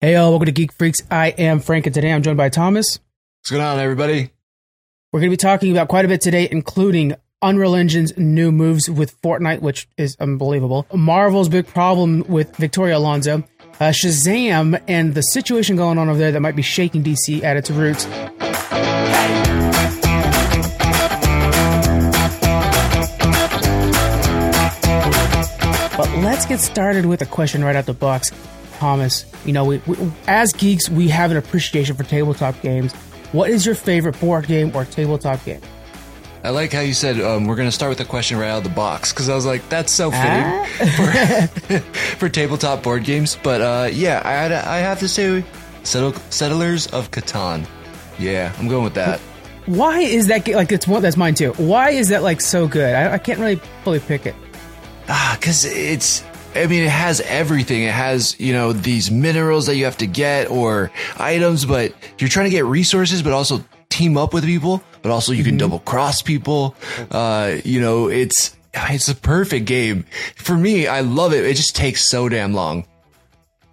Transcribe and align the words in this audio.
Hey, 0.00 0.12
y'all, 0.12 0.30
welcome 0.30 0.46
to 0.46 0.52
Geek 0.52 0.72
Freaks. 0.72 1.00
I 1.10 1.30
am 1.30 1.58
Frank, 1.58 1.86
and 1.86 1.92
today 1.92 2.12
I'm 2.12 2.22
joined 2.22 2.36
by 2.36 2.50
Thomas. 2.50 3.00
What's 3.40 3.50
going 3.50 3.64
on, 3.64 3.80
everybody? 3.80 4.30
We're 5.10 5.18
going 5.18 5.28
to 5.28 5.32
be 5.32 5.36
talking 5.36 5.72
about 5.72 5.88
quite 5.88 6.04
a 6.04 6.08
bit 6.08 6.20
today, 6.20 6.46
including 6.48 7.16
Unreal 7.42 7.74
Engine's 7.74 8.16
new 8.16 8.52
moves 8.52 8.88
with 8.88 9.20
Fortnite, 9.22 9.60
which 9.60 9.88
is 9.96 10.16
unbelievable, 10.20 10.86
Marvel's 10.94 11.48
big 11.48 11.66
problem 11.66 12.24
with 12.28 12.54
Victoria 12.54 12.96
Alonso, 12.96 13.42
uh, 13.80 13.90
Shazam, 13.90 14.80
and 14.86 15.14
the 15.14 15.22
situation 15.22 15.74
going 15.74 15.98
on 15.98 16.08
over 16.08 16.16
there 16.16 16.30
that 16.30 16.38
might 16.38 16.54
be 16.54 16.62
shaking 16.62 17.02
DC 17.02 17.42
at 17.42 17.56
its 17.56 17.68
roots. 17.68 18.04
But 25.96 26.08
let's 26.18 26.46
get 26.46 26.60
started 26.60 27.04
with 27.04 27.20
a 27.20 27.26
question 27.26 27.64
right 27.64 27.74
out 27.74 27.86
the 27.86 27.94
box. 27.94 28.30
Thomas, 28.78 29.26
you 29.44 29.52
know, 29.52 29.64
we, 29.64 29.78
we, 29.88 29.96
as 30.28 30.52
geeks, 30.52 30.88
we 30.88 31.08
have 31.08 31.32
an 31.32 31.36
appreciation 31.36 31.96
for 31.96 32.04
tabletop 32.04 32.60
games. 32.62 32.92
What 33.32 33.50
is 33.50 33.66
your 33.66 33.74
favorite 33.74 34.18
board 34.20 34.46
game 34.46 34.70
or 34.74 34.84
tabletop 34.84 35.44
game? 35.44 35.60
I 36.44 36.50
like 36.50 36.72
how 36.72 36.80
you 36.80 36.94
said 36.94 37.20
um, 37.20 37.46
we're 37.46 37.56
going 37.56 37.66
to 37.68 37.72
start 37.72 37.90
with 37.90 38.00
a 38.00 38.04
question 38.04 38.38
right 38.38 38.48
out 38.48 38.58
of 38.58 38.64
the 38.64 38.70
box 38.70 39.12
because 39.12 39.28
I 39.28 39.34
was 39.34 39.44
like, 39.44 39.68
that's 39.68 39.92
so 39.92 40.12
fitting 40.12 40.24
Ah? 40.30 41.48
for, 41.66 41.78
for 42.18 42.28
tabletop 42.28 42.84
board 42.84 43.02
games. 43.02 43.36
But 43.42 43.60
uh, 43.60 43.88
yeah, 43.92 44.22
I, 44.24 44.76
I 44.76 44.78
have 44.78 45.00
to 45.00 45.08
say, 45.08 45.44
Settle, 45.82 46.12
Settlers 46.30 46.86
of 46.86 47.10
Catan. 47.10 47.66
Yeah, 48.18 48.54
I'm 48.58 48.68
going 48.68 48.84
with 48.84 48.94
that. 48.94 49.18
Why 49.66 49.98
is 49.98 50.28
that 50.28 50.46
like 50.46 50.70
it's 50.70 50.86
one 50.86 51.02
that's 51.02 51.16
mine 51.16 51.34
too? 51.34 51.52
Why 51.54 51.90
is 51.90 52.08
that 52.10 52.22
like 52.22 52.40
so 52.40 52.68
good? 52.68 52.94
I, 52.94 53.14
I 53.14 53.18
can't 53.18 53.40
really 53.40 53.56
fully 53.82 54.00
pick 54.00 54.24
it. 54.24 54.34
Ah, 55.08 55.36
because 55.38 55.64
it's. 55.64 56.22
I 56.54 56.66
mean, 56.66 56.82
it 56.82 56.90
has 56.90 57.20
everything. 57.20 57.82
It 57.82 57.92
has, 57.92 58.38
you 58.40 58.52
know, 58.52 58.72
these 58.72 59.10
minerals 59.10 59.66
that 59.66 59.76
you 59.76 59.84
have 59.84 59.98
to 59.98 60.06
get 60.06 60.50
or 60.50 60.90
items, 61.16 61.64
but 61.64 61.92
you're 62.18 62.28
trying 62.30 62.46
to 62.46 62.50
get 62.50 62.64
resources, 62.64 63.22
but 63.22 63.32
also 63.32 63.64
team 63.90 64.16
up 64.16 64.34
with 64.34 64.44
people, 64.44 64.82
but 65.02 65.10
also 65.12 65.32
you 65.32 65.44
can 65.44 65.56
double 65.56 65.78
cross 65.80 66.22
people. 66.22 66.74
Uh, 67.10 67.56
you 67.64 67.80
know, 67.80 68.08
it's, 68.08 68.56
it's 68.74 69.08
a 69.08 69.14
perfect 69.14 69.66
game. 69.66 70.04
For 70.36 70.56
me, 70.56 70.86
I 70.86 71.00
love 71.00 71.32
it. 71.32 71.44
It 71.44 71.54
just 71.54 71.76
takes 71.76 72.08
so 72.08 72.28
damn 72.28 72.54
long. 72.54 72.86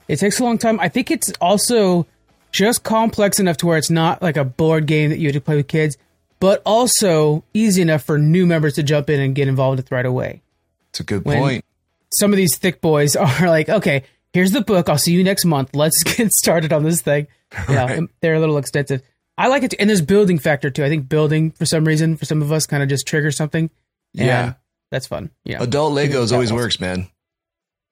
It 0.08 0.17
takes 0.17 0.39
a 0.39 0.44
long 0.44 0.58
time. 0.58 0.80
I 0.80 0.89
think 0.89 1.10
it's 1.10 1.32
also 1.42 2.06
just 2.52 2.84
complex 2.84 3.39
enough 3.39 3.58
to 3.58 3.66
where 3.66 3.78
it's 3.78 3.89
not 3.89 4.22
like 4.22 4.38
a 4.38 4.45
board 4.45 4.86
game 4.86 5.10
that 5.10 5.17
you 5.17 5.28
have 5.28 5.34
to 5.34 5.42
play 5.42 5.56
with 5.56 5.67
kids, 5.67 5.98
but 6.39 6.62
also 6.66 7.44
easy 7.54 7.82
enough 7.82 8.04
for 8.04 8.17
new 8.20 8.45
members 8.45 8.76
to 8.76 8.84
jump 8.84 9.10
in 9.10 9.20
and 9.20 9.34
get 9.34 9.48
involved 9.48 9.78
with 9.78 9.92
right 9.92 10.06
away. 10.06 10.42
It's 10.89 11.00
a 11.00 11.04
good 11.04 11.26
When- 11.26 11.39
point. 11.39 11.64
Some 12.14 12.31
of 12.31 12.38
these 12.38 12.58
thick 12.58 12.81
boys 12.81 13.16
are 13.16 13.48
like, 13.48 13.70
okay, 13.70 14.03
here's 14.34 14.52
the 14.52 14.61
book. 14.61 14.89
I'll 14.89 14.98
see 14.98 15.14
you 15.14 15.23
next 15.23 15.45
month. 15.45 15.75
Let's 15.75 16.02
get 16.03 16.31
started 16.31 16.72
on 16.73 16.84
this 16.84 17.02
thing. 17.02 17.28
Yeah, 17.70 17.86
Right. 17.86 18.09
they're 18.22 18.34
a 18.36 18.39
little 18.39 18.58
extensive. 18.58 19.02
I 19.38 19.48
like 19.48 19.64
it, 19.64 19.72
too. 19.72 19.78
and 19.80 19.89
there's 19.89 20.02
building 20.02 20.39
factor 20.39 20.70
too. 20.70 20.83
I 20.83 20.89
think 20.89 21.08
building 21.08 21.52
for 21.52 21.66
some 21.66 21.86
reason 21.86 22.17
for 22.17 22.26
some 22.26 22.42
of 22.42 22.52
us 22.52 22.66
kind 22.66 22.81
of 22.83 22.89
just 22.89 23.08
triggers 23.08 23.38
something. 23.38 23.70
Yeah. 24.14 24.53
that's 24.92 25.08
fun. 25.08 25.30
Yeah, 25.45 25.61
Adult 25.64 25.94
Legos 25.94 26.31
always 26.33 26.52
was- 26.52 26.53
works, 26.53 26.80
man. 26.81 27.08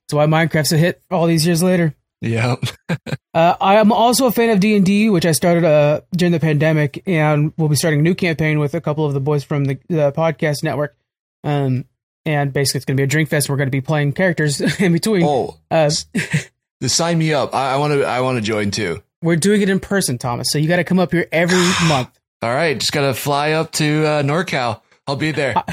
that's 0.07 0.13
why 0.15 0.25
Minecraft's 0.25 0.73
a 0.73 0.77
hit 0.77 1.01
all 1.11 1.27
these 1.27 1.45
years 1.45 1.61
later. 1.63 1.95
Yeah. 2.21 2.55
Uh, 3.33 3.55
I 3.59 3.75
am 3.75 3.91
also 3.91 4.25
a 4.27 4.31
fan 4.31 4.49
of 4.49 4.59
D 4.59 4.75
and 4.75 4.85
D, 4.85 5.09
which 5.09 5.25
I 5.25 5.31
started 5.33 5.63
uh, 5.65 6.01
during 6.15 6.31
the 6.31 6.39
pandemic, 6.39 7.03
and 7.05 7.51
we'll 7.57 7.67
be 7.69 7.75
starting 7.75 7.99
a 7.99 8.03
new 8.03 8.15
campaign 8.15 8.59
with 8.59 8.73
a 8.73 8.81
couple 8.81 9.05
of 9.05 9.13
the 9.13 9.19
boys 9.19 9.43
from 9.43 9.65
the, 9.65 9.77
the 9.89 10.11
podcast 10.13 10.63
network. 10.63 10.95
Um, 11.43 11.85
and 12.25 12.51
basically, 12.53 12.79
it's 12.79 12.85
going 12.85 12.95
to 12.97 13.01
be 13.01 13.05
a 13.05 13.07
drink 13.07 13.29
fest. 13.29 13.49
We're 13.49 13.57
going 13.57 13.67
to 13.67 13.71
be 13.71 13.81
playing 13.81 14.13
characters 14.13 14.59
in 14.79 14.93
between. 14.93 15.23
Oh, 15.25 15.57
Uh, 15.71 15.89
sign 16.87 17.17
me 17.17 17.33
up. 17.33 17.53
I 17.53 17.77
want 17.77 17.93
to, 17.93 18.03
I 18.05 18.21
want 18.21 18.37
to 18.37 18.41
join 18.43 18.71
too. 18.71 19.01
we're 19.21 19.35
doing 19.37 19.61
it 19.61 19.69
in 19.69 19.79
person, 19.79 20.17
Thomas. 20.17 20.47
So 20.51 20.57
you 20.57 20.67
got 20.67 20.77
to 20.77 20.83
come 20.83 20.99
up 20.99 21.11
here 21.11 21.27
every 21.31 21.57
month. 21.87 22.09
All 22.41 22.53
right. 22.53 22.77
Just 22.77 22.91
got 22.91 23.01
to 23.07 23.13
fly 23.13 23.51
up 23.51 23.71
to 23.73 24.05
uh, 24.05 24.23
NorCal. 24.23 24.81
I'll 25.07 25.15
be 25.17 25.31
there. 25.31 25.53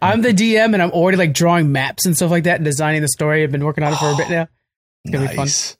I'm 0.00 0.22
the 0.22 0.32
DM, 0.32 0.72
and 0.72 0.82
I'm 0.82 0.90
already 0.92 1.18
like 1.18 1.34
drawing 1.34 1.72
maps 1.72 2.06
and 2.06 2.16
stuff 2.16 2.30
like 2.30 2.44
that 2.44 2.56
and 2.56 2.64
designing 2.64 3.02
the 3.02 3.08
story. 3.08 3.42
I've 3.42 3.52
been 3.52 3.64
working 3.64 3.84
on 3.84 3.92
it 3.92 3.96
for 3.96 4.10
a 4.10 4.16
bit 4.16 4.30
now. 4.30 4.48
It's 5.04 5.12
gonna 5.12 5.28
be 5.28 5.34
fun. 5.34 5.44
nice. 5.46 5.76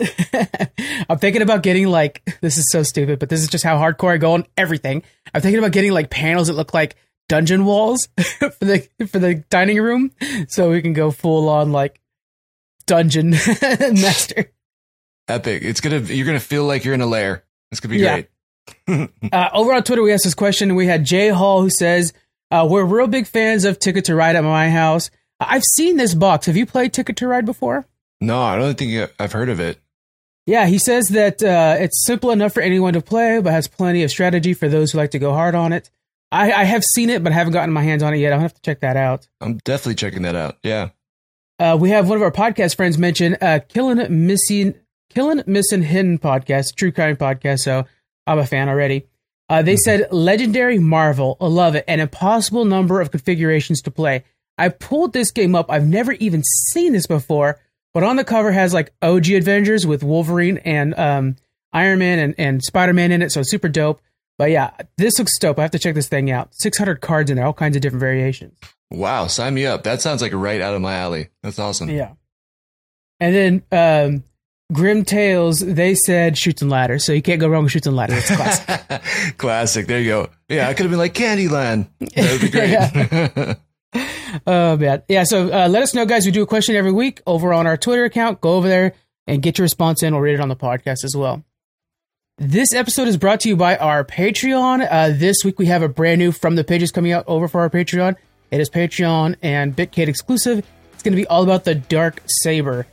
I'm 1.09 1.17
thinking 1.19 1.43
about 1.43 1.63
getting 1.63 1.87
like 1.87 2.23
this 2.43 2.59
is 2.59 2.67
so 2.71 2.83
stupid, 2.83 3.19
but 3.19 3.29
this 3.31 3.41
is 3.41 3.49
just 3.49 3.63
how 3.65 3.79
hardcore 3.79 4.13
I 4.13 4.17
go 4.19 4.33
on 4.33 4.45
everything. 4.59 5.05
I'm 5.33 5.41
thinking 5.41 5.59
about 5.59 5.73
getting 5.73 5.93
like 5.93 6.11
panels 6.11 6.49
that 6.49 6.55
look 6.55 6.75
like 6.75 6.97
dungeon 7.29 7.65
walls 7.65 8.09
for 8.39 8.51
the 8.61 8.89
for 9.09 9.19
the 9.19 9.37
dining 9.51 9.81
room, 9.81 10.13
so 10.49 10.71
we 10.71 10.83
can 10.83 10.93
go 10.93 11.11
full 11.11 11.49
on 11.49 11.73
like 11.73 12.01
dungeon 12.87 13.31
master. 13.61 14.51
Epic. 15.29 15.63
It's 15.63 15.81
gonna. 15.81 16.01
You're 16.01 16.27
gonna 16.27 16.41
feel 16.41 16.65
like 16.65 16.85
you're 16.85 16.95
in 16.95 17.01
a 17.01 17.07
lair. 17.07 17.45
It's 17.71 17.81
gonna 17.81 17.95
be 17.95 18.01
Yeah. 18.01 18.23
great. 18.23 18.29
Uh, 19.33 19.49
over 19.55 19.73
on 19.73 19.83
Twitter, 19.83 20.03
we 20.03 20.13
asked 20.13 20.25
this 20.25 20.35
question. 20.35 20.75
We 20.77 20.87
had 20.87 21.05
Jay 21.05 21.29
Hall 21.29 21.63
who 21.63 21.71
says, 21.71 22.13
uh, 22.51 22.67
"We're 22.69 22.85
real 22.85 23.07
big 23.07 23.27
fans 23.27 23.65
of 23.65 23.79
Ticket 23.79 24.05
to 24.07 24.15
Ride 24.15 24.37
at 24.37 24.45
my 24.45 24.71
house. 24.71 25.11
I've 25.41 25.63
seen 25.75 25.97
this 25.97 26.15
box. 26.15 26.47
Have 26.47 26.57
you 26.57 26.67
played 26.67 26.93
Ticket 26.93 27.17
to 27.17 27.27
Ride 27.29 27.45
before?" 27.47 27.87
No, 28.21 28.41
I 28.41 28.57
don't 28.57 28.77
think 28.79 29.11
I've 29.19 29.33
heard 29.33 29.49
of 29.49 29.59
it. 29.59 29.81
Yeah, 30.47 30.67
he 30.67 30.79
says 30.79 31.09
that 31.09 31.43
uh, 31.43 31.77
it's 31.79 32.05
simple 32.07 32.31
enough 32.31 32.53
for 32.53 32.61
anyone 32.63 32.93
to 32.95 33.01
play, 33.01 33.41
but 33.41 33.53
has 33.53 33.67
plenty 33.69 34.03
of 34.03 34.11
strategy 34.11 34.55
for 34.55 34.69
those 34.69 34.93
who 34.93 34.99
like 34.99 35.13
to 35.13 35.19
go 35.19 35.33
hard 35.33 35.55
on 35.55 35.73
it. 35.73 35.91
I, 36.33 36.51
I 36.51 36.65
have 36.65 36.83
seen 36.83 37.11
it, 37.11 37.23
but 37.23 37.31
I 37.31 37.35
haven't 37.35 37.53
gotten 37.53 37.73
my 37.73 37.83
hands 37.83 38.03
on 38.03 38.15
it 38.15 38.17
yet. 38.17 38.33
I'll 38.33 38.41
have 38.41 38.55
to 38.55 38.63
check 38.63 38.81
that 38.81 38.97
out. 38.97 39.29
I'm 39.41 39.59
definitely 39.59 39.97
checking 39.97 40.23
that 40.23 40.35
out. 40.35 40.57
Yeah. 40.63 40.89
Uh, 41.59 41.77
we 41.79 41.91
have 41.91 42.09
one 42.09 42.17
of 42.17 42.23
our 42.23 42.33
podcast 42.33 42.75
friends 42.77 42.97
mention 42.97 43.37
uh, 43.41 43.61
Killing 43.69 44.27
Missing 44.27 44.75
Killing 45.11 45.43
Missing 45.47 45.83
Hidden 45.83 46.19
podcast, 46.19 46.75
true 46.75 46.91
crime 46.91 47.17
podcast. 47.17 47.61
So 47.61 47.85
I'm 48.27 48.39
a 48.39 48.47
fan 48.47 48.71
already. 48.71 49.07
Uh, 49.49 49.61
they 49.61 49.77
said 49.77 50.11
legendary 50.11 50.79
Marvel, 50.79 51.37
I 51.39 51.47
love 51.47 51.75
it, 51.75 51.85
an 51.87 52.01
impossible 52.01 52.65
number 52.65 53.03
of 53.03 53.11
configurations 53.11 53.83
to 53.83 53.91
play. 53.91 54.25
I 54.57 54.71
pulled 54.71 55.13
this 55.13 55.31
game 55.31 55.55
up. 55.55 55.71
I've 55.71 55.87
never 55.87 56.13
even 56.13 56.43
seen 56.71 56.95
this 56.95 57.07
before, 57.07 57.61
but 57.93 58.03
on 58.03 58.17
the 58.17 58.25
cover 58.25 58.51
has 58.51 58.73
like 58.73 58.95
OG 59.03 59.31
Avengers 59.31 59.87
with 59.87 60.03
Wolverine 60.03 60.59
and 60.59 60.99
um, 60.99 61.37
Iron 61.75 61.99
Man 61.99 62.19
and, 62.19 62.35
and 62.39 62.63
Spider 62.63 62.95
Man 62.95 63.13
in 63.13 63.21
it, 63.21 63.33
so 63.33 63.43
super 63.43 63.69
dope. 63.69 64.01
But 64.39 64.51
yeah, 64.51 64.71
this 64.97 65.19
looks 65.19 65.39
dope. 65.39 65.59
I 65.59 65.63
have 65.63 65.71
to 65.73 65.79
check 65.79 65.95
this 65.95 66.09
thing 66.09 66.31
out. 66.31 66.49
600 66.53 67.01
cards 67.01 67.31
in 67.31 67.37
there, 67.37 67.47
all 67.47 67.53
kinds 67.53 67.77
of 67.77 67.83
different 67.83 68.01
variations. 68.01 68.59
Wow. 68.91 69.27
Sign 69.27 69.55
me 69.55 69.67
up. 69.67 69.85
That 69.85 70.01
sounds 70.01 70.23
like 70.23 70.33
right 70.33 70.61
out 70.61 70.75
of 70.75 70.81
my 70.81 70.95
alley. 70.95 71.29
That's 71.43 71.59
awesome. 71.59 71.91
Yeah. 71.91 72.13
And 73.21 73.35
then 73.35 73.63
um, 73.71 74.25
Grim 74.73 75.05
Tales, 75.05 75.61
they 75.61 75.95
said 75.95 76.37
chutes 76.37 76.63
and 76.63 76.71
ladders, 76.71 77.05
so 77.05 77.13
you 77.13 77.23
can't 77.23 77.41
go 77.41 77.49
wrong 77.49 77.65
with 77.65 77.73
chutes 77.73 77.87
and 77.87 77.95
ladders. 77.95 78.19
It's 78.19 78.37
classic. 78.37 79.37
Classic. 79.39 79.87
There 79.87 80.01
you 80.01 80.09
go. 80.11 80.31
Yeah, 80.49 80.69
I 80.69 80.75
could 80.75 80.85
have 80.85 80.91
been 80.91 80.99
like 80.99 81.15
Candyland. 81.15 81.89
That 82.01 82.33
would 82.33 82.41
be 82.41 83.57
great. 83.95 84.43
oh 84.47 84.77
man, 84.77 85.03
yeah. 85.09 85.25
So 85.25 85.53
uh, 85.53 85.69
let 85.69 85.83
us 85.83 85.95
know, 85.95 86.07
guys. 86.07 86.25
We 86.25 86.33
do 86.33 86.43
a 86.43 86.47
question 86.47 86.75
every 86.75 86.93
week 86.93 87.21
over 87.27 87.53
on 87.53 87.67
our 87.67 87.77
Twitter 87.77 88.05
account. 88.05 88.41
Go 88.41 88.55
over 88.55 88.69
there 88.69 88.95
and 89.27 89.43
get 89.43 89.59
your 89.59 89.65
response 89.65 90.03
in. 90.03 90.15
We'll 90.15 90.23
read 90.23 90.35
it 90.35 90.41
on 90.41 90.49
the 90.49 90.57
podcast 90.57 91.05
as 91.05 91.15
well. 91.17 91.45
This 92.39 92.73
episode 92.73 93.09
is 93.09 93.19
brought 93.19 93.41
to 93.41 93.51
you 93.51 93.57
by 93.57 93.77
our 93.77 94.05
Patreon. 94.05 94.89
Uh, 94.91 95.11
this 95.11 95.45
week 95.45 95.59
we 95.59 95.67
have 95.67 95.83
a 95.83 95.89
brand 95.89 96.19
new 96.19 96.33
from 96.33 96.57
the 96.57 96.65
pages 96.65 96.91
coming 96.91 97.13
out 97.13 97.25
over 97.27 97.47
for 97.47 97.61
our 97.61 97.69
Patreon. 97.69 98.17
It 98.51 98.59
is 98.59 98.71
Patreon 98.71 99.37
and 99.43 99.77
Bitcade 99.77 100.09
exclusive. 100.09 100.67
It's 100.95 101.03
going 101.03 101.13
to 101.13 101.17
be 101.17 101.27
all 101.27 101.43
about 101.43 101.65
the 101.65 101.75
Dark 101.75 102.23
Saber. 102.25 102.87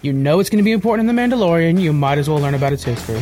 You 0.00 0.14
know 0.14 0.40
it's 0.40 0.48
going 0.48 0.58
to 0.58 0.64
be 0.64 0.72
important 0.72 1.10
in 1.10 1.14
The 1.14 1.20
Mandalorian. 1.22 1.78
You 1.78 1.92
might 1.92 2.16
as 2.16 2.30
well 2.30 2.38
learn 2.38 2.54
about 2.54 2.72
its 2.72 2.84
history. 2.84 3.20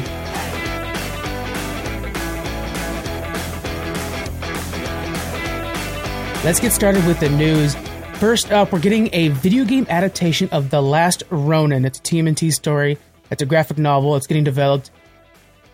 Let's 6.45 6.61
get 6.61 6.71
started 6.73 7.05
with 7.05 7.19
the 7.19 7.31
news. 7.31 7.75
First 8.21 8.53
up, 8.53 8.71
we're 8.73 8.79
getting 8.79 9.11
a 9.13 9.29
video 9.29 9.65
game 9.65 9.89
adaptation 9.91 10.49
of 10.51 10.71
The 10.71 10.81
Last 10.81 11.25
Ronin. 11.31 11.85
It's 11.85 11.99
a 11.99 12.03
TMNT 12.03 12.53
story. 12.53 12.97
It's 13.33 13.43
a 13.43 13.47
graphic 13.47 13.77
novel. 13.79 14.15
It's 14.15 14.29
getting 14.29 14.45
developed. 14.45 14.93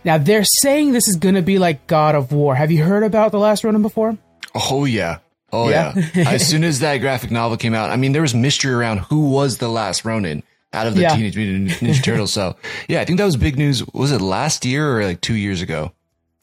Now, 0.04 0.18
they're 0.18 0.44
saying 0.44 0.92
this 0.92 1.08
is 1.08 1.16
going 1.16 1.34
to 1.34 1.42
be 1.42 1.58
like 1.58 1.86
God 1.86 2.14
of 2.14 2.32
War. 2.32 2.54
Have 2.54 2.70
you 2.70 2.82
heard 2.82 3.02
about 3.02 3.32
The 3.32 3.38
Last 3.38 3.64
Ronin 3.64 3.82
before? 3.82 4.16
oh 4.54 4.84
yeah. 4.84 5.18
Oh 5.52 5.68
Yeah? 5.68 5.92
yeah. 6.14 6.28
as 6.30 6.46
soon 6.46 6.64
as 6.64 6.80
that 6.80 6.98
graphic 6.98 7.30
novel 7.30 7.56
came 7.56 7.74
out, 7.74 7.90
I 7.90 7.96
mean, 7.96 8.12
there 8.12 8.22
was 8.22 8.34
mystery 8.34 8.72
around 8.72 8.98
who 8.98 9.30
was 9.30 9.58
the 9.58 9.68
last 9.68 10.04
Ronin 10.04 10.42
out 10.72 10.86
of 10.86 10.94
the 10.94 11.02
Yeah. 11.02 11.14
Teenage 11.16 11.36
Mutant 11.36 11.68
Ninja 11.80 12.02
Turtles. 12.02 12.32
So 12.32 12.56
yeah, 12.88 13.00
I 13.00 13.04
think 13.04 13.18
that 13.18 13.24
was 13.24 13.36
big 13.36 13.56
news. 13.58 13.84
Was 13.92 14.12
it 14.12 14.20
last 14.20 14.64
year 14.64 14.98
or 14.98 15.04
like 15.04 15.20
two 15.20 15.34
years 15.34 15.60
ago? 15.62 15.92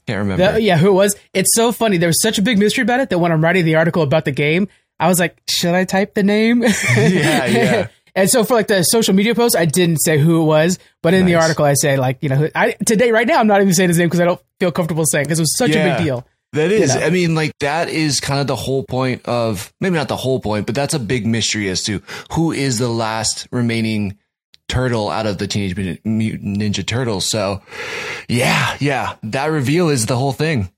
Can't 0.05 0.19
remember. 0.19 0.59
Yeah, 0.59 0.77
who 0.77 0.87
it 0.87 0.91
was? 0.93 1.15
It's 1.33 1.53
so 1.53 1.71
funny. 1.73 1.97
There 1.97 2.07
was 2.07 2.21
such 2.21 2.37
a 2.37 2.41
big 2.41 2.57
mystery 2.59 2.81
about 2.83 2.99
it 3.01 3.09
that 3.09 3.19
when 3.19 3.31
I'm 3.31 3.43
writing 3.43 3.65
the 3.65 3.75
article 3.75 4.03
about 4.03 4.23
the 4.25 4.31
game, 4.31 4.69
I 4.99 5.07
was 5.09 5.19
like, 5.19 5.37
should 5.49 5.73
I 5.75 5.83
type 5.83 6.13
the 6.13 6.23
name? 6.23 6.63
Yeah, 6.97 7.45
yeah. 7.45 7.87
And 8.17 8.29
so 8.29 8.43
for 8.43 8.55
like 8.55 8.67
the 8.67 8.81
social 8.81 9.13
media 9.13 9.35
post, 9.35 9.55
I 9.55 9.65
didn't 9.65 9.97
say 9.97 10.17
who 10.17 10.41
it 10.41 10.45
was, 10.45 10.79
but 11.03 11.13
in 11.13 11.27
the 11.27 11.35
article, 11.35 11.65
I 11.65 11.75
say 11.75 11.97
like, 11.97 12.17
you 12.21 12.29
know, 12.29 12.49
I 12.55 12.71
today 12.85 13.11
right 13.11 13.27
now, 13.27 13.39
I'm 13.39 13.45
not 13.45 13.61
even 13.61 13.75
saying 13.75 13.89
his 13.89 13.99
name 13.99 14.07
because 14.07 14.19
I 14.19 14.25
don't 14.25 14.41
feel 14.59 14.71
comfortable 14.71 15.05
saying 15.05 15.25
because 15.25 15.37
it 15.37 15.43
was 15.43 15.55
such 15.55 15.71
a 15.71 15.83
big 15.83 16.03
deal. 16.03 16.27
That 16.53 16.71
is, 16.71 16.95
know? 16.95 17.01
I 17.01 17.11
mean, 17.11 17.35
like 17.35 17.51
that 17.59 17.89
is 17.89 18.19
kind 18.19 18.39
of 18.39 18.47
the 18.47 18.55
whole 18.55 18.83
point 18.83 19.25
of 19.25 19.71
maybe 19.79 19.95
not 19.95 20.07
the 20.07 20.15
whole 20.15 20.39
point, 20.39 20.65
but 20.65 20.73
that's 20.73 20.95
a 20.95 20.99
big 20.99 21.27
mystery 21.27 21.69
as 21.69 21.83
to 21.83 22.01
who 22.31 22.51
is 22.51 22.79
the 22.79 22.89
last 22.89 23.47
remaining 23.51 24.17
turtle 24.67 25.09
out 25.09 25.27
of 25.27 25.37
the 25.37 25.45
Teenage 25.45 25.75
Mutant 26.03 26.59
Ninja 26.59 26.85
Turtles. 26.85 27.29
So, 27.29 27.61
yeah, 28.27 28.77
yeah, 28.79 29.15
that 29.23 29.47
reveal 29.47 29.89
is 29.89 30.07
the 30.07 30.17
whole 30.17 30.33
thing. 30.33 30.71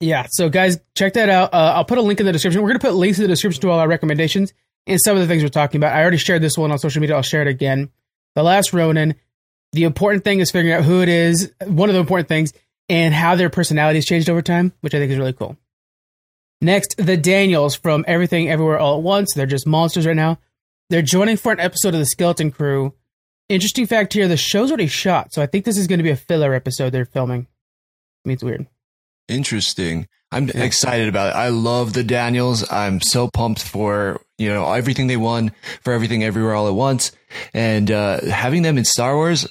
Yeah. 0.00 0.26
So, 0.30 0.48
guys, 0.48 0.78
check 0.96 1.14
that 1.14 1.28
out. 1.28 1.52
Uh, 1.52 1.74
I'll 1.76 1.84
put 1.84 1.98
a 1.98 2.02
link 2.02 2.20
in 2.20 2.26
the 2.26 2.32
description. 2.32 2.62
We're 2.62 2.68
going 2.68 2.80
to 2.80 2.86
put 2.86 2.94
links 2.94 3.18
in 3.18 3.22
the 3.22 3.28
description 3.28 3.60
to 3.62 3.70
all 3.70 3.78
our 3.78 3.88
recommendations 3.88 4.52
and 4.86 5.00
some 5.04 5.16
of 5.16 5.22
the 5.22 5.28
things 5.28 5.42
we're 5.42 5.48
talking 5.48 5.78
about. 5.78 5.94
I 5.94 6.02
already 6.02 6.16
shared 6.16 6.42
this 6.42 6.56
one 6.58 6.70
on 6.70 6.78
social 6.78 7.00
media. 7.00 7.16
I'll 7.16 7.22
share 7.22 7.42
it 7.42 7.48
again. 7.48 7.90
The 8.34 8.42
Last 8.42 8.72
Ronin. 8.72 9.14
The 9.72 9.84
important 9.84 10.22
thing 10.22 10.38
is 10.38 10.50
figuring 10.52 10.74
out 10.74 10.84
who 10.84 11.02
it 11.02 11.08
is. 11.08 11.52
One 11.66 11.88
of 11.88 11.94
the 11.94 12.00
important 12.00 12.28
things 12.28 12.52
and 12.88 13.12
how 13.12 13.34
their 13.34 13.50
personalities 13.50 14.06
changed 14.06 14.30
over 14.30 14.42
time, 14.42 14.72
which 14.82 14.94
I 14.94 14.98
think 14.98 15.10
is 15.10 15.18
really 15.18 15.32
cool. 15.32 15.56
Next, 16.60 16.94
the 16.96 17.16
Daniels 17.16 17.74
from 17.74 18.04
Everything 18.06 18.48
Everywhere 18.48 18.78
All 18.78 18.98
at 18.98 19.02
Once. 19.02 19.34
They're 19.34 19.46
just 19.46 19.66
monsters 19.66 20.06
right 20.06 20.16
now. 20.16 20.38
They're 20.90 21.02
joining 21.02 21.36
for 21.36 21.50
an 21.50 21.60
episode 21.60 21.94
of 21.94 22.00
the 22.00 22.06
Skeleton 22.06 22.52
Crew. 22.52 22.94
Interesting 23.48 23.86
fact 23.86 24.12
here: 24.12 24.28
the 24.28 24.36
show's 24.36 24.70
already 24.70 24.86
shot, 24.86 25.34
so 25.34 25.42
I 25.42 25.46
think 25.46 25.64
this 25.64 25.76
is 25.76 25.86
going 25.86 25.98
to 25.98 26.04
be 26.04 26.10
a 26.10 26.16
filler 26.16 26.54
episode 26.54 26.90
they're 26.90 27.04
filming. 27.04 27.46
I 28.24 28.28
mean, 28.28 28.34
it's 28.34 28.44
weird. 28.44 28.66
Interesting. 29.28 30.08
I'm 30.34 30.48
yeah. 30.48 30.64
excited 30.64 31.08
about 31.08 31.28
it. 31.28 31.36
I 31.36 31.50
love 31.50 31.92
the 31.92 32.02
Daniels. 32.02 32.70
I'm 32.70 33.00
so 33.00 33.28
pumped 33.28 33.62
for 33.62 34.20
you 34.36 34.48
know 34.48 34.70
everything 34.72 35.06
they 35.06 35.16
won 35.16 35.52
for 35.82 35.92
everything 35.92 36.24
everywhere 36.24 36.54
all 36.54 36.66
at 36.66 36.74
once, 36.74 37.12
and 37.54 37.88
uh, 37.90 38.20
having 38.20 38.62
them 38.62 38.76
in 38.76 38.84
Star 38.84 39.14
Wars. 39.14 39.46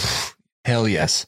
Pff, 0.00 0.34
hell 0.64 0.86
yes. 0.86 1.26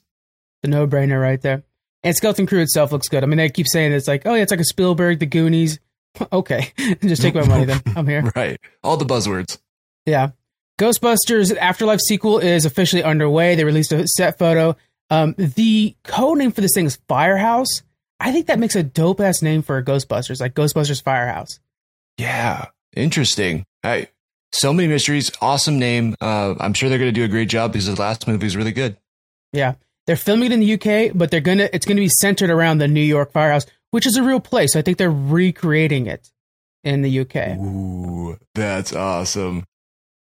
The 0.63 0.69
no 0.69 0.87
brainer 0.87 1.21
right 1.21 1.41
there. 1.41 1.65
And 2.03 2.17
Skeleton 2.17 2.47
Crew 2.47 2.61
itself 2.61 2.93
looks 2.93 3.09
good. 3.09 3.25
I 3.25 3.27
mean, 3.27 3.39
they 3.39 3.49
keep 3.49 3.67
saying 3.69 3.93
it's 3.93 4.09
like, 4.09 4.23
oh 4.27 4.35
yeah, 4.35 4.43
it's 4.43 4.51
like 4.51 4.61
a 4.61 4.65
Spielberg, 4.65 5.19
The 5.19 5.27
Goonies. 5.27 5.81
okay, 6.33 6.73
just 7.03 7.21
take 7.21 7.35
my 7.35 7.47
money 7.47 7.65
then. 7.65 7.83
I'm 7.97 8.07
here. 8.07 8.23
right. 8.37 8.59
All 8.85 8.97
the 8.97 9.05
buzzwords. 9.05 9.59
Yeah. 10.07 10.31
Ghostbusters 10.79 11.55
Afterlife 11.57 12.01
sequel 12.01 12.39
is 12.39 12.65
officially 12.65 13.03
underway. 13.03 13.55
They 13.55 13.65
released 13.65 13.93
a 13.93 14.07
set 14.07 14.39
photo. 14.39 14.77
Um, 15.11 15.35
the 15.37 15.97
code 16.05 16.39
name 16.39 16.53
for 16.53 16.61
this 16.61 16.73
thing 16.75 16.87
is 16.87 16.99
Firehouse. 17.09 17.83
I 18.21 18.33
think 18.33 18.47
that 18.47 18.59
makes 18.59 18.77
a 18.77 18.83
dope 18.83 19.21
ass 19.21 19.41
name 19.43 19.63
for 19.63 19.79
a 19.79 19.85
Ghostbusters, 19.85 20.41
like 20.41 20.55
Ghostbusters 20.55 21.03
Firehouse. 21.03 21.59
Yeah, 22.19 22.67
interesting. 22.95 23.65
I 23.83 24.09
so 24.53 24.73
many 24.73 24.89
mysteries. 24.89 25.31
Awesome 25.41 25.79
name. 25.79 26.15
Uh, 26.21 26.55
I'm 26.61 26.75
sure 26.75 26.89
they're 26.89 26.99
going 26.99 27.13
to 27.13 27.19
do 27.19 27.25
a 27.25 27.29
great 27.29 27.49
job 27.49 27.73
because 27.73 27.87
the 27.87 28.01
last 28.01 28.29
movie 28.29 28.47
is 28.47 28.57
really 28.57 28.73
good. 28.73 28.97
Yeah, 29.53 29.75
they're 30.07 30.17
filming 30.17 30.53
it 30.53 30.55
in 30.55 30.61
the 30.61 30.75
UK, 30.75 31.13
but 31.15 31.31
they're 31.31 31.41
gonna 31.41 31.69
it's 31.73 31.87
gonna 31.87 32.01
be 32.01 32.11
centered 32.21 32.51
around 32.51 32.79
the 32.79 32.89
New 32.89 33.01
York 33.01 33.33
Firehouse, 33.33 33.67
which 33.91 34.07
is 34.07 34.17
a 34.17 34.23
real 34.23 34.41
place. 34.41 34.75
So 34.75 34.79
I 34.79 34.83
think 34.83 34.99
they're 34.99 35.11
recreating 35.11 36.07
it 36.07 36.31
in 36.85 37.03
the 37.03 37.21
UK. 37.21 37.59
Ooh, 37.59 38.39
that's 38.55 38.93
awesome. 38.93 39.65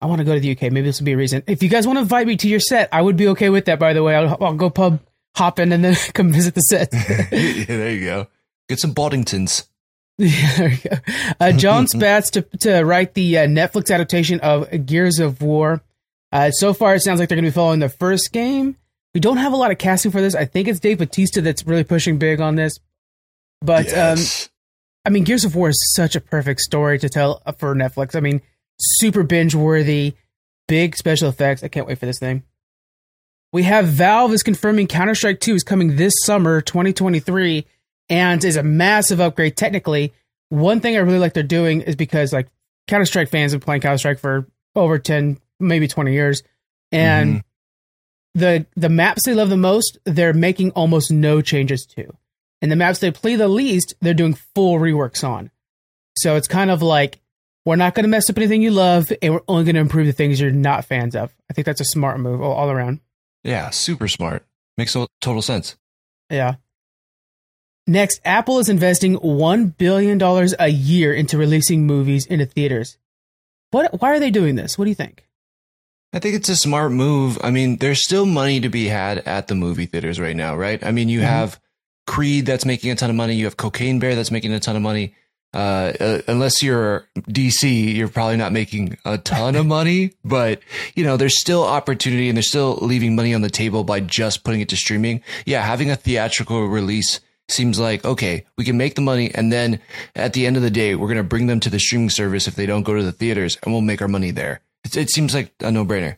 I 0.02 0.08
want 0.08 0.20
to 0.20 0.26
go 0.26 0.34
to 0.34 0.40
the 0.40 0.52
UK. 0.52 0.72
Maybe 0.72 0.82
this 0.82 1.00
will 1.00 1.06
be 1.06 1.14
a 1.14 1.18
reason. 1.18 1.44
If 1.48 1.64
you 1.64 1.70
guys 1.70 1.88
want 1.88 1.98
to 1.98 2.02
invite 2.02 2.28
me 2.28 2.36
to 2.38 2.48
your 2.48 2.60
set, 2.60 2.90
I 2.92 3.02
would 3.02 3.18
be 3.18 3.30
okay 3.30 3.50
with 3.50 3.66
that. 3.66 3.80
By 3.80 3.94
the 3.94 4.04
way, 4.04 4.16
I'll, 4.16 4.38
I'll 4.44 4.54
go 4.54 4.70
pub 4.70 5.00
hopping 5.36 5.72
and 5.72 5.84
then 5.84 5.96
come 6.14 6.32
visit 6.32 6.56
the 6.56 6.62
set. 6.62 6.90
yeah, 7.32 7.66
there 7.66 7.92
you 7.92 8.06
go. 8.06 8.28
Get 8.70 8.80
some 8.80 8.94
Boddingtons. 8.94 9.68
Yeah, 10.18 10.56
there 10.56 10.70
you 10.70 10.78
go. 10.78 10.98
Uh, 11.42 11.52
Jon 11.52 11.88
Spaihts 11.88 12.32
to 12.32 12.42
to 12.60 12.84
write 12.84 13.16
the 13.16 13.40
uh, 13.40 13.48
Netflix 13.48 13.94
adaptation 13.94 14.40
of 14.40 14.86
Gears 14.86 15.20
of 15.20 15.42
War. 15.42 15.84
Uh, 16.32 16.52
so 16.52 16.74
far, 16.74 16.96
it 16.96 17.02
sounds 17.02 17.20
like 17.20 17.28
they're 17.28 17.36
going 17.36 17.44
to 17.44 17.52
be 17.52 17.54
following 17.54 17.82
the 17.82 17.90
first 17.90 18.32
game. 18.32 18.78
We 19.14 19.20
don't 19.20 19.36
have 19.36 19.52
a 19.52 19.58
lot 19.58 19.72
of 19.72 19.78
casting 19.78 20.12
for 20.12 20.22
this. 20.22 20.34
I 20.34 20.46
think 20.46 20.70
it's 20.70 20.80
Dave 20.80 21.00
Bautista 21.00 21.42
that's 21.42 21.68
really 21.68 21.84
pushing 21.84 22.18
big 22.18 22.40
on 22.40 22.56
this. 22.56 22.80
But 23.62 23.88
um, 23.88 24.18
yes. 24.18 24.46
um, 24.46 24.52
I 25.04 25.10
mean, 25.10 25.26
Gears 25.26 25.44
of 25.44 25.54
War 25.54 25.68
is 25.68 25.94
such 25.94 26.16
a 26.16 26.22
perfect 26.22 26.62
story 26.62 26.98
to 27.00 27.10
tell 27.10 27.42
for 27.58 27.76
Netflix. 27.76 28.16
I 28.16 28.22
mean, 28.22 28.42
super 28.80 29.24
binge 29.24 29.54
worthy, 29.54 30.14
big 30.70 30.96
special 30.96 31.28
effects. 31.28 31.62
I 31.62 31.68
can't 31.68 31.88
wait 31.88 32.00
for 32.00 32.06
this 32.06 32.20
thing. 32.20 32.44
We 33.56 33.64
have 33.64 33.88
Valve 33.88 34.34
is 34.34 34.44
confirming 34.44 34.88
Counter 34.88 35.16
Strike 35.16 35.40
2 35.40 35.56
is 35.56 35.64
coming 35.64 35.96
this 35.96 36.12
summer, 36.26 36.60
2023, 36.60 37.66
and 38.10 38.44
is 38.44 38.58
a 38.58 38.64
massive 38.64 39.22
upgrade 39.22 39.56
technically. 39.56 40.14
One 40.50 40.82
thing 40.82 40.98
I 40.98 41.00
really 41.00 41.20
like 41.20 41.34
they're 41.34 41.42
doing 41.42 41.80
is 41.80 41.96
because 41.96 42.34
like 42.34 42.50
Counter 42.90 43.06
Strike 43.06 43.30
fans 43.30 43.54
have 43.54 43.62
been 43.62 43.66
playing 43.66 43.80
Counter 43.80 43.98
Strike 43.98 44.20
for 44.20 44.50
over 44.76 45.00
10, 45.00 45.40
maybe 45.62 45.88
20 45.88 46.12
years. 46.12 46.44
And 46.92 47.36
mm-hmm. 47.36 48.40
the 48.40 48.66
the 48.76 48.90
maps 48.90 49.22
they 49.26 49.34
love 49.34 49.50
the 49.50 49.56
most, 49.56 50.00
they're 50.04 50.34
making 50.34 50.72
almost 50.72 51.10
no 51.10 51.42
changes 51.42 51.86
to. 51.96 52.12
And 52.62 52.70
the 52.70 52.76
maps 52.76 53.00
they 53.00 53.10
play 53.10 53.38
the 53.38 53.48
least, 53.48 53.94
they're 54.02 54.14
doing 54.14 54.34
full 54.54 54.80
reworks 54.80 55.26
on. 55.26 55.50
So 56.18 56.36
it's 56.36 56.50
kind 56.50 56.70
of 56.70 56.82
like 56.82 57.22
we're 57.64 57.78
not 57.78 57.96
going 57.96 58.04
to 58.04 58.10
mess 58.10 58.30
up 58.30 58.36
anything 58.36 58.62
you 58.62 58.72
love, 58.72 59.14
and 59.22 59.34
we're 59.34 59.42
only 59.48 59.64
going 59.64 59.76
to 59.76 59.82
improve 59.82 60.08
the 60.08 60.12
things 60.12 60.42
you're 60.42 60.52
not 60.52 60.84
fans 60.84 61.16
of. 61.16 61.34
I 61.50 61.54
think 61.54 61.66
that's 61.66 61.80
a 61.80 61.86
smart 61.86 62.20
move 62.20 62.42
all, 62.42 62.52
all 62.52 62.70
around. 62.70 63.00
Yeah, 63.46 63.70
super 63.70 64.08
smart. 64.08 64.44
Makes 64.78 64.98
total 65.22 65.42
sense. 65.42 65.78
Yeah. 66.30 66.56
Next, 67.88 68.20
Apple 68.26 68.58
is 68.58 68.68
investing 68.68 69.18
$1 69.18 69.78
billion 69.78 70.20
a 70.60 70.68
year 70.68 71.14
into 71.14 71.38
releasing 71.38 71.86
movies 71.86 72.26
into 72.26 72.48
theaters. 72.48 72.98
What, 73.70 74.02
why 74.02 74.12
are 74.12 74.20
they 74.20 74.32
doing 74.32 74.56
this? 74.56 74.78
What 74.78 74.86
do 74.86 74.90
you 74.90 74.96
think? 74.96 75.28
I 76.12 76.20
think 76.20 76.36
it's 76.36 76.50
a 76.50 76.56
smart 76.56 76.92
move. 76.92 77.38
I 77.44 77.52
mean, 77.52 77.78
there's 77.78 78.04
still 78.04 78.26
money 78.26 78.60
to 78.62 78.70
be 78.70 78.88
had 78.88 79.20
at 79.20 79.48
the 79.48 79.56
movie 79.56 79.86
theaters 79.86 80.20
right 80.20 80.36
now, 80.36 80.56
right? 80.56 80.84
I 80.84 80.92
mean, 80.92 81.10
you 81.10 81.20
mm-hmm. 81.20 81.28
have 81.28 81.60
Creed 82.08 82.48
that's 82.48 82.66
making 82.66 82.90
a 82.92 82.96
ton 82.96 83.12
of 83.12 83.16
money. 83.16 83.36
You 83.36 83.46
have 83.46 83.58
Cocaine 83.58 84.00
Bear 84.00 84.16
that's 84.16 84.32
making 84.32 84.54
a 84.54 84.60
ton 84.60 84.76
of 84.76 84.82
money. 84.82 85.14
Uh, 85.56 85.94
uh, 86.02 86.22
unless 86.28 86.62
you're 86.62 87.08
DC, 87.16 87.96
you're 87.96 88.10
probably 88.10 88.36
not 88.36 88.52
making 88.52 88.98
a 89.06 89.18
ton 89.18 89.56
of 89.56 89.66
money, 89.66 90.12
but 90.26 90.60
you 90.96 91.04
know, 91.06 91.16
there's 91.16 91.40
still 91.40 91.64
opportunity 91.64 92.28
and 92.28 92.36
they're 92.36 92.44
still 92.44 92.78
leaving 92.82 93.16
money 93.16 93.34
on 93.34 93.42
the 93.42 93.50
table 93.50 93.86
by 93.86 94.02
just 94.02 94.44
putting 94.44 94.60
it 94.60 94.68
to 94.70 94.76
streaming. 94.76 95.24
Yeah, 95.46 95.62
having 95.62 95.90
a 95.90 95.96
theatrical 95.96 96.68
release 96.68 97.22
seems 97.48 97.80
like, 97.80 98.04
okay, 98.04 98.44
we 98.58 98.66
can 98.66 98.76
make 98.76 98.96
the 98.96 99.02
money. 99.02 99.34
And 99.34 99.54
then 99.54 99.80
at 100.14 100.34
the 100.34 100.46
end 100.46 100.58
of 100.58 100.64
the 100.64 100.70
day, 100.70 100.96
we're 100.96 101.08
going 101.08 101.18
to 101.18 101.24
bring 101.24 101.48
them 101.48 101.62
to 101.62 101.70
the 101.70 101.80
streaming 101.80 102.10
service 102.10 102.48
if 102.48 102.56
they 102.56 102.66
don't 102.66 102.84
go 102.84 102.96
to 102.96 103.04
the 103.04 103.12
theaters 103.14 103.58
and 103.64 103.74
we'll 103.74 103.82
make 103.82 104.02
our 104.02 104.08
money 104.10 104.32
there. 104.32 104.60
It, 104.84 104.98
it 104.98 105.10
seems 105.10 105.34
like 105.34 105.54
a 105.62 105.72
no 105.72 105.86
brainer. 105.86 106.18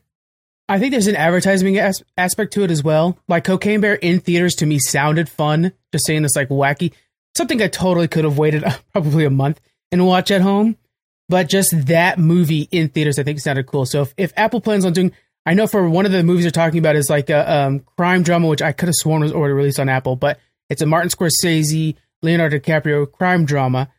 I 0.70 0.80
think 0.80 0.92
there's 0.92 1.08
an 1.08 1.16
advertising 1.16 1.78
as- 1.78 2.04
aspect 2.18 2.54
to 2.54 2.64
it 2.64 2.72
as 2.72 2.84
well. 2.84 3.18
Like 3.28 3.46
Cocaine 3.46 3.82
Bear 3.82 3.96
in 3.96 4.20
theaters 4.20 4.56
to 4.56 4.66
me 4.66 4.80
sounded 4.80 5.30
fun, 5.30 5.72
just 5.92 6.06
saying 6.06 6.24
this 6.24 6.36
like 6.36 6.50
wacky 6.50 6.94
something 7.38 7.62
I 7.62 7.68
totally 7.68 8.08
could 8.08 8.24
have 8.24 8.38
waited 8.38 8.64
probably 8.92 9.26
a 9.26 9.30
month 9.30 9.62
and 9.92 10.06
watch 10.06 10.32
at 10.32 10.42
home. 10.42 10.78
But 11.30 11.50
just 11.50 11.88
that 11.88 12.20
movie 12.20 12.70
in 12.72 12.88
theaters, 12.90 13.20
I 13.20 13.24
think 13.24 13.40
sounded 13.40 13.68
cool. 13.68 13.86
So 13.86 14.04
if, 14.04 14.14
if 14.18 14.34
Apple 14.38 14.62
plans 14.62 14.86
on 14.86 14.94
doing, 14.94 15.12
I 15.46 15.54
know 15.54 15.68
for 15.68 15.90
one 15.90 16.06
of 16.06 16.14
the 16.14 16.24
movies 16.24 16.46
they're 16.46 16.52
talking 16.52 16.80
about 16.80 16.96
is 16.96 17.10
like 17.10 17.30
a 17.30 17.54
um, 17.54 17.80
crime 17.98 18.24
drama, 18.24 18.48
which 18.48 18.62
I 18.62 18.72
could 18.72 18.88
have 18.88 18.96
sworn 18.96 19.22
was 19.22 19.34
already 19.34 19.54
released 19.54 19.80
on 19.80 19.90
Apple, 19.90 20.16
but 20.16 20.40
it's 20.70 20.82
a 20.82 20.86
Martin 20.86 21.10
Scorsese, 21.10 21.96
Leonardo 22.22 22.60
DiCaprio 22.60 23.12
crime 23.12 23.46
drama 23.46 23.90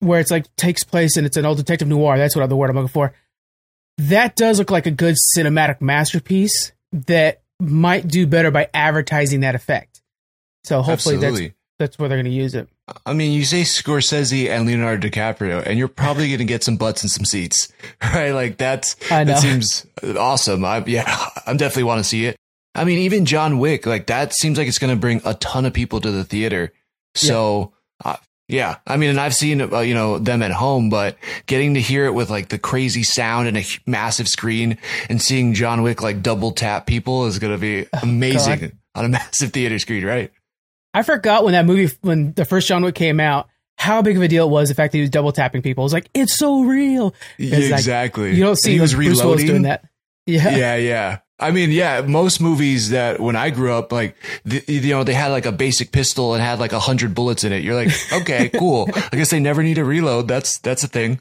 where 0.00 0.20
it's 0.20 0.30
like 0.30 0.54
takes 0.56 0.84
place 0.84 1.16
and 1.16 1.26
it's 1.26 1.36
an 1.36 1.46
old 1.46 1.58
detective 1.58 1.88
noir. 1.88 2.18
That's 2.18 2.36
what 2.36 2.46
the 2.48 2.56
word 2.56 2.70
I'm 2.70 2.76
looking 2.76 2.88
for. 2.88 3.14
That 3.98 4.36
does 4.36 4.58
look 4.58 4.70
like 4.70 4.86
a 4.86 4.90
good 4.90 5.16
cinematic 5.36 5.80
masterpiece 5.80 6.72
that 6.92 7.42
might 7.60 8.08
do 8.08 8.26
better 8.26 8.50
by 8.50 8.68
advertising 8.74 9.40
that 9.40 9.54
effect. 9.54 10.02
So 10.64 10.82
hopefully 10.82 11.16
Absolutely. 11.16 11.48
that's 11.48 11.54
that's 11.82 11.98
where 11.98 12.08
they're 12.08 12.16
going 12.16 12.24
to 12.26 12.30
use 12.30 12.54
it. 12.54 12.68
I 13.04 13.12
mean, 13.12 13.32
you 13.32 13.44
say 13.44 13.62
Scorsese 13.62 14.48
and 14.48 14.66
Leonardo 14.66 15.08
DiCaprio, 15.08 15.66
and 15.66 15.78
you're 15.78 15.88
probably 15.88 16.28
going 16.28 16.38
to 16.38 16.44
get 16.44 16.62
some 16.62 16.76
butts 16.76 17.02
and 17.02 17.10
some 17.10 17.24
seats, 17.24 17.72
right? 18.02 18.30
Like 18.30 18.56
that's 18.56 18.94
that 19.08 19.38
seems 19.38 19.86
awesome. 20.16 20.64
I 20.64 20.84
yeah, 20.86 21.26
I'm 21.46 21.56
definitely 21.56 21.84
want 21.84 21.98
to 21.98 22.04
see 22.04 22.26
it. 22.26 22.36
I 22.74 22.84
mean, 22.84 23.00
even 23.00 23.26
John 23.26 23.58
Wick, 23.58 23.84
like 23.84 24.06
that 24.06 24.32
seems 24.32 24.56
like 24.56 24.68
it's 24.68 24.78
going 24.78 24.94
to 24.94 25.00
bring 25.00 25.20
a 25.24 25.34
ton 25.34 25.66
of 25.66 25.72
people 25.72 26.00
to 26.00 26.10
the 26.10 26.24
theater. 26.24 26.72
So. 27.14 27.72
Yeah. 28.04 28.12
Uh, 28.12 28.16
yeah, 28.48 28.78
I 28.86 28.98
mean, 28.98 29.08
and 29.08 29.20
I've 29.20 29.32
seen 29.32 29.62
uh, 29.62 29.80
you 29.80 29.94
know 29.94 30.18
them 30.18 30.42
at 30.42 30.50
home, 30.50 30.90
but 30.90 31.16
getting 31.46 31.72
to 31.74 31.80
hear 31.80 32.04
it 32.04 32.12
with 32.12 32.28
like 32.28 32.48
the 32.48 32.58
crazy 32.58 33.02
sound 33.02 33.48
and 33.48 33.56
a 33.56 33.64
massive 33.86 34.28
screen, 34.28 34.76
and 35.08 35.22
seeing 35.22 35.54
John 35.54 35.82
Wick 35.82 36.02
like 36.02 36.22
double 36.22 36.52
tap 36.52 36.86
people 36.86 37.24
is 37.24 37.38
going 37.38 37.54
to 37.54 37.58
be 37.58 37.86
oh, 37.94 38.00
amazing 38.02 38.72
oh, 38.94 38.98
on 38.98 39.04
a 39.06 39.08
massive 39.20 39.52
theater 39.52 39.78
screen, 39.78 40.04
right? 40.04 40.30
I 40.94 41.02
forgot 41.02 41.44
when 41.44 41.52
that 41.52 41.64
movie, 41.66 41.94
when 42.02 42.32
the 42.34 42.44
first 42.44 42.68
John 42.68 42.82
Wick 42.82 42.94
came 42.94 43.20
out, 43.20 43.48
how 43.78 44.02
big 44.02 44.16
of 44.16 44.22
a 44.22 44.28
deal 44.28 44.46
it 44.46 44.50
was 44.50 44.68
the 44.68 44.74
fact 44.74 44.92
that 44.92 44.98
he 44.98 45.02
was 45.02 45.10
double 45.10 45.32
tapping 45.32 45.62
people. 45.62 45.82
It 45.82 45.86
was 45.86 45.92
like, 45.92 46.10
it's 46.14 46.36
so 46.36 46.62
real. 46.62 47.14
It's 47.38 47.68
exactly. 47.68 48.28
Like, 48.28 48.36
you 48.36 48.44
don't 48.44 48.56
see 48.56 48.74
he 48.74 48.80
was 48.80 48.94
Bruce 48.94 49.20
reloading. 49.20 49.46
doing 49.46 49.62
that. 49.62 49.84
Yeah. 50.26 50.56
Yeah. 50.56 50.76
Yeah. 50.76 51.18
I 51.40 51.50
mean, 51.50 51.72
yeah, 51.72 52.02
most 52.02 52.40
movies 52.40 52.90
that 52.90 53.18
when 53.18 53.34
I 53.34 53.50
grew 53.50 53.72
up, 53.72 53.90
like, 53.90 54.14
the, 54.44 54.62
you 54.68 54.90
know, 54.90 55.02
they 55.02 55.14
had 55.14 55.28
like 55.28 55.46
a 55.46 55.50
basic 55.50 55.90
pistol 55.90 56.34
and 56.34 56.42
had 56.42 56.60
like 56.60 56.72
a 56.72 56.78
hundred 56.78 57.14
bullets 57.16 57.42
in 57.42 57.52
it. 57.52 57.64
You're 57.64 57.74
like, 57.74 57.90
okay, 58.12 58.48
cool. 58.48 58.88
I 58.94 59.16
guess 59.16 59.30
they 59.30 59.40
never 59.40 59.64
need 59.64 59.78
a 59.78 59.84
reload. 59.84 60.28
That's, 60.28 60.58
that's 60.58 60.84
a 60.84 60.88
thing. 60.88 61.20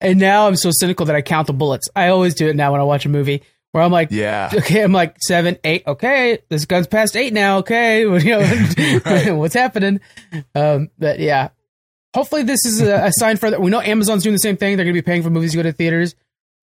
And 0.00 0.18
now 0.18 0.48
I'm 0.48 0.56
so 0.56 0.70
cynical 0.72 1.06
that 1.06 1.14
I 1.14 1.22
count 1.22 1.46
the 1.46 1.52
bullets. 1.52 1.88
I 1.94 2.08
always 2.08 2.34
do 2.34 2.48
it 2.48 2.56
now 2.56 2.72
when 2.72 2.80
I 2.80 2.84
watch 2.84 3.06
a 3.06 3.08
movie 3.08 3.42
where 3.72 3.82
I'm 3.82 3.92
like, 3.92 4.10
yeah, 4.10 4.50
okay, 4.54 4.82
I'm 4.82 4.92
like 4.92 5.16
seven, 5.20 5.58
eight, 5.64 5.84
okay, 5.86 6.38
this 6.48 6.64
gun's 6.64 6.86
past 6.86 7.16
eight 7.16 7.32
now, 7.32 7.58
okay, 7.58 8.04
what's 9.32 9.54
happening? 9.54 10.00
Um, 10.54 10.90
but 10.98 11.20
yeah, 11.20 11.50
hopefully 12.14 12.42
this 12.42 12.64
is 12.64 12.80
a, 12.80 13.06
a 13.06 13.12
sign 13.12 13.36
for 13.36 13.50
that. 13.50 13.60
We 13.60 13.70
know 13.70 13.80
Amazon's 13.80 14.22
doing 14.22 14.34
the 14.34 14.38
same 14.38 14.56
thing. 14.56 14.76
They're 14.76 14.84
going 14.84 14.94
to 14.94 15.02
be 15.02 15.04
paying 15.06 15.22
for 15.22 15.30
movies 15.30 15.52
to 15.52 15.58
go 15.58 15.62
to 15.62 15.72
theaters. 15.72 16.14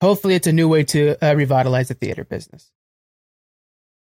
hopefully 0.02 0.36
it's 0.36 0.48
a 0.48 0.52
new 0.52 0.68
way 0.68 0.84
to 0.84 1.16
uh, 1.24 1.34
revitalize 1.36 1.88
the 1.88 1.94
theater 1.94 2.24
business. 2.24 2.72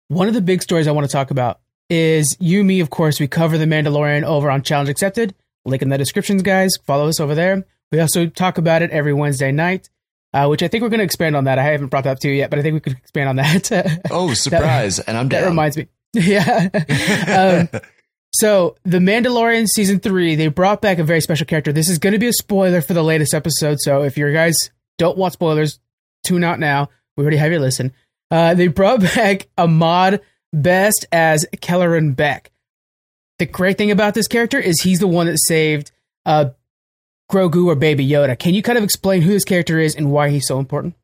One 0.08 0.28
of 0.28 0.34
the 0.34 0.42
big 0.42 0.62
stories 0.62 0.86
I 0.86 0.92
want 0.92 1.06
to 1.06 1.12
talk 1.12 1.30
about 1.30 1.60
is 1.88 2.36
you, 2.38 2.64
me, 2.64 2.80
of 2.80 2.90
course, 2.90 3.18
we 3.18 3.26
cover 3.26 3.56
The 3.58 3.64
Mandalorian 3.64 4.24
over 4.24 4.50
on 4.50 4.62
Challenge 4.62 4.88
Accepted. 4.88 5.34
Link 5.64 5.82
in 5.82 5.88
the 5.88 5.98
descriptions, 5.98 6.42
guys. 6.42 6.72
Follow 6.84 7.08
us 7.08 7.20
over 7.20 7.34
there. 7.34 7.64
We 7.90 8.00
also 8.00 8.26
talk 8.26 8.58
about 8.58 8.82
it 8.82 8.90
every 8.90 9.12
Wednesday 9.12 9.52
night, 9.52 9.90
uh, 10.32 10.46
which 10.46 10.62
I 10.62 10.68
think 10.68 10.82
we're 10.82 10.88
going 10.88 10.98
to 10.98 11.04
expand 11.04 11.36
on 11.36 11.44
that. 11.44 11.58
I 11.58 11.64
haven't 11.64 11.88
brought 11.88 12.04
that 12.04 12.12
up 12.12 12.18
to 12.20 12.28
you 12.28 12.34
yet, 12.34 12.50
but 12.50 12.58
I 12.58 12.62
think 12.62 12.74
we 12.74 12.80
could 12.80 12.94
expand 12.94 13.28
on 13.28 13.36
that. 13.36 14.02
oh, 14.10 14.32
surprise. 14.34 14.96
that, 14.96 15.08
and 15.08 15.16
I'm 15.16 15.28
down. 15.28 15.42
That 15.42 15.48
reminds 15.48 15.76
me. 15.76 15.88
yeah. 16.12 16.68
um, 17.72 17.80
so, 18.32 18.76
The 18.84 18.98
Mandalorian 18.98 19.66
season 19.66 20.00
three, 20.00 20.34
they 20.34 20.48
brought 20.48 20.80
back 20.80 20.98
a 20.98 21.04
very 21.04 21.20
special 21.20 21.46
character. 21.46 21.72
This 21.72 21.88
is 21.88 21.98
going 21.98 22.14
to 22.14 22.18
be 22.18 22.28
a 22.28 22.32
spoiler 22.32 22.80
for 22.80 22.94
the 22.94 23.02
latest 23.02 23.34
episode. 23.34 23.78
So, 23.80 24.02
if 24.02 24.16
you 24.16 24.32
guys 24.32 24.56
don't 24.98 25.18
want 25.18 25.34
spoilers, 25.34 25.78
tune 26.24 26.44
out 26.44 26.58
now. 26.58 26.88
We 27.16 27.22
already 27.22 27.36
have 27.36 27.50
your 27.50 27.60
listen. 27.60 27.92
Uh, 28.30 28.54
they 28.54 28.68
brought 28.68 29.00
back 29.14 29.48
Ahmed 29.58 30.22
Best 30.52 31.06
as 31.12 31.46
Kelleran 31.56 32.14
Beq. 32.14 32.46
The 33.38 33.46
great 33.46 33.76
thing 33.76 33.90
about 33.90 34.14
this 34.14 34.28
character 34.28 34.58
is 34.58 34.80
he's 34.80 35.00
the 35.00 35.06
one 35.06 35.26
that 35.26 35.38
saved 35.46 35.90
uh, 36.24 36.50
Grogu 37.32 37.66
or 37.66 37.74
Baby 37.74 38.06
Yoda. 38.06 38.38
Can 38.38 38.54
you 38.54 38.62
kind 38.62 38.76
of 38.76 38.84
explain 38.84 39.22
who 39.22 39.32
this 39.32 39.44
character 39.44 39.78
is 39.78 39.96
and 39.96 40.12
why 40.12 40.28
he's 40.28 40.46
so 40.46 40.58
important? 40.58 40.94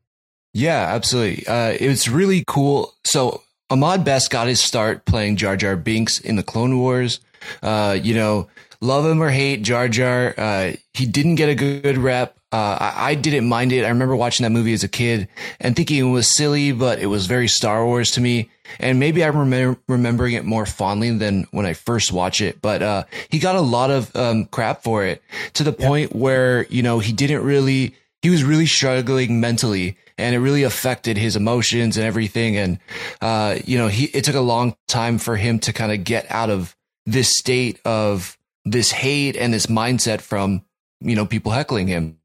Yeah, 0.53 0.93
absolutely. 0.93 1.45
Uh, 1.47 1.75
it's 1.79 2.07
really 2.07 2.43
cool. 2.47 2.93
So 3.03 3.41
Ahmed 3.69 4.03
Best 4.05 4.29
got 4.29 4.47
his 4.47 4.61
start 4.61 5.05
playing 5.05 5.35
Jar 5.35 5.57
Jar 5.57 5.75
Binks 5.75 6.19
in 6.19 6.35
the 6.35 6.43
Clone 6.43 6.77
Wars. 6.77 7.19
Uh, 7.63 7.97
you 8.01 8.13
know, 8.13 8.47
love 8.81 9.05
him 9.05 9.21
or 9.21 9.29
hate 9.29 9.63
Jar 9.63 9.87
Jar, 9.87 10.33
uh, 10.37 10.73
he 10.93 11.05
didn't 11.05 11.35
get 11.35 11.49
a 11.49 11.55
good 11.55 11.97
rep. 11.97 12.38
Uh, 12.51 12.77
I, 12.79 13.11
I, 13.11 13.15
didn't 13.15 13.47
mind 13.47 13.71
it. 13.73 13.85
I 13.85 13.89
remember 13.89 14.15
watching 14.15 14.43
that 14.43 14.49
movie 14.49 14.73
as 14.73 14.83
a 14.83 14.87
kid 14.87 15.27
and 15.59 15.75
thinking 15.75 15.97
it 15.97 16.11
was 16.11 16.35
silly, 16.35 16.71
but 16.71 16.97
it 16.97 17.05
was 17.05 17.27
very 17.27 17.47
Star 17.47 17.85
Wars 17.85 18.09
to 18.11 18.21
me. 18.21 18.49
And 18.79 18.99
maybe 18.99 19.23
I'm 19.23 19.37
remember, 19.37 19.79
remembering 19.87 20.33
it 20.33 20.45
more 20.45 20.65
fondly 20.65 21.11
than 21.15 21.45
when 21.51 21.67
I 21.67 21.73
first 21.73 22.11
watched 22.11 22.41
it. 22.41 22.59
But 22.59 22.81
uh, 22.81 23.03
he 23.29 23.37
got 23.37 23.55
a 23.55 23.61
lot 23.61 23.91
of 23.91 24.15
um, 24.15 24.45
crap 24.45 24.81
for 24.81 25.05
it 25.05 25.21
to 25.53 25.63
the 25.63 25.71
point 25.71 26.15
where 26.15 26.65
you 26.67 26.81
know 26.81 26.99
he 26.99 27.13
didn't 27.13 27.43
really. 27.43 27.95
He 28.21 28.29
was 28.29 28.43
really 28.43 28.65
struggling 28.65 29.39
mentally, 29.39 29.97
and 30.17 30.35
it 30.35 30.39
really 30.39 30.63
affected 30.63 31.17
his 31.17 31.35
emotions 31.35 31.97
and 31.97 32.05
everything. 32.05 32.57
And 32.57 32.79
uh, 33.21 33.59
you 33.65 33.77
know, 33.77 33.87
he 33.87 34.05
it 34.05 34.23
took 34.23 34.35
a 34.35 34.41
long 34.41 34.75
time 34.87 35.19
for 35.19 35.35
him 35.35 35.59
to 35.59 35.73
kind 35.73 35.91
of 35.91 36.03
get 36.03 36.29
out 36.29 36.49
of 36.49 36.75
this 37.05 37.29
state 37.37 37.79
of 37.85 38.37
this 38.65 38.91
hate 38.91 39.35
and 39.35 39.53
this 39.53 39.67
mindset 39.67 40.21
from 40.21 40.63
you 40.99 41.15
know 41.15 41.25
people 41.25 41.51
heckling 41.51 41.87
him. 41.87 42.18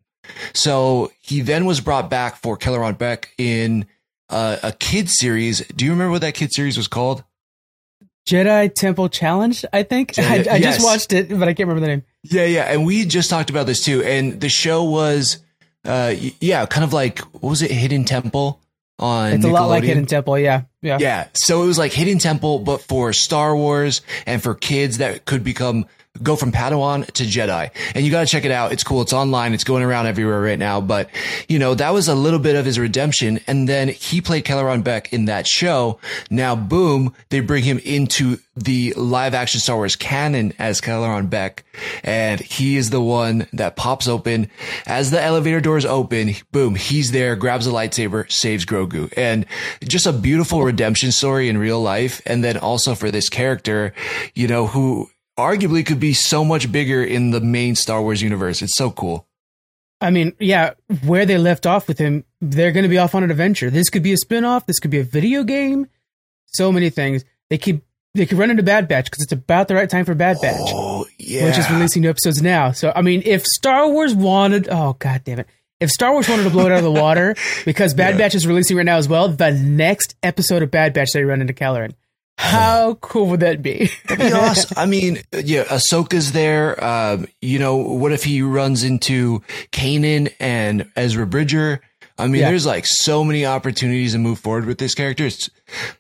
So 0.53 1.13
he 1.21 1.41
then 1.41 1.65
was 1.65 1.81
brought 1.81 2.11
back 2.11 2.37
for 2.37 2.57
Kelleran 2.57 2.97
Beq 2.97 3.27
in 3.39 3.87
uh, 4.31 4.57
a 4.63 4.73
kid 4.73 5.09
series. 5.09 5.61
Do 5.69 5.85
you 5.85 5.91
remember 5.91 6.13
what 6.13 6.23
that 6.23 6.35
kid 6.35 6.53
series 6.53 6.77
was 6.77 6.89
called? 6.89 7.25
Jedi 8.27 8.75
Temple 8.75 9.09
Challenge, 9.11 9.65
I 9.73 9.83
think. 9.83 10.15
Jedi, 10.15 10.49
I, 10.49 10.55
I 10.55 10.57
yes. 10.57 10.77
just 10.77 10.85
watched 10.85 11.13
it, 11.13 11.29
but 11.29 11.43
I 11.43 11.53
can't 11.53 11.69
remember 11.69 11.81
the 11.81 11.89
name. 11.89 12.03
Yeah, 12.23 12.47
yeah, 12.47 12.63
and 12.63 12.87
we 12.87 13.05
just 13.05 13.29
talked 13.29 13.51
about 13.51 13.67
this 13.67 13.85
too. 13.85 14.03
And 14.03 14.41
the 14.41 14.49
show 14.49 14.85
was, 14.85 15.39
uh, 15.85 16.15
yeah, 16.41 16.65
kind 16.67 16.85
of 16.85 16.93
like 16.93 17.19
what 17.19 17.51
was 17.51 17.63
it, 17.63 17.71
Hidden 17.71 18.05
Temple 18.05 18.61
on? 18.99 19.35
It's 19.35 19.45
a 19.45 19.49
lot 19.49 19.67
like 19.67 19.85
Hidden 19.85 20.07
Temple, 20.07 20.39
yeah, 20.39 20.63
yeah, 20.81 20.97
yeah. 20.99 21.29
So 21.35 21.63
it 21.63 21.67
was 21.67 21.79
like 21.79 21.93
Hidden 21.93 22.19
Temple, 22.19 22.61
but 22.61 22.81
for 22.81 23.13
Star 23.13 23.55
Wars 23.55 24.01
and 24.25 24.43
for 24.43 24.55
kids 24.55 24.99
that 24.99 25.27
could 25.27 25.45
become 25.45 25.85
go 26.23 26.37
from 26.37 26.53
Padawan 26.53 27.07
to 27.13 27.25
Jedi. 27.25 27.71
And 27.95 28.05
you 28.05 28.11
got 28.11 28.21
to 28.21 28.27
check 28.27 28.45
it 28.45 28.51
out. 28.51 28.73
It's 28.73 28.85
cool. 28.85 29.03
It's 29.03 29.13
online. 29.13 29.53
It's 29.53 29.65
going 29.65 29.83
around 29.83 30.07
everywhere 30.07 30.41
right 30.41 30.59
now. 30.59 30.81
But, 30.81 31.11
you 31.49 31.59
know, 31.59 31.75
that 31.75 31.93
was 31.93 32.09
a 32.09 32.15
little 32.15 32.39
bit 32.39 32.55
of 32.57 32.65
his 32.65 32.79
redemption. 32.79 33.41
And 33.47 33.69
then 33.69 33.89
he 33.89 34.21
played 34.21 34.45
Kelleran 34.45 34.83
Beq 34.83 35.13
in 35.13 35.25
that 35.25 35.47
show. 35.47 35.99
Now, 36.31 36.55
boom, 36.55 37.15
they 37.31 37.41
bring 37.41 37.65
him 37.65 37.79
into 37.79 38.39
the 38.57 38.93
live 38.93 39.35
action 39.35 39.61
Star 39.61 39.77
Wars 39.77 39.97
canon 39.97 40.55
as 40.59 40.81
Kelleran 40.81 41.29
Beq. 41.29 41.61
And 42.05 42.41
he 42.41 42.77
is 42.77 42.91
the 42.91 43.01
one 43.01 43.49
that 43.53 43.75
pops 43.75 44.07
open 44.07 44.49
as 44.87 45.11
the 45.11 45.21
elevator 45.21 45.61
doors 45.61 45.85
open. 45.85 46.35
Boom, 46.53 46.77
he's 46.77 47.11
there, 47.11 47.35
grabs 47.35 47.67
a 47.67 47.71
lightsaber, 47.71 48.31
saves 48.31 48.65
Grogu. 48.65 49.13
And 49.17 49.47
just 49.83 50.07
a 50.07 50.13
beautiful 50.13 50.63
redemption 50.63 51.11
story 51.11 51.49
in 51.49 51.59
real 51.59 51.83
life. 51.83 52.23
And 52.25 52.45
then 52.45 52.57
also 52.57 52.95
for 52.95 53.11
this 53.11 53.29
character, 53.29 53.93
you 54.35 54.47
know, 54.47 54.69
who 54.69 55.11
arguably 55.39 55.85
could 55.85 56.01
be 56.01 56.13
so 56.13 56.45
much 56.45 56.71
bigger 56.71 57.03
in 57.03 57.31
the 57.31 57.41
main 57.41 57.75
Star 57.75 58.03
Wars 58.03 58.23
universe. 58.23 58.63
It's 58.63 58.77
so 58.77 58.91
cool. 58.91 59.27
I 60.01 60.11
mean, 60.11 60.35
yeah, 60.39 60.75
where 61.05 61.25
they 61.25 61.39
left 61.39 61.67
off 61.67 61.89
with 61.89 61.99
him, 61.99 62.25
they're 62.41 62.73
going 62.73 62.83
to 62.83 62.89
be 62.89 62.99
off 62.99 63.15
on 63.15 63.23
an 63.23 63.31
adventure. 63.31 63.71
This 63.71 63.89
could 63.89 64.03
be 64.03 64.13
a 64.13 64.17
spin-off, 64.17 64.67
this 64.67 64.79
could 64.79 64.91
be 64.91 64.99
a 64.99 65.05
video 65.05 65.45
game. 65.45 65.89
So 66.47 66.71
many 66.71 66.91
things. 66.91 67.25
They 67.49 67.59
could 67.59 67.81
they 68.15 68.27
could 68.27 68.39
run 68.39 68.51
into 68.51 68.63
Bad 68.63 68.87
Batch 68.87 69.07
because 69.07 69.23
it's 69.25 69.33
about 69.33 69.67
the 69.67 69.75
right 69.75 69.91
time 69.91 70.05
for 70.05 70.15
Bad 70.15 70.37
Batch. 70.41 70.71
Oh, 70.73 71.05
yeah. 71.19 71.47
Which 71.47 71.59
is 71.59 71.69
releasing 71.69 72.03
new 72.03 72.11
episodes 72.11 72.41
now. 72.41 72.71
So, 72.71 72.93
I 72.95 73.03
mean, 73.03 73.23
if 73.25 73.43
Star 73.45 73.91
Wars 73.91 74.15
wanted, 74.15 74.69
oh, 74.71 74.95
god 75.01 75.23
damn 75.25 75.41
it. 75.41 75.49
If 75.81 75.91
Star 75.91 76.13
Wars 76.13 76.29
wanted 76.29 76.45
to 76.45 76.51
blow 76.51 76.67
it 76.67 76.73
out 76.73 76.79
of 76.79 76.85
the 76.85 76.93
water 76.93 77.35
because 77.65 77.93
Bad 77.93 78.15
yeah. 78.15 78.19
Batch 78.19 78.37
is 78.37 78.47
releasing 78.47 78.77
right 78.77 78.87
now 78.87 78.99
as 78.99 79.09
well, 79.09 79.29
the 79.29 79.51
next 79.51 80.15
episode 80.23 80.63
of 80.63 80.71
Bad 80.71 80.93
Batch 80.93 81.11
they 81.13 81.25
run 81.25 81.41
into 81.41 81.53
Kelleran. 81.53 81.95
How 82.37 82.95
cool 82.95 83.27
would 83.29 83.41
that 83.41 83.63
be? 83.63 83.91
That'd 84.09 84.27
be 84.27 84.33
awesome. 84.33 84.75
I 84.77 84.87
mean, 84.87 85.19
yeah, 85.33 85.65
Ahsoka's 85.65 86.33
there. 86.33 86.83
Um, 86.83 87.27
you 87.41 87.59
know, 87.59 87.77
what 87.77 88.13
if 88.13 88.25
he 88.25 88.43
runs 88.43 88.83
into 88.83 89.41
Kanan 89.73 90.33
and 90.41 90.91
Ezra 90.97 91.27
Bridger? 91.27 91.81
I 92.17 92.29
mean, 92.29 92.43
yeah. 92.43 92.51
there's 92.51 92.65
like 92.65 92.87
so 92.87 93.25
many 93.25 93.45
opportunities 93.45 94.13
to 94.13 94.19
move 94.19 94.39
forward 94.39 94.67
with 94.67 94.79
this 94.79 94.95
character. 94.95 95.27
It's, 95.27 95.51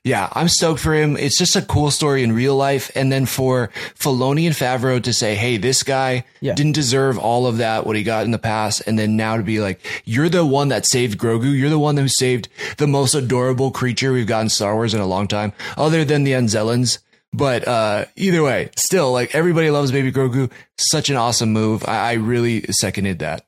yeah, 0.04 0.28
I'm 0.32 0.46
stoked 0.46 0.78
for 0.78 0.94
him. 0.94 1.16
It's 1.16 1.36
just 1.36 1.56
a 1.56 1.62
cool 1.62 1.90
story 1.90 2.22
in 2.22 2.30
real 2.30 2.54
life. 2.54 2.92
And 2.94 3.10
then 3.10 3.26
for 3.26 3.70
Filoni 3.98 4.46
and 4.46 4.54
Favreau 4.54 5.02
to 5.02 5.12
say, 5.12 5.34
hey, 5.34 5.56
this 5.56 5.82
guy 5.82 6.24
yeah. 6.40 6.54
didn't 6.54 6.76
deserve 6.76 7.18
all 7.18 7.48
of 7.48 7.56
that, 7.56 7.84
what 7.84 7.96
he 7.96 8.04
got 8.04 8.24
in 8.24 8.30
the 8.30 8.38
past. 8.38 8.82
And 8.86 8.96
then 8.96 9.16
now 9.16 9.36
to 9.36 9.42
be 9.42 9.58
like, 9.58 9.80
you're 10.04 10.28
the 10.28 10.46
one 10.46 10.68
that 10.68 10.86
saved 10.86 11.18
Grogu. 11.18 11.58
You're 11.58 11.68
the 11.68 11.80
one 11.80 11.96
who 11.96 12.06
saved 12.06 12.48
the 12.76 12.86
most 12.86 13.14
adorable 13.14 13.72
creature 13.72 14.12
we've 14.12 14.26
gotten 14.26 14.48
Star 14.48 14.74
Wars 14.76 14.94
in 14.94 15.00
a 15.00 15.06
long 15.06 15.26
time, 15.26 15.52
other 15.76 16.04
than 16.04 16.22
the 16.22 16.32
Anzellans. 16.32 16.98
But 17.32 17.66
uh, 17.66 18.04
either 18.14 18.44
way, 18.44 18.70
still, 18.76 19.10
like 19.10 19.34
everybody 19.34 19.68
loves 19.70 19.90
Baby 19.90 20.12
Grogu. 20.12 20.52
Such 20.76 21.10
an 21.10 21.16
awesome 21.16 21.52
move. 21.52 21.84
I, 21.88 22.10
I 22.10 22.12
really 22.12 22.62
seconded 22.70 23.18
that 23.18 23.44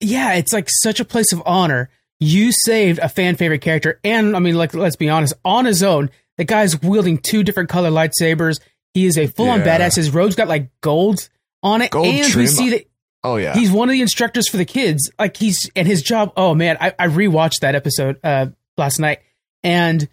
yeah, 0.00 0.34
it's 0.34 0.52
like 0.52 0.68
such 0.68 1.00
a 1.00 1.04
place 1.04 1.32
of 1.32 1.42
honor. 1.46 1.90
You 2.18 2.50
saved 2.52 2.98
a 2.98 3.08
fan 3.08 3.36
favorite 3.36 3.60
character, 3.60 4.00
and 4.02 4.34
I 4.34 4.38
mean, 4.38 4.54
like, 4.54 4.74
let's 4.74 4.96
be 4.96 5.10
honest, 5.10 5.34
on 5.44 5.64
his 5.66 5.82
own, 5.82 6.10
the 6.38 6.44
guy's 6.44 6.80
wielding 6.80 7.18
two 7.18 7.42
different 7.42 7.68
color 7.68 7.90
lightsabers. 7.90 8.60
He 8.94 9.06
is 9.06 9.18
a 9.18 9.26
full 9.26 9.50
on 9.50 9.60
yeah. 9.60 9.78
badass. 9.78 9.96
His 9.96 10.10
robe's 10.10 10.36
got 10.36 10.48
like 10.48 10.70
gold 10.80 11.28
on 11.62 11.82
it, 11.82 11.90
gold 11.90 12.06
and 12.06 12.26
trim. 12.26 12.42
we 12.42 12.46
see 12.46 12.70
that. 12.70 12.86
Oh 13.22 13.36
yeah, 13.36 13.54
he's 13.54 13.70
one 13.70 13.88
of 13.88 13.92
the 13.92 14.00
instructors 14.00 14.48
for 14.48 14.56
the 14.56 14.64
kids. 14.64 15.10
Like 15.18 15.36
he's 15.36 15.70
and 15.76 15.86
his 15.86 16.02
job. 16.02 16.32
Oh 16.36 16.54
man, 16.54 16.78
I, 16.80 16.94
I 16.98 17.08
rewatched 17.08 17.60
that 17.60 17.74
episode 17.74 18.18
uh, 18.24 18.46
last 18.78 18.98
night, 18.98 19.20
and 19.62 20.08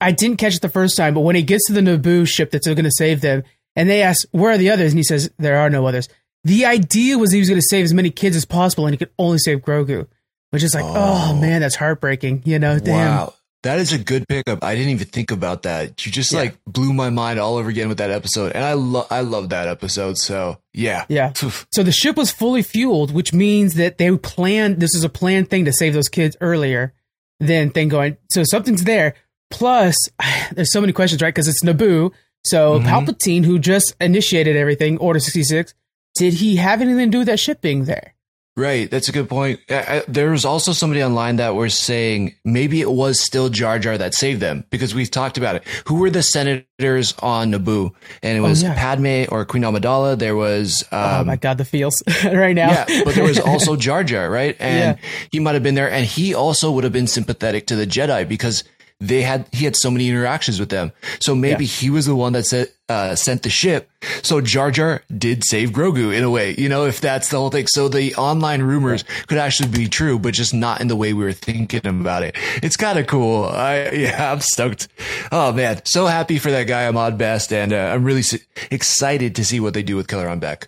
I 0.00 0.12
didn't 0.12 0.36
catch 0.36 0.56
it 0.56 0.62
the 0.62 0.68
first 0.68 0.96
time. 0.96 1.14
But 1.14 1.20
when 1.20 1.36
he 1.36 1.42
gets 1.42 1.66
to 1.66 1.72
the 1.72 1.80
Naboo 1.80 2.28
ship 2.28 2.50
that's 2.50 2.66
going 2.66 2.84
to 2.84 2.90
save 2.90 3.20
them, 3.20 3.44
and 3.76 3.88
they 3.88 4.02
ask 4.02 4.26
where 4.32 4.52
are 4.52 4.58
the 4.58 4.70
others, 4.70 4.92
and 4.92 4.98
he 4.98 5.04
says 5.04 5.30
there 5.38 5.58
are 5.58 5.70
no 5.70 5.86
others. 5.86 6.08
The 6.48 6.64
idea 6.64 7.18
was 7.18 7.30
he 7.30 7.40
was 7.40 7.50
going 7.50 7.60
to 7.60 7.66
save 7.68 7.84
as 7.84 7.92
many 7.92 8.08
kids 8.08 8.34
as 8.34 8.46
possible, 8.46 8.86
and 8.86 8.94
he 8.94 8.96
could 8.96 9.10
only 9.18 9.36
save 9.36 9.58
Grogu, 9.58 10.06
which 10.48 10.62
is 10.62 10.74
like, 10.74 10.84
oh, 10.84 11.28
oh 11.30 11.36
man, 11.38 11.60
that's 11.60 11.76
heartbreaking. 11.76 12.42
You 12.46 12.58
know, 12.58 12.78
damn. 12.78 13.16
Wow. 13.16 13.34
That 13.64 13.80
is 13.80 13.92
a 13.92 13.98
good 13.98 14.26
pickup. 14.26 14.64
I 14.64 14.74
didn't 14.74 14.92
even 14.92 15.08
think 15.08 15.30
about 15.30 15.64
that. 15.64 16.06
You 16.06 16.12
just 16.12 16.32
yeah. 16.32 16.38
like 16.38 16.64
blew 16.64 16.94
my 16.94 17.10
mind 17.10 17.38
all 17.38 17.56
over 17.56 17.68
again 17.68 17.88
with 17.88 17.98
that 17.98 18.10
episode, 18.10 18.52
and 18.52 18.64
I 18.64 18.72
love 18.72 19.08
I 19.10 19.20
love 19.20 19.50
that 19.50 19.68
episode. 19.68 20.16
So 20.16 20.58
yeah, 20.72 21.04
yeah. 21.10 21.32
so 21.34 21.82
the 21.82 21.92
ship 21.92 22.16
was 22.16 22.30
fully 22.30 22.62
fueled, 22.62 23.12
which 23.12 23.34
means 23.34 23.74
that 23.74 23.98
they 23.98 24.16
planned. 24.16 24.80
This 24.80 24.94
is 24.94 25.04
a 25.04 25.10
planned 25.10 25.50
thing 25.50 25.66
to 25.66 25.72
save 25.72 25.92
those 25.92 26.08
kids 26.08 26.34
earlier 26.40 26.94
than 27.40 27.70
thing 27.70 27.88
going. 27.88 28.16
So 28.30 28.42
something's 28.44 28.84
there. 28.84 29.16
Plus, 29.50 29.96
there's 30.52 30.72
so 30.72 30.80
many 30.80 30.94
questions, 30.94 31.20
right? 31.20 31.34
Because 31.34 31.48
it's 31.48 31.62
Naboo. 31.62 32.12
So 32.44 32.78
mm-hmm. 32.78 32.88
Palpatine, 32.88 33.44
who 33.44 33.58
just 33.58 33.94
initiated 34.00 34.56
everything, 34.56 34.96
Order 34.96 35.18
sixty 35.18 35.42
six, 35.42 35.74
did 36.18 36.34
he 36.34 36.56
have 36.56 36.80
anything 36.82 37.06
to 37.06 37.10
do 37.10 37.18
with 37.18 37.28
that 37.28 37.38
ship 37.38 37.60
being 37.60 37.84
there? 37.84 38.14
Right, 38.56 38.90
that's 38.90 39.08
a 39.08 39.12
good 39.12 39.28
point. 39.28 39.60
I, 39.70 39.74
I, 39.74 40.02
there 40.08 40.32
was 40.32 40.44
also 40.44 40.72
somebody 40.72 41.00
online 41.00 41.36
that 41.36 41.54
was 41.54 41.74
saying 41.76 42.34
maybe 42.44 42.80
it 42.80 42.90
was 42.90 43.20
still 43.20 43.48
Jar 43.50 43.78
Jar 43.78 43.96
that 43.96 44.14
saved 44.14 44.40
them 44.40 44.64
because 44.70 44.96
we've 44.96 45.12
talked 45.12 45.38
about 45.38 45.54
it. 45.54 45.64
Who 45.86 45.94
were 46.00 46.10
the 46.10 46.24
senators 46.24 47.14
on 47.20 47.52
Naboo? 47.52 47.92
And 48.20 48.36
it 48.36 48.40
oh, 48.40 48.48
was 48.48 48.64
oh, 48.64 48.66
yeah. 48.66 48.74
Padme 48.74 49.26
or 49.30 49.44
Queen 49.44 49.62
Amidala. 49.62 50.18
There 50.18 50.34
was 50.34 50.82
um, 50.90 51.20
oh 51.20 51.24
my 51.24 51.36
god, 51.36 51.58
the 51.58 51.64
feels 51.64 52.02
right 52.24 52.56
now. 52.56 52.70
yeah, 52.70 53.04
but 53.04 53.14
there 53.14 53.22
was 53.22 53.38
also 53.38 53.76
Jar 53.86 54.02
Jar, 54.02 54.28
right? 54.28 54.56
And 54.58 54.98
yeah. 54.98 55.08
he 55.30 55.38
might 55.38 55.54
have 55.54 55.62
been 55.62 55.76
there, 55.76 55.88
and 55.88 56.04
he 56.04 56.34
also 56.34 56.72
would 56.72 56.82
have 56.82 56.92
been 56.92 57.06
sympathetic 57.06 57.68
to 57.68 57.76
the 57.76 57.86
Jedi 57.86 58.28
because 58.28 58.64
they 58.98 59.22
had 59.22 59.46
he 59.52 59.66
had 59.66 59.76
so 59.76 59.88
many 59.88 60.08
interactions 60.08 60.58
with 60.58 60.70
them. 60.70 60.90
So 61.20 61.36
maybe 61.36 61.64
yeah. 61.64 61.70
he 61.70 61.90
was 61.90 62.06
the 62.06 62.16
one 62.16 62.32
that 62.32 62.44
said 62.44 62.72
uh, 62.88 63.14
sent 63.14 63.42
the 63.42 63.50
ship. 63.50 63.90
So 64.22 64.40
Jar 64.40 64.70
Jar 64.70 65.02
did 65.16 65.44
save 65.44 65.70
Grogu 65.70 66.16
in 66.16 66.24
a 66.24 66.30
way, 66.30 66.54
you 66.56 66.68
know, 66.68 66.86
if 66.86 67.00
that's 67.00 67.28
the 67.28 67.38
whole 67.38 67.50
thing. 67.50 67.66
So 67.66 67.88
the 67.88 68.14
online 68.14 68.62
rumors 68.62 69.04
could 69.26 69.38
actually 69.38 69.70
be 69.70 69.88
true, 69.88 70.18
but 70.18 70.34
just 70.34 70.54
not 70.54 70.80
in 70.80 70.88
the 70.88 70.96
way 70.96 71.12
we 71.12 71.24
were 71.24 71.32
thinking 71.32 71.86
about 71.86 72.22
it. 72.22 72.34
It's 72.62 72.76
kind 72.76 72.98
of 72.98 73.06
cool. 73.06 73.44
I, 73.44 73.90
yeah, 73.92 74.32
I'm 74.32 74.40
stoked. 74.40 74.88
Oh 75.30 75.52
man, 75.52 75.84
so 75.84 76.06
happy 76.06 76.38
for 76.38 76.50
that 76.50 76.64
guy 76.64 76.86
Ahmed 76.86 77.18
Best. 77.18 77.52
And 77.52 77.72
uh, 77.72 77.92
I'm 77.94 78.04
really 78.04 78.22
excited 78.70 79.34
to 79.36 79.44
see 79.44 79.60
what 79.60 79.74
they 79.74 79.82
do 79.82 79.96
with 79.96 80.06
Kelleran 80.06 80.40
Beq. 80.40 80.66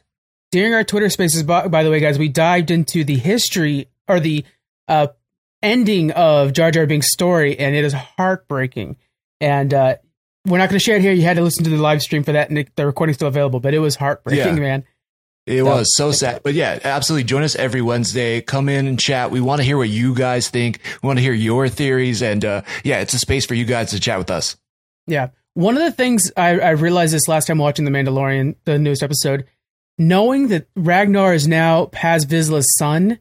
During 0.50 0.75
our 0.75 0.85
Twitter 0.85 1.09
spaces, 1.09 1.45
by, 1.45 1.69
by 1.69 1.85
the 1.85 1.91
way, 1.91 2.00
guys, 2.00 2.19
we 2.19 2.29
dived 2.29 2.71
into 2.71 3.05
the 3.05 3.17
history 3.17 3.89
or 4.09 4.19
the 4.19 4.45
uh, 4.89 5.09
ending 5.62 6.11
of 6.11 6.53
Jar 6.53 6.73
Jar 6.73 6.87
Binks' 6.87 7.12
story, 7.12 7.59
and 7.59 7.75
it 7.75 7.85
is 7.85 7.93
heartbreaking. 7.93 8.97
And 9.41 9.73
uh, 9.73 9.97
we're 10.47 10.59
not 10.59 10.68
going 10.68 10.78
to 10.78 10.85
share 10.85 10.97
it 10.97 11.02
here. 11.02 11.12
You 11.12 11.23
had 11.23 11.37
to 11.37 11.42
listen 11.42 11.64
to 11.64 11.70
the 11.70 11.76
live 11.76 12.02
stream 12.02 12.23
for 12.23 12.32
that, 12.32 12.50
and 12.50 12.68
the 12.76 12.87
recording's 12.87 13.16
still 13.16 13.28
available. 13.28 13.61
But 13.61 13.75
it 13.75 13.78
was 13.78 13.97
heartbreaking, 13.97 14.56
yeah. 14.56 14.62
man. 14.62 14.85
It 15.47 15.62
was 15.62 15.97
so 15.97 16.12
sad. 16.12 16.42
But 16.44 16.54
yeah, 16.54 16.78
absolutely. 16.85 17.25
Join 17.25 17.42
us 17.42 17.56
every 17.56 17.82
Wednesday. 17.82 18.40
Come 18.40 18.68
in 18.68 18.87
and 18.87 18.99
chat. 18.99 19.30
We 19.30 19.40
want 19.40 19.61
to 19.61 19.64
hear 19.64 19.76
what 19.76 19.88
you 19.88 20.14
guys 20.14 20.49
think. 20.49 20.80
We 21.02 21.06
want 21.06 21.18
to 21.18 21.23
hear 21.23 21.32
your 21.32 21.68
theories. 21.68 22.23
And 22.23 22.44
uh, 22.44 22.62
yeah, 22.85 23.00
it's 23.00 23.14
a 23.14 23.18
space 23.18 23.47
for 23.47 23.54
you 23.54 23.64
guys 23.64 23.90
to 23.90 24.00
chat 24.00 24.18
with 24.18 24.30
us. 24.30 24.56
Yeah. 25.06 25.30
One 25.54 25.76
of 25.76 25.82
the 25.82 25.90
things 25.90 26.30
I, 26.37 26.61
I 26.61 26.70
realized 26.70 27.12
this 27.12 27.26
last 27.26 27.47
time 27.47 27.59
watching 27.59 27.85
The 27.85 27.90
Mandalorian, 27.90 28.54
the 28.64 28.78
newest 28.78 29.02
episode, 29.02 29.47
knowing 29.99 30.49
that 30.49 30.68
Ragnar 30.76 31.35
is 31.35 31.49
now 31.49 31.87
Paz 31.87 32.25
Vizsla's 32.26 32.73
son 32.78 33.18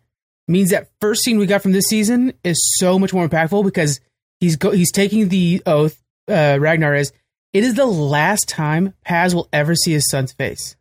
means 0.48 0.70
that 0.70 0.90
first 1.02 1.24
scene 1.24 1.40
we 1.40 1.46
got 1.46 1.64
from 1.64 1.72
this 1.72 1.86
season 1.86 2.34
is 2.44 2.62
so 2.78 3.00
much 3.00 3.14
more 3.14 3.28
impactful 3.28 3.64
because 3.64 4.00
he's 4.40 4.56
go- 4.56 4.72
he's 4.72 4.92
taking 4.92 5.30
the 5.30 5.64
oath. 5.66 6.04
Uh, 6.30 6.58
Ragnar 6.60 6.96
is. 6.96 7.12
It 7.52 7.64
is 7.64 7.74
the 7.74 7.88
last 7.88 8.48
time 8.48 8.94
Paz 9.04 9.34
will 9.34 9.50
ever 9.52 9.76
see 9.76 9.92
his 9.92 10.08
son's 10.08 10.32
face. 10.34 10.76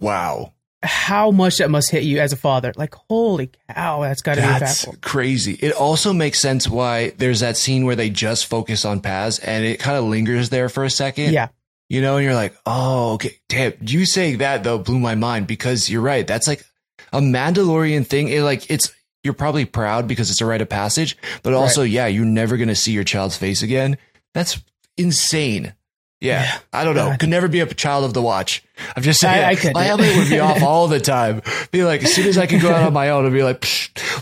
Wow. 0.00 0.54
How 0.82 1.30
much 1.30 1.58
that 1.58 1.70
must 1.70 1.90
hit 1.90 2.04
you 2.04 2.18
as 2.18 2.32
a 2.32 2.36
father. 2.36 2.72
Like, 2.76 2.94
holy 3.08 3.50
cow, 3.72 4.02
that's 4.02 4.22
got 4.22 4.36
to 4.36 4.40
be 4.40 4.46
impactful. 4.46 5.00
crazy. 5.00 5.54
It 5.54 5.72
also 5.72 6.12
makes 6.12 6.40
sense 6.40 6.68
why 6.68 7.10
there's 7.10 7.40
that 7.40 7.56
scene 7.56 7.84
where 7.84 7.96
they 7.96 8.10
just 8.10 8.46
focus 8.46 8.84
on 8.84 9.00
Paz 9.00 9.38
and 9.38 9.64
it 9.64 9.80
kind 9.80 9.96
of 9.96 10.04
lingers 10.04 10.50
there 10.50 10.68
for 10.68 10.84
a 10.84 10.90
second. 10.90 11.32
Yeah. 11.32 11.48
You 11.88 12.00
know, 12.00 12.16
and 12.16 12.24
you're 12.24 12.34
like, 12.34 12.56
oh, 12.66 13.14
okay. 13.14 13.38
Damn, 13.48 13.74
you 13.80 14.04
saying 14.04 14.38
that 14.38 14.62
though 14.62 14.78
blew 14.78 14.98
my 14.98 15.14
mind 15.14 15.46
because 15.46 15.88
you're 15.88 16.02
right. 16.02 16.26
That's 16.26 16.46
like 16.46 16.64
a 17.12 17.20
Mandalorian 17.20 18.06
thing. 18.06 18.28
It 18.28 18.42
like, 18.42 18.70
it's, 18.70 18.92
you're 19.28 19.34
probably 19.34 19.66
proud 19.66 20.08
because 20.08 20.30
it's 20.30 20.40
a 20.40 20.46
rite 20.46 20.62
of 20.62 20.70
passage, 20.70 21.16
but 21.42 21.52
also, 21.52 21.82
right. 21.82 21.90
yeah, 21.90 22.06
you're 22.06 22.24
never 22.24 22.56
going 22.56 22.68
to 22.68 22.74
see 22.74 22.92
your 22.92 23.04
child's 23.04 23.36
face 23.36 23.62
again. 23.62 23.98
That's 24.32 24.58
insane. 24.96 25.74
Yeah, 26.20 26.42
yeah, 26.42 26.58
I 26.72 26.84
don't 26.84 26.96
know. 26.96 27.10
God. 27.10 27.20
Could 27.20 27.28
never 27.28 27.46
be 27.46 27.60
a 27.60 27.66
child 27.66 28.04
of 28.04 28.14
the 28.14 28.22
watch. 28.22 28.64
I'm 28.96 29.04
just 29.04 29.20
saying. 29.20 29.44
I, 29.44 29.50
I 29.50 29.54
could. 29.54 29.74
My 29.74 29.84
helmet 29.84 30.16
would 30.16 30.28
be 30.28 30.40
off 30.40 30.62
all 30.64 30.88
the 30.88 30.98
time. 30.98 31.42
Be 31.70 31.84
like, 31.84 32.02
as 32.02 32.12
soon 32.12 32.26
as 32.26 32.36
I 32.36 32.46
can 32.46 32.60
go 32.60 32.72
out 32.72 32.82
on 32.82 32.92
my 32.92 33.10
own, 33.10 33.24
I'd 33.24 33.32
be 33.32 33.44
like, 33.44 33.64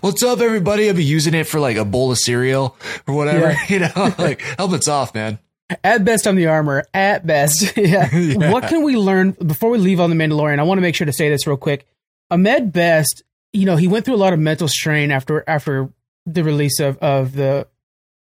"What's 0.01 0.23
up, 0.23 0.41
everybody?" 0.41 0.91
I'd 0.91 0.97
be 0.97 1.05
using 1.05 1.33
it 1.33 1.47
for 1.47 1.59
like 1.59 1.79
a 1.79 1.87
bowl 1.87 2.11
of 2.11 2.19
cereal 2.19 2.77
or 3.07 3.15
whatever. 3.15 3.53
Yeah. 3.53 3.57
You 3.69 3.79
know, 3.79 4.15
like 4.19 4.43
helmet's 4.43 4.89
off, 4.89 5.15
man. 5.15 5.39
At 5.83 6.05
best, 6.05 6.27
I'm 6.27 6.37
the 6.37 6.47
armor. 6.47 6.85
At 6.95 7.27
best, 7.27 7.77
yeah. 7.77 8.09
yeah. 8.15 8.53
What 8.53 8.69
can 8.69 8.83
we 8.83 8.97
learn 8.97 9.31
before 9.33 9.71
we 9.71 9.79
leave 9.79 10.01
on 10.01 10.11
the 10.11 10.17
Mandalorian? 10.17 10.59
I 10.59 10.65
want 10.65 10.79
to 10.79 10.83
make 10.83 10.95
sure 10.95 11.07
to 11.07 11.13
say 11.13 11.29
this 11.29 11.47
real 11.47 11.57
quick. 11.57 11.87
Ahmed 12.31 12.73
Best, 12.73 13.23
you 13.57 13.67
know, 13.67 13.77
he 13.77 13.89
went 13.89 14.05
through 14.05 14.15
a 14.15 14.17
lot 14.17 14.33
of 14.33 14.39
mental 14.39 14.69
strain 14.69 15.11
after 15.11 15.45
after 15.47 15.91
the 16.25 16.45
release 16.45 16.81
of 16.81 16.99
of 16.99 17.33
the 17.33 17.67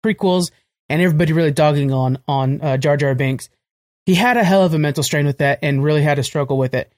prequels 0.06 0.52
and 0.90 1.02
everybody 1.02 1.34
really 1.34 1.52
dogging 1.52 1.92
on 1.92 2.18
on 2.28 2.62
uh, 2.62 2.78
Jar 2.78 2.98
Jar 2.98 3.16
Binks 3.16 3.50
he 4.06 4.16
had 4.16 4.38
a 4.38 4.44
hell 4.44 4.64
of 4.64 4.74
a 4.74 4.80
mental 4.80 5.04
strain 5.04 5.26
with 5.26 5.38
that 5.38 5.60
and 5.62 5.84
really 5.84 6.02
had 6.02 6.16
to 6.16 6.24
struggle 6.24 6.58
with 6.58 6.74
it. 6.74 6.92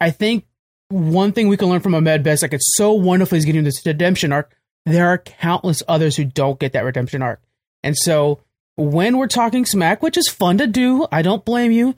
I 0.00 0.10
think 0.10 0.46
one 0.88 1.32
thing 1.32 1.48
we 1.48 1.56
can 1.56 1.68
learn 1.68 1.80
from 1.80 1.94
Ahmed 1.94 2.22
Best, 2.22 2.42
like 2.42 2.52
it's 2.52 2.76
so 2.76 2.92
wonderful 2.92 3.36
he's 3.36 3.44
getting 3.44 3.64
this 3.64 3.84
redemption 3.84 4.32
arc. 4.32 4.54
There 4.86 5.08
are 5.08 5.18
countless 5.18 5.82
others 5.88 6.16
who 6.16 6.24
don't 6.24 6.60
get 6.60 6.72
that 6.74 6.84
redemption 6.84 7.22
arc. 7.22 7.42
And 7.82 7.96
so 7.96 8.40
when 8.76 9.16
we're 9.16 9.26
talking 9.26 9.64
smack, 9.64 10.02
which 10.02 10.16
is 10.16 10.28
fun 10.28 10.58
to 10.58 10.66
do, 10.66 11.06
I 11.10 11.22
don't 11.22 11.44
blame 11.44 11.72
you. 11.72 11.94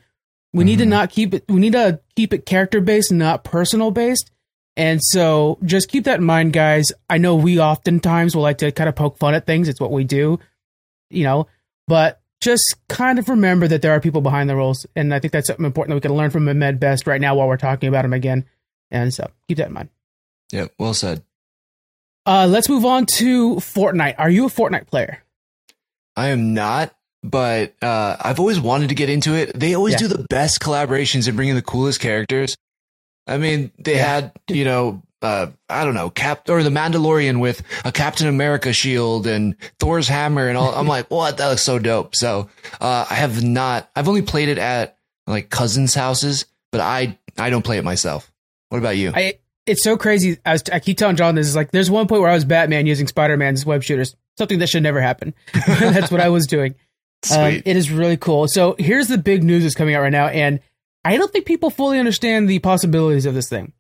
We 0.53 0.61
mm-hmm. 0.61 0.67
need 0.67 0.77
to 0.77 0.85
mm-hmm. 0.85 0.91
not 0.91 1.11
keep 1.11 1.35
it 1.35 1.45
we 1.49 1.61
need 1.61 1.73
to 1.73 2.01
keep 2.15 2.33
it 2.33 2.47
character 2.47 2.81
based, 2.81 3.13
not 3.13 3.45
personal 3.45 3.91
based. 3.91 4.31
And 4.77 5.03
so 5.03 5.59
just 5.65 5.89
keep 5.89 6.05
that 6.05 6.19
in 6.21 6.25
mind, 6.25 6.53
guys. 6.53 6.93
I 7.09 7.19
know 7.19 7.37
we 7.37 7.59
oftentimes 7.59 8.35
will 8.35 8.43
like 8.43 8.59
to 8.59 8.73
kind 8.73 8.89
of 8.89 8.95
poke 8.95 9.17
fun 9.19 9.35
at 9.35 9.47
things. 9.47 9.69
It's 9.69 9.81
what 9.81 9.91
we 9.91 10.05
do, 10.05 10.39
you 11.09 11.25
know, 11.25 11.47
but 11.89 12.21
just 12.41 12.77
kind 12.89 13.19
of 13.19 13.29
remember 13.29 13.67
that 13.69 13.81
there 13.81 13.93
are 13.93 14.01
people 14.01 14.21
behind 14.21 14.51
the 14.51 14.57
roles, 14.57 14.87
and 14.95 15.15
I 15.15 15.19
think 15.19 15.33
that's 15.33 15.47
something 15.47 15.65
important 15.65 15.91
that 15.91 15.97
we 15.97 16.09
can 16.09 16.17
learn 16.17 16.31
from 16.31 16.49
Ahmed 16.49 16.79
Best 16.79 17.07
right 17.07 17.21
now 17.21 17.35
while 17.35 17.49
we're 17.49 17.57
talking 17.57 17.89
about 17.89 18.05
him 18.05 18.13
again. 18.13 18.45
And 18.91 19.13
so 19.13 19.31
keep 19.49 19.59
that 19.59 19.69
in 19.69 19.73
mind. 19.73 19.89
Yeah, 20.53 20.67
well 20.79 20.95
said. 20.95 21.23
Uh, 22.27 22.47
let's 22.49 22.69
move 22.69 22.85
on 22.85 23.07
to 23.07 23.57
Fortnite. 23.57 24.17
Are 24.19 24.31
you 24.31 24.47
a 24.47 24.51
Fortnite 24.51 24.89
player? 24.89 25.23
I 26.17 26.29
am 26.29 26.55
not, 26.55 26.95
but 27.23 27.75
uh, 27.83 28.17
I've 28.21 28.41
always 28.41 28.61
wanted 28.61 28.91
to 28.91 28.95
get 28.95 29.09
into 29.09 29.35
it. 29.35 29.59
They 29.59 29.75
always 29.75 29.95
yeah. 29.95 29.99
do 30.01 30.09
the 30.09 30.27
best 30.29 30.61
collaborations 30.61 31.29
and 31.29 31.37
bring 31.37 31.49
in 31.49 31.57
the 31.57 31.63
coolest 31.63 32.01
characters. 32.01 32.57
I 33.27 33.39
mean, 33.39 33.73
they 33.79 33.97
yeah. 33.97 34.07
had, 34.07 34.33
you 34.49 34.65
know, 34.65 35.03
uh, 35.23 35.49
I 35.69 35.85
don't 35.85 35.95
know, 35.95 36.11
Cap 36.11 36.49
or 36.49 36.63
the 36.63 36.71
Mandalorian 36.71 37.41
with 37.41 37.63
a 37.85 37.91
Captain 37.91 38.29
America 38.29 38.73
shield 38.73 39.27
and 39.27 39.57
Thor's 39.81 40.07
hammer 40.09 40.49
and 40.49 40.57
all. 40.57 40.75
I'm 40.75 40.87
like, 40.87 41.11
what? 41.11 41.39
That 41.39 41.49
looks 41.49 41.63
so 41.63 41.79
dope. 41.79 42.15
So, 42.15 42.49
uh, 42.81 43.07
I 43.09 43.15
have 43.15 43.43
not, 43.43 43.91
I've 43.97 44.09
only 44.09 44.23
played 44.23 44.49
it 44.49 44.59
at 44.59 44.99
like 45.27 45.51
cousins' 45.51 45.95
houses, 45.95 46.45
but 46.71 46.81
I, 46.81 47.19
I 47.37 47.51
don't 47.51 47.63
play 47.63 47.79
it 47.79 47.85
myself. 47.85 48.31
What 48.69 48.79
about 48.79 48.97
you? 48.97 49.13
I, 49.15 49.39
it's 49.67 49.83
so 49.83 49.97
crazy. 49.97 50.39
I, 50.45 50.53
was, 50.53 50.63
I 50.73 50.79
keep 50.79 50.97
telling 50.99 51.17
John 51.17 51.35
this 51.35 51.49
is 51.49 51.57
like, 51.57 51.73
there's 51.73 51.91
one 51.91 52.07
point 52.07 52.23
where 52.23 52.31
I 52.31 52.35
was 52.35 52.45
Batman 52.45 52.87
using 52.87 53.09
Spider 53.09 53.37
Man's 53.37 53.67
web 53.67 53.83
shooters, 53.83 54.15
something 54.39 54.61
that 54.61 54.69
should 54.69 54.83
never 54.83 55.01
happen. 55.01 55.35
That's 55.67 56.11
what 56.11 56.21
I 56.21 56.29
was 56.29 56.47
doing. 56.47 56.77
Um, 57.33 57.63
it 57.65 57.77
is 57.77 57.91
really 57.91 58.17
cool. 58.17 58.47
So 58.47 58.77
here's 58.79 59.09
the 59.09 59.19
big 59.19 59.43
news 59.43 59.65
that's 59.65 59.75
coming 59.75 59.95
out 59.95 60.03
right 60.03 60.13
now. 60.13 60.29
And 60.29 60.61
I 61.07 61.17
don't 61.17 61.33
think 61.33 61.47
people 61.47 61.71
fully 61.71 62.01
understand 62.01 62.49
the 62.49 62.59
possibilities 62.59 63.27
of 63.27 63.35
this 63.35 63.49
thing. 63.49 63.73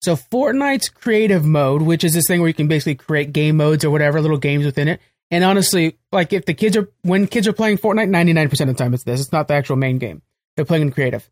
So 0.00 0.16
Fortnite's 0.16 0.88
creative 0.88 1.44
mode, 1.44 1.82
which 1.82 2.02
is 2.02 2.12
this 2.12 2.26
thing 2.26 2.40
where 2.40 2.48
you 2.48 2.54
can 2.54 2.66
basically 2.66 2.96
create 2.96 3.32
game 3.32 3.56
modes 3.56 3.84
or 3.84 3.90
whatever, 3.90 4.20
little 4.20 4.36
games 4.36 4.64
within 4.64 4.88
it. 4.88 5.00
And 5.30 5.44
honestly, 5.44 5.96
like 6.10 6.32
if 6.32 6.44
the 6.44 6.54
kids 6.54 6.76
are 6.76 6.88
when 7.02 7.28
kids 7.28 7.46
are 7.46 7.52
playing 7.52 7.78
Fortnite, 7.78 8.08
ninety 8.08 8.32
nine 8.32 8.48
percent 8.48 8.68
of 8.68 8.76
the 8.76 8.82
time 8.82 8.94
it's 8.94 9.04
this. 9.04 9.20
It's 9.20 9.30
not 9.30 9.46
the 9.46 9.54
actual 9.54 9.76
main 9.76 9.98
game. 9.98 10.22
They're 10.56 10.64
playing 10.64 10.82
in 10.82 10.90
creative. 10.90 11.30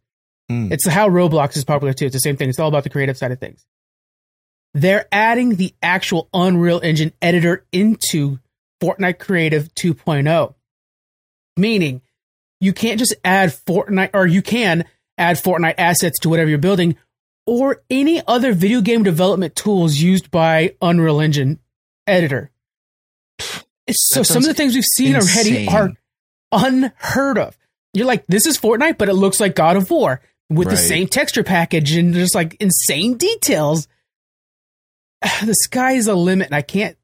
Mm. 0.48 0.70
It's 0.70 0.86
how 0.86 1.08
Roblox 1.08 1.56
is 1.56 1.64
popular 1.64 1.94
too. 1.94 2.06
It's 2.06 2.14
the 2.14 2.20
same 2.20 2.36
thing. 2.36 2.48
It's 2.48 2.60
all 2.60 2.68
about 2.68 2.84
the 2.84 2.90
creative 2.90 3.18
side 3.18 3.32
of 3.32 3.40
things. 3.40 3.66
They're 4.72 5.08
adding 5.10 5.56
the 5.56 5.74
actual 5.82 6.28
Unreal 6.32 6.78
Engine 6.80 7.12
editor 7.20 7.66
into 7.72 8.38
Fortnite 8.80 9.18
Creative 9.18 9.68
2.0. 9.74 10.54
Meaning, 11.56 12.02
you 12.60 12.72
can't 12.72 13.00
just 13.00 13.16
add 13.24 13.50
Fortnite, 13.50 14.10
or 14.14 14.28
you 14.28 14.42
can 14.42 14.84
add 15.20 15.36
Fortnite 15.36 15.74
assets 15.78 16.18
to 16.20 16.28
whatever 16.28 16.48
you're 16.48 16.58
building 16.58 16.96
or 17.46 17.82
any 17.90 18.22
other 18.26 18.52
video 18.52 18.80
game 18.80 19.02
development 19.02 19.54
tools 19.54 19.96
used 19.96 20.30
by 20.30 20.74
Unreal 20.80 21.20
Engine 21.20 21.58
editor. 22.06 22.50
So 23.90 24.22
some 24.22 24.38
of 24.38 24.44
the 24.44 24.54
things 24.54 24.74
we've 24.74 24.84
seen 24.84 25.16
insane. 25.16 25.68
already 25.68 25.68
are 25.68 25.92
unheard 26.52 27.38
of. 27.38 27.56
You're 27.92 28.06
like, 28.06 28.24
this 28.28 28.46
is 28.46 28.58
Fortnite, 28.58 28.98
but 28.98 29.08
it 29.08 29.14
looks 29.14 29.40
like 29.40 29.56
God 29.56 29.76
of 29.76 29.90
War 29.90 30.20
with 30.48 30.68
right. 30.68 30.76
the 30.76 30.82
same 30.82 31.08
texture 31.08 31.42
package 31.42 31.92
and 31.92 32.14
just 32.14 32.34
like 32.34 32.54
insane 32.60 33.16
details. 33.16 33.88
The 35.44 35.54
sky 35.54 35.92
is 35.92 36.06
a 36.06 36.14
limit, 36.14 36.46
and 36.46 36.54
I 36.54 36.62
can't 36.62 36.96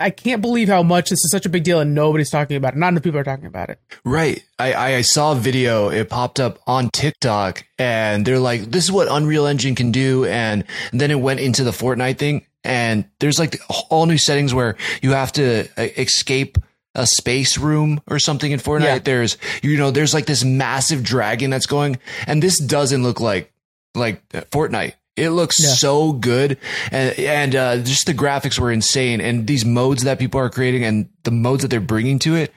I 0.00 0.10
can't 0.10 0.40
believe 0.40 0.68
how 0.68 0.82
much 0.82 1.10
this 1.10 1.18
is 1.24 1.30
such 1.30 1.44
a 1.44 1.48
big 1.48 1.64
deal 1.64 1.80
and 1.80 1.94
nobody's 1.94 2.30
talking 2.30 2.56
about 2.56 2.74
it. 2.74 2.78
Not 2.78 2.88
enough 2.88 3.02
people 3.02 3.18
are 3.18 3.24
talking 3.24 3.46
about 3.46 3.68
it. 3.68 3.80
Right. 4.04 4.44
I, 4.58 4.74
I 4.94 5.00
saw 5.00 5.32
a 5.32 5.34
video. 5.34 5.88
It 5.88 6.08
popped 6.08 6.38
up 6.38 6.60
on 6.66 6.90
TikTok 6.90 7.64
and 7.78 8.24
they're 8.24 8.38
like, 8.38 8.62
this 8.62 8.84
is 8.84 8.92
what 8.92 9.08
Unreal 9.10 9.46
Engine 9.46 9.74
can 9.74 9.90
do. 9.90 10.24
And 10.24 10.64
then 10.92 11.10
it 11.10 11.20
went 11.20 11.40
into 11.40 11.64
the 11.64 11.72
Fortnite 11.72 12.18
thing. 12.18 12.46
And 12.62 13.06
there's 13.18 13.38
like 13.38 13.60
all 13.90 14.06
new 14.06 14.18
settings 14.18 14.54
where 14.54 14.76
you 15.02 15.12
have 15.12 15.32
to 15.32 15.68
uh, 15.76 15.88
escape 15.96 16.58
a 16.94 17.06
space 17.06 17.58
room 17.58 18.00
or 18.06 18.18
something 18.18 18.52
in 18.52 18.60
Fortnite. 18.60 18.82
Yeah. 18.82 18.98
There's, 18.98 19.36
you 19.62 19.78
know, 19.78 19.90
there's 19.90 20.14
like 20.14 20.26
this 20.26 20.44
massive 20.44 21.02
dragon 21.02 21.50
that's 21.50 21.66
going 21.66 21.98
and 22.26 22.42
this 22.42 22.58
doesn't 22.58 23.02
look 23.02 23.20
like, 23.20 23.52
like 23.94 24.28
Fortnite. 24.28 24.94
It 25.18 25.30
looks 25.30 25.60
yeah. 25.60 25.70
so 25.70 26.12
good, 26.12 26.58
and 26.90 27.18
and 27.18 27.56
uh, 27.56 27.76
just 27.78 28.06
the 28.06 28.14
graphics 28.14 28.58
were 28.58 28.72
insane, 28.72 29.20
and 29.20 29.46
these 29.46 29.64
modes 29.64 30.04
that 30.04 30.18
people 30.18 30.40
are 30.40 30.50
creating 30.50 30.84
and 30.84 31.08
the 31.24 31.30
modes 31.30 31.62
that 31.62 31.68
they're 31.68 31.80
bringing 31.80 32.18
to 32.20 32.34
it, 32.36 32.52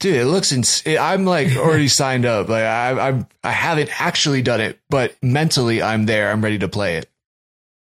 dude, 0.00 0.16
it 0.16 0.26
looks 0.26 0.52
insane. 0.52 0.98
I'm 0.98 1.24
like 1.24 1.48
already 1.56 1.88
signed 1.88 2.24
up. 2.24 2.48
Like 2.48 2.64
I 2.64 3.08
I'm 3.08 3.26
I 3.42 3.50
haven't 3.50 4.00
actually 4.00 4.42
done 4.42 4.60
it, 4.60 4.78
but 4.88 5.14
mentally 5.22 5.82
I'm 5.82 6.06
there. 6.06 6.30
I'm 6.30 6.42
ready 6.42 6.58
to 6.58 6.68
play 6.68 6.96
it. 6.96 7.10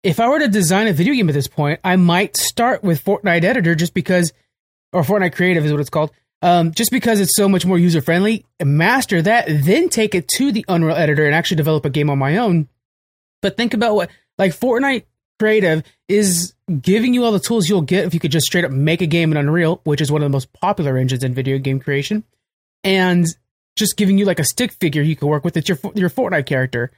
If 0.04 0.20
I 0.20 0.28
were 0.30 0.40
to 0.40 0.48
design 0.48 0.88
a 0.88 0.94
video 0.94 1.14
game 1.14 1.30
at 1.30 1.36
this 1.36 1.48
point, 1.48 1.80
I 1.84 1.96
might 1.96 2.36
start 2.36 2.84
with 2.84 3.04
Fortnite 3.04 3.44
Editor 3.44 3.76
just 3.76 3.94
because, 3.94 4.34
or 4.92 5.04
Fortnite 5.04 5.36
Creative 5.36 5.64
is 5.64 5.72
what 5.72 5.80
it's 5.80 5.92
called, 5.92 6.12
Um, 6.42 6.72
just 6.72 6.90
because 6.90 7.20
it's 7.20 7.36
so 7.36 7.48
much 7.48 7.68
more 7.68 7.78
user 7.78 8.02
friendly, 8.02 8.44
master 8.64 9.22
that, 9.22 9.46
then 9.48 9.90
take 9.90 10.16
it 10.16 10.28
to 10.38 10.52
the 10.52 10.66
Unreal 10.68 10.96
editor 10.96 11.28
and 11.28 11.36
actually 11.36 11.58
develop 11.58 11.86
a 11.86 11.92
game 11.92 12.10
on 12.10 12.18
my 12.18 12.38
own. 12.38 12.68
But 13.42 13.58
think 13.58 13.74
about 13.74 13.96
what 13.96 14.10
like 14.38 14.52
Fortnite 14.52 15.04
Creative 15.40 15.84
is 16.08 16.54
giving 16.82 17.14
you 17.16 17.24
all 17.26 17.32
the 17.32 17.40
tools 17.40 17.68
you'll 17.68 17.82
get 17.82 18.06
if 18.06 18.14
you 18.14 18.20
could 18.20 18.32
just 18.32 18.46
straight 18.46 18.64
up 18.64 18.72
make 18.72 19.02
a 19.02 19.08
game 19.08 19.32
in 19.32 19.38
Unreal, 19.38 19.82
which 19.86 20.00
is 20.02 20.12
one 20.12 20.22
of 20.22 20.26
the 20.26 20.32
most 20.32 20.54
popular 20.54 20.98
engines 20.98 21.24
in 21.24 21.34
video 21.34 21.58
game 21.58 21.80
creation, 21.80 22.24
and 22.84 23.26
just 23.76 23.98
giving 23.98 24.18
you 24.18 24.26
like 24.26 24.40
a 24.40 24.44
stick 24.44 24.72
figure 24.80 25.02
you 25.02 25.16
can 25.16 25.28
work 25.28 25.44
with. 25.44 25.58
It's 25.58 25.68
your 25.68 25.80
your 25.96 26.10
Fortnite 26.10 26.46
character. 26.46 26.92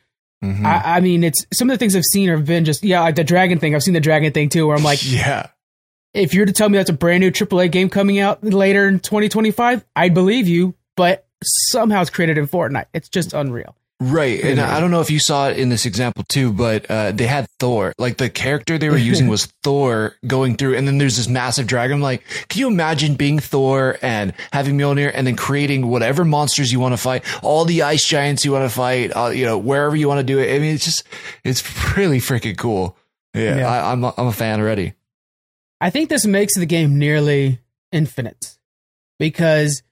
Mhm. 0.43 0.65
I, 0.65 0.97
I 0.97 0.99
mean, 0.99 1.23
it's 1.23 1.45
some 1.53 1.69
of 1.69 1.73
the 1.73 1.77
things 1.77 1.95
I've 1.95 2.03
seen 2.11 2.27
have 2.27 2.45
been 2.45 2.65
just 2.65 2.83
yeah, 2.83 2.99
like 3.01 3.15
the 3.15 3.23
dragon 3.23 3.59
thing. 3.59 3.75
I've 3.75 3.83
seen 3.83 3.93
the 3.93 4.01
dragon 4.01 4.33
thing 4.33 4.49
too, 4.49 4.67
where 4.67 4.75
I'm 4.75 4.83
like, 4.83 4.99
yeah. 5.09 5.47
if 6.13 6.33
you're 6.33 6.45
to 6.45 6.51
tell 6.51 6.67
me 6.67 6.77
that's 6.77 6.89
a 6.89 6.93
brand 6.93 7.21
new 7.21 7.31
AAA 7.31 7.71
game 7.71 7.89
coming 7.89 8.19
out 8.19 8.43
later 8.43 8.89
in 8.89 8.99
2025, 8.99 9.85
I'd 9.95 10.13
believe 10.13 10.49
you. 10.49 10.75
But 10.97 11.25
somehow 11.69 12.01
it's 12.01 12.09
created 12.09 12.37
in 12.37 12.47
Fortnite. 12.47 12.87
It's 12.93 13.07
just 13.07 13.31
unreal. 13.33 13.75
Right. 14.11 14.43
And. 14.43 14.59
I 14.59 14.79
don't 14.79 14.91
know 14.91 15.01
if 15.01 15.09
you 15.09 15.19
saw 15.19 15.49
it 15.49 15.57
in 15.57 15.69
this 15.69 15.85
example 15.85 16.23
too, 16.27 16.51
but 16.51 16.85
uh, 16.89 17.11
they 17.11 17.25
had 17.25 17.47
Thor. 17.59 17.93
Like 17.97 18.17
the 18.17 18.29
character 18.29 18.77
they 18.77 18.89
were 18.89 18.97
using 18.97 19.27
was 19.29 19.45
Thor 19.63 20.15
going 20.27 20.57
through, 20.57 20.75
and 20.75 20.87
then 20.87 20.97
there's 20.97 21.15
this 21.15 21.27
massive 21.27 21.67
dragon. 21.67 21.95
I'm 21.95 22.01
like, 22.01 22.23
can 22.49 22.59
you 22.59 22.67
imagine 22.67 23.15
being 23.15 23.39
Thor 23.39 23.97
and 24.01 24.33
having 24.51 24.77
Mjolnir 24.77 25.11
and 25.13 25.25
then 25.25 25.35
creating 25.35 25.87
whatever 25.87 26.25
monsters 26.25 26.71
you 26.71 26.79
want 26.79 26.93
to 26.93 26.97
fight, 26.97 27.23
all 27.41 27.63
the 27.65 27.83
ice 27.83 28.05
giants 28.05 28.43
you 28.43 28.51
want 28.51 28.69
to 28.69 28.75
fight, 28.75 29.11
uh, 29.15 29.27
you 29.29 29.45
know, 29.45 29.57
wherever 29.57 29.95
you 29.95 30.07
want 30.07 30.19
to 30.19 30.23
do 30.23 30.39
it? 30.39 30.53
I 30.53 30.59
mean, 30.59 30.75
it's 30.75 30.85
just, 30.85 31.03
it's 31.43 31.63
really 31.97 32.19
freaking 32.19 32.57
cool. 32.57 32.97
Yeah, 33.33 33.57
Yeah. 33.57 33.71
I, 33.71 33.91
I'm, 33.91 34.03
a, 34.03 34.13
I'm 34.17 34.27
a 34.27 34.33
fan 34.33 34.59
already. 34.59 34.93
I 35.79 35.89
think 35.89 36.09
this 36.09 36.25
makes 36.25 36.57
the 36.57 36.65
game 36.65 36.97
nearly 36.97 37.59
infinite 37.91 38.57
because 39.19 39.83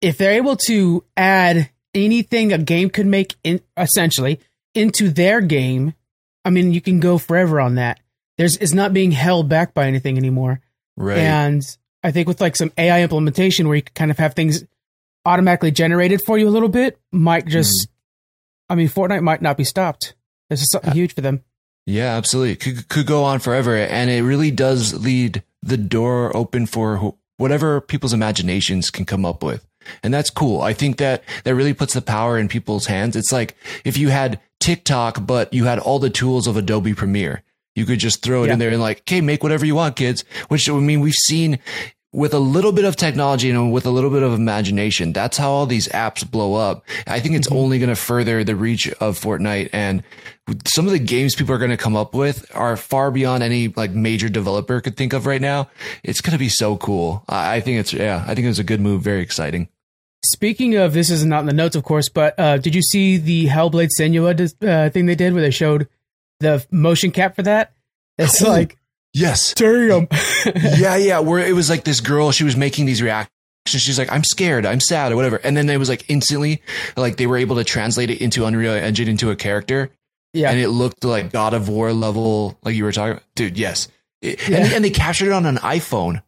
if 0.00 0.18
they're 0.18 0.32
able 0.32 0.56
to 0.66 1.04
add 1.16 1.70
anything 1.94 2.52
a 2.52 2.58
game 2.58 2.90
could 2.90 3.06
make 3.06 3.36
in, 3.44 3.60
essentially 3.76 4.40
into 4.74 5.08
their 5.08 5.40
game, 5.40 5.94
I 6.44 6.50
mean, 6.50 6.72
you 6.72 6.80
can 6.80 7.00
go 7.00 7.18
forever 7.18 7.60
on 7.60 7.74
that. 7.76 8.00
There's 8.38 8.56
it's 8.56 8.72
not 8.72 8.92
being 8.92 9.10
held 9.10 9.48
back 9.48 9.74
by 9.74 9.86
anything 9.86 10.16
anymore. 10.16 10.60
Right. 10.96 11.18
And 11.18 11.62
I 12.02 12.10
think 12.10 12.28
with 12.28 12.40
like 12.40 12.56
some 12.56 12.72
AI 12.78 13.02
implementation 13.02 13.68
where 13.68 13.76
you 13.76 13.82
kind 13.82 14.10
of 14.10 14.18
have 14.18 14.34
things 14.34 14.64
automatically 15.24 15.70
generated 15.70 16.22
for 16.24 16.38
you 16.38 16.48
a 16.48 16.50
little 16.50 16.68
bit, 16.68 16.98
might 17.12 17.46
just, 17.46 17.72
mm-hmm. 17.72 18.72
I 18.72 18.74
mean, 18.76 18.88
Fortnite 18.88 19.22
might 19.22 19.42
not 19.42 19.56
be 19.56 19.64
stopped. 19.64 20.14
This 20.48 20.62
is 20.62 20.70
something 20.70 20.90
uh, 20.90 20.94
huge 20.94 21.14
for 21.14 21.20
them. 21.20 21.44
Yeah, 21.86 22.16
absolutely. 22.16 22.56
Could 22.56 22.88
could 22.88 23.06
go 23.06 23.24
on 23.24 23.40
forever, 23.40 23.76
and 23.76 24.10
it 24.10 24.22
really 24.22 24.50
does 24.50 24.94
lead 24.94 25.42
the 25.62 25.76
door 25.76 26.34
open 26.36 26.66
for 26.66 26.96
wh- 26.98 27.40
whatever 27.40 27.80
people's 27.80 28.12
imaginations 28.12 28.90
can 28.90 29.04
come 29.04 29.24
up 29.24 29.42
with, 29.42 29.66
and 30.02 30.12
that's 30.12 30.30
cool. 30.30 30.60
I 30.62 30.72
think 30.72 30.98
that 30.98 31.22
that 31.44 31.54
really 31.54 31.74
puts 31.74 31.94
the 31.94 32.02
power 32.02 32.38
in 32.38 32.48
people's 32.48 32.86
hands. 32.86 33.16
It's 33.16 33.32
like 33.32 33.56
if 33.84 33.96
you 33.96 34.08
had 34.08 34.40
TikTok, 34.60 35.26
but 35.26 35.52
you 35.54 35.64
had 35.64 35.78
all 35.78 35.98
the 35.98 36.10
tools 36.10 36.46
of 36.46 36.56
Adobe 36.56 36.94
Premiere. 36.94 37.42
You 37.74 37.86
could 37.86 37.98
just 38.00 38.22
throw 38.22 38.42
it 38.42 38.48
Yeah. 38.48 38.54
in 38.54 38.58
there 38.58 38.70
and 38.70 38.80
like, 38.80 39.00
okay, 39.00 39.20
make 39.20 39.42
whatever 39.42 39.64
you 39.64 39.74
want, 39.76 39.96
kids. 39.96 40.24
Which 40.48 40.68
I 40.68 40.72
mean, 40.74 41.00
we've 41.00 41.14
seen 41.14 41.58
with 42.12 42.34
a 42.34 42.38
little 42.40 42.72
bit 42.72 42.84
of 42.84 42.96
technology 42.96 43.50
and 43.50 43.72
with 43.72 43.86
a 43.86 43.90
little 43.90 44.10
bit 44.10 44.24
of 44.24 44.32
imagination. 44.32 45.12
That's 45.12 45.36
how 45.38 45.50
all 45.50 45.66
these 45.66 45.86
apps 45.88 46.28
blow 46.28 46.54
up. 46.54 46.84
I 47.06 47.20
think 47.20 47.36
it's 47.36 47.48
Mm-hmm. 47.48 47.56
only 47.56 47.78
going 47.78 47.88
to 47.90 47.94
further 47.96 48.42
the 48.42 48.56
reach 48.56 48.88
of 48.94 49.18
Fortnite 49.18 49.70
and 49.72 50.02
some 50.64 50.86
of 50.86 50.92
the 50.92 50.98
games 50.98 51.36
people 51.36 51.54
are 51.54 51.58
going 51.58 51.70
to 51.70 51.76
come 51.76 51.94
up 51.94 52.12
with 52.12 52.44
are 52.54 52.76
far 52.76 53.12
beyond 53.12 53.44
any 53.44 53.68
like 53.68 53.92
major 53.92 54.28
developer 54.28 54.80
could 54.80 54.96
think 54.96 55.12
of 55.12 55.24
right 55.26 55.40
now. 55.40 55.68
It's 56.02 56.20
going 56.20 56.32
to 56.32 56.38
be 56.38 56.48
so 56.48 56.76
cool. 56.76 57.22
I, 57.28 57.56
I 57.56 57.60
think 57.60 57.78
it's, 57.78 57.92
yeah, 57.92 58.24
I 58.26 58.34
think 58.34 58.48
it's 58.48 58.58
a 58.58 58.64
good 58.64 58.80
move. 58.80 59.02
Very 59.02 59.22
exciting. 59.22 59.68
Speaking 60.24 60.74
of, 60.74 60.92
this 60.92 61.08
is 61.10 61.24
not 61.24 61.40
in 61.40 61.46
the 61.46 61.52
notes, 61.52 61.76
of 61.76 61.84
course, 61.84 62.08
but 62.08 62.38
uh, 62.38 62.58
did 62.58 62.74
you 62.74 62.82
see 62.82 63.16
the 63.16 63.46
Hellblade 63.46 63.88
Senua 63.98 64.52
uh, 64.68 64.90
thing 64.90 65.06
they 65.06 65.14
did 65.14 65.32
where 65.32 65.42
they 65.42 65.50
showed 65.50 65.88
the 66.40 66.66
motion 66.70 67.10
cap 67.12 67.36
for 67.36 67.42
that? 67.42 67.72
It's 68.18 68.42
like, 68.42 68.76
Yes. 69.12 69.54
damn. 69.54 70.06
yeah, 70.54 70.96
yeah. 70.96 71.18
Where 71.20 71.38
it 71.44 71.54
was 71.54 71.68
like 71.70 71.84
this 71.84 72.00
girl, 72.00 72.30
she 72.32 72.44
was 72.44 72.56
making 72.56 72.86
these 72.86 73.02
reactions. 73.02 73.30
She's 73.66 73.98
like, 73.98 74.10
I'm 74.10 74.24
scared, 74.24 74.64
I'm 74.66 74.80
sad, 74.80 75.12
or 75.12 75.16
whatever. 75.16 75.36
And 75.36 75.56
then 75.56 75.68
it 75.68 75.76
was 75.76 75.88
like 75.88 76.08
instantly, 76.08 76.62
like 76.96 77.16
they 77.16 77.26
were 77.26 77.36
able 77.36 77.56
to 77.56 77.64
translate 77.64 78.10
it 78.10 78.20
into 78.20 78.44
Unreal 78.46 78.72
Engine 78.72 79.06
into 79.08 79.30
a 79.30 79.36
character. 79.36 79.90
yeah. 80.32 80.50
And 80.50 80.58
it 80.58 80.68
looked 80.68 81.04
like 81.04 81.30
God 81.32 81.54
of 81.54 81.68
War 81.68 81.92
level, 81.92 82.58
like 82.62 82.74
you 82.74 82.84
were 82.84 82.92
talking 82.92 83.12
about. 83.12 83.24
Dude, 83.34 83.58
yes. 83.58 83.88
It- 84.22 84.48
Yeah. 84.48 84.58
and, 84.58 84.72
and 84.74 84.84
they 84.84 84.90
captured 84.90 85.26
it 85.26 85.32
on 85.32 85.44
an 85.46 85.56
iPhone. 85.58 86.22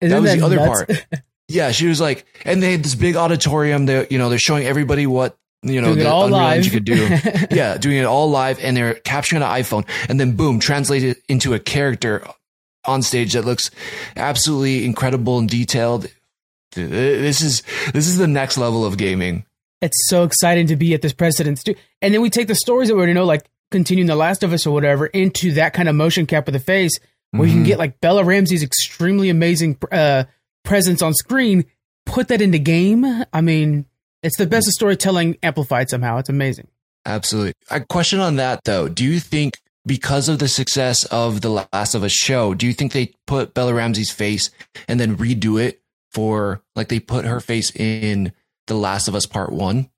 Isn't 0.00 0.22
was 0.22 0.34
the 0.34 0.42
other 0.44 0.56
nuts? 0.56 0.84
part. 0.84 1.06
Yeah, 1.48 1.70
she 1.72 1.86
was 1.86 2.00
like, 2.00 2.24
and 2.46 2.62
they 2.62 2.72
had 2.72 2.82
this 2.82 2.94
big 2.94 3.14
auditorium. 3.14 3.84
They, 3.84 4.06
you 4.08 4.16
know, 4.16 4.30
they're 4.30 4.38
showing 4.38 4.64
everybody 4.64 5.06
what 5.06 5.36
you 5.62 5.80
know 5.80 5.88
Doing 5.94 5.98
the 6.00 6.10
all 6.10 6.24
Unreal 6.24 6.38
live. 6.40 6.56
Engine 6.58 6.72
could 6.72 6.84
do. 6.84 7.08
yeah, 7.56 7.76
doing 7.80 7.96
it 7.98 8.04
all 8.04 8.30
live, 8.30 8.58
and 8.62 8.76
they're 8.76 8.94
capturing 8.94 9.42
an 9.42 9.48
iPhone, 9.48 9.86
and 10.08 10.18
then 10.18 10.32
boom, 10.36 10.58
translate 10.60 11.02
it 11.04 11.22
into 11.28 11.54
a 11.54 11.58
character 11.58 12.26
on 12.84 13.02
stage 13.02 13.34
that 13.34 13.44
looks 13.44 13.70
absolutely 14.16 14.84
incredible 14.84 15.38
and 15.38 15.48
detailed. 15.48 16.08
This 16.74 17.42
is 17.42 17.62
this 17.92 18.06
is 18.08 18.16
the 18.18 18.26
next 18.26 18.56
level 18.58 18.84
of 18.84 18.96
gaming. 18.96 19.44
it's 19.82 20.08
so 20.08 20.24
exciting 20.24 20.66
to 20.68 20.76
be 20.76 20.94
at 20.94 21.02
this 21.02 21.12
precedence 21.12 21.62
too. 21.62 21.74
And 22.00 22.14
then 22.14 22.22
we 22.22 22.30
take 22.30 22.48
the 22.48 22.54
stories 22.54 22.88
that 22.88 22.94
we 22.94 22.98
already 22.98 23.12
know, 23.12 23.24
like 23.24 23.44
continuing 23.70 24.06
The 24.06 24.16
Last 24.16 24.42
of 24.42 24.52
Us 24.52 24.66
or 24.66 24.72
whatever, 24.72 25.06
into 25.06 25.52
that 25.52 25.74
kind 25.74 25.88
of 25.88 25.94
motion 25.94 26.24
cap 26.26 26.46
with 26.46 26.54
the 26.54 26.60
face, 26.60 26.92
where 27.30 27.46
you 27.46 27.54
can 27.54 27.62
Mhm. 27.62 27.66
get 27.66 27.78
like 27.78 28.00
Bella 28.00 28.24
Ramsey's 28.24 28.62
extremely 28.62 29.28
amazing 29.28 29.76
uh, 29.92 30.24
presence 30.64 31.02
on 31.02 31.12
screen, 31.14 31.64
put 32.06 32.28
that 32.28 32.40
into 32.40 32.58
game. 32.58 33.04
I 33.32 33.40
mean, 33.42 33.84
it's 34.22 34.36
the 34.36 34.46
best 34.46 34.66
of 34.68 34.72
storytelling 34.72 35.36
amplified 35.42 35.88
somehow. 35.90 36.18
It's 36.18 36.28
amazing. 36.28 36.68
Absolutely. 37.04 37.54
A 37.70 37.80
question 37.80 38.20
on 38.20 38.36
that 38.36 38.64
though. 38.64 38.88
Do 38.88 39.04
you 39.04 39.18
think 39.20 39.58
because 39.84 40.28
of 40.28 40.38
the 40.38 40.46
success 40.48 41.04
of 41.06 41.40
the 41.40 41.66
Last 41.72 41.94
of 41.94 42.04
Us 42.04 42.12
show, 42.12 42.54
do 42.54 42.66
you 42.66 42.72
think 42.72 42.92
they 42.92 43.12
put 43.26 43.54
Bella 43.54 43.74
Ramsey's 43.74 44.12
face 44.12 44.50
and 44.86 45.00
then 45.00 45.16
redo 45.16 45.60
it 45.60 45.82
for 46.12 46.62
like 46.76 46.88
they 46.88 47.00
put 47.00 47.24
her 47.24 47.40
face 47.40 47.74
in 47.74 48.32
The 48.68 48.74
Last 48.74 49.08
of 49.08 49.14
Us 49.16 49.26
Part 49.26 49.50
1? 49.52 49.88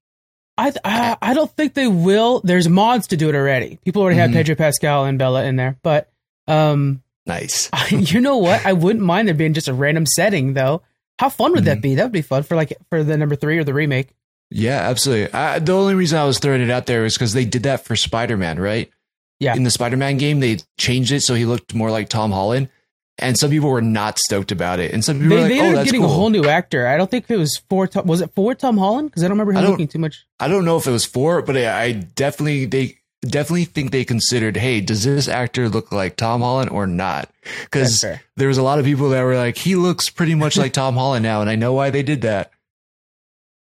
I, 0.57 0.73
I 0.85 1.17
I 1.21 1.35
don't 1.35 1.51
think 1.51 1.75
they 1.75 1.89
will. 1.89 2.41
There's 2.45 2.69
mods 2.69 3.09
to 3.09 3.17
do 3.17 3.29
it 3.29 3.35
already. 3.35 3.79
People 3.85 4.03
already 4.03 4.19
have 4.21 4.31
Mhm. 4.31 4.35
Pedro 4.35 4.55
Pascal 4.55 5.05
and 5.05 5.19
Bella 5.19 5.45
in 5.45 5.57
there, 5.57 5.77
but 5.83 6.11
um, 6.47 7.03
Nice. 7.27 7.69
you 7.91 8.21
know 8.21 8.37
what? 8.39 8.65
I 8.65 8.73
wouldn't 8.73 9.05
mind 9.05 9.27
there 9.29 9.35
being 9.35 9.53
just 9.55 9.69
a 9.69 9.75
random 9.75 10.07
setting 10.07 10.55
though. 10.55 10.81
How 11.19 11.29
fun 11.29 11.53
would 11.53 11.65
that 11.67 11.79
Mhm. 11.79 11.83
be? 11.83 11.95
That 11.95 12.05
would 12.05 12.13
be 12.13 12.23
fun 12.23 12.43
for 12.43 12.57
like 12.57 12.73
for 12.91 13.03
the 13.05 13.17
number 13.17 13.37
three 13.37 13.59
or 13.59 13.65
the 13.65 13.75
remake. 13.75 14.09
Yeah, 14.51 14.81
absolutely. 14.89 15.33
I, 15.33 15.59
the 15.59 15.73
only 15.73 15.95
reason 15.95 16.19
I 16.19 16.25
was 16.25 16.39
throwing 16.39 16.61
it 16.61 16.71
out 16.71 16.87
there 16.87 17.05
is 17.05 17.15
because 17.15 17.33
they 17.33 17.45
did 17.45 17.63
that 17.65 17.85
for 17.85 17.97
Spider 17.97 18.37
Man, 18.37 18.59
right? 18.59 18.91
Yeah. 19.41 19.55
In 19.57 19.63
the 19.65 19.71
Spider 19.71 19.97
Man 19.97 20.17
game, 20.17 20.41
they 20.41 20.59
changed 20.79 21.13
it 21.13 21.21
so 21.23 21.35
he 21.35 21.45
looked 21.45 21.75
more 21.75 21.91
like 21.91 22.09
Tom 22.09 22.31
Holland. 22.31 22.69
And 23.19 23.39
some 23.39 23.49
people 23.51 23.71
were 23.71 23.81
not 23.81 24.19
stoked 24.19 24.51
about 24.51 24.81
it. 24.81 24.93
And 24.93 25.05
some 25.05 25.21
people 25.21 25.37
They, 25.37 25.37
were 25.37 25.41
like, 25.43 25.51
they 25.51 25.59
oh, 25.59 25.63
ended 25.63 25.75
up 25.75 25.79
that's 25.83 25.93
getting 25.93 26.01
cool. 26.01 26.11
a 26.11 26.15
whole 26.15 26.31
new 26.31 26.47
actor. 26.47 26.89
I 26.89 26.97
don't 26.97 27.09
think 27.09 27.27
it 27.31 27.37
was 27.37 27.61
for 27.71 27.87
Tom, 27.87 28.07
was 28.07 28.21
it 28.21 28.31
for 28.35 28.57
Tom 28.57 28.77
Holland 28.77 29.11
because 29.11 29.23
I 29.23 29.29
don't 29.29 29.39
remember 29.39 29.53
him 29.59 29.71
looking 29.71 29.87
too 29.87 30.01
much. 30.01 30.27
I 30.41 30.49
don't 30.49 30.65
know 30.65 30.77
if 30.77 30.87
it 30.89 30.91
was 30.91 31.05
for, 31.05 31.41
but 31.41 31.57
I, 31.57 31.83
I 31.83 31.93
definitely 31.93 32.65
they 32.65 32.97
definitely 33.25 33.65
think 33.65 33.91
they 33.91 34.05
considered, 34.05 34.57
hey, 34.57 34.81
does 34.81 35.05
this 35.05 35.29
actor 35.29 35.69
look 35.69 35.93
like 35.93 36.17
Tom 36.17 36.41
Holland 36.41 36.71
or 36.71 36.87
not? 36.87 37.29
Because 37.63 38.05
there 38.37 38.49
was 38.49 38.59
a 38.59 38.63
lot 38.63 38.79
of 38.79 38.85
people 38.85 39.09
that 39.11 39.23
were 39.23 39.37
like, 39.37 39.57
he 39.59 39.75
looks 39.77 40.09
pretty 40.11 40.35
much 40.35 40.57
like 40.57 40.73
Tom 40.75 40.95
Holland 40.95 41.23
now, 41.23 41.41
and 41.41 41.51
I 41.51 41.57
know 41.57 41.73
why 41.73 41.91
they 41.91 42.03
did 42.03 42.23
that. 42.23 42.51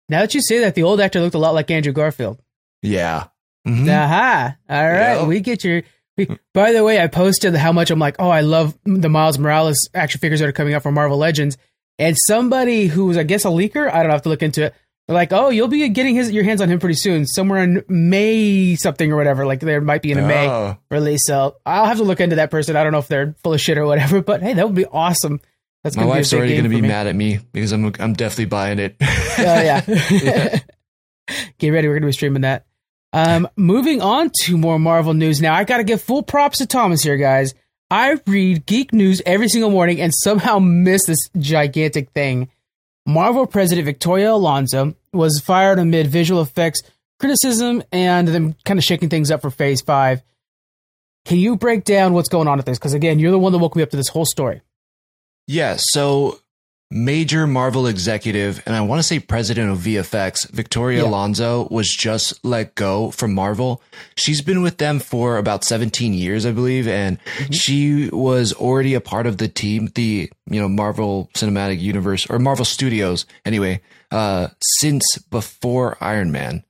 Now 0.08 0.20
that 0.20 0.34
you 0.34 0.42
say 0.42 0.58
that, 0.60 0.74
the 0.74 0.82
old 0.82 1.00
actor 1.00 1.20
looked 1.20 1.34
a 1.34 1.38
lot 1.38 1.54
like 1.54 1.70
Andrew 1.70 1.92
Garfield. 1.92 2.38
Yeah. 2.82 3.28
Mhm. 3.66 3.88
Aha! 3.88 4.56
All 4.68 4.86
right, 4.88 5.14
Yeah. 5.16 5.24
we 5.26 5.40
get 5.40 5.64
your. 5.64 5.82
we- 6.18 6.28
By 6.52 6.72
the 6.72 6.84
way, 6.84 7.00
I 7.00 7.06
posted 7.06 7.54
how 7.54 7.72
much 7.72 7.90
I'm 7.90 7.98
like, 7.98 8.16
oh, 8.18 8.28
I 8.28 8.42
love 8.42 8.76
the 8.84 9.08
Miles 9.08 9.38
Morales 9.38 9.88
action 9.94 10.20
figures 10.20 10.40
that 10.40 10.48
are 10.48 10.52
coming 10.52 10.74
out 10.74 10.82
from 10.82 10.94
Marvel 10.94 11.16
Legends, 11.16 11.56
and 11.98 12.16
somebody 12.26 12.86
who 12.88 13.06
was, 13.06 13.16
I 13.16 13.22
guess, 13.22 13.44
a 13.44 13.48
leaker. 13.48 13.90
I 13.92 14.02
don't 14.02 14.12
have 14.12 14.22
to 14.22 14.28
look 14.28 14.42
into 14.42 14.64
it. 14.64 14.74
Like, 15.06 15.32
oh, 15.34 15.50
you'll 15.50 15.68
be 15.68 15.86
getting 15.90 16.14
his 16.14 16.30
your 16.32 16.44
hands 16.44 16.62
on 16.62 16.70
him 16.70 16.78
pretty 16.78 16.94
soon, 16.94 17.26
somewhere 17.26 17.62
in 17.62 17.84
May 17.88 18.74
something 18.76 19.12
or 19.12 19.16
whatever. 19.16 19.44
Like 19.44 19.60
there 19.60 19.80
might 19.82 20.00
be 20.00 20.12
in 20.12 20.18
a 20.18 20.26
May 20.26 20.48
Oh. 20.48 20.78
release. 20.90 21.20
So 21.26 21.56
I'll 21.66 21.84
have 21.84 21.98
to 21.98 22.04
look 22.04 22.20
into 22.20 22.36
that 22.36 22.50
person. 22.50 22.74
I 22.74 22.82
don't 22.82 22.92
know 22.92 22.98
if 23.00 23.08
they're 23.08 23.34
full 23.42 23.52
of 23.52 23.60
shit 23.60 23.76
or 23.76 23.84
whatever, 23.84 24.22
but 24.22 24.42
hey, 24.42 24.54
that 24.54 24.64
would 24.66 24.74
be 24.74 24.86
awesome. 24.86 25.40
That's 25.82 25.94
My 25.96 26.04
gonna 26.04 26.14
wife's 26.14 26.30
be 26.30 26.36
a 26.36 26.38
big 26.38 26.40
already 26.40 26.54
going 26.54 26.70
to 26.70 26.82
be 26.82 26.88
mad 26.88 27.06
at 27.06 27.14
me 27.14 27.40
because 27.52 27.72
I'm 27.72 27.92
I'm 28.00 28.14
definitely 28.14 28.46
buying 28.46 28.78
it. 28.78 28.96
Oh 29.00 29.04
yeah. 29.38 29.80
Get 31.58 31.70
ready, 31.70 31.88
we're 31.88 31.94
gonna 31.94 32.06
be 32.06 32.12
streaming 32.12 32.42
that. 32.42 32.64
Um, 33.12 33.46
moving 33.56 34.00
on 34.00 34.30
to 34.44 34.56
more 34.56 34.78
Marvel 34.78 35.14
news 35.14 35.40
now. 35.42 35.54
I 35.54 35.64
gotta 35.64 35.84
give 35.84 36.00
full 36.02 36.22
props 36.22 36.58
to 36.58 36.66
Thomas 36.66 37.02
here, 37.02 37.16
guys. 37.18 37.54
I 37.90 38.16
read 38.26 38.66
geek 38.66 38.92
news 38.92 39.20
every 39.26 39.48
single 39.48 39.70
morning 39.70 40.00
and 40.00 40.12
somehow 40.14 40.58
miss 40.58 41.04
this 41.06 41.18
gigantic 41.38 42.10
thing. 42.10 42.48
Marvel 43.06 43.46
president 43.46 43.84
Victoria 43.84 44.32
Alonso 44.32 44.94
was 45.12 45.40
fired 45.44 45.78
amid 45.78 46.06
visual 46.06 46.40
effects 46.40 46.82
criticism 47.18 47.82
and 47.92 48.28
them 48.28 48.54
kind 48.64 48.78
of 48.78 48.84
shaking 48.84 49.08
things 49.08 49.30
up 49.30 49.40
for 49.40 49.50
Phase 49.50 49.80
Five. 49.80 50.22
Can 51.24 51.38
you 51.38 51.56
break 51.56 51.84
down 51.84 52.12
what's 52.12 52.28
going 52.28 52.48
on 52.48 52.58
with 52.58 52.66
this? 52.66 52.78
Because 52.78 52.92
again, 52.92 53.18
you're 53.18 53.30
the 53.30 53.38
one 53.38 53.52
that 53.52 53.58
woke 53.58 53.76
me 53.76 53.82
up 53.82 53.90
to 53.90 53.96
this 53.96 54.08
whole 54.08 54.26
story. 54.26 54.60
Yeah. 55.46 55.76
So 55.78 56.40
major 56.90 57.46
Marvel 57.46 57.86
executive, 57.86 58.62
and 58.66 58.74
I 58.76 58.80
want 58.82 58.98
to 59.00 59.02
say 59.02 59.18
president 59.18 59.70
of 59.70 59.78
VFX, 59.78 60.48
Victoria 60.50 61.02
Yeah. 61.02 61.08
Alonso, 61.08 61.66
was 61.70 61.88
just 61.88 62.44
let 62.44 62.74
go 62.74 63.10
from 63.10 63.34
Marvel. 63.34 63.82
She's 64.16 64.40
been 64.42 64.62
with 64.62 64.78
them 64.78 65.00
for 65.00 65.36
about 65.38 65.64
17 65.64 66.14
years, 66.14 66.46
I 66.46 66.52
believe, 66.52 66.86
and 66.86 67.18
she 67.50 68.08
was 68.10 68.52
already 68.52 68.94
a 68.94 69.00
part 69.00 69.26
of 69.26 69.38
the 69.38 69.48
team, 69.48 69.90
the 69.94 70.30
you 70.48 70.60
know 70.60 70.68
Marvel 70.68 71.30
Cinematic 71.34 71.80
Universe 71.80 72.26
or 72.30 72.38
Marvel 72.38 72.64
Studios, 72.64 73.26
anyway, 73.44 73.80
uh, 74.10 74.48
since 74.78 75.18
before 75.30 75.96
Iron 76.00 76.30
Man. 76.30 76.62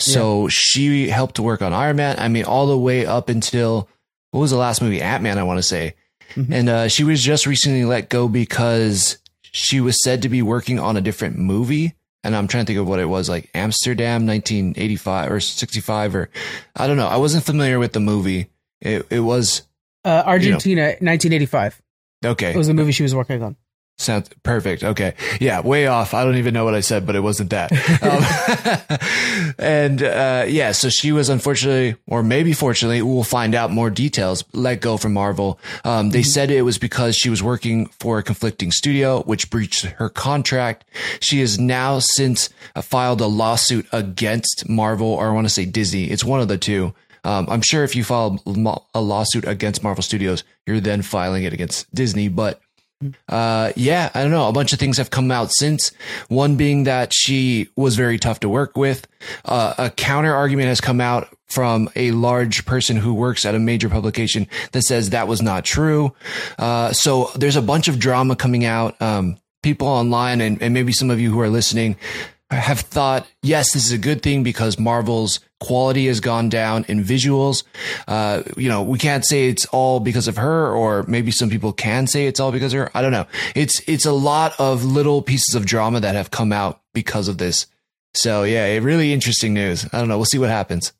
So 0.00 0.48
she 0.48 1.08
helped 1.08 1.34
to 1.36 1.42
work 1.42 1.60
on 1.60 1.72
Iron 1.72 1.96
Man. 1.96 2.16
I 2.18 2.28
mean, 2.28 2.44
all 2.44 2.66
the 2.68 2.78
way 2.78 3.04
up 3.04 3.28
until 3.28 3.88
what 4.30 4.40
was 4.40 4.50
the 4.52 4.56
last 4.56 4.80
movie? 4.80 5.00
Ant 5.02 5.22
Man, 5.22 5.38
I 5.38 5.42
want 5.42 5.58
to 5.58 5.62
say. 5.62 5.94
Mhm. 6.34 6.52
And 6.52 6.68
uh, 6.68 6.88
she 6.88 7.02
was 7.04 7.22
just 7.22 7.46
recently 7.46 7.84
let 7.84 8.08
go 8.08 8.28
because 8.28 9.18
she 9.52 9.80
was 9.80 9.96
said 10.02 10.22
to 10.22 10.28
be 10.28 10.42
working 10.42 10.78
on 10.78 10.96
a 10.96 11.00
different 11.00 11.36
movie. 11.38 11.94
And 12.24 12.34
I'm 12.34 12.48
trying 12.48 12.64
to 12.64 12.66
think 12.66 12.80
of 12.80 12.88
what 12.88 12.98
it 12.98 13.06
was 13.06 13.28
like 13.28 13.48
Amsterdam 13.54 14.26
1985 14.26 15.30
or 15.32 15.40
65 15.40 16.14
or 16.16 16.30
I 16.74 16.86
don't 16.86 16.96
know. 16.96 17.06
I 17.06 17.16
wasn't 17.16 17.44
familiar 17.44 17.78
with 17.78 17.92
the 17.92 18.00
movie. 18.00 18.50
It, 18.80 19.06
it 19.10 19.20
was 19.20 19.62
Uh, 20.04 20.22
Argentina, 20.26 20.82
1985. 21.00 21.80
okay. 22.24 22.52
It 22.52 22.56
was 22.56 22.66
the 22.66 22.74
movie 22.74 22.92
she 22.92 23.02
was 23.04 23.14
working 23.14 23.42
on. 23.42 23.56
Sounds 24.00 24.30
perfect. 24.44 24.84
Okay. 24.84 25.14
Yeah, 25.40 25.60
way 25.60 25.88
off. 25.88 26.14
I 26.14 26.22
don't 26.22 26.36
even 26.36 26.54
know 26.54 26.64
what 26.64 26.74
I 26.74 26.80
said, 26.80 27.04
but 27.04 27.16
it 27.16 27.20
wasn't 27.20 27.50
that. 27.50 27.72
Um, 28.00 29.54
and 29.58 30.00
uh, 30.00 30.44
yeah, 30.46 30.70
so 30.70 30.88
she 30.88 31.10
was 31.10 31.28
unfortunately, 31.28 31.96
or 32.06 32.22
maybe 32.22 32.52
fortunately, 32.52 33.02
we'll 33.02 33.24
find 33.24 33.56
out 33.56 33.72
more 33.72 33.90
details, 33.90 34.44
let 34.52 34.80
go 34.80 34.98
from 34.98 35.14
Marvel. 35.14 35.58
Um, 35.84 36.10
they 36.10 36.22
said 36.22 36.52
it 36.52 36.62
was 36.62 36.78
because 36.78 37.16
she 37.16 37.28
was 37.28 37.42
working 37.42 37.86
for 37.86 38.18
a 38.18 38.22
conflicting 38.22 38.70
studio, 38.70 39.22
which 39.22 39.50
breached 39.50 39.84
her 39.84 40.08
contract. 40.08 40.84
She 41.18 41.40
has 41.40 41.58
now 41.58 41.98
since 41.98 42.50
uh, 42.76 42.82
filed 42.82 43.20
a 43.20 43.26
lawsuit 43.26 43.88
against 43.90 44.68
Marvel, 44.68 45.08
or 45.08 45.28
I 45.28 45.32
want 45.32 45.46
to 45.46 45.52
say 45.52 45.64
Disney. 45.64 46.04
It's 46.04 46.22
one 46.22 46.40
of 46.40 46.46
the 46.46 46.58
two. 46.58 46.94
Um, 47.24 47.48
I'm 47.50 47.62
sure 47.62 47.82
if 47.82 47.96
you 47.96 48.04
file 48.04 48.40
a 48.94 49.00
lawsuit 49.00 49.44
against 49.44 49.82
Marvel 49.82 50.04
Studios, 50.04 50.44
you're 50.66 50.78
then 50.78 51.02
filing 51.02 51.42
it 51.42 51.52
against 51.52 51.92
Disney, 51.92 52.28
but 52.28 52.60
uh, 53.28 53.72
yeah, 53.76 54.10
I 54.14 54.22
don't 54.22 54.30
know. 54.30 54.48
A 54.48 54.52
bunch 54.52 54.72
of 54.72 54.78
things 54.78 54.96
have 54.98 55.10
come 55.10 55.30
out 55.30 55.50
since. 55.52 55.92
One 56.28 56.56
being 56.56 56.84
that 56.84 57.12
she 57.14 57.68
was 57.76 57.96
very 57.96 58.18
tough 58.18 58.40
to 58.40 58.48
work 58.48 58.76
with. 58.76 59.06
Uh, 59.44 59.74
a 59.78 59.90
counter 59.90 60.34
argument 60.34 60.68
has 60.68 60.80
come 60.80 61.00
out 61.00 61.28
from 61.46 61.88
a 61.96 62.10
large 62.10 62.66
person 62.66 62.96
who 62.96 63.14
works 63.14 63.46
at 63.46 63.54
a 63.54 63.58
major 63.58 63.88
publication 63.88 64.46
that 64.72 64.82
says 64.82 65.10
that 65.10 65.28
was 65.28 65.40
not 65.40 65.64
true. 65.64 66.14
Uh, 66.58 66.92
so 66.92 67.30
there's 67.36 67.56
a 67.56 67.62
bunch 67.62 67.88
of 67.88 67.98
drama 67.98 68.36
coming 68.36 68.64
out. 68.64 69.00
Um, 69.00 69.38
people 69.62 69.88
online 69.88 70.40
and, 70.40 70.62
and 70.62 70.72
maybe 70.72 70.92
some 70.92 71.10
of 71.10 71.18
you 71.18 71.30
who 71.32 71.40
are 71.40 71.48
listening 71.48 71.96
have 72.56 72.80
thought, 72.80 73.26
yes, 73.42 73.72
this 73.72 73.84
is 73.84 73.92
a 73.92 73.98
good 73.98 74.22
thing 74.22 74.42
because 74.42 74.78
Marvel's 74.78 75.40
quality 75.60 76.06
has 76.06 76.20
gone 76.20 76.48
down 76.48 76.84
in 76.88 77.04
visuals. 77.04 77.62
Uh, 78.06 78.42
you 78.56 78.68
know, 78.68 78.82
we 78.82 78.98
can't 78.98 79.24
say 79.26 79.48
it's 79.48 79.66
all 79.66 80.00
because 80.00 80.28
of 80.28 80.36
her, 80.36 80.74
or 80.74 81.02
maybe 81.08 81.30
some 81.30 81.50
people 81.50 81.72
can 81.72 82.06
say 82.06 82.26
it's 82.26 82.40
all 82.40 82.50
because 82.52 82.72
of 82.72 82.78
her. 82.80 82.90
I 82.94 83.02
don't 83.02 83.12
know. 83.12 83.26
It's 83.54 83.80
it's 83.86 84.06
a 84.06 84.12
lot 84.12 84.54
of 84.58 84.84
little 84.84 85.20
pieces 85.20 85.54
of 85.54 85.66
drama 85.66 86.00
that 86.00 86.14
have 86.14 86.30
come 86.30 86.52
out 86.52 86.80
because 86.94 87.28
of 87.28 87.36
this. 87.38 87.66
So 88.14 88.44
yeah, 88.44 88.64
really 88.78 89.12
interesting 89.12 89.52
news. 89.52 89.84
I 89.92 89.98
don't 89.98 90.08
know. 90.08 90.16
We'll 90.16 90.24
see 90.24 90.38
what 90.38 90.48
happens. 90.50 90.92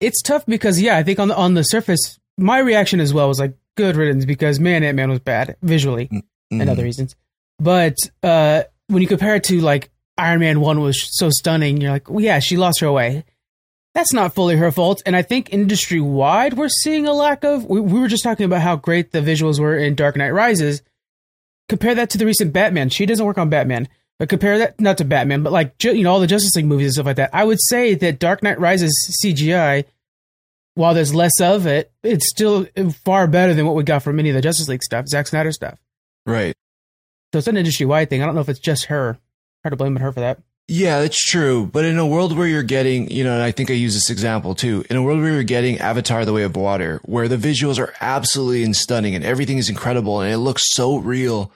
It's 0.00 0.20
tough 0.22 0.44
because 0.46 0.80
yeah, 0.80 0.96
I 0.96 1.02
think 1.02 1.18
on 1.18 1.28
the 1.28 1.36
on 1.36 1.54
the 1.54 1.62
surface, 1.62 2.18
my 2.36 2.58
reaction 2.58 3.00
as 3.00 3.12
well 3.14 3.28
was 3.28 3.38
like 3.40 3.54
good 3.76 3.96
riddance 3.96 4.24
because 4.24 4.60
man, 4.60 4.82
Ant 4.82 4.96
Man 4.96 5.10
was 5.10 5.20
bad 5.20 5.56
visually 5.62 6.08
and 6.10 6.22
Mhm. 6.52 6.68
other 6.68 6.82
reasons. 6.82 7.16
But 7.58 7.96
uh, 8.22 8.64
when 8.88 9.02
you 9.02 9.08
compare 9.08 9.36
it 9.36 9.44
to 9.44 9.60
like 9.60 9.89
Iron 10.20 10.40
Man 10.40 10.60
one 10.60 10.80
was 10.80 11.08
so 11.16 11.30
stunning, 11.30 11.80
you're 11.80 11.90
like, 11.90 12.08
well, 12.10 12.24
yeah, 12.24 12.38
she 12.38 12.56
lost 12.56 12.80
her 12.80 12.92
way. 12.92 13.24
That's 13.94 14.12
not 14.12 14.34
fully 14.34 14.56
her 14.56 14.70
fault, 14.70 15.02
and 15.04 15.16
I 15.16 15.22
think 15.22 15.52
industry 15.52 16.00
wide 16.00 16.54
we're 16.54 16.68
seeing 16.68 17.08
a 17.08 17.12
lack 17.12 17.42
of. 17.42 17.64
We, 17.64 17.80
we 17.80 17.98
were 17.98 18.08
just 18.08 18.22
talking 18.22 18.46
about 18.46 18.60
how 18.62 18.76
great 18.76 19.10
the 19.10 19.20
visuals 19.20 19.58
were 19.58 19.76
in 19.76 19.96
Dark 19.96 20.16
Knight 20.16 20.30
Rises. 20.30 20.82
Compare 21.68 21.96
that 21.96 22.10
to 22.10 22.18
the 22.18 22.26
recent 22.26 22.52
Batman. 22.52 22.88
She 22.88 23.04
doesn't 23.04 23.24
work 23.24 23.38
on 23.38 23.50
Batman, 23.50 23.88
but 24.20 24.28
compare 24.28 24.58
that 24.58 24.80
not 24.80 24.98
to 24.98 25.04
Batman, 25.04 25.42
but 25.42 25.52
like 25.52 25.82
you 25.82 26.04
know 26.04 26.12
all 26.12 26.20
the 26.20 26.28
Justice 26.28 26.54
League 26.54 26.66
movies 26.66 26.86
and 26.86 26.94
stuff 26.94 27.06
like 27.06 27.16
that. 27.16 27.30
I 27.32 27.42
would 27.42 27.60
say 27.60 27.94
that 27.96 28.20
Dark 28.20 28.44
Knight 28.44 28.60
Rises 28.60 28.92
CGI, 29.24 29.84
while 30.74 30.94
there's 30.94 31.14
less 31.14 31.40
of 31.40 31.66
it, 31.66 31.90
it's 32.04 32.30
still 32.30 32.66
far 33.04 33.26
better 33.26 33.54
than 33.54 33.66
what 33.66 33.74
we 33.74 33.82
got 33.82 34.04
from 34.04 34.20
any 34.20 34.28
of 34.28 34.36
the 34.36 34.42
Justice 34.42 34.68
League 34.68 34.84
stuff, 34.84 35.08
Zack 35.08 35.26
Snyder 35.26 35.50
stuff. 35.50 35.80
Right. 36.26 36.54
So 37.32 37.38
it's 37.38 37.48
an 37.48 37.56
industry 37.56 37.86
wide 37.86 38.08
thing. 38.08 38.22
I 38.22 38.26
don't 38.26 38.36
know 38.36 38.40
if 38.40 38.48
it's 38.48 38.60
just 38.60 38.86
her. 38.86 39.18
Hard 39.62 39.72
to 39.72 39.76
blame 39.76 39.96
her 39.96 40.12
for 40.12 40.20
that. 40.20 40.40
Yeah, 40.68 41.00
that's 41.00 41.18
true. 41.18 41.66
But 41.72 41.84
in 41.84 41.98
a 41.98 42.06
world 42.06 42.36
where 42.36 42.46
you're 42.46 42.62
getting, 42.62 43.10
you 43.10 43.24
know, 43.24 43.32
and 43.34 43.42
I 43.42 43.50
think 43.50 43.70
I 43.70 43.74
use 43.74 43.94
this 43.94 44.08
example 44.08 44.54
too, 44.54 44.84
in 44.88 44.96
a 44.96 45.02
world 45.02 45.18
where 45.20 45.32
you're 45.32 45.42
getting 45.42 45.78
Avatar 45.78 46.24
The 46.24 46.32
Way 46.32 46.44
of 46.44 46.54
Water, 46.54 47.00
where 47.04 47.26
the 47.26 47.36
visuals 47.36 47.78
are 47.80 47.92
absolutely 48.00 48.62
and 48.62 48.76
stunning 48.76 49.14
and 49.16 49.24
everything 49.24 49.58
is 49.58 49.68
incredible 49.68 50.20
and 50.20 50.32
it 50.32 50.38
looks 50.38 50.62
so 50.70 50.96
real, 50.98 51.50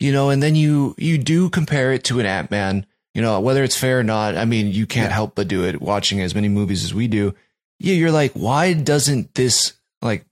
you 0.00 0.10
know, 0.12 0.30
and 0.30 0.42
then 0.42 0.56
you 0.56 0.94
you 0.98 1.16
do 1.16 1.48
compare 1.48 1.92
it 1.92 2.02
to 2.04 2.18
an 2.18 2.26
Ant 2.26 2.50
Man, 2.50 2.84
you 3.14 3.22
know, 3.22 3.38
whether 3.40 3.62
it's 3.62 3.76
fair 3.76 4.00
or 4.00 4.02
not, 4.02 4.36
I 4.36 4.44
mean, 4.44 4.66
you 4.72 4.84
can't 4.86 5.10
Yeah. 5.10 5.14
help 5.14 5.36
but 5.36 5.46
do 5.46 5.64
it 5.64 5.80
watching 5.80 6.20
as 6.20 6.34
many 6.34 6.48
movies 6.48 6.82
as 6.82 6.92
we 6.92 7.06
do. 7.06 7.34
Yeah, 7.78 7.94
you're 7.94 8.10
like, 8.10 8.32
why 8.32 8.72
doesn't 8.72 9.34
this 9.36 9.74
like 10.02 10.24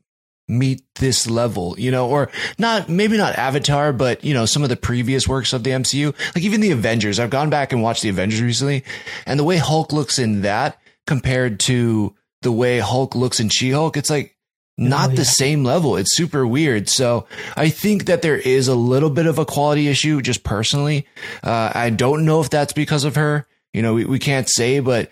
meet 0.49 0.83
this 0.97 1.29
level, 1.29 1.75
you 1.79 1.91
know, 1.91 2.09
or 2.09 2.31
not, 2.59 2.89
maybe 2.89 3.17
not 3.17 3.37
Avatar, 3.37 3.93
but, 3.93 4.23
you 4.25 4.35
know, 4.35 4.45
some 4.47 4.63
of 4.63 4.69
the 4.69 4.77
previous 4.77 5.27
works 5.27 5.53
of 5.53 5.65
the 5.65 5.71
MCU, 5.71 6.15
like 6.35 6.45
even 6.45 6.61
the 6.61 6.71
Avengers. 6.71 7.19
I've 7.19 7.31
gone 7.31 7.49
back 7.51 7.73
and 7.73 7.83
watched 7.83 8.03
the 8.03 8.11
Avengers 8.11 8.43
recently, 8.43 8.85
and 9.27 9.41
the 9.41 9.45
way 9.45 9.57
Hulk 9.57 9.93
looks 9.93 10.19
in 10.19 10.43
that 10.43 10.79
compared 11.07 11.61
to 11.61 12.15
the 12.43 12.53
way 12.53 12.79
Hulk 12.79 13.15
looks 13.15 13.41
in 13.41 13.49
She 13.49 13.71
Hulk, 13.71 13.97
it's 13.97 14.11
like 14.11 14.37
not 14.77 15.09
Oh, 15.09 15.11
yeah. 15.13 15.17
the 15.17 15.25
same 15.25 15.65
level. 15.65 15.97
It's 15.97 16.15
super 16.17 16.47
weird. 16.47 16.89
So 16.89 17.27
I 17.57 17.69
think 17.71 18.07
that 18.07 18.23
there 18.23 18.37
is 18.37 18.69
a 18.69 18.75
little 18.75 19.11
bit 19.11 19.27
of 19.27 19.39
a 19.39 19.47
quality 19.47 19.89
issue, 19.89 20.21
just 20.21 20.43
personally. 20.45 21.07
Uh, 21.43 21.71
I 21.75 21.91
don't 21.91 22.25
know 22.27 22.41
if 22.41 22.51
that's 22.51 22.73
because 22.73 23.05
of 23.05 23.15
her. 23.15 23.47
You 23.73 23.83
know, 23.83 23.95
we, 23.95 24.05
we 24.05 24.19
can't 24.19 24.49
say, 24.51 24.81
but 24.81 25.11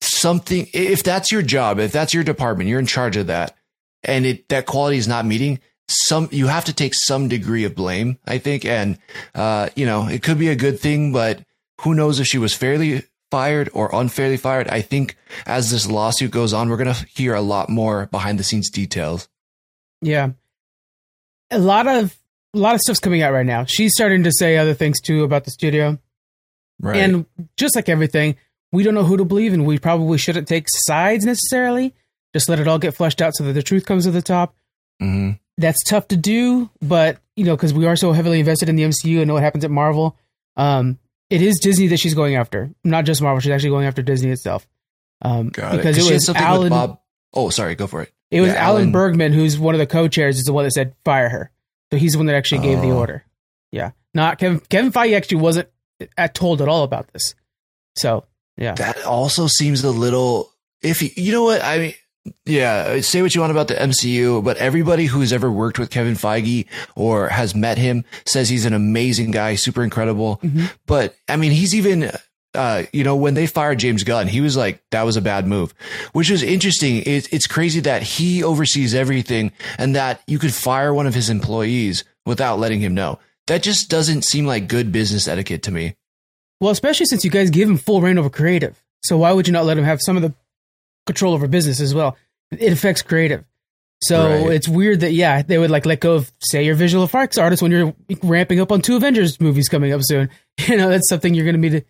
something, 0.00 0.68
if 0.74 1.02
that's 1.02 1.32
your 1.32 1.42
job, 1.42 1.78
if 1.78 1.92
that's 1.92 2.12
your 2.12 2.24
department, 2.24 2.68
you're 2.68 2.78
in 2.80 2.86
charge 2.86 3.16
of 3.16 3.28
that 3.28 3.56
and 4.04 4.26
it 4.26 4.48
that 4.48 4.66
quality 4.66 4.96
is 4.96 5.08
not 5.08 5.26
meeting 5.26 5.60
some 5.88 6.28
you 6.32 6.46
have 6.46 6.64
to 6.64 6.72
take 6.72 6.94
some 6.94 7.28
degree 7.28 7.64
of 7.64 7.74
blame 7.74 8.18
i 8.26 8.38
think. 8.38 8.64
And 8.64 8.98
uh 9.34 9.68
you 9.74 9.86
know 9.86 10.08
it 10.08 10.22
could 10.22 10.38
be 10.38 10.48
a 10.48 10.56
good 10.56 10.80
thing 10.80 11.12
but 11.12 11.40
who 11.80 11.94
knows 11.94 12.20
if 12.20 12.26
she 12.26 12.38
was 12.38 12.54
fairly 12.54 13.02
fired 13.30 13.68
or 13.72 13.90
unfairly 13.92 14.36
fired. 14.36 14.68
I 14.68 14.80
think 14.80 15.16
as 15.44 15.70
this 15.70 15.90
lawsuit 15.90 16.30
goes 16.30 16.52
on 16.52 16.68
we're 16.68 16.76
going 16.76 16.94
to 16.94 17.06
hear 17.16 17.34
a 17.34 17.40
lot 17.40 17.68
more 17.68 18.06
behind 18.06 18.38
the 18.38 18.44
scenes 18.44 18.70
details. 18.70 19.28
Yeah, 20.00 20.30
a 21.50 21.58
lot 21.58 21.86
of 21.86 22.16
a 22.54 22.58
lot 22.58 22.74
of 22.74 22.80
stuff's 22.80 23.00
coming 23.00 23.22
out 23.22 23.32
right 23.32 23.46
now. 23.46 23.64
She's 23.64 23.92
starting 23.92 24.22
to 24.24 24.32
say 24.32 24.56
other 24.56 24.74
things 24.74 25.00
too 25.00 25.24
about 25.24 25.44
the 25.44 25.50
studio, 25.50 25.98
right. 26.80 26.96
And 26.96 27.26
just 27.56 27.74
like 27.74 27.88
everything, 27.88 28.36
we 28.70 28.84
don't 28.84 28.94
know 28.94 29.04
who 29.04 29.16
to 29.16 29.24
believe, 29.24 29.52
and 29.52 29.66
we 29.66 29.78
probably 29.78 30.18
shouldn't 30.18 30.46
take 30.46 30.66
sides 30.68 31.24
necessarily. 31.24 31.94
Just 32.34 32.48
let 32.50 32.58
it 32.60 32.68
all 32.68 32.78
get 32.78 32.94
flushed 32.94 33.22
out 33.22 33.34
so 33.34 33.44
that 33.44 33.52
the 33.54 33.62
truth 33.62 33.86
comes 33.86 34.04
to 34.04 34.10
the 34.10 34.20
top. 34.20 34.54
hmm 35.00 35.30
That's 35.56 35.82
tough 35.84 36.08
to 36.08 36.16
do, 36.16 36.68
but 36.82 37.18
you 37.36 37.44
know, 37.44 37.56
because 37.56 37.72
we 37.72 37.86
are 37.86 37.96
so 37.96 38.12
heavily 38.12 38.40
invested 38.40 38.68
in 38.68 38.76
the 38.76 38.82
MCU 38.82 39.18
and 39.18 39.28
know 39.28 39.34
what 39.34 39.42
happens 39.42 39.64
at 39.64 39.70
Marvel. 39.70 40.16
Um, 40.56 40.98
it 41.30 41.40
is 41.42 41.58
Disney 41.60 41.86
that 41.88 41.96
she's 41.98 42.14
going 42.14 42.36
after, 42.36 42.70
not 42.84 43.04
just 43.06 43.22
Marvel. 43.22 43.40
She's 43.40 43.50
actually 43.52 43.70
going 43.70 43.86
after 43.86 44.02
Disney 44.02 44.30
itself. 44.30 44.68
Um, 45.22 45.48
got 45.48 45.72
because 45.76 45.96
it, 45.96 46.10
it 46.10 46.12
was 46.12 46.28
Alan. 46.30 46.68
bob 46.70 47.00
oh 47.32 47.48
sorry 47.50 47.74
go 47.76 47.86
for 47.86 48.02
it 48.02 48.12
It 48.30 48.40
was 48.42 48.50
Yeah, 48.50 48.56
Alan, 48.56 48.82
Alan- 48.82 48.92
Bergman, 48.92 49.32
who's 49.32 49.58
one 49.58 49.74
of 49.74 49.78
the 49.78 49.86
co-chairs, 49.86 50.36
is 50.36 50.44
the 50.44 50.52
one 50.52 50.64
that 50.64 50.72
said 50.72 50.94
fire 51.04 51.28
her. 51.28 51.50
So 51.92 51.98
he's 51.98 52.12
the 52.12 52.18
one 52.18 52.26
that 52.26 52.34
actually 52.36 52.62
gave 52.62 52.80
the 52.80 52.90
Oh. 52.90 52.98
order. 52.98 53.24
Yeah, 53.72 53.92
not 54.12 54.38
Kevin. 54.38 54.60
Kevin 54.60 54.92
Feige 54.92 55.16
actually 55.16 55.38
wasn't 55.40 55.68
at, 56.18 56.34
told 56.34 56.60
at 56.62 56.68
all 56.68 56.82
about 56.82 57.12
this. 57.12 57.34
So 57.96 58.24
yeah, 58.56 58.74
that 58.74 59.04
also 59.04 59.46
seems 59.46 59.82
a 59.84 59.90
little 59.90 60.52
iffy. 60.84 61.12
You 61.16 61.32
know 61.32 61.44
what? 61.44 61.62
I 61.64 61.78
mean, 61.78 61.94
yeah, 62.46 63.00
say 63.00 63.22
what 63.22 63.34
you 63.34 63.40
want 63.40 63.50
about 63.50 63.68
the 63.68 63.74
MCU, 63.74 64.42
but 64.42 64.56
everybody 64.56 65.06
who's 65.06 65.32
ever 65.32 65.50
worked 65.50 65.78
with 65.78 65.90
Kevin 65.90 66.14
Feige 66.14 66.66
or 66.96 67.28
has 67.28 67.54
met 67.54 67.78
him 67.78 68.04
says 68.26 68.48
he's 68.48 68.64
an 68.64 68.72
amazing 68.72 69.30
guy, 69.30 69.54
super 69.56 69.82
incredible. 69.82 70.38
Mhm. 70.42 70.70
But 70.86 71.16
I 71.28 71.36
mean, 71.36 71.52
he's 71.52 71.74
even, 71.74 72.10
uh, 72.54 72.84
you 72.92 73.04
know, 73.04 73.16
when 73.16 73.34
they 73.34 73.46
fired 73.46 73.78
James 73.78 74.04
Gunn, 74.04 74.28
he 74.28 74.40
was 74.40 74.56
like, 74.56 74.82
that 74.90 75.02
was 75.04 75.16
a 75.16 75.22
bad 75.22 75.46
move, 75.46 75.74
which 76.12 76.30
was 76.30 76.42
interesting. 76.42 76.98
It, 76.98 77.32
it's 77.32 77.46
crazy 77.46 77.80
that 77.80 78.02
he 78.02 78.42
oversees 78.42 78.94
everything 78.94 79.52
and 79.78 79.94
that 79.94 80.22
you 80.26 80.38
could 80.38 80.54
fire 80.54 80.94
one 80.94 81.06
of 81.06 81.14
his 81.14 81.28
employees 81.30 82.04
without 82.24 82.58
letting 82.58 82.80
him 82.80 82.94
know. 82.94 83.18
That 83.48 83.62
just 83.62 83.90
doesn't 83.90 84.22
seem 84.22 84.46
like 84.46 84.68
good 84.68 84.92
business 84.92 85.28
etiquette 85.28 85.62
to 85.64 85.70
me. 85.70 85.96
well, 86.60 86.70
especially 86.70 87.04
since 87.06 87.24
you 87.24 87.30
guys 87.30 87.50
give 87.50 87.68
him 87.68 87.76
full 87.76 88.00
reign 88.00 88.16
over 88.16 88.30
creative. 88.30 88.82
So 89.02 89.18
why 89.18 89.32
would 89.32 89.46
you 89.46 89.52
not 89.52 89.66
let 89.66 89.76
him 89.76 89.84
have 89.84 90.00
some 90.00 90.16
of 90.16 90.22
the 90.22 90.32
control 91.06 91.34
over 91.34 91.46
business 91.48 91.80
as 91.80 91.94
well? 91.94 92.16
It 92.50 92.72
affects 92.72 93.02
creative. 93.02 93.44
So 94.02 94.28
Right. 94.28 94.52
it's 94.56 94.68
weird 94.68 95.00
that 95.00 95.12
yeah 95.12 95.42
they 95.42 95.56
would 95.56 95.70
like 95.70 95.86
let 95.86 96.00
go 96.00 96.14
of 96.14 96.30
say 96.40 96.64
your 96.64 96.74
visual 96.74 97.04
effects 97.04 97.38
artist 97.38 97.62
when 97.62 97.70
you're 97.72 97.94
ramping 98.22 98.60
up 98.60 98.70
on 98.70 98.82
two 98.82 98.96
Avengers 98.96 99.40
movies 99.40 99.68
coming 99.68 99.92
up 99.92 100.00
soon. 100.04 100.28
You 100.68 100.76
know 100.76 100.88
that's 100.88 101.08
something 101.08 101.34
you're 101.34 101.44
going 101.44 101.56
to 101.56 101.60
need 101.60 101.72
to 101.80 101.82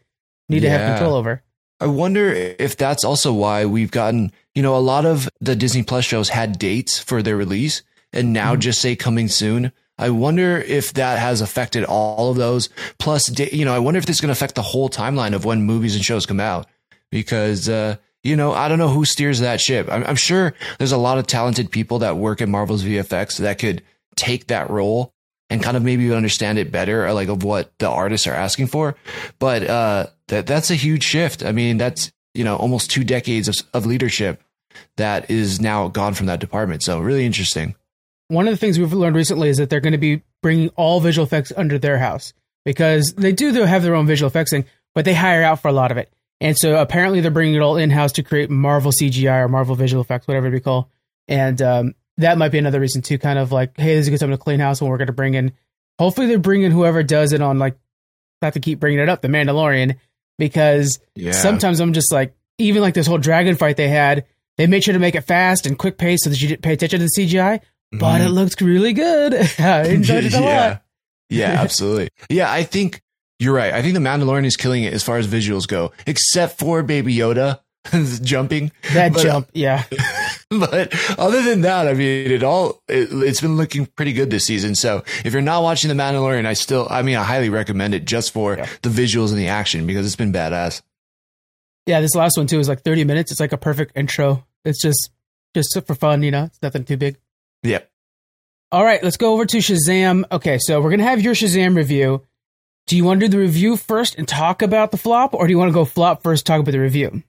need 0.49 0.61
to 0.61 0.71
have 0.71 0.97
control 0.97 1.17
over. 1.17 1.43
I 1.81 1.87
wonder 1.87 2.31
if 2.33 2.77
that's 2.77 3.05
also 3.05 3.33
why 3.33 3.67
we've 3.67 3.91
gotten, 3.91 4.31
you 4.55 4.63
know, 4.63 4.77
a 4.77 4.79
lot 4.79 5.05
of 5.05 5.29
the 5.41 5.57
Disney 5.57 5.83
Plus 5.83 6.05
shows 6.05 6.29
had 6.31 6.59
dates 6.59 6.99
for 6.99 7.21
their 7.21 7.37
release 7.37 7.83
and 8.13 8.33
now 8.33 8.55
Mhm. 8.55 8.61
just 8.61 8.81
say 8.81 8.95
coming 8.97 9.29
soon. 9.29 9.73
I 9.99 10.11
wonder 10.11 10.59
if 10.59 10.93
that 10.95 11.19
has 11.19 11.41
affected 11.41 11.85
all 11.85 12.31
of 12.31 12.37
those. 12.37 12.69
Plus, 12.99 13.39
you 13.53 13.65
know, 13.65 13.75
I 13.75 13.79
wonder 13.81 13.99
if 13.99 14.07
this 14.07 14.17
is 14.17 14.21
going 14.21 14.29
to 14.29 14.33
affect 14.33 14.55
the 14.55 14.63
whole 14.63 14.89
timeline 14.89 15.35
of 15.35 15.45
when 15.45 15.63
movies 15.63 15.95
and 15.95 16.05
shows 16.05 16.27
come 16.27 16.41
out 16.41 16.67
because, 17.11 17.69
uh, 17.69 17.97
you 18.25 18.37
know, 18.37 18.53
I 18.53 18.69
don't 18.69 18.79
know 18.79 18.89
who 18.89 19.05
steers 19.05 19.41
that 19.41 19.61
ship. 19.61 19.87
I'm, 19.91 20.03
I'm 20.05 20.17
sure 20.17 20.55
there's 20.79 20.93
a 20.93 20.97
lot 20.97 21.19
of 21.19 21.27
talented 21.27 21.71
people 21.71 22.01
that 22.01 22.17
work 22.17 22.41
at 22.41 22.49
Marvel's 22.49 22.83
VFX 22.83 23.39
that 23.39 23.59
could 23.59 23.83
take 24.17 24.47
that 24.49 24.71
role 24.71 25.13
and 25.51 25.63
kind 25.63 25.77
of 25.77 25.85
maybe 25.85 26.13
understand 26.13 26.59
it 26.59 26.73
better, 26.73 27.07
or 27.07 27.13
like 27.13 27.29
of 27.29 27.45
what 27.45 27.71
the 27.79 27.89
artists 27.89 28.27
are 28.27 28.33
asking 28.33 28.69
for. 28.69 28.97
But 29.39 29.69
uh, 29.69 30.07
that 30.29 30.47
that's 30.47 30.71
a 30.71 30.75
huge 30.75 31.05
shift. 31.05 31.45
I 31.45 31.53
mean, 31.53 31.77
that's 31.77 32.11
you 32.33 32.45
know 32.45 32.57
almost 32.57 32.91
two 32.91 33.05
decades 33.05 33.47
of, 33.49 33.57
of 33.75 33.87
leadership 33.87 34.43
that 34.97 35.31
is 35.31 35.61
now 35.61 35.89
gone 35.89 36.15
from 36.15 36.27
that 36.27 36.41
department. 36.41 36.83
So 36.83 36.99
really 37.01 37.27
interesting. 37.27 37.75
One 38.29 38.49
of 38.49 38.55
the 38.55 38.59
things 38.59 38.79
we've 38.79 38.93
learned 38.93 39.17
recently 39.17 39.51
is 39.51 39.59
that 39.59 39.69
they're 39.69 39.81
going 39.81 39.93
to 39.93 39.99
be 39.99 40.23
bringing 40.43 40.71
all 40.71 40.99
visual 40.99 41.27
effects 41.27 41.53
under 41.55 41.79
their 41.79 41.99
house 41.99 42.33
because 42.65 43.13
they 43.13 43.33
do 43.33 43.53
have 43.53 43.83
their 43.83 43.95
own 43.95 44.07
visual 44.07 44.29
effects 44.29 44.51
thing, 44.51 44.65
but 44.95 45.05
they 45.05 45.13
hire 45.13 45.43
out 45.43 45.61
for 45.61 45.69
a 45.69 45.73
lot 45.73 45.91
of 45.91 45.99
it. 45.99 46.11
And 46.45 46.57
so 46.57 46.81
apparently 46.81 47.21
they're 47.21 47.31
bringing 47.31 47.55
it 47.55 47.61
all 47.63 47.77
in 47.79 47.91
house 47.91 48.13
to 48.13 48.23
create 48.23 48.51
Marvel 48.51 48.93
CGI 48.93 49.45
or 49.45 49.49
Marvel 49.49 49.75
visual 49.75 50.03
effects, 50.03 50.29
whatever 50.29 50.51
we 50.51 50.61
call. 50.61 50.91
And 51.27 51.61
um, 51.63 51.95
that 52.19 52.37
might 52.39 52.51
be 52.51 52.59
another 52.59 52.79
reason 52.81 53.01
too, 53.03 53.19
kind 53.19 53.39
of 53.39 53.51
like, 53.51 53.77
hey, 53.79 53.95
this 53.95 54.03
is 54.03 54.09
a 54.09 54.11
good 54.11 54.21
time 54.21 54.31
to 54.31 54.37
clean 54.39 54.61
house, 54.61 54.81
and 54.81 54.91
we're 54.91 54.99
going 54.99 55.07
to 55.07 55.13
bring 55.15 55.35
in. 55.35 55.53
Hopefully, 55.99 56.27
they're 56.27 56.39
bringing 56.39 56.71
whoever 56.71 57.03
does 57.03 57.33
it 57.33 57.41
on 57.41 57.59
like. 57.59 57.77
I 58.43 58.47
have 58.47 58.55
to 58.55 58.61
keep 58.61 58.79
bringing 58.79 59.01
it 59.01 59.09
up, 59.09 59.23
the 59.23 59.29
Mandalorian, 59.29 59.97
because 60.39 60.99
Yeah. 61.15 61.33
sometimes 61.33 61.81
I'm 61.81 61.95
just 61.95 62.13
like, 62.13 62.35
even 62.59 62.83
like 62.83 62.93
this 62.93 63.07
whole 63.07 63.17
dragon 63.17 63.57
fight 63.57 63.79
they 63.79 63.89
had, 63.89 64.27
they 64.59 64.67
made 64.67 64.85
sure 64.85 64.93
to 64.93 65.01
make 65.01 65.15
it 65.15 65.23
fast 65.23 65.65
and 65.67 65.79
quick 65.79 65.97
pace 65.97 66.21
so 66.25 66.31
that 66.31 66.43
you 66.43 66.49
didn't 66.49 66.61
pay 66.63 66.75
attention 66.75 66.99
to 67.01 67.07
the 67.07 67.11
CGI, 67.27 67.61
but 67.93 68.21
it 68.21 68.29
looks 68.29 68.61
really 68.61 68.93
good. 68.93 69.33
I 69.59 69.85
enjoyed 69.87 70.25
it 70.25 70.35
a 70.35 70.41
yeah. 70.43 70.67
lot. 70.69 70.83
Yeah, 71.31 71.61
absolutely. 71.63 72.11
yeah, 72.29 72.53
I 72.53 72.65
think 72.65 73.01
you're 73.39 73.55
right. 73.55 73.73
I 73.73 73.83
think 73.83 73.95
the 73.95 74.01
Mandalorian 74.01 74.45
is 74.45 74.57
killing 74.57 74.85
it 74.85 74.93
as 74.93 75.03
far 75.03 75.19
as 75.19 75.27
visuals 75.27 75.67
go, 75.69 75.93
except 76.07 76.59
for 76.59 76.83
Baby 76.83 77.15
Yoda 77.17 77.61
jumping. 78.23 78.73
That 78.93 79.13
But, 79.13 79.23
jump, 79.23 79.49
yeah. 79.53 79.85
but 80.51 80.95
other 81.19 81.43
than 81.43 81.63
that, 81.63 81.87
I 81.89 81.95
mean, 81.95 82.31
it 82.31 82.43
all 82.43 82.81
it, 82.89 83.09
it's 83.13 83.41
been 83.41 83.57
looking 83.57 83.87
pretty 83.87 84.13
good 84.13 84.31
this 84.31 84.45
season. 84.45 84.75
So 84.75 85.03
if 85.25 85.33
you're 85.33 85.43
not 85.43 85.63
watching 85.63 85.89
The 85.89 85.95
Mandalorian, 86.01 86.47
I 86.47 86.53
still, 86.55 86.87
I 86.91 87.03
mean, 87.03 87.17
I 87.17 87.25
highly 87.25 87.51
recommend 87.51 87.95
it 87.95 88.05
just 88.05 88.33
for 88.33 88.57
Yeah. 88.57 88.69
the 88.83 88.89
visuals 88.89 89.31
and 89.31 89.39
the 89.39 89.49
action 89.49 89.87
because 89.87 90.07
it's 90.07 90.17
been 90.17 90.33
badass. 90.33 90.81
Yeah, 91.87 92.01
this 92.01 92.15
last 92.15 92.37
one 92.39 92.47
too 92.47 92.61
is 92.61 92.69
like 92.69 92.83
30 92.83 93.05
minutes. 93.05 93.31
It's 93.31 93.41
like 93.41 93.53
a 93.53 93.59
perfect 93.59 93.93
intro. 93.97 94.47
It's 94.65 94.81
just 94.81 95.11
just 95.55 95.77
for 95.87 95.95
fun, 95.95 96.23
you 96.23 96.31
know. 96.31 96.45
It's 96.45 96.63
nothing 96.63 96.85
too 96.85 96.97
big. 96.97 97.19
Yep. 97.63 97.91
All 98.73 98.83
right, 98.85 99.03
let's 99.05 99.17
go 99.19 99.35
over 99.35 99.45
to 99.47 99.59
Shazam. 99.59 100.25
Okay, 100.33 100.59
so 100.61 100.81
we're 100.81 100.91
gonna 100.91 101.03
have 101.05 101.21
your 101.21 101.35
Shazam 101.35 101.77
review. 101.77 102.23
Do 102.87 102.97
you 102.97 103.05
want 103.05 103.21
to 103.21 103.27
do 103.29 103.31
the 103.31 103.39
review 103.39 103.77
first 103.77 104.15
and 104.17 104.29
talk 104.29 104.61
about 104.63 104.91
the 104.91 104.99
flop, 104.99 105.33
or 105.35 105.47
do 105.47 105.51
you 105.53 105.59
want 105.59 105.71
to 105.71 105.75
go 105.75 105.85
flop 105.85 106.23
first, 106.23 106.45
talk 106.47 106.61
about 106.61 106.73
the 106.73 106.79
review? 106.81 107.23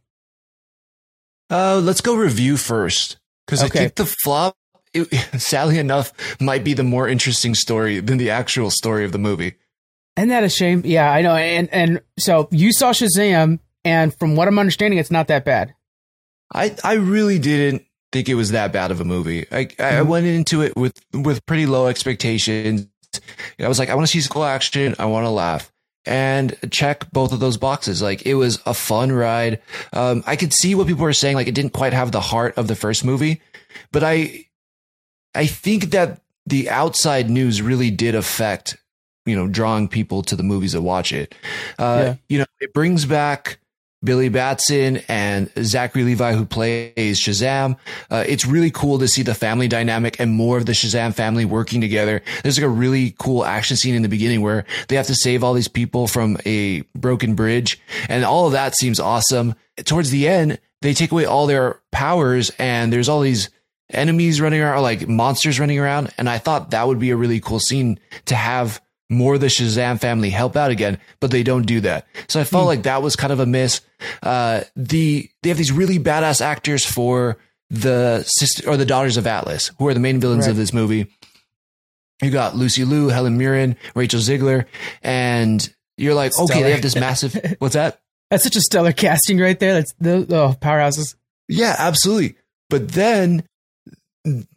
Uh, 1.49 1.79
let's 1.83 2.01
go 2.01 2.15
review 2.15 2.57
first 2.57 3.17
because 3.45 3.63
Okay. 3.63 3.79
I 3.79 3.81
think 3.83 3.95
the 3.95 4.05
flop, 4.05 4.57
it, 4.93 5.07
sadly 5.41 5.77
enough, 5.79 6.11
might 6.41 6.63
be 6.63 6.73
the 6.73 6.83
more 6.83 7.07
interesting 7.07 7.55
story 7.55 7.99
than 7.99 8.17
the 8.17 8.31
actual 8.31 8.69
story 8.71 9.05
of 9.05 9.11
the 9.11 9.17
movie. 9.19 9.53
Isn't 10.17 10.29
that 10.29 10.43
a 10.43 10.49
shame? 10.49 10.81
Yeah, 10.85 11.11
I 11.11 11.21
know. 11.21 11.35
And 11.35 11.69
and 11.73 12.01
so 12.17 12.47
you 12.51 12.71
saw 12.71 12.91
Shazam, 12.91 13.59
and 13.83 14.13
from 14.17 14.35
what 14.35 14.47
I'm 14.47 14.57
understanding, 14.59 14.97
it's 14.99 15.11
not 15.11 15.27
that 15.27 15.45
bad. 15.45 15.73
I 16.53 16.75
I 16.83 16.93
really 16.93 17.37
didn't 17.37 17.83
think 18.13 18.29
it 18.29 18.35
was 18.35 18.51
that 18.51 18.71
bad 18.71 18.91
of 18.91 19.01
a 19.01 19.05
movie. 19.05 19.45
I 19.51 19.59
I 19.77 19.99
Mhm. 20.01 20.07
went 20.07 20.25
into 20.25 20.61
it 20.61 20.75
with 20.77 20.93
with 21.13 21.45
pretty 21.45 21.65
low 21.65 21.87
expectations. 21.87 22.87
I 23.59 23.67
was 23.67 23.79
like, 23.79 23.89
I 23.89 23.95
want 23.95 24.07
to 24.07 24.11
see 24.11 24.21
some 24.21 24.33
cool 24.33 24.43
action. 24.43 24.95
I 24.99 25.05
want 25.05 25.25
to 25.25 25.29
laugh. 25.29 25.71
And 26.07 26.55
check 26.69 27.09
both 27.11 27.31
of 27.33 27.39
those 27.39 27.57
boxes. 27.57 28.01
Like 28.01 28.25
it 28.27 28.35
was 28.35 28.61
a 28.65 28.73
fun 28.73 29.11
ride. 29.11 29.61
Um, 29.91 30.23
I 30.27 30.35
could 30.35 30.53
see 30.53 30.75
what 30.75 30.87
people 30.87 31.03
were 31.03 31.13
saying. 31.13 31.35
Like 31.35 31.47
it 31.47 31.55
didn't 31.55 31.73
quite 31.73 31.93
have 31.93 32.11
the 32.11 32.21
heart 32.21 32.57
of 32.57 32.67
the 32.67 32.75
first 32.75 33.03
movie, 33.03 33.41
but 33.91 34.03
I, 34.03 34.45
I 35.33 35.47
think 35.47 35.91
that 35.91 36.21
the 36.45 36.69
outside 36.69 37.29
news 37.29 37.61
really 37.61 37.89
did 37.89 38.13
affect, 38.13 38.77
you 39.25 39.35
know, 39.35 39.47
drawing 39.47 39.87
people 39.87 40.21
to 40.23 40.35
the 40.35 40.43
movies 40.43 40.73
to 40.73 40.81
watch 40.81 41.11
it. 41.11 41.33
Uh, 41.79 42.01
Yeah. 42.03 42.15
You 42.29 42.37
know, 42.39 42.45
it 42.59 42.71
brings 42.73 43.05
back 43.05 43.57
Billy 44.05 44.29
Batson 44.29 45.01
and 45.09 45.51
Zachary 45.61 46.03
Levi, 46.03 46.33
who 46.33 46.45
plays 46.45 47.19
Shazam. 47.19 47.77
Uh, 48.09 48.23
it's 48.27 48.45
really 48.45 48.71
cool 48.71 48.99
to 48.99 49.07
see 49.07 49.23
the 49.23 49.33
family 49.33 49.67
dynamic 49.67 50.19
and 50.19 50.31
more 50.31 50.57
of 50.57 50.65
the 50.65 50.71
Shazam 50.71 51.13
family 51.13 51.43
working 51.43 51.81
together. 51.81 52.21
There's 52.43 52.57
like 52.57 52.65
a 52.65 52.69
really 52.69 53.15
cool 53.17 53.43
action 53.43 53.75
scene 53.75 53.95
in 53.95 54.03
the 54.03 54.09
beginning 54.09 54.41
where 54.41 54.65
they 54.87 54.95
have 54.95 55.07
to 55.07 55.15
save 55.15 55.43
all 55.43 55.53
these 55.53 55.67
people 55.67 56.07
from 56.07 56.37
a 56.45 56.81
broken 56.95 57.35
bridge. 57.35 57.81
And 58.07 58.23
all 58.23 58.45
of 58.45 58.53
that 58.53 58.75
seems 58.75 58.99
awesome. 58.99 59.55
Towards 59.83 60.11
the 60.11 60.27
end, 60.27 60.59
they 60.81 60.93
take 60.93 61.11
away 61.11 61.25
all 61.25 61.47
their 61.47 61.81
powers 61.91 62.51
and 62.59 62.93
there's 62.93 63.09
all 63.09 63.21
these 63.21 63.49
enemies 63.89 64.41
running 64.41 64.61
around, 64.61 64.77
or 64.77 64.81
like 64.81 65.07
monsters 65.07 65.59
running 65.59 65.79
around. 65.79 66.13
And 66.17 66.29
I 66.29 66.37
thought 66.37 66.71
that 66.71 66.87
would 66.87 66.99
be 66.99 67.11
a 67.11 67.15
really 67.15 67.39
cool 67.39 67.59
scene 67.59 67.99
to 68.25 68.35
have 68.35 68.81
more 69.09 69.35
of 69.35 69.41
the 69.41 69.47
Shazam 69.47 69.99
family 69.99 70.29
help 70.31 70.55
out 70.55 70.71
again, 70.71 70.97
but 71.19 71.29
they 71.31 71.43
don't 71.43 71.65
do 71.65 71.79
that. 71.81 72.07
So 72.27 72.39
I 72.39 72.43
felt 72.43 72.63
Hmm. 72.63 72.67
like 72.69 72.83
that 72.83 73.01
was 73.03 73.15
kind 73.15 73.31
of 73.31 73.39
a 73.39 73.45
miss. 73.45 73.81
Uh, 74.23 74.61
the 74.75 75.29
they 75.43 75.49
have 75.49 75.57
these 75.57 75.71
really 75.71 75.99
badass 75.99 76.41
actors 76.41 76.85
for 76.85 77.37
the 77.69 78.23
sister 78.27 78.69
or 78.69 78.77
the 78.77 78.85
daughters 78.85 79.17
of 79.17 79.27
Atlas, 79.27 79.71
who 79.79 79.87
are 79.87 79.93
the 79.93 79.99
main 79.99 80.19
villains 80.19 80.45
Right. 80.45 80.51
of 80.51 80.57
this 80.57 80.73
movie. 80.73 81.07
You 82.21 82.31
got 82.31 82.55
Lucy 82.55 82.85
Liu, 82.85 83.09
Helen 83.09 83.37
Mirren, 83.37 83.75
Rachel 83.93 84.19
Zegler, 84.21 84.65
and 85.03 85.67
you're 85.97 86.13
like, 86.13 86.37
okay, 86.39 86.63
they 86.63 86.71
have 86.71 86.81
this 86.81 86.95
massive. 86.95 87.55
What's 87.59 87.73
that? 87.75 87.99
That's 88.31 88.43
such 88.43 88.55
a 88.55 88.61
stellar 88.61 88.91
casting 88.93 89.37
right 89.39 89.59
there. 89.59 89.73
That's 89.73 89.93
the 89.99 90.25
oh, 90.29 90.55
powerhouses. 90.59 91.15
Yeah, 91.47 91.75
absolutely. 91.77 92.37
But 92.69 92.89
then 92.89 93.43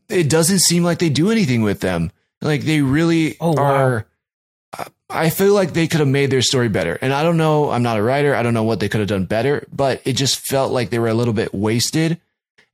it 0.09 0.31
doesn't 0.31 0.61
seem 0.61 0.85
like 0.85 0.99
they 0.99 1.11
do 1.11 1.31
anything 1.31 1.63
with 1.63 1.81
them. 1.81 2.11
Like 2.41 2.63
they 2.63 2.81
really 2.81 3.37
Oh, 3.41 3.53
wow. 3.53 4.05
I 5.11 5.31
feel 5.31 5.55
like 5.55 5.73
they 5.73 5.89
could 5.89 6.01
have 6.01 6.09
made 6.09 6.31
their 6.31 6.43
story 6.43 6.69
better. 6.69 6.99
And 7.01 7.13
I 7.13 7.23
don't 7.23 7.39
know. 7.39 7.71
I'm 7.71 7.83
not 7.83 7.99
a 7.99 8.03
writer. 8.03 8.35
I 8.35 8.43
don't 8.43 8.55
know 8.55 8.65
what 8.65 8.81
they 8.81 8.89
could 8.89 9.01
have 9.01 9.09
done 9.09 9.25
better, 9.25 9.67
but 9.73 10.03
it 10.05 10.15
just 10.15 10.47
felt 10.47 10.73
like 10.73 10.91
they 10.91 10.99
were 10.99 11.09
a 11.09 11.15
little 11.15 11.33
bit 11.33 11.55
wasted 11.55 12.21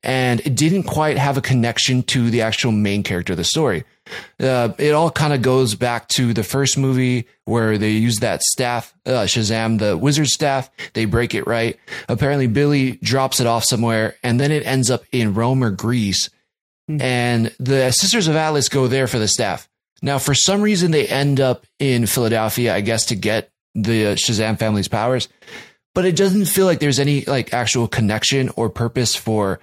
and 0.04 0.40
it 0.40 0.54
didn't 0.54 0.82
quite 0.82 1.16
have 1.16 1.38
a 1.38 1.40
connection 1.40 2.02
to 2.02 2.30
the 2.30 2.42
actual 2.42 2.70
main 2.70 3.02
character 3.02 3.32
of 3.32 3.38
the 3.38 3.44
story. 3.44 3.84
Uh, 4.38 4.68
it 4.78 4.92
all 4.92 5.10
kind 5.10 5.32
of 5.32 5.40
goes 5.40 5.74
back 5.74 6.08
to 6.08 6.34
the 6.34 6.44
first 6.44 6.76
movie 6.76 7.26
where 7.46 7.78
they 7.78 7.90
use 7.90 8.18
that 8.18 8.42
staff, 8.42 8.94
uh, 9.06 9.24
Shazam, 9.24 9.78
the 9.78 9.96
wizard 9.96 10.26
staff. 10.26 10.70
They 10.92 11.06
break 11.06 11.34
it 11.34 11.46
right. 11.46 11.78
Apparently, 12.06 12.46
Billy 12.46 12.92
drops 13.02 13.40
it 13.40 13.46
off 13.46 13.64
somewhere, 13.64 14.16
and 14.22 14.38
then 14.38 14.52
it 14.52 14.66
ends 14.66 14.90
up 14.90 15.04
in 15.10 15.32
Rome 15.32 15.64
or 15.64 15.70
Greece. 15.70 16.28
Hmm. 16.86 17.00
And 17.00 17.54
the 17.58 17.90
Sisters 17.90 18.28
of 18.28 18.36
Atlas 18.36 18.68
go 18.68 18.86
there 18.86 19.06
for 19.06 19.18
the 19.18 19.28
staff. 19.28 19.68
Now, 20.02 20.18
for 20.18 20.34
some 20.34 20.60
reason, 20.62 20.90
they 20.90 21.06
end 21.06 21.40
up 21.40 21.66
in 21.78 22.06
Philadelphia, 22.06 22.74
I 22.74 22.80
guess, 22.80 23.06
to 23.06 23.14
get 23.14 23.50
the 23.74 24.14
Shazam 24.14 24.58
family's 24.58 24.88
powers. 24.88 25.28
But 25.94 26.04
it 26.04 26.16
doesn't 26.16 26.46
feel 26.46 26.66
like 26.66 26.80
there's 26.80 26.98
any 26.98 27.24
like 27.24 27.54
actual 27.54 27.88
connection 27.88 28.50
or 28.56 28.68
purpose 28.68 29.14
for. 29.14 29.60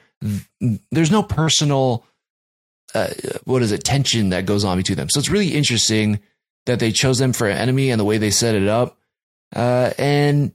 There's 0.92 1.12
no 1.12 1.24
personal 1.24 2.06
uh, 2.94 3.10
what 3.46 3.62
is 3.62 3.72
it 3.72 3.84
tension 3.84 4.30
that 4.30 4.46
goes 4.46 4.64
on 4.64 4.78
between 4.78 4.98
them. 4.98 5.10
So 5.10 5.20
it's 5.20 5.30
really 5.30 5.50
interesting 5.50 6.20
that 6.66 6.80
they 6.80 6.92
chose 6.92 7.18
them 7.20 7.34
for 7.34 7.48
an 7.48 7.58
enemy 7.58 7.90
and 7.90 8.00
the 8.00 8.06
way 8.06 8.18
they 8.18 8.32
set 8.32 8.56
it 8.56 8.68
up. 8.68 8.98
Uh, 9.56 9.92
and 9.98 10.54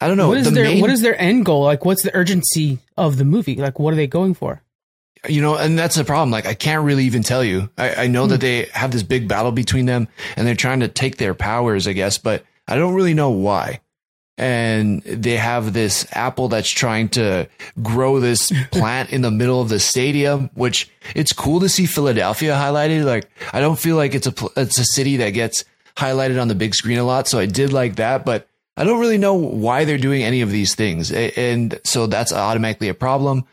I 0.00 0.08
don't 0.08 0.16
know. 0.16 0.28
what 0.28 0.38
is 0.38 0.44
the 0.44 0.50
their 0.52 0.64
main- 0.64 0.80
what 0.80 0.90
is 0.90 1.00
their 1.00 1.20
end 1.20 1.44
goal? 1.44 1.64
Like, 1.64 1.84
what's 1.84 2.02
the 2.02 2.14
urgency 2.14 2.78
of 2.96 3.16
the 3.16 3.24
movie? 3.24 3.56
Like, 3.56 3.78
what 3.78 3.92
are 3.92 3.96
they 3.96 4.06
going 4.06 4.34
for? 4.34 4.62
You 5.28 5.40
know, 5.42 5.56
and 5.56 5.78
that's 5.78 5.96
the 5.96 6.04
problem. 6.04 6.30
Like, 6.30 6.46
I 6.46 6.54
can't 6.54 6.84
really 6.84 7.04
even 7.04 7.22
tell 7.22 7.42
you. 7.42 7.70
I, 7.78 8.04
I 8.04 8.06
know 8.06 8.24
Hmm. 8.24 8.30
that 8.30 8.40
they 8.40 8.64
have 8.72 8.90
this 8.90 9.02
big 9.02 9.26
battle 9.28 9.52
between 9.52 9.86
them 9.86 10.08
and 10.36 10.46
they're 10.46 10.54
trying 10.54 10.80
to 10.80 10.88
take 10.88 11.16
their 11.16 11.34
powers, 11.34 11.86
I 11.88 11.92
guess, 11.92 12.18
but 12.18 12.44
I 12.66 12.76
don't 12.76 12.94
really 12.94 13.14
know 13.14 13.30
why. 13.30 13.80
And 14.36 15.02
they 15.02 15.36
have 15.36 15.72
this 15.72 16.06
apple 16.12 16.46
that's 16.48 16.70
trying 16.70 17.08
to 17.10 17.48
grow 17.82 18.20
this 18.20 18.52
plant 18.70 19.10
in 19.12 19.22
the 19.22 19.32
middle 19.32 19.60
of 19.60 19.68
the 19.68 19.80
stadium, 19.80 20.50
which 20.54 20.88
it's 21.16 21.32
cool 21.32 21.58
to 21.60 21.68
see 21.68 21.86
Philadelphia 21.86 22.52
highlighted. 22.54 23.04
Like, 23.04 23.28
I 23.52 23.60
don't 23.60 23.78
feel 23.78 23.96
like 23.96 24.14
it's 24.14 24.28
a, 24.28 24.34
it's 24.56 24.78
a 24.78 24.84
city 24.84 25.16
that 25.16 25.30
gets 25.30 25.64
highlighted 25.96 26.40
on 26.40 26.46
the 26.46 26.54
big 26.54 26.76
screen 26.76 26.98
a 26.98 27.04
lot. 27.04 27.26
So 27.26 27.40
I 27.40 27.46
did 27.46 27.72
like 27.72 27.96
that, 27.96 28.24
but 28.24 28.46
I 28.76 28.84
don't 28.84 29.00
really 29.00 29.18
know 29.18 29.34
why 29.34 29.84
they're 29.84 29.98
doing 29.98 30.22
any 30.22 30.42
of 30.42 30.52
these 30.52 30.76
things. 30.76 31.10
And 31.10 31.80
so 31.82 32.06
that's 32.06 32.32
automatically 32.32 32.88
a 32.88 32.94
problem 32.94 33.44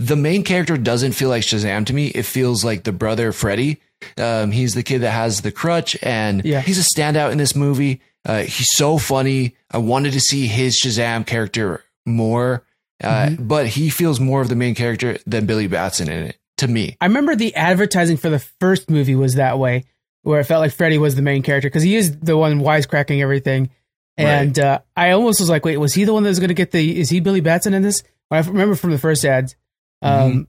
the 0.00 0.16
main 0.16 0.42
character 0.44 0.76
doesn't 0.78 1.12
feel 1.12 1.28
like 1.28 1.42
Shazam 1.42 1.84
to 1.86 1.92
me. 1.92 2.06
It 2.08 2.22
feels 2.24 2.64
like 2.64 2.84
the 2.84 2.92
brother 2.92 3.32
Freddy. 3.32 3.80
Um, 4.16 4.50
he's 4.50 4.74
the 4.74 4.82
kid 4.82 5.00
that 5.02 5.10
has 5.10 5.42
the 5.42 5.52
crutch, 5.52 5.96
and 6.02 6.42
Yeah. 6.44 6.60
he's 6.62 6.78
a 6.78 6.82
standout 7.00 7.32
in 7.32 7.38
this 7.38 7.54
movie. 7.54 8.00
Uh, 8.24 8.40
he's 8.44 8.68
so 8.72 8.96
funny. 8.98 9.54
I 9.70 9.78
wanted 9.78 10.14
to 10.14 10.20
see 10.20 10.46
his 10.46 10.80
Shazam 10.82 11.26
character 11.26 11.84
more, 12.06 12.64
uh, 13.04 13.26
Mm-hmm. 13.26 13.46
but 13.46 13.66
he 13.66 13.90
feels 13.90 14.18
more 14.18 14.40
of 14.40 14.48
the 14.48 14.56
main 14.56 14.74
character 14.74 15.18
than 15.26 15.44
Billy 15.46 15.66
Batson 15.66 16.08
in 16.10 16.24
it. 16.24 16.36
To 16.58 16.68
me, 16.68 16.96
I 17.00 17.06
remember 17.06 17.34
the 17.36 17.54
advertising 17.54 18.16
for 18.18 18.28
the 18.30 18.38
first 18.38 18.90
movie 18.90 19.14
was 19.14 19.34
that 19.36 19.58
way, 19.58 19.84
where 20.22 20.40
it 20.40 20.44
felt 20.44 20.60
like 20.60 20.72
Freddy 20.72 20.98
was 20.98 21.14
the 21.14 21.22
main 21.22 21.42
character 21.42 21.68
because 21.68 21.82
he 21.82 21.96
is 21.96 22.18
the 22.20 22.36
one 22.36 22.60
wisecracking 22.60 23.22
everything. 23.22 23.70
And 24.18 24.58
uh, 24.58 24.80
I 24.94 25.12
almost 25.12 25.40
was 25.40 25.48
like, 25.48 25.64
wait, 25.64 25.78
was 25.78 25.94
he 25.94 26.04
the 26.04 26.12
one 26.12 26.22
that 26.24 26.28
was 26.28 26.38
going 26.38 26.48
to 26.48 26.54
get 26.54 26.70
the? 26.72 27.00
Is 27.00 27.08
he 27.08 27.20
Billy 27.20 27.40
Batson 27.40 27.72
in 27.72 27.82
this? 27.82 28.02
I 28.30 28.40
remember 28.40 28.74
from 28.74 28.90
the 28.90 28.98
first 28.98 29.24
ads. 29.24 29.56
Um, 30.02 30.48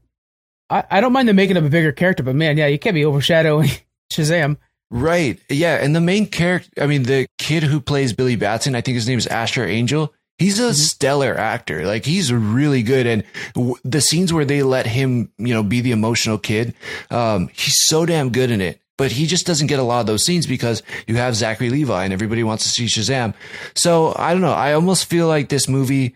I, 0.70 0.84
I 0.90 1.02
don't 1.02 1.14
mind 1.14 1.28
them 1.28 1.36
making 1.36 1.58
him 1.58 1.66
a 1.66 1.70
bigger 1.70 1.92
character, 1.92 2.24
but 2.24 2.36
man, 2.36 2.58
yeah, 2.58 2.68
you 2.68 2.80
can't 2.80 2.94
be 2.94 3.06
overshadowing 3.06 3.70
Shazam. 4.12 4.58
Right. 4.90 5.40
Yeah. 5.50 5.76
And 5.76 5.96
the 5.96 6.02
main 6.02 6.28
character, 6.28 6.70
I 6.82 6.86
mean, 6.86 7.04
the 7.04 7.28
kid 7.38 7.64
who 7.64 7.80
plays 7.80 8.12
Billy 8.14 8.36
Batson, 8.36 8.76
I 8.76 8.82
think 8.82 8.96
his 8.96 9.08
name 9.08 9.18
is 9.18 9.28
Asher 9.28 9.66
Angel. 9.66 10.14
He's 10.38 10.60
a 10.60 10.74
stellar 10.74 11.38
actor. 11.38 11.86
Like 11.86 12.04
he's 12.04 12.34
really 12.34 12.84
good. 12.84 13.08
And 13.08 13.24
w- 13.54 13.76
the 13.86 14.02
scenes 14.02 14.34
where 14.34 14.44
they 14.44 14.64
let 14.64 14.88
him, 14.88 15.32
you 15.38 15.54
know, 15.54 15.64
be 15.64 15.82
the 15.82 15.92
emotional 15.92 16.38
kid, 16.38 16.74
um, 17.10 17.50
he's 17.54 17.78
so 17.86 18.06
damn 18.06 18.32
good 18.32 18.52
in 18.52 18.60
it. 18.60 18.82
But 18.98 19.12
he 19.14 19.28
just 19.28 19.48
doesn't 19.48 19.68
get 19.68 19.80
a 19.80 19.84
lot 19.84 20.02
of 20.02 20.08
those 20.08 20.26
scenes 20.26 20.46
because 20.46 20.84
you 21.08 21.16
have 21.16 21.36
Zachary 21.36 21.70
Levi 21.70 22.04
and 22.04 22.14
everybody 22.14 22.44
wants 22.44 22.64
to 22.64 22.70
see 22.70 22.86
Shazam. 22.86 23.34
So 23.76 24.14
I 24.18 24.34
don't 24.34 24.42
know. 24.42 24.52
I 24.52 24.74
almost 24.74 25.06
feel 25.06 25.28
like 25.28 25.50
this 25.50 25.68
movie 25.70 26.16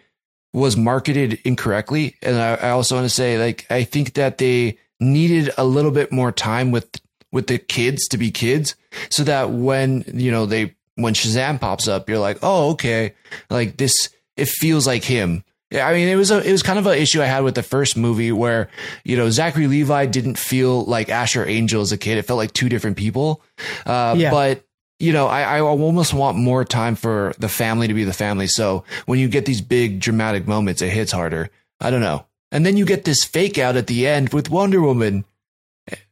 was 0.55 0.77
marketed 0.77 1.39
incorrectly. 1.43 2.15
And 2.21 2.37
I, 2.37 2.55
I 2.55 2.69
also 2.69 2.95
want 2.95 3.05
to 3.05 3.09
say, 3.13 3.37
like, 3.37 3.65
I 3.69 3.83
think 3.83 4.13
that 4.13 4.37
they 4.37 4.77
needed 4.99 5.51
a 5.57 5.65
little 5.65 5.91
bit 5.91 6.11
more 6.11 6.31
time 6.31 6.71
with 6.71 6.89
with 7.31 7.47
the 7.47 7.57
kids 7.57 8.07
to 8.07 8.17
be 8.17 8.31
kids, 8.31 8.75
so 9.09 9.23
that 9.25 9.51
when 9.51 10.05
you 10.13 10.31
know 10.31 10.45
they 10.45 10.75
when 10.95 11.13
Shazam 11.13 11.59
pops 11.59 11.87
up, 11.87 12.09
you're 12.09 12.19
like, 12.19 12.39
oh, 12.41 12.71
okay, 12.71 13.13
like 13.49 13.77
this. 13.77 13.93
It 14.37 14.49
feels 14.49 14.85
like 14.85 15.03
him. 15.03 15.43
Yeah, 15.71 15.87
I 15.87 15.93
mean, 15.93 16.07
it 16.09 16.15
was 16.15 16.29
a 16.31 16.41
it 16.41 16.51
was 16.51 16.61
kind 16.63 16.77
of 16.79 16.85
an 16.87 16.97
issue 16.97 17.21
I 17.21 17.25
had 17.25 17.43
with 17.43 17.55
the 17.55 17.63
first 17.63 17.97
movie 17.97 18.31
where 18.31 18.69
you 19.03 19.17
know 19.17 19.29
Zachary 19.29 19.67
Levi 19.67 20.05
didn't 20.05 20.37
feel 20.37 20.85
like 20.85 21.09
Asher 21.09 21.45
Angel 21.45 21.81
as 21.81 21.91
a 21.91 21.97
kid. 21.97 22.17
It 22.17 22.23
felt 22.23 22.37
like 22.37 22.53
two 22.53 22.69
different 22.69 22.97
people. 22.97 23.41
Uh, 23.85 24.15
Yeah. 24.17 24.31
But 24.31 24.64
you 24.99 25.11
know, 25.13 25.27
I, 25.27 25.57
I 25.57 25.59
almost 25.61 26.13
want 26.13 26.37
more 26.37 26.63
time 26.65 26.95
for 26.95 27.33
the 27.37 27.49
family 27.49 27.87
to 27.87 27.93
be 27.93 28.03
the 28.05 28.13
family. 28.13 28.47
So 28.47 28.83
when 29.05 29.19
you 29.19 29.27
get 29.27 29.45
these 29.45 29.61
big 29.61 29.99
dramatic 29.99 30.47
moments, 30.47 30.81
it 30.81 30.89
hits 30.89 31.11
harder. 31.11 31.49
I 31.81 31.89
don't 31.89 32.01
know. 32.01 32.25
And 32.51 32.65
then 32.65 32.77
you 32.77 32.85
get 32.85 33.03
this 33.03 33.23
fake 33.23 33.57
out 33.57 33.75
at 33.75 33.87
the 33.87 34.07
end 34.07 34.33
with 34.33 34.49
Wonder 34.49 34.81
Woman. 34.81 35.25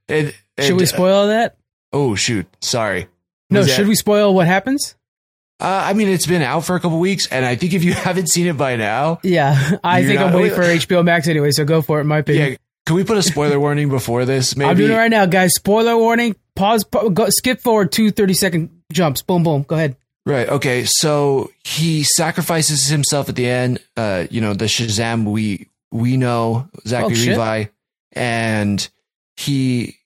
And, 0.10 0.34
Should 0.60 0.78
we 0.78 0.86
spoil 0.86 1.28
that? 1.28 1.56
Oh 1.94 2.16
shoot! 2.16 2.46
Sorry. 2.62 3.08
No, 3.50 3.64
that- 3.64 3.70
should 3.70 3.88
we 3.88 3.96
spoil 3.96 4.34
what 4.34 4.48
happens? 4.48 4.96
Uh, 5.60 5.84
I 5.86 5.94
mean, 5.94 6.10
it's 6.10 6.26
been 6.26 6.42
out 6.42 6.66
for 6.66 6.76
a 6.76 6.80
couple 6.80 7.00
weeks, 7.00 7.28
and 7.28 7.46
I 7.46 7.56
think 7.56 7.74
if 7.74 7.84
you 7.84 7.94
haven't 8.08 8.28
seen 8.30 8.48
it 8.48 8.58
by 8.58 8.76
now, 8.76 9.20
Yeah, 9.24 9.78
I 9.84 10.04
think 10.04 10.20
I'm 10.20 10.34
waiting 10.34 10.56
for 10.56 10.62
HBO 10.64 11.06
Max 11.06 11.28
anyway, 11.28 11.52
so 11.52 11.64
go 11.64 11.82
for 11.82 12.02
it. 12.02 12.04
My 12.04 12.18
opinion, 12.18 12.52
yeah. 12.52 12.58
Can 12.86 12.98
we 12.98 13.06
put 13.06 13.18
a 13.18 13.24
spoiler 13.24 13.60
warning 13.60 13.88
before 13.88 14.26
this? 14.26 14.58
Maybe. 14.58 14.70
I'm 14.70 14.76
doing 14.76 14.92
it 14.92 14.96
right 14.96 15.10
now, 15.12 15.26
guys. 15.26 15.54
Spoiler 15.56 15.96
warning. 15.96 16.36
Pause. 16.56 16.84
pa- 16.86 17.10
go, 17.10 17.28
skip 17.30 17.62
forward 17.62 17.92
two 17.92 18.12
30 18.12 18.34
second 18.34 18.70
jumps. 18.92 19.22
Boom, 19.22 19.44
boom. 19.44 19.64
Go 19.64 19.76
ahead. 19.76 19.96
Right. 20.26 20.48
Okay. 20.48 20.86
So 20.86 21.52
he 21.64 22.04
sacrifices 22.04 22.88
himself 22.88 23.28
at 23.30 23.36
the 23.36 23.48
end. 23.48 23.80
Uh, 23.98 24.26
you 24.30 24.40
know, 24.42 24.54
the 24.54 24.66
Shazam 24.66 25.26
we 25.26 25.68
we 25.92 26.16
know 26.18 26.70
Zachary 26.88 27.16
Oh. 27.16 27.30
Levi, 27.32 27.66
and 28.14 28.88
he 29.38 29.98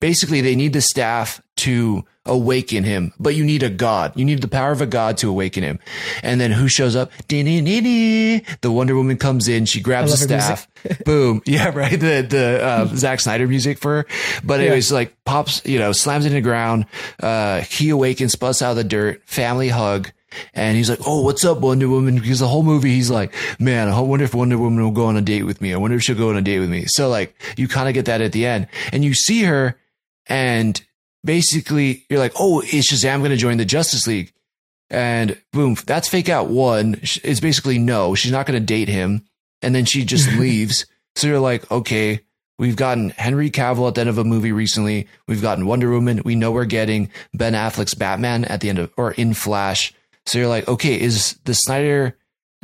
basically 0.00 0.40
they 0.42 0.54
need 0.56 0.72
the 0.72 0.80
staff 0.80 1.42
to 1.58 2.04
awaken 2.24 2.84
him, 2.84 3.12
but 3.18 3.34
you 3.34 3.44
need 3.44 3.62
a 3.64 3.68
god. 3.70 4.12
You 4.14 4.24
need 4.24 4.40
the 4.42 4.48
power 4.48 4.70
of 4.70 4.80
a 4.80 4.86
god 4.86 5.16
to 5.18 5.28
awaken 5.28 5.64
him. 5.64 5.80
And 6.22 6.40
then 6.40 6.52
who 6.52 6.68
shows 6.68 6.94
up? 6.94 7.10
The 7.28 8.42
Wonder 8.64 8.94
Woman 8.94 9.16
comes 9.16 9.48
in. 9.48 9.64
She 9.66 9.80
grabs 9.80 10.12
the 10.12 10.16
staff. 10.18 10.68
Boom. 11.04 11.42
Yeah. 11.46 11.70
Right. 11.74 11.98
The 11.98 12.26
the 12.28 12.64
uh, 12.64 12.86
Zack 12.96 13.20
Snyder 13.20 13.46
music 13.46 13.78
for 13.78 14.02
her. 14.02 14.06
But 14.44 14.60
Yeah. 14.60 14.66
anyways, 14.66 14.90
like 14.92 15.14
pops, 15.24 15.62
you 15.64 15.78
know, 15.78 15.92
slams 15.92 16.24
into 16.24 16.34
the 16.36 16.40
ground. 16.40 16.86
Uh, 17.20 17.60
he 17.62 17.90
awakens, 17.90 18.34
busts 18.36 18.62
out 18.62 18.70
of 18.72 18.76
the 18.76 18.84
dirt, 18.84 19.22
family 19.26 19.68
hug. 19.68 20.10
And 20.54 20.78
he's 20.78 20.88
like, 20.88 21.00
"Oh, 21.06 21.20
what's 21.20 21.44
up, 21.44 21.60
Wonder 21.60 21.90
Woman?" 21.90 22.14
Because 22.18 22.38
the 22.38 22.48
whole 22.48 22.62
movie, 22.62 22.94
he's 22.94 23.10
like, 23.10 23.34
"Man, 23.60 23.88
I 23.90 24.00
wonder 24.00 24.24
if 24.24 24.32
Wonder 24.34 24.56
Woman 24.56 24.82
will 24.82 24.90
go 24.90 25.04
on 25.04 25.16
a 25.18 25.20
date 25.20 25.42
with 25.42 25.60
me. 25.60 25.74
I 25.74 25.76
wonder 25.76 25.98
if 25.98 26.02
she'll 26.02 26.16
go 26.16 26.30
on 26.30 26.36
a 26.38 26.40
date 26.40 26.58
with 26.60 26.70
me." 26.70 26.84
So, 26.86 27.10
like, 27.10 27.34
you 27.58 27.68
kind 27.68 27.86
of 27.86 27.92
get 27.92 28.06
that 28.06 28.22
at 28.22 28.32
the 28.32 28.46
end, 28.46 28.66
and 28.92 29.04
you 29.04 29.12
see 29.12 29.42
her, 29.42 29.76
and 30.26 30.80
basically, 31.22 32.04
you're 32.08 32.18
like, 32.18 32.32
"Oh, 32.38 32.60
is 32.62 32.88
Shazam 32.88 33.18
going 33.18 33.30
to 33.30 33.36
join 33.36 33.58
the 33.58 33.66
Justice 33.66 34.06
League?" 34.06 34.32
And 34.90 35.36
boom, 35.52 35.76
that's 35.86 36.08
fake 36.08 36.30
out 36.30 36.48
one. 36.48 36.98
It's 37.02 37.40
basically 37.40 37.78
no, 37.78 38.14
she's 38.14 38.32
not 38.32 38.46
going 38.46 38.58
to 38.58 38.64
date 38.64 38.88
him, 38.88 39.26
and 39.62 39.74
then 39.74 39.84
she 39.84 40.04
just 40.04 40.32
leaves. 40.38 40.86
So 41.16 41.26
you're 41.26 41.40
like, 41.40 41.70
okay, 41.70 42.20
we've 42.58 42.76
gotten 42.76 43.10
Henry 43.10 43.50
Cavill 43.50 43.88
at 43.88 43.94
the 43.94 44.02
end 44.02 44.10
of 44.10 44.18
a 44.18 44.24
movie 44.24 44.52
recently. 44.52 45.08
We've 45.28 45.42
gotten 45.42 45.66
Wonder 45.66 45.90
Woman. 45.90 46.22
We 46.24 46.34
know 46.34 46.52
we're 46.52 46.64
getting 46.64 47.10
Ben 47.34 47.54
Affleck's 47.54 47.94
Batman 47.94 48.44
at 48.44 48.60
the 48.60 48.68
end 48.68 48.78
of 48.78 48.92
or 48.96 49.12
in 49.12 49.34
Flash. 49.34 49.92
So 50.26 50.38
you're 50.38 50.48
like, 50.48 50.68
okay, 50.68 51.00
is 51.00 51.38
the 51.44 51.54
Snyder 51.54 52.16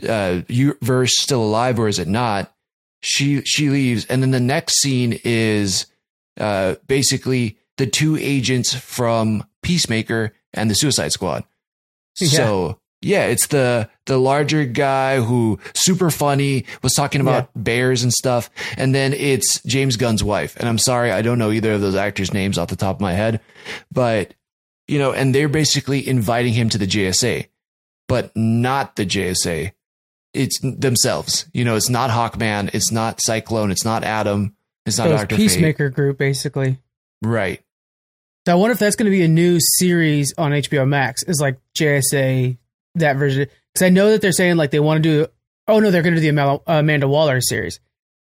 uh, 0.09 0.43
verse 0.81 1.13
still 1.19 1.43
alive 1.43 1.79
or 1.79 1.89
is 1.89 1.99
it 1.99 2.09
not? 2.09 2.53
She 3.01 3.43
she 3.43 3.71
leaves, 3.71 4.07
and 4.07 4.23
then 4.23 4.33
the 4.33 4.41
next 4.41 4.81
scene 4.81 5.21
is 5.23 5.87
uh, 6.39 6.75
basically 6.89 7.59
the 7.77 7.87
two 7.87 8.17
agents 8.17 8.75
from 8.75 9.45
Peacemaker 9.63 10.33
and 10.53 10.69
the 10.69 10.75
Suicide 10.75 11.13
Squad. 11.13 11.45
Yeah. 12.21 12.29
So 12.29 12.81
yeah, 13.01 13.27
it's 13.27 13.47
the 13.49 13.89
the 14.07 14.19
larger 14.19 14.65
guy 14.65 15.21
who 15.21 15.59
super 15.75 16.11
funny 16.11 16.65
was 16.83 16.95
talking 16.95 17.21
about 17.21 17.51
bears 17.55 18.03
and 18.03 18.13
stuff, 18.13 18.51
and 18.77 18.95
then 18.95 19.13
it's 19.13 19.63
James 19.63 19.97
Gunn's 19.97 20.25
wife. 20.25 20.57
And 20.57 20.69
I'm 20.69 20.79
sorry, 20.79 21.13
I 21.13 21.23
don't 21.23 21.39
know 21.39 21.53
either 21.53 21.73
of 21.73 21.81
those 21.81 21.95
actors' 21.95 22.33
names 22.33 22.59
off 22.59 22.69
the 22.69 22.77
top 22.77 22.97
of 22.97 23.01
my 23.01 23.13
head, 23.13 23.41
but 23.93 24.35
you 24.89 24.99
know, 24.99 25.13
and 25.13 25.35
they're 25.35 25.49
basically 25.49 26.07
inviting 26.07 26.55
him 26.55 26.69
to 26.71 26.79
the 26.79 26.87
JSA, 26.87 27.47
but 28.09 28.37
not 28.37 28.97
the 28.97 29.07
JSA. 29.07 29.73
It's 30.35 30.59
themselves. 30.61 31.47
You 31.53 31.65
know, 31.65 31.77
it's 31.77 31.89
not 31.89 32.11
Hawkman, 32.11 32.71
it's 32.75 32.91
not 32.91 33.21
Cyclone, 33.23 33.71
it's 33.71 33.85
not 33.85 34.03
Adam, 34.03 34.57
it's 34.87 34.99
not 34.99 35.09
Doctor 35.09 35.37
Fate. 35.37 35.43
Peacemaker 35.43 35.91
group, 35.91 36.19
basically. 36.19 36.79
Right. 37.23 37.63
So 38.47 38.53
I 38.53 38.55
wonder 38.57 38.73
if 38.73 38.79
that's 38.79 38.97
going 38.97 39.11
to 39.11 39.17
be 39.17 39.23
a 39.23 39.29
new 39.29 39.59
series 39.61 40.33
on 40.39 40.53
HBO 40.53 40.89
Max. 40.89 41.23
Is 41.25 41.39
like 41.41 41.59
JSA 41.79 42.57
that 42.97 43.17
version? 43.17 43.49
Because 43.73 43.87
I 43.87 43.91
know 43.91 44.11
that 44.11 44.21
they're 44.23 44.33
saying 44.33 44.57
like 44.57 44.71
they 44.71 44.81
want 44.81 45.03
to 45.03 45.09
do. 45.09 45.27
Oh 45.67 45.81
no, 45.81 45.91
they're 45.91 46.03
going 46.03 46.15
to 46.15 46.21
do 46.21 46.23
the 46.23 46.29
Amanda, 46.31 46.61
Amanda 46.67 47.09
Waller 47.09 47.41
series. 47.41 47.81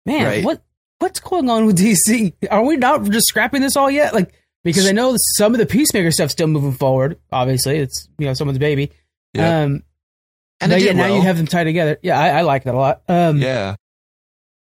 Man, 0.06 0.24
Right. 0.24 0.44
what 0.44 0.62
what's 0.98 1.20
going 1.20 1.48
on 1.50 1.66
with 1.66 1.78
DC? 1.78 2.32
Are 2.50 2.64
we 2.64 2.76
not 2.76 3.04
just 3.10 3.26
scrapping 3.28 3.60
this 3.62 3.76
all 3.76 3.90
yet? 3.90 4.14
Like 4.14 4.32
because 4.64 4.88
I 4.88 4.92
know 4.92 5.14
some 5.36 5.52
of 5.54 5.58
the 5.58 5.66
Peacemaker 5.66 6.10
stuff's 6.10 6.32
still 6.32 6.46
moving 6.46 6.72
forward. 6.72 7.18
Obviously, 7.30 7.78
it's 7.78 8.08
you 8.18 8.26
know 8.26 8.34
someone's 8.34 8.58
baby. 8.58 8.90
Yep. 9.34 9.64
Um, 9.66 9.82
And 10.60 10.72
yeah, 10.72 10.78
did 10.78 10.96
now 10.96 11.14
you 11.14 11.20
have 11.22 11.36
them 11.36 11.46
tied 11.46 11.64
together. 11.64 11.98
Yeah, 12.02 12.18
I, 12.18 12.28
I 12.38 12.40
like 12.42 12.64
that 12.64 12.74
a 12.74 12.78
lot. 12.78 13.02
Um, 13.08 13.38
yeah. 13.42 13.74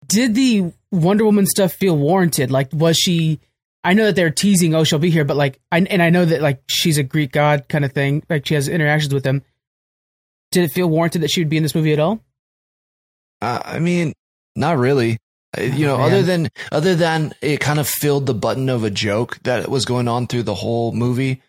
did 0.07 0.35
the 0.35 0.71
Wonder 0.91 1.25
Woman 1.25 1.45
stuff 1.45 1.73
feel 1.73 1.97
warranted? 1.97 2.49
Like, 2.51 2.69
was 2.73 2.97
she? 2.97 3.39
I 3.83 3.93
know 3.93 4.05
that 4.05 4.15
they're 4.15 4.31
teasing, 4.31 4.73
oh, 4.75 4.85
she'll 4.85 4.97
be 4.99 5.09
here, 5.09 5.25
but 5.25 5.35
like, 5.35 5.59
I, 5.69 5.79
and 5.79 6.01
I 6.01 6.09
know 6.09 6.23
that 6.23 6.41
like 6.41 6.63
she's 6.67 6.97
a 6.97 7.03
Greek 7.03 7.33
god 7.33 7.67
kind 7.67 7.83
of 7.83 7.91
thing. 7.91 8.23
Like, 8.29 8.45
she 8.47 8.53
has 8.53 8.69
interactions 8.69 9.13
with 9.13 9.23
them. 9.23 9.43
Did 10.53 10.63
it 10.63 10.71
feel 10.71 10.87
warranted 10.87 11.21
that 11.21 11.31
she 11.31 11.41
would 11.41 11.49
be 11.49 11.57
in 11.57 11.63
this 11.63 11.75
movie 11.75 11.93
at 11.93 11.99
all? 11.99 12.21
Uh, 13.41 13.59
I 13.65 13.79
mean, 13.79 14.13
not 14.55 14.77
really. 14.77 15.17
Uh, 15.57 15.63
You 15.63 15.85
know, 15.87 15.95
Oh, 15.95 15.97
man. 15.97 16.07
other 16.07 16.21
than 16.23 16.49
other 16.71 16.95
than 16.95 17.33
it 17.41 17.59
kind 17.59 17.79
of 17.79 17.87
filled 17.87 18.25
the 18.25 18.33
button 18.33 18.69
of 18.69 18.83
a 18.83 18.89
joke 18.89 19.39
that 19.43 19.67
was 19.69 19.85
going 19.85 20.07
on 20.07 20.27
through 20.27 20.43
the 20.43 20.53
whole 20.55 20.91
movie. 20.93 21.41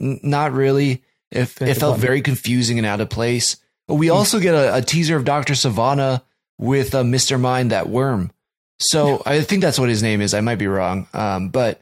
N- 0.00 0.20
not 0.22 0.52
really. 0.52 1.02
It, 1.30 1.42
it 1.60 1.74
felt 1.74 1.80
button. 1.80 2.00
very 2.00 2.22
confusing 2.22 2.78
and 2.78 2.86
out 2.86 3.00
of 3.00 3.08
place. 3.10 3.56
But 3.88 3.94
we 3.96 4.10
also 4.10 4.38
get 4.38 4.54
a, 4.54 4.76
a 4.76 4.82
teaser 4.82 5.16
of 5.16 5.24
Doctor 5.24 5.54
Sivana 5.54 6.22
with 6.58 6.94
uh, 6.94 7.04
Mister 7.04 7.36
Mind, 7.38 7.72
that 7.72 7.88
worm. 7.88 8.30
So 8.78 9.22
I 9.26 9.42
think 9.42 9.62
that's 9.62 9.78
what 9.78 9.88
his 9.88 10.02
name 10.02 10.20
is. 10.20 10.34
I 10.34 10.40
might 10.40 10.58
be 10.58 10.66
wrong. 10.66 11.06
Um, 11.12 11.48
but 11.50 11.80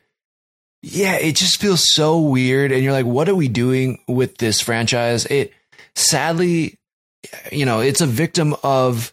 yeah, 0.83 1.16
it 1.16 1.37
just 1.37 1.61
feels 1.61 1.85
so 1.93 2.20
weird. 2.20 2.72
And 2.72 2.83
you're 2.83 2.93
like, 2.93 3.07
what 3.07 3.28
are 3.28 3.35
we 3.35 3.49
doing 3.49 4.01
with 4.09 4.39
this 4.39 4.61
franchise? 4.61 5.26
It 5.26 5.53
sadly, 6.01 6.78
you 7.53 7.64
know, 7.66 7.80
it's 7.80 8.01
a 8.01 8.07
victim 8.07 8.55
of 8.62 9.12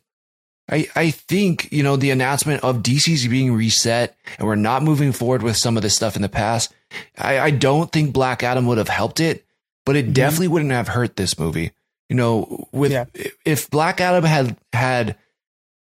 I, 0.69 0.87
I 0.95 1.11
think, 1.11 1.71
you 1.71 1.81
know, 1.81 1.95
the 1.95 2.11
announcement 2.11 2.61
of 2.63 2.83
DC's 2.83 3.25
being 3.27 3.53
reset 3.53 4.17
and 4.37 4.45
we're 4.47 4.55
not 4.55 4.83
moving 4.83 5.13
forward 5.13 5.41
with 5.41 5.55
some 5.55 5.77
of 5.77 5.83
this 5.83 5.95
stuff 5.95 6.17
in 6.17 6.21
the 6.21 6.27
past. 6.27 6.73
I, 7.17 7.39
I 7.39 7.49
don't 7.51 7.89
think 7.89 8.11
Black 8.11 8.43
Adam 8.43 8.65
would 8.67 8.77
have 8.77 8.89
helped 8.89 9.21
it, 9.21 9.45
but 9.85 9.95
it 9.95 10.07
Mhm. 10.09 10.13
definitely 10.13 10.49
wouldn't 10.49 10.71
have 10.71 10.89
hurt 10.89 11.15
this 11.15 11.39
movie. 11.39 11.71
You 12.09 12.17
know, 12.17 12.67
with 12.73 12.91
Yeah. 12.91 13.05
if 13.45 13.69
Black 13.69 14.01
Adam 14.01 14.23
had 14.25 14.57
had 14.73 15.15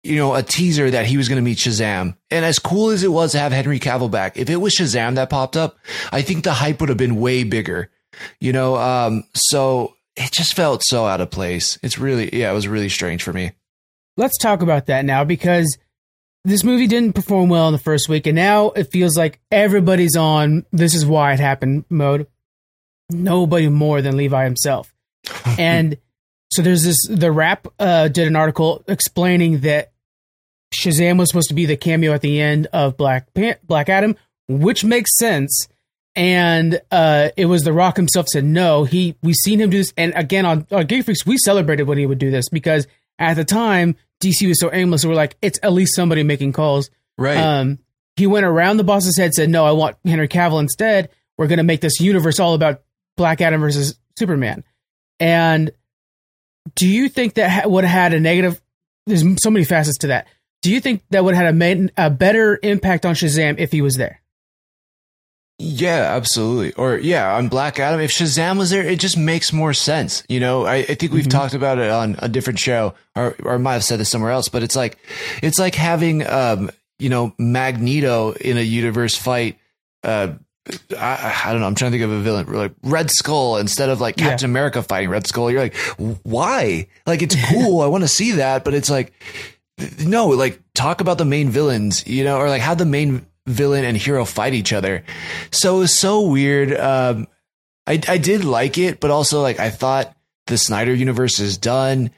you 0.01 0.15
know, 0.15 0.33
a 0.33 0.41
teaser 0.41 0.89
that 0.89 1.05
he 1.07 1.17
was 1.17 1.27
going 1.27 1.35
to 1.35 1.41
meet 1.43 1.57
Shazam. 1.57 2.15
And 2.31 2.45
as 2.45 2.57
cool 2.57 2.91
as 2.91 3.03
it 3.03 3.11
was 3.11 3.33
to 3.33 3.39
have 3.39 3.51
Henry 3.51 3.79
Cavill 3.81 4.09
back, 4.09 4.37
if 4.37 4.49
it 4.49 4.55
was 4.55 4.73
Shazam 4.73 5.15
that 5.15 5.29
popped 5.29 5.57
up, 5.57 5.77
I 6.13 6.21
think 6.21 6.45
the 6.45 6.53
hype 6.53 6.79
would 6.79 6.87
have 6.87 6.97
been 6.97 7.17
way 7.17 7.43
bigger. 7.43 7.89
You 8.39 8.53
know, 8.53 8.77
um, 8.77 9.25
so 9.33 9.95
it 10.19 10.31
just 10.31 10.53
felt 10.53 10.83
so 10.83 11.05
out 11.05 11.21
of 11.21 11.31
place. 11.31 11.79
It's 11.81 11.97
really, 11.97 12.29
yeah, 12.37 12.51
it 12.51 12.53
was 12.53 12.67
really 12.67 12.89
strange 12.89 13.23
for 13.23 13.31
me. 13.33 13.53
Let's 14.17 14.37
talk 14.37 14.61
about 14.61 14.87
that 14.87 15.05
now 15.05 15.23
because 15.23 15.77
this 16.43 16.63
movie 16.63 16.87
didn't 16.87 17.15
perform 17.15 17.49
well 17.49 17.67
in 17.67 17.71
the 17.71 17.79
first 17.79 18.09
week, 18.09 18.27
and 18.27 18.35
now 18.35 18.71
it 18.71 18.91
feels 18.91 19.17
like 19.17 19.39
everybody's 19.49 20.17
on 20.17 20.65
this 20.71 20.93
is 20.93 21.05
why 21.05 21.33
it 21.33 21.39
happened 21.39 21.85
mode. 21.89 22.27
Nobody 23.09 23.69
more 23.69 24.01
than 24.01 24.17
Levi 24.17 24.43
himself. 24.43 24.93
and 25.57 25.97
so 26.51 26.61
there's 26.61 26.83
this 26.83 26.97
the 27.09 27.31
Wrap 27.31 27.67
uh, 27.79 28.09
did 28.09 28.27
an 28.27 28.35
article 28.35 28.83
explaining 28.87 29.59
that 29.61 29.91
Shazam 30.73 31.17
was 31.17 31.29
supposed 31.29 31.49
to 31.49 31.55
be 31.55 31.65
the 31.65 31.77
cameo 31.77 32.13
at 32.13 32.21
the 32.21 32.41
end 32.41 32.67
of 32.67 32.97
Black 32.97 33.33
Pan- 33.33 33.57
Black 33.63 33.87
Adam, 33.87 34.17
which 34.47 34.83
makes 34.83 35.17
sense. 35.17 35.67
And 36.19 36.81
uh, 36.91 37.29
it 37.37 37.45
was 37.45 37.63
The 37.63 37.71
Rock 37.71 37.95
himself 37.95 38.27
said 38.27 38.43
no. 38.43 38.83
He 38.83 39.15
we 39.23 39.31
seen 39.31 39.61
him 39.61 39.69
do 39.69 39.77
this, 39.77 39.93
and 39.95 40.11
again 40.17 40.45
on, 40.45 40.67
on 40.69 40.85
Geek 40.85 41.05
Freaks 41.05 41.25
we 41.25 41.37
celebrated 41.37 41.83
when 41.83 41.97
he 41.97 42.05
would 42.05 42.17
do 42.17 42.29
this 42.29 42.49
because 42.49 42.87
at 43.17 43.35
the 43.35 43.45
time 43.45 43.95
DC 44.21 44.45
was 44.45 44.59
so 44.59 44.69
aimless. 44.73 45.05
We're 45.05 45.13
like, 45.13 45.37
it's 45.41 45.59
at 45.63 45.71
least 45.71 45.95
somebody 45.95 46.23
making 46.23 46.51
calls. 46.51 46.89
Right. 47.17 47.37
Um, 47.37 47.79
he 48.17 48.27
went 48.27 48.45
around 48.45 48.75
the 48.75 48.83
boss's 48.83 49.17
head, 49.17 49.33
said, 49.33 49.49
"No, 49.49 49.63
I 49.63 49.71
want 49.71 49.95
Henry 50.03 50.27
Cavill 50.27 50.59
instead. 50.59 51.07
We're 51.37 51.47
going 51.47 51.59
to 51.59 51.63
make 51.63 51.79
this 51.79 52.01
universe 52.01 52.37
all 52.37 52.53
about 52.53 52.81
Black 53.15 53.39
Adam 53.39 53.61
versus 53.61 53.97
Superman." 54.17 54.65
And 55.21 55.71
do 56.75 56.85
you 56.85 57.07
think 57.07 57.35
that 57.35 57.71
would 57.71 57.85
have 57.85 57.93
had 57.93 58.13
a 58.13 58.19
negative? 58.19 58.61
There's 59.05 59.23
so 59.41 59.49
many 59.49 59.63
facets 59.63 59.99
to 59.99 60.07
that. 60.07 60.27
Do 60.61 60.69
you 60.69 60.81
think 60.81 61.01
that 61.11 61.23
would 61.23 61.33
have 61.33 61.55
had 61.55 61.89
a, 61.97 62.07
a 62.07 62.09
better 62.09 62.59
impact 62.61 63.05
on 63.05 63.15
Shazam 63.15 63.57
if 63.57 63.71
he 63.71 63.81
was 63.81 63.95
there? 63.95 64.18
Yeah, 65.61 66.15
absolutely. 66.15 66.73
Or 66.73 66.97
yeah, 66.97 67.35
on 67.35 67.49
Black 67.49 67.79
Adam, 67.79 67.99
if 67.99 68.11
Shazam 68.11 68.57
was 68.57 68.69
there, 68.69 68.81
it 68.81 68.99
just 68.99 69.17
makes 69.17 69.51
more 69.51 69.73
sense. 69.73 70.23
You 70.29 70.39
know, 70.39 70.65
I, 70.65 70.75
I 70.75 70.95
think 70.95 71.11
we've 71.11 71.25
mm-hmm. 71.25 71.37
talked 71.37 71.53
about 71.53 71.79
it 71.79 71.91
on 71.91 72.15
a 72.19 72.29
different 72.29 72.59
show, 72.59 72.95
or 73.15 73.35
or 73.43 73.59
might 73.59 73.73
have 73.73 73.83
said 73.83 73.99
this 73.99 74.09
somewhere 74.09 74.31
else, 74.31 74.47
but 74.47 74.63
it's 74.63 74.75
like 74.75 74.97
it's 75.43 75.59
like 75.59 75.75
having 75.75 76.25
um, 76.25 76.71
you 76.97 77.09
know, 77.09 77.33
Magneto 77.37 78.31
in 78.31 78.57
a 78.57 78.61
universe 78.61 79.15
fight 79.15 79.57
uh 80.03 80.33
I, 80.97 81.41
I, 81.45 81.51
don't 81.51 81.61
know. 81.61 81.67
I'm 81.67 81.73
trying 81.73 81.91
to 81.91 81.97
think 81.97 82.03
of 82.03 82.11
a 82.11 82.19
villain 82.19 82.51
like 82.51 82.73
Red 82.83 83.09
Skull 83.09 83.57
instead 83.57 83.89
of 83.89 84.01
like 84.01 84.17
Captain 84.17 84.49
yeah. 84.49 84.51
America 84.51 84.83
fighting 84.83 85.09
Red 85.09 85.25
Skull. 85.25 85.49
You're 85.49 85.61
like, 85.61 85.75
why? 86.23 86.87
Like, 87.07 87.23
it's 87.23 87.35
cool. 87.49 87.81
I 87.81 87.87
want 87.87 88.03
to 88.03 88.07
see 88.07 88.33
that, 88.33 88.63
but 88.63 88.75
it's 88.75 88.89
like, 88.89 89.13
no, 89.99 90.27
like 90.27 90.61
talk 90.75 91.01
about 91.01 91.17
the 91.17 91.25
main 91.25 91.49
villains, 91.49 92.05
you 92.05 92.23
know, 92.23 92.37
or 92.37 92.49
like 92.49 92.61
have 92.61 92.77
the 92.77 92.85
main 92.85 93.25
villain 93.49 93.85
and 93.85 93.97
hero 93.97 94.25
fight 94.25 94.53
each 94.53 94.73
other. 94.73 95.03
So 95.51 95.77
it 95.77 95.79
was 95.79 95.97
so 95.97 96.21
weird. 96.27 96.73
Um, 96.77 97.27
I, 97.87 98.01
I 98.07 98.17
did 98.17 98.45
like 98.45 98.77
it, 98.77 98.99
but 98.99 99.11
also 99.11 99.41
like 99.41 99.59
I 99.59 99.69
thought 99.69 100.15
the 100.47 100.57
Snyder 100.57 100.93
universe 100.93 101.39
is 101.39 101.57
done. 101.57 102.11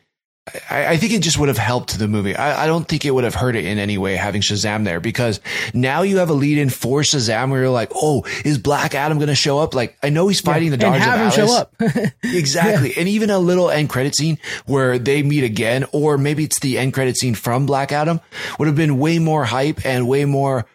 I, 0.69 0.87
I, 0.87 0.97
think 0.97 1.13
it 1.13 1.21
just 1.21 1.37
would 1.37 1.49
have 1.49 1.57
helped 1.59 1.99
the 1.99 2.07
movie. 2.07 2.35
I, 2.35 2.63
I, 2.63 2.67
don't 2.67 2.87
think 2.87 3.05
it 3.05 3.11
would 3.11 3.25
have 3.25 3.35
hurt 3.35 3.55
it 3.55 3.63
in 3.63 3.77
any 3.77 3.99
way 3.99 4.15
having 4.15 4.41
Shazam 4.41 4.85
there 4.85 4.99
because 4.99 5.39
now 5.71 6.01
you 6.01 6.17
have 6.17 6.31
a 6.31 6.33
lead 6.33 6.57
in 6.57 6.71
for 6.71 7.01
Shazam 7.01 7.51
where 7.51 7.61
you're 7.61 7.69
like, 7.69 7.91
oh, 7.93 8.25
is 8.43 8.57
Black 8.57 8.95
Adam 8.95 9.19
going 9.19 9.27
to 9.27 9.35
show 9.35 9.59
up? 9.59 9.75
Like, 9.75 9.99
I 10.01 10.09
know 10.09 10.27
he's 10.27 10.41
fighting 10.41 10.69
yeah, 10.69 10.71
the 10.71 10.77
Daughters 10.77 11.03
and 11.03 11.11
have 11.11 11.33
him 11.37 11.47
show 11.47 11.55
up. 11.55 11.75
exactly. 12.23 12.89
Yeah. 12.89 13.01
And 13.01 13.07
even 13.07 13.29
a 13.29 13.37
little 13.37 13.69
end 13.69 13.89
credit 13.89 14.15
scene 14.15 14.39
where 14.65 14.97
they 14.97 15.21
meet 15.21 15.43
again, 15.43 15.85
or 15.91 16.17
maybe 16.17 16.43
it's 16.43 16.59
the 16.59 16.79
end 16.79 16.95
credit 16.95 17.17
scene 17.17 17.35
from 17.35 17.67
Black 17.67 17.91
Adam 17.91 18.19
would 18.57 18.67
have 18.67 18.75
been 18.75 18.97
way 18.97 19.19
more 19.19 19.45
hype 19.45 19.85
and 19.85 20.07
way 20.07 20.25
more 20.25 20.65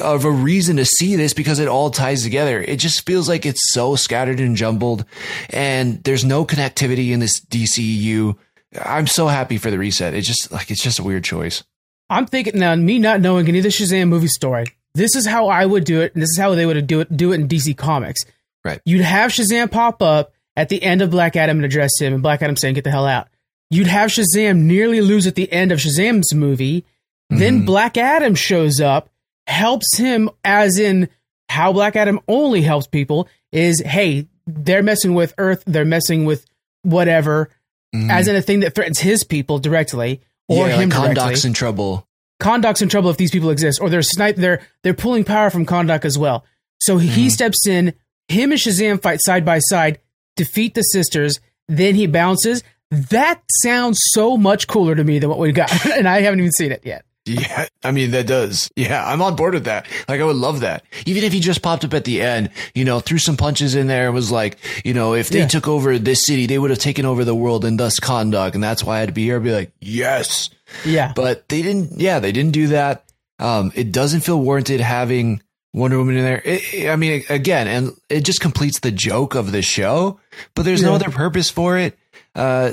of 0.00 0.24
a 0.24 0.30
reason 0.30 0.76
to 0.76 0.84
see 0.84 1.16
this 1.16 1.32
because 1.32 1.58
it 1.58 1.68
all 1.68 1.90
ties 1.90 2.22
together. 2.22 2.60
It 2.60 2.76
just 2.76 3.04
feels 3.06 3.28
like 3.28 3.46
it's 3.46 3.72
so 3.72 3.96
scattered 3.96 4.40
and 4.40 4.56
jumbled 4.56 5.04
and 5.50 6.02
there's 6.04 6.24
no 6.24 6.44
connectivity 6.44 7.10
in 7.10 7.20
this 7.20 7.40
DCU. 7.40 8.36
I'm 8.82 9.06
so 9.06 9.28
happy 9.28 9.58
for 9.58 9.70
the 9.70 9.78
reset. 9.78 10.14
It's 10.14 10.26
just 10.26 10.52
like, 10.52 10.70
it's 10.70 10.82
just 10.82 10.98
a 10.98 11.02
weird 11.02 11.24
choice. 11.24 11.64
I'm 12.10 12.26
thinking 12.26 12.58
now, 12.58 12.74
me 12.74 12.98
not 12.98 13.20
knowing 13.20 13.48
any 13.48 13.58
of 13.58 13.64
the 13.64 13.70
Shazam 13.70 14.08
movie 14.08 14.28
story, 14.28 14.66
this 14.94 15.14
is 15.14 15.26
how 15.26 15.48
I 15.48 15.66
would 15.66 15.84
do 15.84 16.00
it. 16.00 16.14
And 16.14 16.22
this 16.22 16.30
is 16.30 16.38
how 16.38 16.54
they 16.54 16.66
would 16.66 16.86
do 16.86 17.00
it, 17.00 17.16
do 17.16 17.32
it 17.32 17.40
in 17.40 17.48
DC 17.48 17.76
Comics. 17.76 18.22
Right. 18.64 18.80
You'd 18.84 19.02
have 19.02 19.30
Shazam 19.30 19.70
pop 19.70 20.02
up 20.02 20.32
at 20.56 20.68
the 20.68 20.82
end 20.82 21.02
of 21.02 21.10
Black 21.10 21.36
Adam 21.36 21.58
and 21.58 21.64
address 21.64 22.00
him, 22.00 22.14
and 22.14 22.22
Black 22.22 22.42
Adam 22.42 22.56
saying, 22.56 22.74
get 22.74 22.84
the 22.84 22.90
hell 22.90 23.06
out. 23.06 23.28
You'd 23.70 23.86
have 23.86 24.10
Shazam 24.10 24.62
nearly 24.62 25.00
lose 25.00 25.26
at 25.26 25.34
the 25.34 25.50
end 25.52 25.72
of 25.72 25.78
Shazam's 25.78 26.34
movie. 26.34 26.84
Then 27.30 27.58
mm-hmm. 27.58 27.66
Black 27.66 27.96
Adam 27.96 28.34
shows 28.34 28.80
up 28.80 29.10
helps 29.48 29.96
him 29.96 30.30
as 30.44 30.78
in 30.78 31.08
how 31.48 31.72
Black 31.72 31.96
Adam 31.96 32.20
only 32.28 32.62
helps 32.62 32.86
people 32.86 33.28
is 33.52 33.80
hey, 33.84 34.28
they're 34.46 34.82
messing 34.82 35.14
with 35.14 35.34
Earth, 35.38 35.62
they're 35.66 35.84
messing 35.84 36.24
with 36.24 36.46
whatever, 36.82 37.50
mm. 37.94 38.10
as 38.10 38.28
in 38.28 38.36
a 38.36 38.42
thing 38.42 38.60
that 38.60 38.74
threatens 38.74 38.98
his 38.98 39.24
people 39.24 39.58
directly 39.58 40.20
or 40.48 40.68
yeah, 40.68 40.76
him 40.76 40.90
like 40.90 41.16
Kahndaq's 41.16 41.44
in 41.44 41.52
trouble. 41.52 42.06
Kahndaq's 42.40 42.82
in 42.82 42.88
trouble 42.88 43.10
if 43.10 43.16
these 43.16 43.30
people 43.30 43.50
exist, 43.50 43.80
or 43.80 43.90
they're 43.90 44.02
snipe 44.02 44.36
they're 44.36 44.62
they're 44.82 44.94
pulling 44.94 45.24
power 45.24 45.50
from 45.50 45.66
Kahndaq 45.66 46.04
as 46.04 46.18
well. 46.18 46.44
So 46.80 46.98
he 46.98 47.26
mm. 47.26 47.30
steps 47.30 47.66
in, 47.66 47.94
him 48.28 48.52
and 48.52 48.60
Shazam 48.60 49.02
fight 49.02 49.18
side 49.22 49.44
by 49.44 49.58
side, 49.58 49.98
defeat 50.36 50.74
the 50.74 50.82
sisters, 50.82 51.40
then 51.66 51.94
he 51.94 52.06
bounces. 52.06 52.62
That 52.90 53.42
sounds 53.62 53.98
so 54.12 54.36
much 54.36 54.66
cooler 54.66 54.94
to 54.94 55.04
me 55.04 55.18
than 55.18 55.28
what 55.28 55.38
we 55.38 55.52
got, 55.52 55.86
and 55.92 56.08
I 56.08 56.20
haven't 56.20 56.40
even 56.40 56.52
seen 56.52 56.72
it 56.72 56.82
yet. 56.84 57.04
Yeah, 57.28 57.66
I 57.82 57.90
mean 57.90 58.12
that 58.12 58.26
does. 58.26 58.70
Yeah, 58.76 59.04
I'm 59.06 59.22
on 59.22 59.36
board 59.36 59.54
with 59.54 59.64
that. 59.64 59.86
Like 60.08 60.20
I 60.20 60.24
would 60.24 60.36
love 60.36 60.60
that. 60.60 60.84
Even 61.06 61.24
if 61.24 61.32
he 61.32 61.40
just 61.40 61.62
popped 61.62 61.84
up 61.84 61.94
at 61.94 62.04
the 62.04 62.22
end, 62.22 62.50
you 62.74 62.84
know, 62.84 63.00
threw 63.00 63.18
some 63.18 63.36
punches 63.36 63.74
in 63.74 63.86
there 63.86 64.06
and 64.06 64.14
was 64.14 64.30
like, 64.30 64.58
you 64.84 64.94
know, 64.94 65.14
if 65.14 65.28
they 65.28 65.40
yeah. 65.40 65.46
took 65.46 65.68
over 65.68 65.98
this 65.98 66.24
city, 66.24 66.46
they 66.46 66.58
would 66.58 66.70
have 66.70 66.78
taken 66.78 67.04
over 67.04 67.24
the 67.24 67.34
world 67.34 67.64
and 67.64 67.78
thus 67.78 68.00
Kahndaq, 68.00 68.54
and 68.54 68.62
that's 68.62 68.82
why 68.82 68.96
I 68.96 69.00
had 69.00 69.08
to 69.08 69.14
be 69.14 69.24
here. 69.24 69.36
I'd 69.36 69.44
be 69.44 69.52
like, 69.52 69.72
yes. 69.80 70.50
Yeah. 70.84 71.12
But 71.14 71.48
they 71.48 71.62
didn't. 71.62 72.00
Yeah, 72.00 72.20
they 72.20 72.32
didn't 72.32 72.52
do 72.52 72.68
that. 72.68 73.04
Um, 73.38 73.72
it 73.74 73.92
doesn't 73.92 74.20
feel 74.20 74.40
warranted 74.40 74.80
having 74.80 75.42
Wonder 75.72 75.98
Woman 75.98 76.16
in 76.16 76.24
there. 76.24 76.42
It, 76.44 76.88
I 76.88 76.96
mean, 76.96 77.22
again, 77.28 77.68
and 77.68 77.92
it 78.08 78.24
just 78.24 78.40
completes 78.40 78.80
the 78.80 78.90
joke 78.90 79.34
of 79.34 79.52
the 79.52 79.62
show. 79.62 80.20
But 80.54 80.64
there's 80.64 80.82
yeah. 80.82 80.88
no 80.88 80.94
other 80.94 81.10
purpose 81.10 81.50
for 81.50 81.78
it. 81.78 81.96
Uh, 82.34 82.72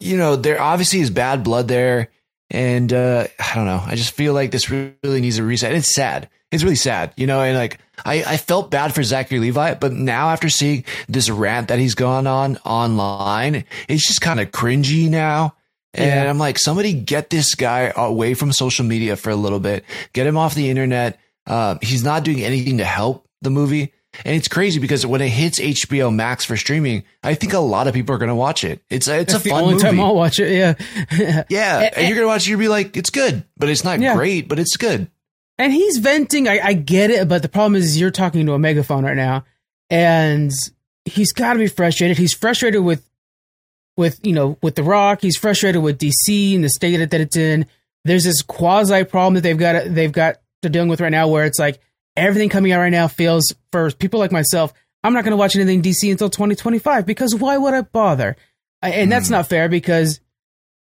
you 0.00 0.16
know, 0.16 0.36
there 0.36 0.60
obviously 0.60 1.00
is 1.00 1.10
bad 1.10 1.44
blood 1.44 1.68
there 1.68 2.10
and 2.52 2.92
uh, 2.92 3.26
I 3.38 3.54
don't 3.54 3.64
know. 3.64 3.82
I 3.84 3.96
just 3.96 4.12
feel 4.12 4.34
like 4.34 4.50
this 4.50 4.70
really 4.70 5.20
needs 5.22 5.38
a 5.38 5.42
reset. 5.42 5.74
It's 5.74 5.92
sad. 5.92 6.28
It's 6.52 6.62
really 6.62 6.76
sad, 6.76 7.14
you 7.16 7.26
know. 7.26 7.40
And 7.40 7.56
like, 7.56 7.78
I, 8.04 8.22
I 8.24 8.36
felt 8.36 8.70
bad 8.70 8.94
for 8.94 9.02
Zachary 9.02 9.38
Levi, 9.38 9.74
but 9.74 9.92
now 9.94 10.28
after 10.28 10.50
seeing 10.50 10.84
this 11.08 11.30
rant 11.30 11.68
that 11.68 11.78
he's 11.78 11.94
gone 11.94 12.26
on 12.26 12.58
online, 12.58 13.64
it's 13.88 14.06
just 14.06 14.20
kind 14.20 14.38
of 14.38 14.50
cringy 14.50 15.08
now. 15.08 15.56
And 15.94 16.06
yeah. 16.06 16.28
I'm 16.28 16.38
like, 16.38 16.58
somebody 16.58 16.92
get 16.92 17.30
this 17.30 17.54
guy 17.54 17.92
away 17.96 18.34
from 18.34 18.52
social 18.52 18.84
media 18.84 19.16
for 19.16 19.30
a 19.30 19.36
little 19.36 19.60
bit. 19.60 19.84
Get 20.12 20.26
him 20.26 20.36
off 20.36 20.54
the 20.54 20.68
internet. 20.68 21.18
Uh, 21.46 21.78
he's 21.80 22.04
not 22.04 22.22
doing 22.22 22.42
anything 22.42 22.78
to 22.78 22.84
help 22.84 23.26
the 23.40 23.50
movie. 23.50 23.94
And 24.24 24.36
it's 24.36 24.48
crazy 24.48 24.78
because 24.78 25.06
when 25.06 25.20
it 25.20 25.30
hits 25.30 25.58
HBO 25.58 26.14
Max 26.14 26.44
for 26.44 26.56
streaming, 26.56 27.04
I 27.22 27.34
think 27.34 27.54
a 27.54 27.58
lot 27.58 27.88
of 27.88 27.94
people 27.94 28.14
are 28.14 28.18
going 28.18 28.28
to 28.28 28.34
watch 28.34 28.62
it. 28.62 28.82
It's 28.90 29.08
a, 29.08 29.20
it's 29.20 29.32
That's 29.32 29.46
a 29.46 29.48
fun 29.48 29.58
the 29.58 29.62
only 29.62 29.74
movie. 29.74 29.84
time 29.84 30.00
I'll 30.00 30.14
watch 30.14 30.38
it. 30.38 30.52
Yeah, 30.52 30.74
yeah. 31.48 31.80
And, 31.80 31.96
and, 31.96 32.08
you're 32.08 32.16
going 32.16 32.24
to 32.24 32.26
watch 32.26 32.46
it. 32.46 32.50
You'll 32.50 32.60
be 32.60 32.68
like, 32.68 32.96
it's 32.96 33.10
good, 33.10 33.44
but 33.56 33.68
it's 33.68 33.84
not 33.84 34.00
yeah. 34.00 34.14
great, 34.14 34.48
but 34.48 34.58
it's 34.58 34.76
good. 34.76 35.10
And 35.58 35.72
he's 35.72 35.98
venting. 35.98 36.46
I, 36.46 36.60
I 36.60 36.72
get 36.74 37.10
it, 37.10 37.28
but 37.28 37.42
the 37.42 37.48
problem 37.48 37.74
is 37.74 37.98
you're 37.98 38.10
talking 38.10 38.44
to 38.46 38.52
a 38.52 38.58
megaphone 38.58 39.04
right 39.04 39.16
now, 39.16 39.44
and 39.88 40.52
he's 41.04 41.32
got 41.32 41.54
to 41.54 41.58
be 41.58 41.68
frustrated. 41.68 42.18
He's 42.18 42.34
frustrated 42.34 42.82
with 42.82 43.08
with 43.96 44.18
you 44.22 44.32
know 44.32 44.58
with 44.62 44.74
the 44.74 44.82
Rock. 44.82 45.22
He's 45.22 45.36
frustrated 45.36 45.82
with 45.82 45.98
DC 45.98 46.54
and 46.54 46.64
the 46.64 46.68
state 46.68 46.98
that, 46.98 47.10
that 47.10 47.20
it's 47.20 47.36
in. 47.36 47.66
There's 48.04 48.24
this 48.24 48.42
quasi 48.42 49.04
problem 49.04 49.34
that 49.34 49.42
they've 49.42 49.56
got 49.56 49.84
they've 49.86 50.12
got 50.12 50.36
they're 50.60 50.70
dealing 50.70 50.88
with 50.88 51.00
right 51.00 51.10
now, 51.12 51.28
where 51.28 51.44
it's 51.44 51.58
like 51.58 51.80
everything 52.16 52.48
coming 52.48 52.72
out 52.72 52.80
right 52.80 52.90
now 52.90 53.08
feels 53.08 53.54
for 53.70 53.90
people 53.90 54.20
like 54.20 54.32
myself. 54.32 54.72
I'm 55.04 55.14
not 55.14 55.24
going 55.24 55.32
to 55.32 55.36
watch 55.36 55.56
anything 55.56 55.82
DC 55.82 56.10
until 56.10 56.30
2025 56.30 57.06
because 57.06 57.34
why 57.34 57.56
would 57.56 57.74
I 57.74 57.82
bother? 57.82 58.36
And 58.80 59.10
that's 59.10 59.28
mm. 59.28 59.32
not 59.32 59.48
fair 59.48 59.68
because 59.68 60.20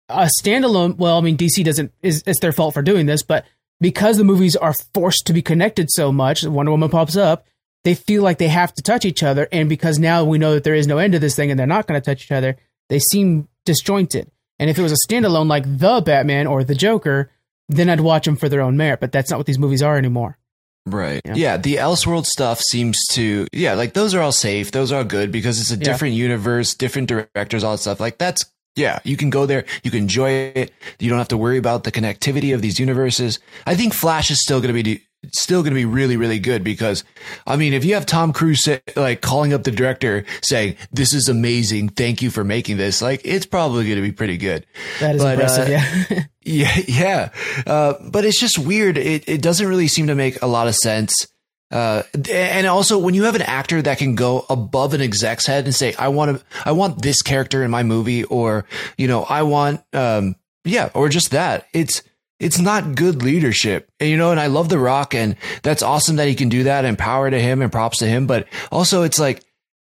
a 0.09 0.29
standalone. 0.41 0.97
Well, 0.97 1.19
I 1.19 1.21
mean, 1.21 1.37
DC 1.37 1.65
doesn't. 1.65 1.93
Is 2.03 2.23
it's 2.27 2.41
their 2.41 2.53
fault 2.53 2.75
for 2.75 2.83
doing 2.83 3.07
this, 3.07 3.23
but 3.23 3.45
because 3.81 4.17
the 4.17 4.25
movies 4.25 4.57
are 4.57 4.75
forced 4.93 5.27
to 5.27 5.33
be 5.33 5.43
connected 5.43 5.91
so 5.91 6.13
much, 6.13 6.45
Wonder 6.45 6.73
Woman 6.73 6.91
pops 6.91 7.17
up. 7.17 7.47
They 7.85 7.95
feel 7.95 8.23
like 8.23 8.39
they 8.39 8.49
have 8.49 8.73
to 8.75 8.83
touch 8.83 9.05
each 9.05 9.23
other, 9.23 9.47
and 9.53 9.69
because 9.69 9.99
now 9.99 10.25
we 10.25 10.39
know 10.39 10.55
that 10.55 10.65
there 10.65 10.75
is 10.75 10.87
no 10.87 10.99
end 10.99 11.13
to 11.13 11.19
this 11.19 11.37
thing, 11.37 11.51
and 11.51 11.61
they're 11.61 11.67
not 11.67 11.87
going 11.87 12.01
to 12.01 12.05
touch 12.05 12.25
each 12.25 12.33
other, 12.33 12.57
they 12.89 12.99
seem 12.99 13.49
disjointed. 13.67 14.31
And 14.59 14.71
if 14.71 14.79
it 14.79 14.83
was 14.83 14.93
a 14.93 15.09
standalone 15.09 15.49
like 15.49 15.65
the 15.67 16.01
Batman 16.01 16.47
or 16.47 16.65
the 16.65 16.75
Joker, 16.75 17.31
then 17.69 17.91
I'd 17.91 18.01
watch 18.01 18.25
them 18.25 18.37
for 18.37 18.49
their 18.49 18.63
own 18.63 18.77
merit. 18.77 19.01
But 19.01 19.13
that's 19.13 19.31
not 19.31 19.37
what 19.39 19.47
these 19.47 19.59
movies 19.59 19.83
are 19.83 19.99
anymore. 19.99 20.39
Right. 20.87 21.23
Yeah. 21.25 21.35
yeah. 21.35 21.57
The 21.57 21.77
Elseworld 21.77 22.27
stuff 22.27 22.61
seems 22.61 22.99
to, 23.13 23.47
yeah, 23.53 23.75
like 23.75 23.95
those 23.95 24.15
are 24.15 24.21
all 24.21 24.33
safe. 24.33 24.71
Those 24.71 24.93
are 24.93 24.99
all 24.99 25.05
good 25.05 25.33
because 25.33 25.61
it's 25.61 25.71
a 25.71 25.77
different 25.77 26.15
universe, 26.15 26.75
different 26.75 27.09
directors, 27.09 27.65
all 27.65 27.73
that 27.73 27.79
stuff. 27.79 28.01
Like 28.01 28.19
that's 28.19 28.45
Yeah, 28.77 28.99
you 29.05 29.17
can 29.17 29.31
go 29.31 29.47
there. 29.47 29.65
You 29.83 29.91
can 29.91 30.01
enjoy 30.01 30.31
it. 30.31 30.73
You 30.99 31.09
don't 31.09 31.19
have 31.19 31.29
to 31.29 31.37
worry 31.37 31.59
about 31.59 31.85
the 31.85 31.93
connectivity 31.93 32.55
of 32.55 32.61
these 32.61 32.79
universes. 32.79 33.39
I 33.67 33.77
think 33.77 33.95
Flash 33.95 34.31
is 34.31 34.43
still 34.43 34.61
going 34.61 34.75
to 34.75 34.83
be 34.83 35.03
still 35.33 35.63
going 35.63 35.73
to 35.73 35.79
be 35.79 35.85
really, 35.85 36.17
really 36.17 36.39
good 36.39 36.63
because, 36.65 37.05
I 37.47 37.57
mean, 37.57 37.73
if 37.73 37.85
you 37.85 37.95
have 37.95 38.07
Tom 38.07 38.33
Cruise 38.33 38.65
say, 38.65 38.81
like 38.97 39.21
calling 39.21 39.53
up 39.53 39.65
the 39.65 39.71
director 39.71 40.25
saying, 40.43 40.77
"This 40.93 41.15
is 41.15 41.29
amazing, 41.29 41.91
thank 41.91 42.23
you 42.23 42.31
for 42.31 42.45
making 42.45 42.77
this," 42.77 43.01
like 43.03 43.21
it's 43.25 43.47
probably 43.47 43.85
going 43.85 43.97
to 43.97 44.03
be 44.03 44.13
pretty 44.13 44.37
good. 44.37 44.67
That 45.01 45.17
is 45.17 45.23
But, 45.23 45.35
impressive. 45.35 45.69
uh, 45.69 45.71
yeah. 45.71 46.23
Yeah, 46.47 46.77
yeah. 46.87 47.29
Uh, 47.67 47.95
but 48.11 48.27
it's 48.27 48.39
just 48.39 48.59
weird. 48.59 48.99
It 48.99 49.27
it 49.27 49.41
doesn't 49.41 49.67
really 49.67 49.89
seem 49.89 50.09
to 50.09 50.15
make 50.15 50.43
a 50.43 50.47
lot 50.47 50.69
of 50.69 50.75
sense. 50.77 51.27
Uh, 51.71 52.03
and 52.31 52.67
also 52.67 52.99
when 52.99 53.15
you 53.15 53.25
have 53.25 53.35
an 53.35 53.41
actor 53.43 53.81
that 53.81 53.97
can 53.99 54.15
go 54.15 54.45
above 54.51 54.93
an 54.95 55.01
exec's 55.01 55.47
head 55.47 55.65
and 55.65 55.75
say, 55.75 55.95
I 55.99 56.09
want 56.09 56.39
to, 56.39 56.45
I 56.65 56.73
want 56.73 57.01
this 57.03 57.23
character 57.23 57.65
in 57.65 57.71
my 57.71 57.83
movie, 57.83 58.23
or, 58.25 58.67
you 58.99 59.09
know, 59.09 59.25
I 59.25 59.43
want, 59.43 59.81
um, 59.95 60.37
yeah, 60.65 60.91
or 60.95 61.09
just 61.09 61.31
that. 61.33 61.67
It's, 61.73 62.03
it's 62.41 62.59
not 62.59 62.95
good 62.95 63.23
leadership. 63.23 63.91
And, 64.01 64.11
you 64.11 64.17
know, 64.17 64.31
and 64.31 64.41
I 64.41 64.49
love 64.49 64.69
The 64.69 64.79
Rock 64.79 65.15
and 65.15 65.37
that's 65.63 65.83
awesome 65.83 66.17
that 66.17 66.29
he 66.29 66.35
can 66.35 66.49
do 66.49 66.65
that 66.65 66.85
and 66.85 66.99
power 66.99 67.31
to 67.31 67.39
him 67.41 67.63
and 67.63 67.71
props 67.73 67.99
to 67.99 68.07
him. 68.07 68.27
But 68.27 68.47
also 68.73 69.03
it's 69.03 69.19
like, 69.19 69.43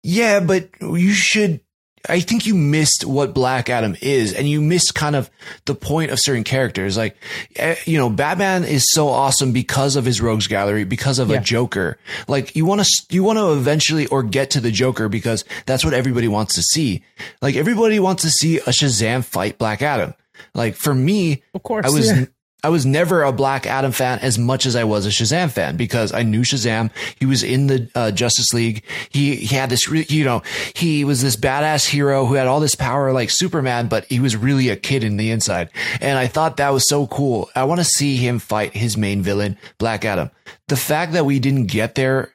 yeah, 0.04 0.40
but 0.40 0.70
you 0.82 1.12
should. 1.12 1.62
I 2.08 2.20
think 2.20 2.46
you 2.46 2.54
missed 2.54 3.04
what 3.04 3.34
Black 3.34 3.68
Adam 3.68 3.96
is, 4.00 4.32
and 4.32 4.48
you 4.48 4.62
missed 4.62 4.94
kind 4.94 5.16
of 5.16 5.28
the 5.66 5.74
point 5.74 6.12
of 6.12 6.20
certain 6.22 6.44
characters. 6.44 6.96
Like, 6.96 7.18
eh, 7.56 7.78
you 7.86 7.98
know, 7.98 8.12
Batman 8.12 8.64
is 8.64 8.86
so 8.92 9.08
awesome 9.08 9.54
because 9.54 9.96
of 9.96 10.06
his 10.06 10.22
rogues 10.22 10.46
gallery, 10.46 10.84
because 10.84 11.18
of 11.18 11.32
Yeah. 11.32 11.38
a 11.40 11.42
Joker. 11.42 11.98
Like, 12.28 12.56
you 12.56 12.64
want 12.64 12.82
to, 12.84 12.88
you 13.10 13.24
want 13.24 13.40
to 13.40 13.54
eventually 13.54 14.06
or 14.06 14.22
get 14.22 14.52
to 14.52 14.60
the 14.62 14.70
Joker 14.70 15.10
because 15.10 15.46
that's 15.66 15.84
what 15.84 15.96
everybody 15.96 16.28
wants 16.28 16.54
to 16.54 16.62
see. 16.62 17.04
Like, 17.42 17.56
everybody 17.56 17.98
wants 18.00 18.22
to 18.22 18.30
see 18.30 18.58
a 18.58 18.70
Shazam 18.70 19.26
fight 19.26 19.58
Black 19.58 19.82
Adam. 19.82 20.14
Like, 20.54 20.76
for 20.76 20.94
me, 20.94 21.44
Of 21.54 21.64
course. 21.64 21.86
I 21.86 21.90
was 21.90 22.08
yeah. 22.08 22.26
I 22.66 22.70
was 22.70 22.84
never 22.84 23.22
a 23.22 23.32
Black 23.32 23.68
Adam 23.68 23.92
fan 23.92 24.18
as 24.24 24.40
much 24.40 24.66
as 24.66 24.76
I 24.76 24.86
was 24.86 25.06
a 25.06 25.10
Shazam 25.10 25.52
fan 25.52 25.78
because 25.78 26.12
I 26.12 26.24
knew 26.24 26.42
Shazam. 26.42 26.90
He 27.20 27.28
was 27.28 27.44
in 27.44 27.68
the 27.68 27.88
uh, 27.94 28.10
Justice 28.10 28.56
League. 28.56 28.84
He 29.12 29.36
he 29.36 29.56
had 29.56 29.70
this, 29.70 29.88
re- 29.88 30.08
you 30.10 30.24
know, 30.24 30.42
he 30.74 31.06
was 31.06 31.22
this 31.22 31.36
badass 31.36 31.88
hero 31.88 32.26
who 32.26 32.34
had 32.34 32.48
all 32.48 32.60
this 32.60 32.74
power 32.74 33.14
like 33.14 33.30
Superman, 33.30 33.88
but 33.88 34.06
he 34.06 34.20
was 34.20 34.36
really 34.36 34.70
a 34.70 34.76
kid 34.76 35.04
in 35.04 35.18
the 35.18 35.30
inside. 35.30 35.70
And 36.02 36.18
I 36.18 36.26
thought 36.26 36.58
that 36.58 36.72
was 36.72 36.90
so 36.90 37.06
cool. 37.06 37.52
I 37.56 37.66
want 37.66 37.82
to 37.82 37.86
see 37.86 38.16
him 38.16 38.40
fight 38.40 38.74
his 38.74 38.98
main 38.98 39.22
villain, 39.22 39.60
Black 39.78 40.04
Adam. 40.04 40.32
The 40.68 40.76
fact 40.76 41.14
that 41.14 41.28
we 41.28 41.38
didn't 41.38 41.68
get 41.68 41.94
there 41.94 42.34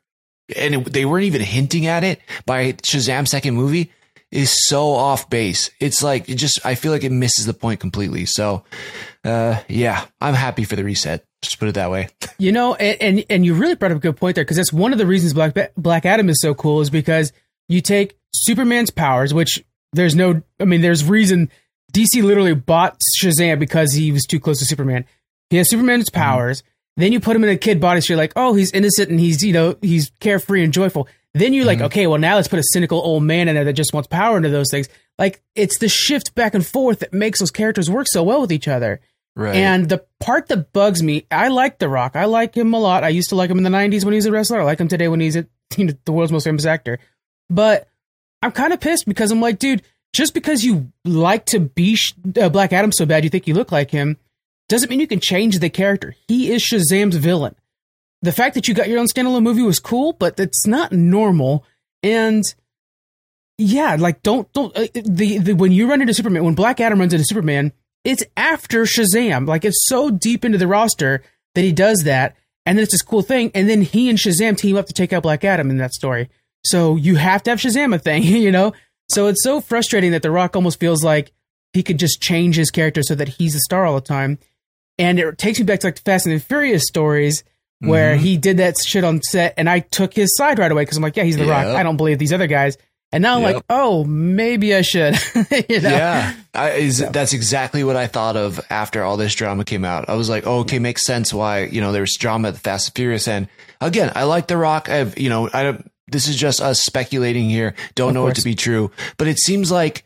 and 0.56 0.76
it, 0.76 0.92
they 0.92 1.04
weren't 1.04 1.24
even 1.24 1.42
hinting 1.42 1.86
at 1.86 2.04
it 2.04 2.20
by 2.46 2.72
Shazam's 2.74 3.30
second 3.32 3.56
movie 3.56 3.90
is 4.30 4.54
so 4.66 4.90
off 4.90 5.28
base. 5.28 5.70
It's 5.80 6.02
like 6.02 6.28
it 6.28 6.36
just 6.36 6.64
I 6.64 6.74
feel 6.74 6.92
like 6.92 7.04
it 7.04 7.12
misses 7.12 7.46
the 7.46 7.54
point 7.54 7.80
completely. 7.80 8.26
So 8.26 8.64
uh 9.24 9.60
yeah, 9.68 10.04
I'm 10.20 10.34
happy 10.34 10.64
for 10.64 10.76
the 10.76 10.84
reset. 10.84 11.24
Just 11.42 11.58
put 11.58 11.68
it 11.68 11.74
that 11.74 11.90
way. 11.90 12.08
You 12.38 12.52
know, 12.52 12.74
and, 12.74 13.02
and 13.02 13.24
and 13.28 13.44
you 13.44 13.52
really 13.52 13.74
brought 13.74 13.92
up 13.92 13.98
a 13.98 14.00
good 14.00 14.16
point 14.16 14.34
there 14.34 14.44
because 14.44 14.56
that's 14.56 14.72
one 14.72 14.92
of 14.92 14.98
the 14.98 15.06
reasons 15.06 15.34
Black 15.34 15.54
Black 15.76 16.06
Adam 16.06 16.30
is 16.30 16.40
so 16.40 16.54
cool 16.54 16.80
is 16.80 16.88
because 16.88 17.34
you 17.68 17.82
take 17.82 18.16
Superman's 18.32 18.90
powers, 18.90 19.34
which 19.34 19.62
there's 19.92 20.14
no, 20.14 20.42
I 20.58 20.64
mean, 20.64 20.80
there's 20.80 21.04
reason 21.04 21.50
DC 21.92 22.22
literally 22.22 22.54
bought 22.54 22.98
Shazam 23.22 23.58
because 23.58 23.92
he 23.92 24.12
was 24.12 24.24
too 24.24 24.40
close 24.40 24.58
to 24.60 24.64
Superman. 24.64 25.04
He 25.50 25.56
has 25.56 25.68
Superman's 25.68 26.10
powers. 26.10 26.62
Then 26.96 27.12
you 27.12 27.20
put 27.20 27.36
him 27.36 27.44
in 27.44 27.50
a 27.50 27.56
kid 27.56 27.80
body, 27.80 28.00
so 28.00 28.12
you're 28.12 28.18
like, 28.18 28.32
oh, 28.36 28.54
he's 28.54 28.72
innocent 28.72 29.10
and 29.10 29.18
he's 29.18 29.42
you 29.42 29.52
know 29.52 29.76
he's 29.80 30.10
carefree 30.20 30.64
and 30.64 30.72
joyful. 30.72 31.08
Then 31.34 31.52
you're 31.52 31.64
like, 31.64 31.80
okay, 31.80 32.06
well 32.06 32.18
now 32.18 32.36
let's 32.36 32.48
put 32.48 32.58
a 32.58 32.64
cynical 32.72 33.00
old 33.00 33.22
man 33.22 33.48
in 33.48 33.54
there 33.54 33.64
that 33.64 33.74
just 33.74 33.92
wants 33.92 34.08
power 34.08 34.36
into 34.36 34.48
those 34.48 34.70
things. 34.70 34.88
Like 35.18 35.42
it's 35.54 35.78
the 35.78 35.88
shift 35.88 36.34
back 36.34 36.54
and 36.54 36.66
forth 36.66 37.00
that 37.00 37.12
makes 37.12 37.38
those 37.38 37.50
characters 37.50 37.88
work 37.90 38.06
so 38.08 38.22
well 38.22 38.40
with 38.40 38.52
each 38.52 38.66
other. 38.66 39.00
Right. 39.36 39.54
And 39.54 39.88
the 39.88 40.04
part 40.18 40.48
that 40.48 40.72
bugs 40.72 41.02
me, 41.02 41.26
I 41.30 41.48
like 41.48 41.78
The 41.78 41.88
Rock. 41.88 42.16
I 42.16 42.24
like 42.24 42.54
him 42.56 42.74
a 42.74 42.80
lot. 42.80 43.04
I 43.04 43.10
used 43.10 43.28
to 43.28 43.36
like 43.36 43.48
him 43.48 43.58
in 43.58 43.64
the 43.64 43.70
90s 43.70 44.04
when 44.04 44.12
he 44.12 44.16
was 44.16 44.26
a 44.26 44.32
wrestler. 44.32 44.60
I 44.60 44.64
like 44.64 44.80
him 44.80 44.88
today 44.88 45.08
when 45.08 45.20
he's 45.20 45.36
a, 45.36 45.46
you 45.76 45.86
know, 45.86 45.92
the 46.04 46.12
world's 46.12 46.32
most 46.32 46.44
famous 46.44 46.66
actor. 46.66 46.98
But 47.48 47.88
I'm 48.42 48.52
kind 48.52 48.72
of 48.72 48.80
pissed 48.80 49.06
because 49.06 49.30
I'm 49.30 49.40
like, 49.40 49.58
dude, 49.58 49.82
just 50.12 50.34
because 50.34 50.64
you 50.64 50.90
like 51.04 51.46
to 51.46 51.60
be 51.60 51.94
Sh- 51.94 52.14
uh, 52.40 52.48
Black 52.48 52.72
Adam 52.72 52.90
so 52.90 53.06
bad 53.06 53.22
you 53.22 53.30
think 53.30 53.46
you 53.46 53.54
look 53.54 53.70
like 53.70 53.90
him 53.90 54.16
doesn't 54.68 54.88
mean 54.88 55.00
you 55.00 55.06
can 55.06 55.20
change 55.20 55.58
the 55.58 55.70
character. 55.70 56.14
He 56.28 56.52
is 56.52 56.62
Shazam's 56.62 57.16
villain. 57.16 57.54
The 58.22 58.32
fact 58.32 58.54
that 58.54 58.68
you 58.68 58.74
got 58.74 58.88
your 58.88 58.98
own 58.98 59.06
standalone 59.06 59.42
movie 59.42 59.62
was 59.62 59.78
cool, 59.78 60.12
but 60.12 60.38
it's 60.38 60.66
not 60.66 60.92
normal. 60.92 61.64
And 62.02 62.44
yeah, 63.58 63.96
like 63.98 64.22
don't 64.22 64.50
don't 64.52 64.76
uh, 64.76 64.86
the, 64.94 65.38
the 65.38 65.52
when 65.54 65.72
you 65.72 65.88
run 65.88 66.00
into 66.00 66.14
Superman, 66.14 66.44
when 66.44 66.54
Black 66.54 66.80
Adam 66.80 66.98
runs 66.98 67.12
into 67.12 67.24
Superman, 67.24 67.72
it's 68.04 68.24
after 68.36 68.84
Shazam. 68.84 69.46
Like 69.46 69.64
it's 69.64 69.86
so 69.88 70.10
deep 70.10 70.44
into 70.44 70.58
the 70.58 70.66
roster 70.66 71.22
that 71.54 71.62
he 71.62 71.72
does 71.72 72.02
that, 72.04 72.36
and 72.66 72.76
then 72.76 72.82
it's 72.82 72.92
this 72.92 73.02
cool 73.02 73.22
thing, 73.22 73.50
and 73.54 73.68
then 73.68 73.82
he 73.82 74.08
and 74.08 74.18
Shazam 74.18 74.56
team 74.56 74.76
up 74.76 74.86
to 74.86 74.92
take 74.92 75.12
out 75.12 75.22
Black 75.22 75.44
Adam 75.44 75.70
in 75.70 75.78
that 75.78 75.92
story. 75.92 76.28
So 76.64 76.96
you 76.96 77.16
have 77.16 77.42
to 77.44 77.50
have 77.50 77.58
Shazam 77.58 77.94
a 77.94 77.98
thing, 77.98 78.22
you 78.24 78.50
know. 78.50 78.72
So 79.08 79.26
it's 79.26 79.42
so 79.42 79.60
frustrating 79.60 80.12
that 80.12 80.22
The 80.22 80.30
Rock 80.30 80.54
almost 80.54 80.78
feels 80.78 81.02
like 81.02 81.32
he 81.72 81.82
could 81.82 81.98
just 81.98 82.20
change 82.20 82.56
his 82.56 82.70
character 82.70 83.02
so 83.02 83.14
that 83.14 83.28
he's 83.28 83.54
a 83.54 83.60
star 83.60 83.84
all 83.84 83.94
the 83.94 84.00
time. 84.00 84.38
And 84.98 85.18
it 85.18 85.38
takes 85.38 85.58
me 85.58 85.64
back 85.64 85.80
to 85.80 85.86
like 85.86 85.96
the 85.96 86.02
Fast 86.02 86.26
and 86.26 86.34
the 86.34 86.40
Furious 86.40 86.84
stories 86.86 87.42
where 87.80 88.16
Mhm. 88.16 88.20
he 88.20 88.36
did 88.36 88.56
that 88.58 88.76
shit 88.86 89.04
on 89.04 89.22
set, 89.22 89.54
and 89.56 89.68
I 89.68 89.80
took 89.80 90.14
his 90.14 90.36
side 90.36 90.58
right 90.58 90.70
away 90.70 90.82
because 90.82 90.96
I'm 90.96 91.02
like, 91.02 91.16
yeah, 91.16 91.24
he's 91.24 91.36
The 91.36 91.46
Rock. 91.46 91.66
I 91.66 91.82
don't 91.82 91.96
believe 91.96 92.18
these 92.18 92.32
other 92.32 92.46
guys. 92.46 92.76
And 93.12 93.22
now 93.22 93.36
I'm 93.36 93.42
Yep. 93.42 93.54
like, 93.54 93.64
oh, 93.70 94.04
maybe 94.04 94.72
I 94.72 94.82
should. 94.82 95.18
you 95.68 95.80
know? 95.80 95.90
Yeah, 95.90 96.32
I, 96.54 96.70
is, 96.72 96.98
that's 96.98 97.32
exactly 97.32 97.82
what 97.82 97.96
I 97.96 98.06
thought 98.06 98.36
of 98.36 98.60
after 98.70 99.02
all 99.02 99.16
this 99.16 99.34
drama 99.34 99.64
came 99.64 99.84
out. 99.84 100.08
I 100.08 100.14
was 100.14 100.28
like, 100.28 100.46
oh, 100.46 100.60
okay, 100.60 100.78
makes 100.78 101.04
sense 101.04 101.34
why 101.34 101.64
you 101.64 101.80
know 101.80 101.90
there 101.90 102.02
was 102.02 102.16
drama 102.16 102.48
at 102.48 102.54
the 102.54 102.60
Fast 102.60 102.88
and 102.88 102.94
Furious 102.94 103.26
end. 103.26 103.48
Again, 103.80 104.12
I 104.14 104.22
like 104.24 104.46
The 104.46 104.56
Rock. 104.56 104.88
I've 104.88 105.18
you 105.18 105.28
know 105.28 105.50
I 105.52 105.62
don't. 105.64 105.90
This 106.06 106.28
is 106.28 106.36
just 106.36 106.60
us 106.60 106.82
speculating 106.84 107.50
here. 107.50 107.74
Don't 107.96 108.10
Of 108.10 108.14
know 108.14 108.26
it 108.28 108.36
to 108.36 108.44
be 108.44 108.54
true, 108.54 108.92
but 109.16 109.26
it 109.26 109.38
seems 109.40 109.72
like 109.72 110.04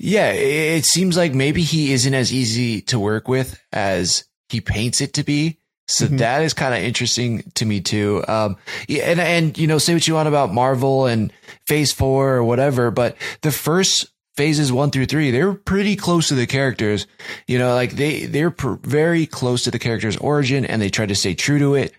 yeah, 0.00 0.32
it, 0.32 0.78
it 0.78 0.84
seems 0.84 1.16
like 1.16 1.34
maybe 1.34 1.62
he 1.62 1.92
isn't 1.92 2.14
as 2.14 2.32
easy 2.32 2.80
to 2.82 2.98
work 2.98 3.28
with 3.28 3.56
as 3.72 4.24
he 4.48 4.60
paints 4.60 5.00
it 5.00 5.12
to 5.14 5.22
be. 5.22 5.58
So 5.92 6.06
Mhm. 6.06 6.18
that 6.18 6.42
is 6.42 6.54
kind 6.54 6.72
of 6.74 6.80
interesting 6.82 7.42
to 7.54 7.66
me 7.66 7.80
too. 7.80 8.24
Um, 8.26 8.56
yeah, 8.88 9.02
and 9.10 9.20
and 9.20 9.58
you 9.58 9.66
know, 9.66 9.76
say 9.78 9.92
what 9.92 10.08
you 10.08 10.14
want 10.14 10.28
about 10.28 10.54
Marvel 10.54 11.06
and 11.06 11.30
Phase 11.66 11.92
Four 11.92 12.34
or 12.36 12.44
whatever, 12.44 12.90
but 12.90 13.16
the 13.42 13.52
first 13.52 14.06
phases 14.34 14.72
one 14.72 14.90
through 14.90 15.04
three, 15.04 15.30
they 15.30 15.44
were 15.44 15.52
pretty 15.54 15.94
close 15.94 16.28
to 16.28 16.34
the 16.34 16.46
characters. 16.46 17.06
You 17.46 17.58
know, 17.58 17.74
like 17.74 17.92
they 17.96 18.24
they're 18.24 18.50
pr- 18.50 18.74
very 18.82 19.26
close 19.26 19.64
to 19.64 19.70
the 19.70 19.78
character's 19.78 20.16
origin, 20.16 20.64
and 20.64 20.80
they 20.80 20.88
tried 20.88 21.10
to 21.10 21.14
stay 21.14 21.34
true 21.34 21.58
to 21.58 21.74
it. 21.74 21.92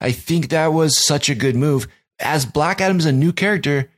I 0.00 0.12
think 0.12 0.50
that 0.50 0.72
was 0.74 1.02
such 1.04 1.30
a 1.30 1.34
good 1.34 1.56
move. 1.56 1.88
As 2.20 2.44
Black 2.44 2.80
Adam's 2.82 3.06
a 3.06 3.12
new 3.12 3.32
character, 3.32 3.88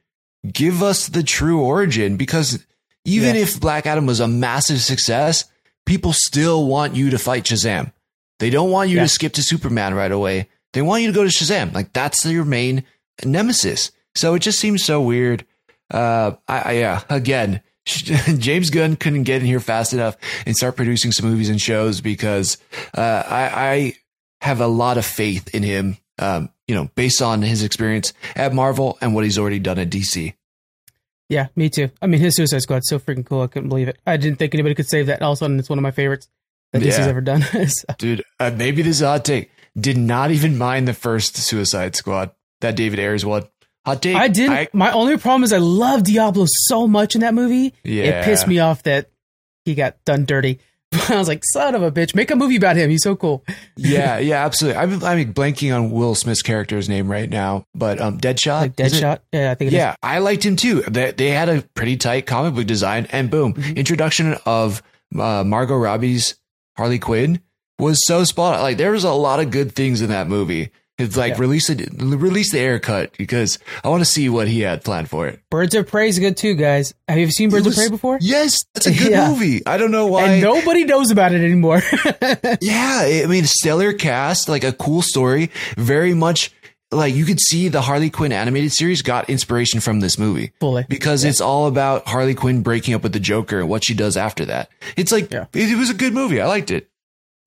give 0.53 0.83
us 0.83 1.09
the 1.09 1.23
true 1.25 1.61
origin 1.61 2.17
because 2.17 2.65
even 3.05 3.35
Yeah. 3.35 3.43
if 3.43 3.59
Black 3.59 3.87
Adam 3.87 4.07
was 4.07 4.21
a 4.21 4.29
massive 4.29 4.81
success, 4.81 5.45
people 5.87 6.13
still 6.13 6.67
want 6.67 6.95
you 6.95 7.11
to 7.11 7.19
fight 7.19 7.45
Shazam. 7.45 7.93
They 8.41 8.51
don't 8.51 8.71
want 8.71 8.91
you 8.91 8.97
Yeah. 8.97 9.03
to 9.05 9.09
skip 9.09 9.35
to 9.35 9.43
Superman 9.43 9.95
right 9.95 10.11
away. 10.11 10.49
They 10.73 10.83
want 10.83 11.03
you 11.03 11.09
to 11.09 11.15
go 11.15 11.23
to 11.25 11.31
Shazam. 11.31 11.73
Like 11.73 11.93
that's 11.93 12.25
your 12.27 12.45
main 12.45 12.85
nemesis. 13.25 13.93
So 14.17 14.35
it 14.35 14.41
just 14.41 14.59
seems 14.59 14.85
so 14.85 15.01
weird. 15.01 15.47
Uh, 15.91 16.33
I, 16.49 16.61
I 16.61 16.73
yeah, 16.73 17.03
again, 17.09 17.61
James 17.87 18.71
Gunn 18.71 18.97
couldn't 18.97 19.25
get 19.25 19.41
in 19.41 19.47
here 19.47 19.61
fast 19.61 19.93
enough 19.93 20.17
and 20.47 20.57
start 20.57 20.77
producing 20.77 21.13
some 21.13 21.29
movies 21.29 21.49
and 21.49 21.61
shows 21.61 22.01
because 22.01 22.59
uh, 22.97 23.23
I, 23.27 23.51
I 23.55 23.95
have 24.41 24.61
a 24.61 24.67
lot 24.67 24.99
of 24.99 25.05
faith 25.07 25.55
in 25.55 25.63
him. 25.63 25.97
Um, 26.19 26.51
you 26.69 26.75
know, 26.75 26.91
based 26.95 27.23
on 27.23 27.41
his 27.43 27.63
experience 27.65 28.13
at 28.37 28.53
Marvel 28.53 28.99
and 29.01 29.15
what 29.15 29.25
he's 29.25 29.39
already 29.39 29.59
done 29.59 29.79
at 29.79 29.89
DC. 29.91 30.35
Yeah, 31.31 31.47
me 31.57 31.71
too. 31.71 31.91
I 32.03 32.07
mean, 32.07 32.21
his 32.21 32.37
Suicide 32.37 32.61
Squad 32.61 32.83
so 32.85 32.99
freaking 32.99 33.25
cool. 33.25 33.41
I 33.43 33.47
couldn't 33.47 33.71
believe 33.71 33.89
it. 33.89 33.99
I 34.07 34.17
didn't 34.19 34.39
think 34.39 34.55
anybody 34.55 34.75
could 34.75 34.89
save 34.89 35.07
that. 35.07 35.23
All 35.23 35.33
of 35.33 35.37
a 35.37 35.39
sudden, 35.39 35.59
it's 35.59 35.69
one 35.71 35.79
of 35.79 35.83
my 35.83 35.91
favorites 35.93 36.29
that 36.73 36.83
DC's 36.83 36.99
Yeah. 36.99 37.07
ever 37.07 37.21
done. 37.21 37.43
So, 37.69 37.85
Dude, 37.99 38.25
uh, 38.39 38.51
maybe 38.57 38.83
this 38.83 38.97
is 38.97 39.03
a 39.03 39.09
hot 39.09 39.25
take. 39.25 39.51
Did 39.79 39.97
not 39.97 40.31
even 40.31 40.59
mind 40.59 40.89
the 40.89 40.95
first 40.95 41.37
Suicide 41.37 41.95
Squad, 41.97 42.31
that 42.61 42.77
David 42.77 42.99
Ayer's 42.99 43.25
one. 43.25 43.45
Hot 43.87 44.03
take. 44.03 44.17
I 44.17 44.29
didn't. 44.29 44.75
my 44.75 44.93
only 44.93 45.17
problem 45.17 45.43
is 45.45 45.53
I 45.53 45.59
love 45.59 46.03
Diablo 46.05 46.47
so 46.49 46.87
much 46.87 47.15
in 47.15 47.23
that 47.23 47.35
movie. 47.35 47.73
yeah. 47.85 48.05
It 48.21 48.25
pissed 48.25 48.47
me 48.47 48.59
off 48.59 48.83
that 48.83 49.11
he 49.65 49.75
got 49.75 49.97
done 50.05 50.25
dirty. 50.27 50.59
I 51.09 51.17
was 51.17 51.29
like, 51.29 51.43
son 51.53 51.77
of 51.77 51.83
a 51.85 51.93
bitch, 51.93 52.17
make 52.17 52.33
a 52.33 52.37
movie 52.37 52.57
about 52.57 52.75
him. 52.75 52.91
He's 52.91 53.05
so 53.05 53.15
cool. 53.15 53.45
yeah, 53.77 54.19
yeah, 54.19 54.45
absolutely. 54.45 54.77
I'm, 54.81 55.05
I'm 55.05 55.33
blanking 55.33 55.73
on 55.75 55.93
Will 55.93 56.17
Smith's 56.17 56.43
character's 56.43 56.89
name 56.89 57.09
right 57.09 57.31
now, 57.31 57.65
but 57.77 58.01
um, 58.01 58.19
Deadshot. 58.19 58.61
Like? 58.61 58.77
Deadshot. 58.77 59.21
Yeah, 59.33 59.53
I 59.53 59.55
think 59.55 59.69
it 59.69 59.75
is. 59.75 59.79
Yeah, 59.79 59.95
I 60.03 60.19
liked 60.19 60.45
him 60.45 60.57
too. 60.57 60.83
They, 60.83 61.13
they 61.13 61.31
had 61.31 61.49
a 61.49 61.63
pretty 61.75 61.97
tight 61.97 62.27
comic 62.27 62.55
book 62.55 62.67
design, 62.67 63.07
and 63.13 63.31
boom, 63.31 63.55
Mhm. 63.55 63.77
introduction 63.77 64.35
of 64.45 64.83
uh, 65.17 65.45
Margot 65.45 65.77
Robbie's 65.77 66.35
Harley 66.81 66.99
Quinn 66.99 67.41
was 67.79 67.99
so 68.07 68.25
spot. 68.25 68.63
Like 68.63 68.79
there 68.79 68.93
was 68.93 69.05
a 69.05 69.13
lot 69.13 69.39
of 69.39 69.51
good 69.51 69.73
things 69.75 70.01
in 70.01 70.09
that 70.09 70.29
movie, 70.29 70.71
It's 70.99 71.15
like 71.17 71.33
Yeah. 71.35 71.41
release 71.41 71.69
it, 71.71 71.89
release 71.99 72.53
the 72.53 72.59
Ayer 72.59 72.79
cut 72.79 73.15
because 73.19 73.59
I 73.85 73.89
want 73.89 74.01
to 74.01 74.05
see 74.07 74.29
what 74.31 74.49
he 74.49 74.61
had 74.61 74.83
planned 74.85 75.09
for 75.11 75.27
it. 75.29 75.41
Birds 75.51 75.75
of 75.75 75.87
Prey 75.89 76.09
is 76.09 76.19
good 76.19 76.37
too, 76.39 76.55
guys. 76.55 76.93
Have 77.09 77.19
you 77.19 77.31
seen 77.31 77.49
Birds 77.51 77.67
It 77.67 77.71
of 77.71 77.77
Prey 77.77 77.89
before? 77.89 78.19
Yes, 78.23 78.57
that's 78.75 78.87
a 78.87 78.93
good 78.99 79.11
Yeah. 79.11 79.29
movie. 79.31 79.61
I 79.67 79.77
don't 79.77 79.91
know 79.91 80.07
why. 80.07 80.25
And 80.25 80.43
nobody 80.43 80.85
knows 80.85 81.11
about 81.11 81.33
it 81.33 81.43
anymore. 81.43 81.83
Yeah, 82.63 83.23
I 83.25 83.27
mean, 83.29 83.45
stellar 83.45 83.93
cast, 83.93 84.49
like 84.49 84.65
a 84.65 84.73
cool 84.73 85.03
story. 85.03 85.51
Very 85.77 86.15
much 86.15 86.51
like 86.93 87.15
you 87.15 87.25
could 87.25 87.41
see 87.41 87.69
the 87.69 87.81
Harley 87.83 88.11
Quinn 88.11 88.33
animated 88.33 88.73
series 88.73 89.03
got 89.03 89.31
inspiration 89.31 89.81
from 89.81 90.01
this 90.01 90.19
movie 90.19 90.53
Fully. 90.61 90.85
because 90.89 91.25
it's 91.25 91.41
all 91.41 91.67
about 91.67 92.07
Harley 92.09 92.35
Quinn 92.35 92.63
breaking 92.63 92.95
up 92.95 93.03
with 93.03 93.13
the 93.13 93.21
Joker 93.21 93.61
and 93.61 93.69
what 93.69 93.85
she 93.85 93.95
does 93.95 94.17
after 94.17 94.45
that. 94.47 94.71
It's 94.97 95.13
like 95.13 95.31
Yeah. 95.33 95.47
it, 95.53 95.71
it 95.71 95.77
was 95.79 95.91
a 95.91 95.95
good 95.95 96.13
movie. 96.13 96.41
I 96.41 96.47
liked 96.47 96.71
it. 96.71 96.89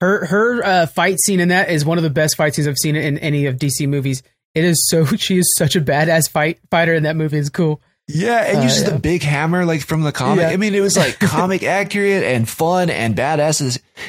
Her 0.01 0.25
her 0.25 0.63
uh, 0.65 0.85
fight 0.87 1.19
scene 1.21 1.39
in 1.39 1.49
that 1.49 1.69
is 1.69 1.85
one 1.85 1.97
of 1.97 2.03
the 2.03 2.09
best 2.09 2.35
fight 2.37 2.53
scenes 2.55 2.67
I've 2.67 2.77
seen 2.77 2.95
in 2.95 3.17
any 3.19 3.45
of 3.45 3.57
DC 3.57 3.87
movies. 3.87 4.23
It 4.55 4.63
is 4.65 4.87
so 4.89 5.05
she 5.17 5.37
is 5.39 5.53
such 5.57 5.75
a 5.75 5.81
badass 5.81 6.29
fight 6.29 6.59
fighter 6.69 6.93
in 6.93 7.03
that 7.03 7.15
movie. 7.15 7.37
It's 7.37 7.49
cool. 7.49 7.81
Yeah, 8.08 8.43
and 8.43 8.58
Uh, 8.60 8.62
uses 8.64 8.84
yeah. 8.84 8.89
the 8.89 8.99
big 8.99 9.24
hammer 9.24 9.66
like 9.66 9.82
from 9.82 10.01
the 10.01 10.12
comic. 10.12 10.43
Yeah. 10.43 10.49
I 10.49 10.58
mean, 10.58 10.76
it 10.76 10.82
was 10.82 10.97
like 10.97 11.20
comic 11.22 11.64
accurate 11.64 12.24
and 12.24 12.47
fun 12.47 12.89
and 12.89 13.16
badass. 13.16 13.62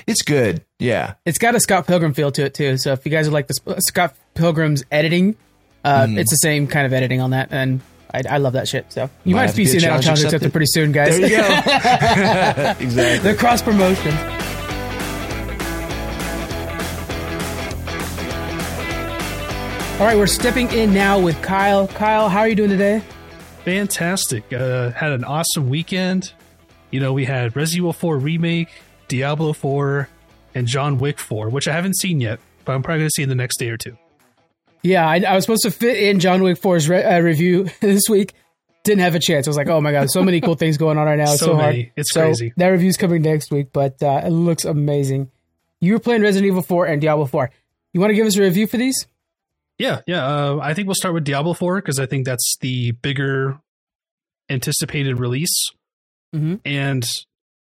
It's- 0.07 0.23
good. 0.23 0.63
Yeah. 0.81 1.15
It's 1.25 1.39
got 1.39 1.55
a 1.55 1.61
Scott 1.61 1.87
Pilgrim 1.87 2.13
feel 2.13 2.33
to 2.33 2.45
it 2.45 2.55
too. 2.55 2.77
So 2.79 2.93
if 2.93 3.05
you 3.07 3.13
guys 3.13 3.27
would 3.27 3.33
like 3.35 3.47
the 3.47 3.55
Sp- 3.55 3.79
Scott 3.87 4.15
Pilgrim's 4.35 4.85
editing, 4.91 5.37
uh, 5.85 6.05
Mm-hmm. 6.07 6.19
it's 6.19 6.31
the 6.31 6.37
same 6.37 6.67
kind 6.67 6.87
of 6.87 6.93
editing 6.93 7.21
on 7.21 7.31
that, 7.31 7.49
and 7.53 7.81
I, 8.13 8.23
I 8.29 8.37
love 8.39 8.55
that 8.55 8.67
shit. 8.69 8.93
So 8.93 9.09
you 9.25 9.35
Might 9.37 9.47
might, 9.47 9.57
be 9.57 9.65
seeing 9.67 9.83
that 9.83 9.93
on 9.93 10.03
challenge 10.03 10.25
Accepted 10.25 10.51
pretty 10.51 10.67
soon, 10.69 10.91
guys. 10.93 11.19
There 11.19 11.29
you 11.31 11.37
go. 11.37 11.43
exactly. 12.81 13.19
They're 13.19 13.37
cross 13.37 13.63
promotions. 13.63 14.15
All 20.01 20.07
right, 20.11 20.17
we're 20.19 20.27
stepping 20.27 20.69
in 20.73 20.93
now 20.93 21.21
with 21.21 21.41
Kyle. 21.41 21.87
Kyle, 21.87 22.29
how 22.29 22.41
are 22.41 22.49
you 22.49 22.57
doing 22.57 22.69
today? 22.71 23.01
Fantastic. 23.65 24.53
Uh, 24.53 24.91
had 24.91 25.13
an 25.13 25.25
awesome 25.25 25.69
weekend. 25.69 26.33
You 26.91 27.01
know, 27.01 27.13
we 27.13 27.25
had 27.25 27.57
Resident 27.57 27.79
Evil 27.79 27.93
4 27.93 28.19
Remake, 28.19 28.69
Diablo 29.09 29.53
4, 29.53 30.09
and 30.55 30.67
John 30.67 30.99
Wick 30.99 31.19
4, 31.19 31.49
which 31.49 31.67
I 31.67 31.73
haven't 31.73 31.97
seen 31.97 32.21
yet, 32.21 32.41
but 32.65 32.73
I'm 32.75 32.83
probably 32.83 33.01
going 33.01 33.09
to 33.09 33.15
see 33.17 33.23
in 33.23 33.29
the 33.29 33.35
next 33.35 33.59
day 33.59 33.71
or 33.71 33.77
two. 33.77 33.97
Yeah, 34.83 35.09
I, 35.09 35.17
I 35.21 35.35
was 35.35 35.45
supposed 35.45 35.63
to 35.63 35.71
fit 35.71 35.97
in 35.97 36.21
John 36.21 36.43
Wick 36.43 36.61
4's 36.61 36.89
re- 36.89 37.03
uh, 37.03 37.21
review 37.21 37.69
this 37.81 38.03
week. 38.09 38.35
Didn't 38.85 39.01
have 39.01 39.15
a 39.15 39.19
chance. 39.19 39.49
I 39.49 39.51
was 39.51 39.57
like, 39.57 39.69
oh 39.69 39.81
my 39.81 39.93
god, 39.93 40.11
so 40.11 40.23
many 40.23 40.43
cool 40.43 40.57
things 40.57 40.77
going 40.77 40.99
on 40.99 41.07
right 41.07 41.17
now. 41.17 41.33
It's 41.33 41.41
so, 41.41 41.47
So 41.47 41.57
hard. 41.57 41.91
It's 41.97 42.13
so 42.13 42.21
crazy. 42.21 42.53
That 42.59 42.69
review's 42.69 42.99
coming 42.99 43.23
next 43.23 43.51
week, 43.51 43.69
but 43.73 44.03
uh, 44.03 44.21
it 44.27 44.31
looks 44.31 44.67
amazing. 44.67 45.31
You 45.81 45.95
were 45.95 46.01
playing 46.01 46.21
Resident 46.21 46.49
Evil 46.49 46.61
4 46.61 46.87
and 46.87 47.01
Diablo 47.01 47.25
4. 47.25 47.51
You 47.95 48.01
want 48.01 48.11
to 48.11 48.15
give 48.15 48.27
us 48.27 48.37
a 48.37 48.43
review 48.43 48.67
for 48.67 48.77
these? 48.77 49.07
Yeah, 49.79 50.01
yeah. 50.07 50.25
Uh, 50.25 50.59
I 50.63 50.75
think 50.75 50.87
we'll 50.87 50.95
start 50.95 51.15
with 51.15 51.25
Diablo 51.25 51.53
4 51.55 51.77
because 51.81 51.99
I 51.99 52.07
think 52.07 52.25
that's 52.27 52.57
the 52.61 52.93
bigger 52.93 53.59
anticipated 54.49 55.19
release. 55.19 55.71
Mhm. 56.35 56.61
And 56.65 57.05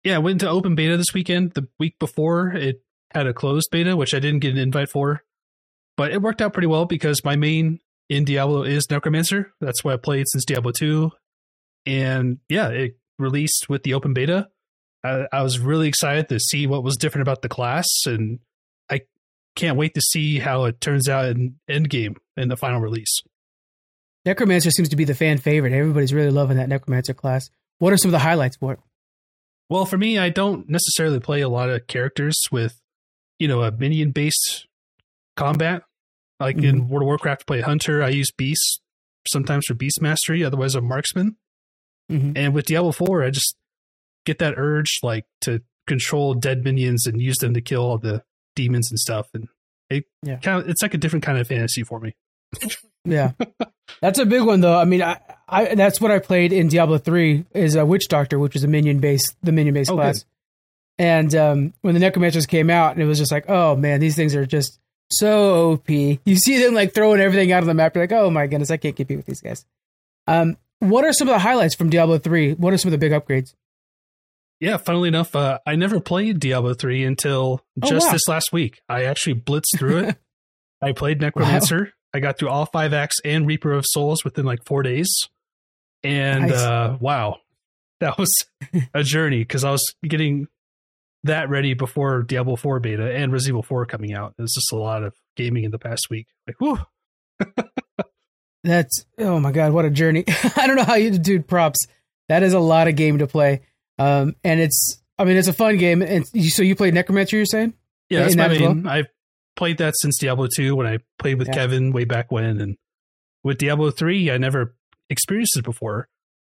yeah, 0.03 0.15
I 0.15 0.19
went 0.19 0.41
into 0.41 0.49
open 0.49 0.75
beta 0.75 0.97
this 0.97 1.13
weekend. 1.13 1.53
The 1.53 1.67
week 1.79 1.97
before, 1.99 2.49
it 2.51 2.81
had 3.13 3.25
a 3.27 3.33
closed 3.33 3.69
beta, 3.71 3.95
which 3.95 4.13
I 4.13 4.19
didn't 4.19 4.39
get 4.41 4.51
an 4.51 4.57
invite 4.59 4.89
for. 4.89 5.23
But 5.95 6.11
it 6.11 6.21
worked 6.21 6.41
out 6.41 6.53
pretty 6.53 6.67
well 6.67 6.85
because 6.85 7.23
my 7.23 7.35
main 7.35 7.79
in 8.09 8.23
Diablo 8.25 8.63
is 8.63 8.89
Necromancer. 8.89 9.53
That's 9.59 9.83
why 9.83 9.93
I 9.93 9.97
played 9.97 10.25
since 10.29 10.45
Diablo 10.45 10.71
2. 10.71 11.11
And 11.85 12.39
yeah, 12.49 12.67
it 12.69 12.97
released 13.17 13.69
with 13.69 13.83
the 13.83 13.93
open 13.93 14.13
beta. 14.13 14.49
I, 15.03 15.27
I 15.31 15.41
was 15.41 15.59
really 15.59 15.87
excited 15.87 16.29
to 16.29 16.39
see 16.39 16.67
what 16.67 16.83
was 16.83 16.97
different 16.97 17.23
about 17.23 17.41
the 17.41 17.49
class. 17.49 17.87
And 18.05 18.39
can't 19.57 19.77
wait 19.77 19.93
to 19.95 20.01
see 20.01 20.39
how 20.39 20.65
it 20.65 20.79
turns 20.79 21.09
out 21.09 21.25
in 21.25 21.55
Endgame 21.69 22.15
in 22.37 22.47
the 22.47 22.55
final 22.55 22.79
release. 22.79 23.21
Necromancer 24.25 24.71
seems 24.71 24.89
to 24.89 24.95
be 24.95 25.03
the 25.03 25.15
fan 25.15 25.37
favorite. 25.37 25.73
Everybody's 25.73 26.13
really 26.13 26.31
loving 26.31 26.57
that 26.57 26.69
Necromancer 26.69 27.13
class. 27.13 27.49
What 27.79 27.91
are 27.91 27.97
some 27.97 28.09
of 28.09 28.13
the 28.13 28.19
highlights 28.19 28.57
for 28.57 28.73
it? 28.73 28.79
Well, 29.69 29.85
for 29.85 29.97
me, 29.97 30.17
I 30.17 30.29
don't 30.29 30.69
necessarily 30.69 31.19
play 31.19 31.41
a 31.41 31.49
lot 31.49 31.69
of 31.69 31.87
characters 31.87 32.37
with, 32.51 32.79
you 33.39 33.47
know, 33.47 33.63
a 33.63 33.71
minion 33.71 34.11
based 34.11 34.67
combat. 35.35 35.83
Like 36.39 36.57
in 36.57 36.87
World 36.87 37.01
of 37.01 37.07
Warcraft, 37.07 37.41
I 37.41 37.45
play 37.45 37.61
Hunter. 37.61 38.03
I 38.03 38.09
use 38.09 38.29
Beast 38.31 38.81
sometimes 39.27 39.65
for 39.65 39.73
Beast 39.73 40.01
Mastery, 40.01 40.43
otherwise, 40.43 40.75
a 40.75 40.81
marksman. 40.81 41.35
Mhm. 42.11 42.37
And 42.37 42.53
with 42.53 42.67
Diablo 42.67 42.91
4, 42.91 43.23
I 43.23 43.31
just 43.31 43.57
get 44.25 44.37
that 44.39 44.53
urge 44.55 44.99
like 45.01 45.25
to 45.41 45.63
control 45.87 46.35
dead 46.35 46.63
minions 46.63 47.07
and 47.07 47.21
use 47.21 47.37
them 47.37 47.53
to 47.55 47.61
kill 47.61 47.81
all 47.81 47.97
the 47.97 48.23
demons 48.57 48.91
and 48.91 48.99
stuff. 48.99 49.27
And 49.33 49.47
it 49.89 50.03
Yeah. 50.23 50.35
kind 50.37 50.61
of, 50.61 50.69
it's 50.69 50.81
like 50.81 50.93
a 50.93 50.97
different 50.97 51.23
kind 51.23 51.37
of 51.37 51.47
fantasy 51.47 51.83
for 51.83 51.99
me. 52.01 52.15
Yeah, 53.09 53.31
that's 54.01 54.19
a 54.19 54.25
big 54.25 54.41
one 54.41 54.59
though. 54.59 54.77
I 54.77 54.83
mean, 54.83 55.01
I, 55.01 55.17
I 55.47 55.75
that's 55.75 56.01
what 56.01 56.11
I 56.11 56.19
played 56.19 56.51
in 56.51 56.67
Diablo 56.67 56.97
three 56.97 57.45
is 57.53 57.75
a 57.75 57.85
witch 57.85 58.09
doctor, 58.09 58.37
which 58.37 58.53
was 58.53 58.65
a 58.65 58.67
minion 58.67 58.99
based 58.99 59.33
the 59.41 59.53
minion 59.53 59.73
based 59.75 59.89
Oh, 59.89 59.95
good. 59.95 60.01
class. 60.01 60.25
And 60.99 61.33
um, 61.33 61.73
when 61.83 61.93
the 61.93 62.01
necromancers 62.01 62.45
came 62.45 62.69
out, 62.69 62.91
and 62.93 63.01
it 63.01 63.05
was 63.05 63.17
just 63.17 63.31
like, 63.31 63.45
oh 63.49 63.77
man, 63.77 64.01
these 64.01 64.17
things 64.17 64.35
are 64.35 64.45
just 64.45 64.77
so 65.09 65.71
OP. 65.71 65.89
You 65.89 66.35
see 66.35 66.61
them 66.61 66.73
like 66.73 66.93
throwing 66.93 67.21
everything 67.21 67.53
out 67.53 67.63
of 67.63 67.67
the 67.67 67.73
map. 67.73 67.95
You're 67.95 68.03
like, 68.03 68.11
oh 68.11 68.29
my 68.29 68.45
goodness, 68.47 68.71
I 68.71 68.77
can't 68.77 68.93
compete 68.95 69.15
with 69.15 69.25
these 69.25 69.39
guys. 69.41 69.63
Um, 70.27 70.57
what 70.79 71.05
are 71.05 71.13
some 71.13 71.29
of 71.29 71.33
the 71.33 71.39
highlights 71.39 71.75
from 71.75 71.89
Diablo 71.89 72.17
three? 72.17 72.55
What 72.55 72.73
are 72.73 72.77
some 72.77 72.89
of 72.91 72.99
the 72.99 73.09
big 73.09 73.13
upgrades? 73.13 73.53
Yeah, 74.59 74.77
funnily 74.77 75.07
enough, 75.09 75.35
uh, 75.35 75.59
I 75.67 75.75
never 75.75 75.99
played 75.99 76.39
Diablo 76.39 76.73
3 76.73 77.03
until 77.03 77.61
Oh, 77.81 77.87
just 77.89 78.07
wow. 78.07 78.11
this 78.13 78.27
last 78.27 78.51
week. 78.51 78.79
I 78.89 79.03
actually 79.03 79.35
blitzed 79.35 79.77
through 79.77 79.97
it. 79.99 80.17
I 80.81 80.91
played 80.93 81.21
Necromancer. 81.21 81.93
I 82.13 82.19
got 82.19 82.37
through 82.39 82.49
all 82.49 82.65
five 82.65 82.93
acts 82.93 83.17
and 83.23 83.45
Reaper 83.45 83.71
of 83.73 83.85
Souls 83.87 84.23
within 84.23 84.45
like 84.45 84.59
four 84.65 84.81
days. 84.83 85.09
And 86.03 86.47
Nice. 86.49 86.53
uh, 86.53 86.97
wow, 86.99 87.37
that 87.99 88.17
was 88.17 88.31
a 88.93 89.03
journey 89.03 89.39
because 89.39 89.63
I 89.63 89.71
was 89.71 89.83
getting 90.03 90.47
that 91.23 91.49
ready 91.49 91.73
before 91.73 92.23
Diablo 92.23 92.55
4 92.55 92.79
beta 92.79 93.11
and 93.13 93.31
Resident 93.31 93.53
Evil 93.55 93.63
4 93.63 93.85
coming 93.87 94.13
out. 94.13 94.33
It 94.37 94.41
was 94.41 94.53
just 94.53 94.71
a 94.71 94.77
lot 94.77 95.03
of 95.03 95.13
gaming 95.35 95.63
in 95.65 95.71
the 95.71 95.79
past 95.79 96.07
week. 96.09 96.27
Like. 96.47 96.79
That's 98.63 99.05
oh 99.19 99.39
my 99.39 99.51
god, 99.51 99.71
what 99.71 99.85
a 99.85 99.89
journey! 99.89 100.25
I 100.57 100.67
don't 100.67 100.75
know 100.75 100.83
how 100.83 100.95
you 100.95 101.11
do 101.17 101.41
props. 101.41 101.85
That 102.27 102.43
is 102.43 102.53
a 102.53 102.59
lot 102.59 102.87
of 102.87 102.95
game 102.95 103.19
to 103.19 103.27
play, 103.27 103.61
um, 103.99 104.35
and 104.43 104.59
it's 104.59 105.01
I 105.17 105.25
mean 105.25 105.37
it's 105.37 105.47
a 105.47 105.53
fun 105.53 105.77
game. 105.77 106.01
And 106.01 106.25
you, 106.33 106.49
so 106.49 106.63
you 106.63 106.75
played 106.75 106.93
Necromancer, 106.93 107.35
you're 107.37 107.45
saying? 107.45 107.73
Yeah, 108.09 108.21
that's 108.21 108.35
my 108.35 108.47
well? 108.47 108.73
main. 108.75 108.87
I've 108.87 109.07
played 109.55 109.79
that 109.79 109.95
since 109.97 110.17
Diablo 110.19 110.47
2 110.55 110.75
when 110.75 110.87
I 110.87 110.99
played 111.19 111.39
with 111.39 111.47
Yeah. 111.47 111.55
Kevin 111.55 111.91
way 111.91 112.05
back 112.05 112.31
when. 112.31 112.61
And 112.61 112.77
with 113.43 113.57
Diablo 113.57 113.89
3, 113.91 114.29
I 114.31 114.37
never 114.37 114.75
experienced 115.09 115.57
it 115.57 115.63
before. 115.65 116.07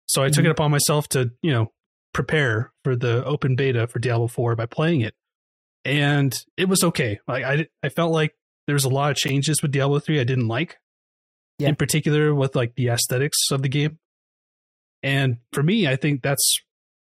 So 0.08 0.24
I 0.24 0.30
took 0.30 0.44
Mhm. 0.44 0.48
it 0.48 0.52
upon 0.52 0.72
myself 0.72 1.08
to, 1.10 1.32
you 1.42 1.52
know, 1.52 1.72
prepare 2.14 2.72
for 2.84 2.96
the 2.96 3.24
open 3.26 3.56
beta 3.56 3.86
for 3.88 4.00
Diablo 4.00 4.28
4 4.28 4.56
by 4.56 4.66
playing 4.66 5.02
it. 5.02 5.14
And 5.86 6.36
it 6.58 6.68
was 6.68 6.84
okay. 6.84 7.20
Like 7.28 7.44
I, 7.44 7.68
I 7.84 7.90
felt 7.90 8.12
like 8.12 8.34
there's 8.66 8.84
a 8.86 8.90
lot 8.90 9.12
of 9.12 9.18
changes 9.18 9.62
with 9.62 9.72
Diablo 9.72 10.00
3 10.00 10.20
I 10.20 10.24
didn't 10.24 10.48
like. 10.48 10.78
Yeah. 11.60 11.70
In 11.70 11.76
particular 11.76 12.34
with 12.36 12.56
like 12.56 12.76
the 12.76 12.88
aesthetics 12.90 13.38
of 13.52 13.62
the 13.62 13.70
game. 13.70 14.00
And 15.04 15.38
for 15.54 15.62
me, 15.64 15.88
I 15.88 15.96
think 15.96 16.22
that's 16.24 16.60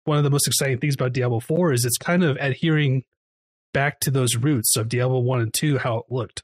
one 0.05 0.17
of 0.17 0.23
the 0.23 0.29
most 0.29 0.47
exciting 0.47 0.79
things 0.79 0.95
about 0.95 1.13
Diablo 1.13 1.39
4 1.39 1.73
is 1.73 1.85
it's 1.85 1.97
kind 1.97 2.23
of 2.23 2.37
adhering 2.39 3.03
back 3.73 3.99
to 4.01 4.11
those 4.11 4.35
roots 4.35 4.75
of 4.75 4.89
Diablo 4.89 5.19
1 5.19 5.41
and 5.41 5.53
2, 5.53 5.77
how 5.79 5.97
it 5.97 6.05
looked. 6.09 6.43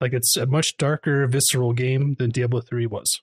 Like 0.00 0.12
it's 0.12 0.36
a 0.36 0.46
much 0.46 0.76
darker, 0.76 1.26
visceral 1.26 1.72
game 1.72 2.16
than 2.18 2.30
Diablo 2.30 2.60
3 2.60 2.86
was. 2.86 3.20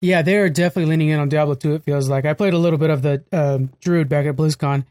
Yeah, 0.00 0.22
they 0.22 0.36
are 0.36 0.48
definitely 0.48 0.90
leaning 0.90 1.08
in 1.08 1.18
on 1.18 1.28
Diablo 1.28 1.54
2. 1.54 1.74
It 1.74 1.84
feels 1.84 2.08
like 2.08 2.26
I 2.26 2.34
played 2.34 2.54
a 2.54 2.58
little 2.58 2.78
bit 2.78 2.90
of 2.90 3.02
the 3.02 3.24
um, 3.32 3.70
Druid 3.80 4.08
back 4.08 4.26
at 4.26 4.36
BlizzCon, 4.36 4.84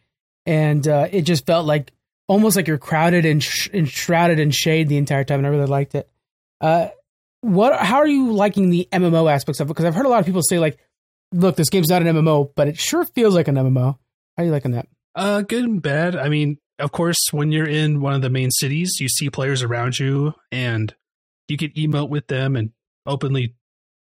and 0.46 0.88
uh, 0.88 1.08
it 1.12 1.22
just 1.22 1.46
felt 1.46 1.66
like 1.66 1.92
almost 2.28 2.56
like 2.56 2.68
you're 2.68 2.78
crowded 2.78 3.26
and, 3.26 3.42
sh- 3.44 3.70
and 3.72 3.88
shrouded 3.88 4.40
in 4.40 4.52
shade 4.52 4.90
the 4.90 4.98
entire 4.98 5.24
time, 5.24 5.40
and 5.40 5.48
I 5.48 5.52
really 5.52 5.68
liked 5.68 5.94
it. 5.96 6.10
Uh, 6.60 6.88
what? 7.42 7.80
How 7.80 7.98
are 7.98 8.08
you 8.08 8.32
liking 8.32 8.72
the 8.72 8.88
MMO 8.92 9.32
aspects 9.32 9.60
of 9.60 9.68
it? 9.68 9.70
Because 9.70 9.86
I've 9.86 9.94
heard 9.94 10.08
a 10.08 10.10
lot 10.10 10.20
of 10.20 10.26
people 10.26 10.42
say 10.42 10.58
like, 10.58 10.80
"Look, 11.32 11.56
this 11.56 11.70
game's 11.70 11.90
not 11.90 12.02
an 12.02 12.16
MMO, 12.16 12.52
but 12.56 12.68
it 12.68 12.78
sure 12.78 13.06
feels 13.06 13.36
like 13.36 13.48
an 13.48 13.56
MMO." 13.56 13.98
How 14.38 14.44
are 14.44 14.46
you 14.46 14.52
liking 14.52 14.72
that? 14.72 14.88
Uh, 15.16 15.42
good 15.42 15.64
and 15.64 15.82
bad. 15.82 16.16
I 16.16 16.30
mean, 16.30 16.58
of 16.80 16.92
course, 16.92 17.18
when 17.32 17.52
you're 17.52 17.68
in 17.68 18.02
one 18.02 18.14
of 18.14 18.22
the 18.22 18.30
main 18.30 18.52
cities, 18.52 18.98
you 19.00 19.08
see 19.08 19.30
players 19.30 19.64
around 19.64 19.98
you 19.98 20.34
and 20.52 20.94
you 21.48 21.58
can 21.58 21.70
emote 21.72 22.10
with 22.10 22.28
them 22.28 22.56
and 22.56 22.72
openly 23.06 23.56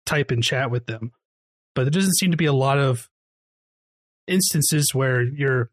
type 0.06 0.32
and 0.32 0.44
chat 0.44 0.72
with 0.72 0.88
them. 0.88 1.12
But 1.76 1.84
there 1.84 1.92
doesn't 1.92 2.16
seem 2.16 2.32
to 2.32 2.38
be 2.38 2.46
a 2.46 2.54
lot 2.54 2.80
of 2.80 3.10
instances 4.28 4.94
where 4.94 5.22
you're 5.22 5.70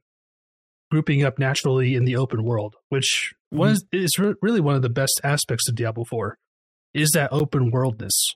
grouping 0.91 1.25
up 1.25 1.39
naturally 1.39 1.95
in 1.95 2.05
the 2.05 2.17
open 2.17 2.45
world, 2.45 2.77
which 2.89 3.35
was 3.51 3.85
is 3.93 4.19
re- 4.19 4.35
really 4.43 4.61
one 4.61 4.77
of 4.77 4.83
the 4.83 4.91
best 4.91 5.21
aspects 5.25 5.69
of 5.69 5.75
Diablo 5.75 6.05
4 6.05 6.37
is 6.93 7.11
that 7.13 7.33
open 7.33 7.71
worldness. 7.71 8.35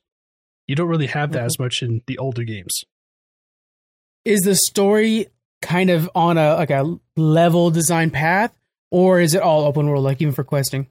You 0.69 0.77
don't 0.77 0.89
really 0.89 1.07
have 1.09 1.33
that 1.33 1.43
Mhm. 1.43 1.47
as 1.47 1.59
much 1.59 1.83
in 1.83 2.03
the 2.07 2.19
older 2.19 2.45
games. 2.45 2.85
Is 4.25 4.41
the 4.43 4.55
story 4.55 5.27
kind 5.63 5.91
of 5.91 6.09
on 6.15 6.39
a 6.39 6.55
like 6.55 6.71
a 6.71 6.99
level 7.17 7.71
design 7.71 8.11
path, 8.11 8.55
or 8.91 9.21
is 9.21 9.35
it 9.35 9.43
all 9.43 9.65
open 9.65 9.89
world, 9.89 10.05
like 10.05 10.21
even 10.23 10.35
for 10.35 10.45
questing? 10.45 10.89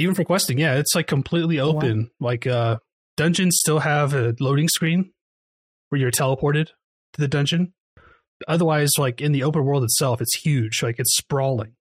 Even 0.00 0.14
for 0.14 0.24
questing, 0.24 0.58
yeah, 0.58 0.74
it's 0.76 0.94
like 0.94 1.06
completely 1.06 1.58
Oh, 1.60 1.70
wow. 1.70 1.76
open. 1.76 2.10
Like 2.20 2.46
uh 2.46 2.78
dungeons 3.16 3.56
still 3.60 3.78
have 3.80 4.14
a 4.14 4.34
loading 4.40 4.68
screen 4.68 5.12
where 5.88 6.00
you're 6.00 6.10
teleported 6.10 6.66
to 7.12 7.20
the 7.20 7.28
dungeon. 7.28 7.72
Otherwise, 8.48 8.90
like 8.98 9.20
in 9.20 9.32
the 9.32 9.44
open 9.44 9.64
world 9.64 9.84
itself, 9.84 10.20
it's 10.20 10.34
huge. 10.38 10.82
Like 10.82 10.98
it's 10.98 11.14
sprawling. 11.16 11.76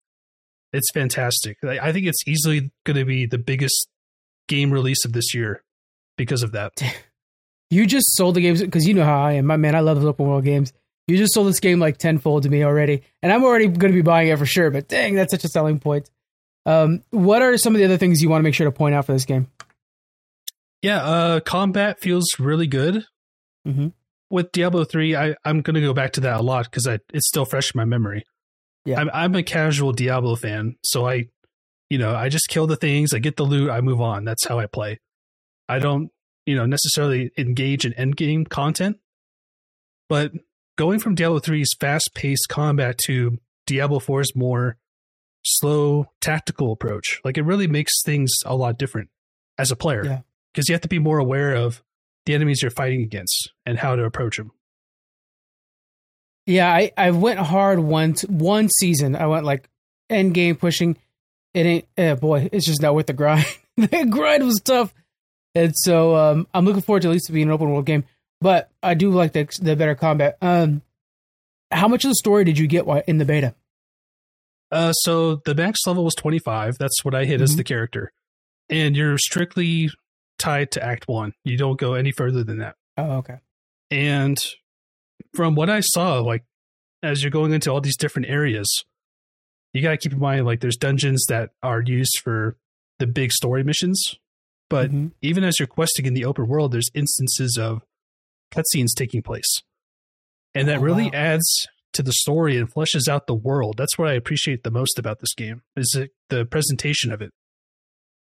It's 0.73 0.91
fantastic. 0.91 1.57
I 1.63 1.91
think 1.91 2.05
it's 2.05 2.25
easily 2.27 2.71
going 2.85 2.97
to 2.97 3.03
be 3.05 3.25
the 3.25 3.37
biggest 3.37 3.89
game 4.47 4.71
release 4.71 5.03
of 5.03 5.11
this 5.13 5.33
year 5.33 5.63
because 6.17 6.43
of 6.43 6.51
that. 6.53 6.73
You 7.71 7.87
just 7.87 8.15
sold 8.15 8.35
the 8.35 8.41
games 8.41 8.61
because 8.61 8.87
you 8.87 8.93
know 8.93 9.03
how 9.03 9.19
I 9.23 9.33
am. 9.33 9.47
My 9.47 9.57
man, 9.57 9.75
I 9.75 9.79
love 9.79 9.97
those 9.97 10.05
open 10.05 10.27
world 10.27 10.43
games. 10.43 10.71
You 11.07 11.17
just 11.17 11.33
sold 11.33 11.47
this 11.47 11.59
game 11.59 11.79
like 11.79 11.97
tenfold 11.97 12.43
to 12.43 12.49
me 12.49 12.63
already, 12.63 13.01
and 13.23 13.33
I'm 13.33 13.43
already 13.43 13.67
going 13.67 13.91
to 13.91 13.95
be 13.95 14.03
buying 14.03 14.27
it 14.27 14.37
for 14.37 14.45
sure. 14.45 14.69
But 14.69 14.87
dang, 14.87 15.15
that's 15.15 15.31
such 15.31 15.43
a 15.43 15.47
selling 15.47 15.79
point. 15.79 16.09
Um, 16.65 17.01
what 17.09 17.41
are 17.41 17.57
some 17.57 17.73
of 17.73 17.79
the 17.79 17.85
other 17.85 17.97
things 17.97 18.21
you 18.21 18.29
want 18.29 18.41
to 18.41 18.43
make 18.43 18.53
sure 18.53 18.65
to 18.65 18.71
point 18.71 18.93
out 18.93 19.05
for 19.05 19.13
this 19.13 19.25
game? 19.25 19.47
Yeah, 20.81 21.03
uh 21.03 21.39
combat 21.39 21.99
feels 21.99 22.27
really 22.39 22.67
good. 22.67 23.05
Mm-hmm. 23.67 23.89
with 24.31 24.51
Diablo 24.51 24.83
three, 24.83 25.15
I 25.15 25.35
I'm 25.45 25.61
gonna 25.61 25.81
go 25.81 25.93
back 25.93 26.13
to 26.13 26.21
that 26.21 26.39
a 26.39 26.43
lot 26.43 26.65
because 26.65 26.87
I 26.87 26.99
it's 27.13 27.27
still 27.27 27.45
fresh 27.45 27.73
in 27.73 27.77
my 27.77 27.85
memory. 27.85 28.25
Yeah. 28.85 28.99
I'm 28.99 29.09
I'm 29.13 29.35
a 29.35 29.43
casual 29.43 29.91
Diablo 29.91 30.35
fan, 30.35 30.77
so 30.83 31.07
I, 31.07 31.27
you 31.89 31.99
know, 31.99 32.15
I 32.15 32.29
just 32.29 32.47
kill 32.47 32.65
the 32.65 32.75
things, 32.75 33.13
I 33.13 33.19
get 33.19 33.35
the 33.37 33.43
loot, 33.43 33.69
I 33.69 33.81
move 33.81 34.01
on. 34.01 34.25
That's 34.25 34.47
how 34.47 34.57
I 34.57 34.65
play. 34.65 34.99
I 35.69 35.77
don't, 35.77 36.09
you 36.45 36.55
know, 36.55 36.65
necessarily 36.65 37.31
engage 37.37 37.85
in 37.85 37.93
end 37.93 38.15
game 38.17 38.45
content, 38.45 38.97
but 40.09 40.31
going 40.77 40.99
from 40.99 41.15
Diablo 41.15 41.39
3's 41.39 41.75
fast 41.79 42.11
paced 42.15 42.47
combat 42.49 42.97
to 43.05 43.37
Diablo 43.67 43.99
4's 43.99 44.35
more 44.35 44.77
slow 45.43 46.07
tactical 46.21 46.71
approach, 46.71 47.19
like 47.23 47.37
it 47.37 47.43
really 47.43 47.67
makes 47.67 47.91
things 48.03 48.31
a 48.45 48.55
lot 48.55 48.77
different 48.77 49.09
as 49.57 49.71
a 49.71 49.75
player 49.75 50.03
Yeah. 50.05 50.19
because 50.53 50.67
you 50.69 50.73
have 50.73 50.81
to 50.81 50.87
be 50.87 50.99
more 50.99 51.19
aware 51.19 51.53
of 51.55 51.81
the 52.25 52.33
enemies 52.35 52.61
you're 52.61 52.71
fighting 52.71 53.01
against 53.01 53.51
and 53.65 53.77
how 53.79 53.95
to 53.95 54.03
approach 54.03 54.37
them. 54.37 54.51
Yeah, 56.45 56.71
I, 56.71 56.91
I 56.97 57.11
went 57.11 57.39
hard 57.39 57.79
once 57.79 58.23
one 58.23 58.67
season. 58.69 59.15
I 59.15 59.27
went 59.27 59.45
like 59.45 59.69
end 60.09 60.33
game 60.33 60.55
pushing. 60.55 60.97
It 61.53 61.65
ain't 61.65 61.85
eh, 61.97 62.15
boy, 62.15 62.49
it's 62.51 62.65
just 62.65 62.81
not 62.81 62.95
worth 62.95 63.07
the 63.07 63.13
grind. 63.13 63.45
the 63.77 64.05
grind 64.09 64.43
was 64.43 64.59
tough. 64.63 64.93
And 65.55 65.73
so 65.75 66.15
um, 66.15 66.47
I'm 66.53 66.65
looking 66.65 66.81
forward 66.81 67.01
to 67.03 67.09
at 67.09 67.11
least 67.11 67.31
being 67.31 67.47
an 67.47 67.53
open 67.53 67.69
world 67.69 67.85
game. 67.85 68.05
But 68.39 68.69
I 68.81 68.93
do 68.93 69.11
like 69.11 69.33
the 69.33 69.47
the 69.61 69.75
better 69.75 69.95
combat. 69.95 70.37
Um, 70.41 70.81
how 71.71 71.87
much 71.87 72.03
of 72.05 72.09
the 72.09 72.15
story 72.15 72.43
did 72.43 72.57
you 72.57 72.67
get 72.67 72.85
in 73.07 73.17
the 73.17 73.25
beta? 73.25 73.53
Uh, 74.71 74.93
so 74.93 75.35
the 75.45 75.53
max 75.53 75.79
level 75.85 76.03
was 76.05 76.15
25. 76.15 76.77
That's 76.77 77.03
what 77.03 77.13
I 77.13 77.25
hit 77.25 77.41
as 77.41 77.53
Mhm. 77.53 77.57
the 77.57 77.63
character. 77.63 78.11
And 78.69 78.95
you're 78.95 79.17
strictly 79.17 79.89
tied 80.39 80.71
to 80.71 80.83
Act 80.83 81.07
1. 81.07 81.33
You 81.43 81.57
don't 81.57 81.79
go 81.79 81.93
any 81.93 82.11
further 82.11 82.43
than 82.43 82.59
that. 82.59 82.75
Oh, 82.97 83.17
okay. 83.17 83.39
And 83.91 84.37
from 85.35 85.55
what 85.55 85.69
I 85.69 85.81
saw, 85.81 86.19
like 86.19 86.43
as 87.03 87.21
you're 87.23 87.31
going 87.31 87.51
into 87.51 87.69
all 87.69 87.81
these 87.81 87.97
different 87.97 88.29
areas, 88.29 88.85
you 89.73 89.81
got 89.81 89.91
to 89.91 89.97
keep 89.97 90.13
in 90.13 90.19
mind 90.19 90.45
like 90.45 90.61
there's 90.61 90.77
dungeons 90.77 91.25
that 91.29 91.51
are 91.61 91.81
used 91.81 92.19
for 92.23 92.57
the 92.99 93.07
big 93.07 93.31
story 93.33 93.63
missions. 93.63 94.15
But 94.71 94.89
Mhm. 94.91 95.11
even 95.21 95.43
as 95.43 95.59
you're 95.59 95.67
questing 95.67 96.05
in 96.07 96.13
the 96.15 96.25
open 96.25 96.47
world, 96.47 96.71
there's 96.71 96.89
instances 96.95 97.57
of 97.59 97.83
cutscenes 98.51 98.95
taking 98.95 99.21
place. 99.21 99.61
And 100.55 100.67
that 100.67 100.79
Oh, 100.79 100.81
really 100.81 101.03
wow. 101.05 101.11
adds 101.13 101.67
to 101.93 102.01
the 102.01 102.13
story 102.13 102.57
and 102.57 102.71
fleshes 102.73 103.07
out 103.07 103.27
the 103.27 103.35
world. 103.35 103.75
That's 103.77 103.97
what 103.97 104.07
I 104.07 104.13
appreciate 104.13 104.63
the 104.63 104.71
most 104.71 104.97
about 104.97 105.19
this 105.19 105.33
game 105.35 105.61
is 105.75 105.95
the 106.29 106.45
presentation 106.45 107.11
of 107.11 107.21
it. 107.21 107.31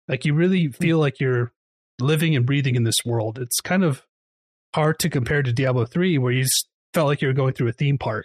Like 0.09 0.24
you 0.24 0.34
really 0.34 0.64
Hmm. 0.66 0.70
feel 0.72 0.99
like 0.99 1.20
you're 1.20 1.53
living 2.01 2.34
and 2.34 2.45
breathing 2.47 2.74
in 2.74 2.84
this 2.84 2.97
world. 3.05 3.38
It's 3.38 3.61
kind 3.61 3.84
of 3.84 4.03
hard 4.74 4.99
to 5.01 5.11
compare 5.11 5.43
to 5.43 5.53
Diablo 5.53 5.84
3 5.84 6.16
where 6.18 6.32
you 6.32 6.43
just 6.45 6.68
felt 6.95 7.07
like 7.07 7.20
you 7.22 7.28
were 7.28 7.34
going 7.34 7.53
through 7.55 7.68
a 7.68 7.72
theme 7.72 7.99
park. 7.99 8.24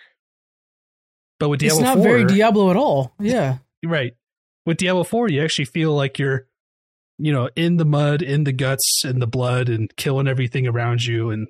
But 1.40 1.50
with 1.50 1.60
Diablo 1.60 1.80
it's 1.80 1.84
not 1.86 1.96
4, 1.98 2.04
very 2.04 2.26
Diablo 2.26 2.70
at 2.72 2.78
all. 2.78 3.14
Yeah. 3.20 3.58
Right. 3.86 4.16
With 4.66 4.78
Diablo 4.78 5.04
4, 5.04 5.30
you 5.30 5.44
actually 5.44 5.66
feel 5.66 5.94
like 5.94 6.18
you're, 6.18 6.48
you 7.18 7.32
know, 7.32 7.50
in 7.56 7.78
the 7.78 7.86
mud, 7.86 8.22
in 8.22 8.44
the 8.44 8.52
guts, 8.52 9.04
in 9.06 9.20
the 9.20 9.28
blood, 9.28 9.70
and 9.70 9.96
killing 9.96 10.28
everything 10.28 10.68
around 10.68 11.04
you. 11.04 11.30
And 11.30 11.48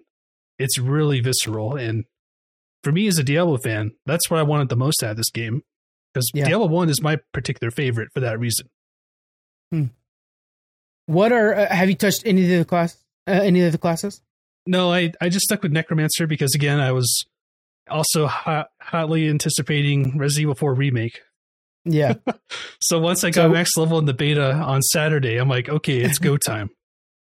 it's 0.60 0.78
really 0.78 1.20
visceral. 1.20 1.76
And 1.76 2.06
for 2.84 2.92
me 2.92 3.08
as 3.08 3.18
a 3.18 3.24
Diablo 3.24 3.58
fan, 3.58 3.92
that's 4.06 4.30
what 4.30 4.40
I 4.40 4.44
wanted 4.44 4.70
the 4.70 4.76
most 4.76 5.04
out 5.04 5.12
of 5.12 5.18
this 5.18 5.32
game. 5.32 5.64
Because 6.14 6.30
Yeah. 6.34 6.46
Diablo 6.46 6.68
1 6.68 6.90
is 6.90 7.02
my 7.02 7.18
particular 7.34 7.72
favorite 7.72 8.10
for 8.14 8.20
that 8.22 8.40
reason. 8.40 8.70
What 11.08 11.32
are 11.32 11.54
uh, 11.54 11.74
have 11.74 11.90
you 11.90 11.96
touched 11.96 12.24
any 12.26 12.52
of 12.54 12.60
the 12.60 12.66
class? 12.66 12.98
Uh, 13.28 13.32
any 13.32 13.62
of 13.62 13.72
the 13.72 13.78
classes? 13.78 14.22
No, 14.66 14.92
I, 14.92 15.12
I 15.22 15.30
just 15.30 15.46
stuck 15.46 15.62
with 15.62 15.72
Necromancer 15.72 16.26
because, 16.26 16.56
again, 16.56 16.80
I 16.80 16.92
was 16.92 17.26
also 17.90 18.26
hot, 18.26 18.70
hotly 18.82 19.28
anticipating 19.30 20.18
Resident 20.18 20.44
Evil 20.44 20.56
4 20.56 20.74
Remake. 20.74 21.22
Yeah. 21.86 22.16
So 22.82 23.00
once 23.00 23.24
I 23.24 23.30
got 23.32 23.44
So- 23.44 23.50
max 23.50 23.72
level 23.78 23.98
in 24.00 24.06
the 24.06 24.14
beta 24.14 24.52
on 24.54 24.82
Saturday, 24.84 25.38
I'm 25.38 25.50
like, 25.50 25.70
okay, 25.70 26.00
it's 26.02 26.20
go 26.20 26.38
time. 26.46 26.70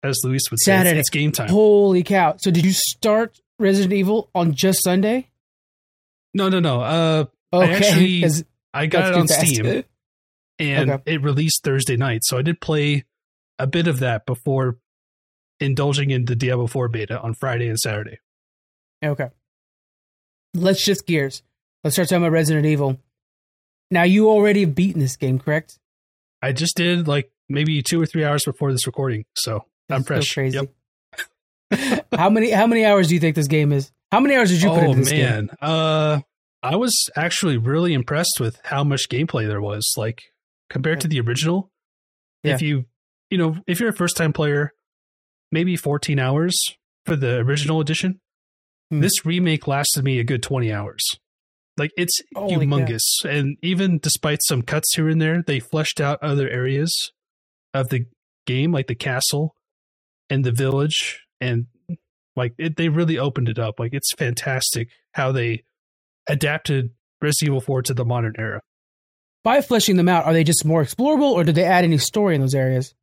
As 0.03 0.19
Luis 0.25 0.43
would 0.51 0.59
say, 0.61 0.73
it's- 0.73 0.85
Saturday. 0.87 0.99
it's 1.01 1.11
game 1.11 1.31
time. 1.31 1.49
Holy 1.51 2.03
cow! 2.03 2.35
So 2.39 2.51
did 2.51 2.65
you 2.65 2.73
start 2.73 3.39
Resident 3.61 3.93
Evil 3.93 4.29
on 4.35 4.55
just 4.55 4.83
Sunday? 4.83 5.29
No, 6.35 6.49
no, 6.49 6.59
no. 6.61 6.81
Uh, 6.81 7.25
Okay. 7.53 7.73
actually 7.75 8.23
'cause 8.23 8.45
I 8.75 8.87
got 8.87 9.13
it 9.13 9.15
on 9.15 9.29
fast. 9.29 9.47
Steam 9.47 9.85
and 10.59 10.91
Okay. 10.91 11.13
it 11.15 11.23
released 11.23 11.63
Thursday 11.63 11.97
night. 11.97 12.21
So 12.25 12.39
I 12.39 12.43
did 12.43 12.61
play 12.61 13.05
a 13.59 13.67
bit 13.67 13.87
of 13.87 14.01
that 14.01 14.27
before 14.27 14.79
indulging 15.61 16.11
in 16.11 16.25
the 16.25 16.35
Diablo 16.35 16.67
4 16.67 16.89
beta 16.89 17.21
on 17.21 17.35
Friday 17.35 17.69
and 17.69 17.79
Saturday. 17.79 18.19
Okay. 19.05 19.29
Let's 20.55 20.81
shift 20.81 21.07
gears. 21.07 21.43
Let's 21.85 21.95
start 21.97 22.09
talking 22.09 22.23
about 22.25 22.33
Resident 22.33 22.67
Evil. 22.67 22.99
Now 23.93 24.05
you 24.05 24.31
already 24.31 24.61
have 24.61 24.75
beaten 24.75 25.01
this 25.01 25.17
game, 25.17 25.39
correct? 25.39 25.79
I 26.41 26.53
just 26.53 26.75
did 26.77 27.07
like 27.07 27.31
maybe 27.49 27.83
two 27.83 28.01
or 28.01 28.07
three 28.07 28.25
hours 28.25 28.45
before 28.45 28.73
this 28.73 28.87
recording. 28.87 29.27
So 29.37 29.67
I'm 29.91 30.03
fresh. 30.03 30.33
crazy. 30.33 30.59
Yep. 31.71 32.05
how 32.17 32.31
many 32.31 32.51
how 32.51 32.67
many 32.67 32.85
hours 32.87 33.09
do 33.09 33.15
you 33.15 33.21
think 33.21 33.37
this 33.37 33.49
game 33.49 33.71
is? 33.71 33.93
How 34.11 34.21
many 34.21 34.35
hours 34.35 34.51
did 34.51 34.63
you 34.63 34.71
put 34.71 34.83
oh 34.83 34.87
into 34.93 34.99
this 35.01 35.11
game? 35.11 35.21
man. 35.25 35.51
Uh, 35.61 36.21
I 36.63 36.77
was 36.77 36.95
actually 37.17 37.59
really 37.59 37.93
impressed 37.93 38.39
with 38.41 38.59
how 38.65 38.83
much 38.83 39.09
gameplay 39.11 39.47
there 39.47 39.61
was. 39.61 39.93
Like 39.97 40.23
compared 40.71 41.03
to 41.03 41.09
the 41.09 41.21
original, 41.21 41.71
Yeah. 42.45 42.55
if 42.55 42.63
you, 42.63 42.87
you 43.31 43.37
know, 43.37 43.57
if 43.67 43.79
you're 43.79 43.91
a 43.91 43.95
first 43.95 44.17
time 44.17 44.33
player, 44.33 44.73
maybe 45.51 45.77
14 45.77 46.19
hours 46.19 46.59
for 47.05 47.15
the 47.15 47.37
original 47.41 47.81
edition. 47.81 48.21
Hmm. 48.91 49.01
This 49.01 49.27
remake 49.27 49.67
lasted 49.67 50.03
me 50.03 50.19
a 50.19 50.25
good 50.25 50.43
20 50.43 50.73
hours. 50.73 51.03
Like 51.83 51.91
it's 51.97 52.23
cow. 52.33 52.47
humongous. 52.47 53.25
And 53.25 53.57
even 53.61 53.99
despite 53.99 54.39
some 54.45 54.63
cuts 54.63 54.95
here 54.95 55.09
and 55.09 55.21
there, 55.21 55.43
they 55.45 55.59
fleshed 55.59 56.01
out 56.01 56.23
other 56.23 56.49
areas 56.49 57.11
of 57.75 57.89
the 57.89 58.07
game, 58.47 58.71
like 58.71 58.87
the 58.87 58.95
castle 58.95 59.57
and 60.31 60.45
the 60.45 60.53
village. 60.53 61.23
And 61.41 61.67
like 62.37 62.55
it, 62.57 62.77
they 62.77 62.89
really 62.89 63.19
opened 63.19 63.49
it 63.49 63.59
up. 63.59 63.81
Like 63.81 63.95
it's 63.95 64.13
fantastic 64.13 64.91
how 65.15 65.33
they 65.33 65.65
adapted 66.29 66.91
Resident 67.21 67.49
Evil 67.49 67.61
4 67.61 67.83
to 67.83 67.95
the 67.95 68.05
modern 68.05 68.35
era. 68.39 68.61
By 69.43 69.61
fleshing 69.61 69.97
them 69.97 70.09
out, 70.09 70.25
are 70.25 70.33
they 70.33 70.45
just 70.45 70.65
more 70.65 70.85
explorable, 70.85 71.33
or 71.33 71.43
did 71.43 71.57
they 71.57 71.65
add 71.65 71.83
any 71.83 71.99
story 71.99 72.37
in 72.37 72.41
those 72.41 72.55
areas? 72.55 72.95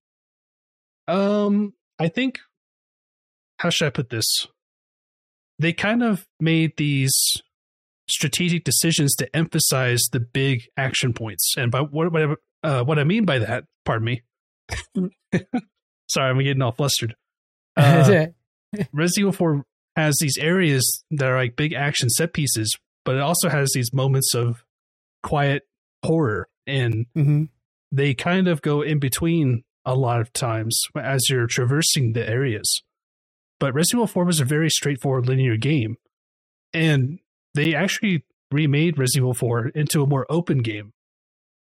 Um, 1.05 1.73
I 1.99 2.07
think 2.07 2.39
how 3.57 3.71
should 3.71 3.87
I 3.87 3.89
put 3.89 4.09
this? 4.09 4.47
They 5.57 5.73
kind 5.73 6.01
of 6.01 6.25
made 6.39 6.77
these 6.77 7.41
strategic 8.09 8.63
decisions 8.63 9.15
to 9.15 9.35
emphasize 9.35 10.01
the 10.11 10.19
big 10.19 10.63
action 10.77 11.13
points, 11.13 11.53
and 11.57 11.71
by 11.71 11.81
what 11.81 12.11
what, 12.11 12.21
I- 12.23 12.35
uh, 12.67 12.83
what 12.83 12.99
I 12.99 13.03
mean 13.05 13.25
by 13.25 13.39
that, 13.39 13.63
pardon 13.85 14.05
me. 14.05 14.21
Sorry, 16.09 16.29
I'm 16.29 16.39
getting 16.39 16.61
all 16.61 16.71
flustered. 16.71 17.15
Uh, 17.77 18.25
Resident 18.91 19.19
Evil 19.19 19.31
4 19.31 19.65
has 19.95 20.15
these 20.19 20.37
areas 20.37 21.03
that 21.11 21.27
are 21.29 21.37
like 21.37 21.55
big 21.55 21.71
action 21.73 22.09
set 22.09 22.33
pieces, 22.33 22.75
but 23.05 23.15
it 23.15 23.21
also 23.21 23.47
has 23.49 23.71
these 23.73 23.93
moments 23.93 24.35
of 24.35 24.63
quiet 25.23 25.63
horror 26.03 26.49
and 26.67 27.05
hmm 27.15 27.43
they 27.91 28.13
kind 28.13 28.47
of 28.47 28.61
go 28.61 28.81
in 28.83 28.99
between 28.99 29.63
a 29.85 29.95
lot 29.95 30.19
of 30.21 30.31
times 30.33 30.79
as 31.01 31.27
you're 31.29 31.47
traversing 31.47 32.13
the 32.13 32.27
areas. 32.29 32.81
But 33.59 33.73
Resident 33.73 33.99
Evil 34.01 34.07
4 34.07 34.25
was 34.25 34.39
a 34.39 34.45
very 34.45 34.69
straightforward 34.69 35.25
linear 35.25 35.57
game. 35.57 35.95
And 36.73 37.17
they 37.53 37.75
actually 37.75 38.23
remade 38.51 38.97
Resident 38.97 39.23
Evil 39.23 39.33
4 39.33 39.67
into 39.69 40.01
a 40.03 40.07
more 40.07 40.25
open 40.29 40.59
game, 40.59 40.91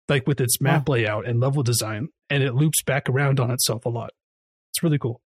like 0.08 0.26
with 0.26 0.40
its 0.40 0.60
map 0.60 0.88
layout 0.88 1.26
and 1.26 1.40
level 1.40 1.62
design, 1.62 2.08
and 2.30 2.42
it 2.42 2.54
loops 2.54 2.82
back 2.82 3.08
around 3.08 3.40
on 3.40 3.50
itself 3.50 3.84
a 3.84 3.88
lot. 3.88 4.10
It's 4.70 4.82
really 4.82 4.98
cool. 4.98 5.20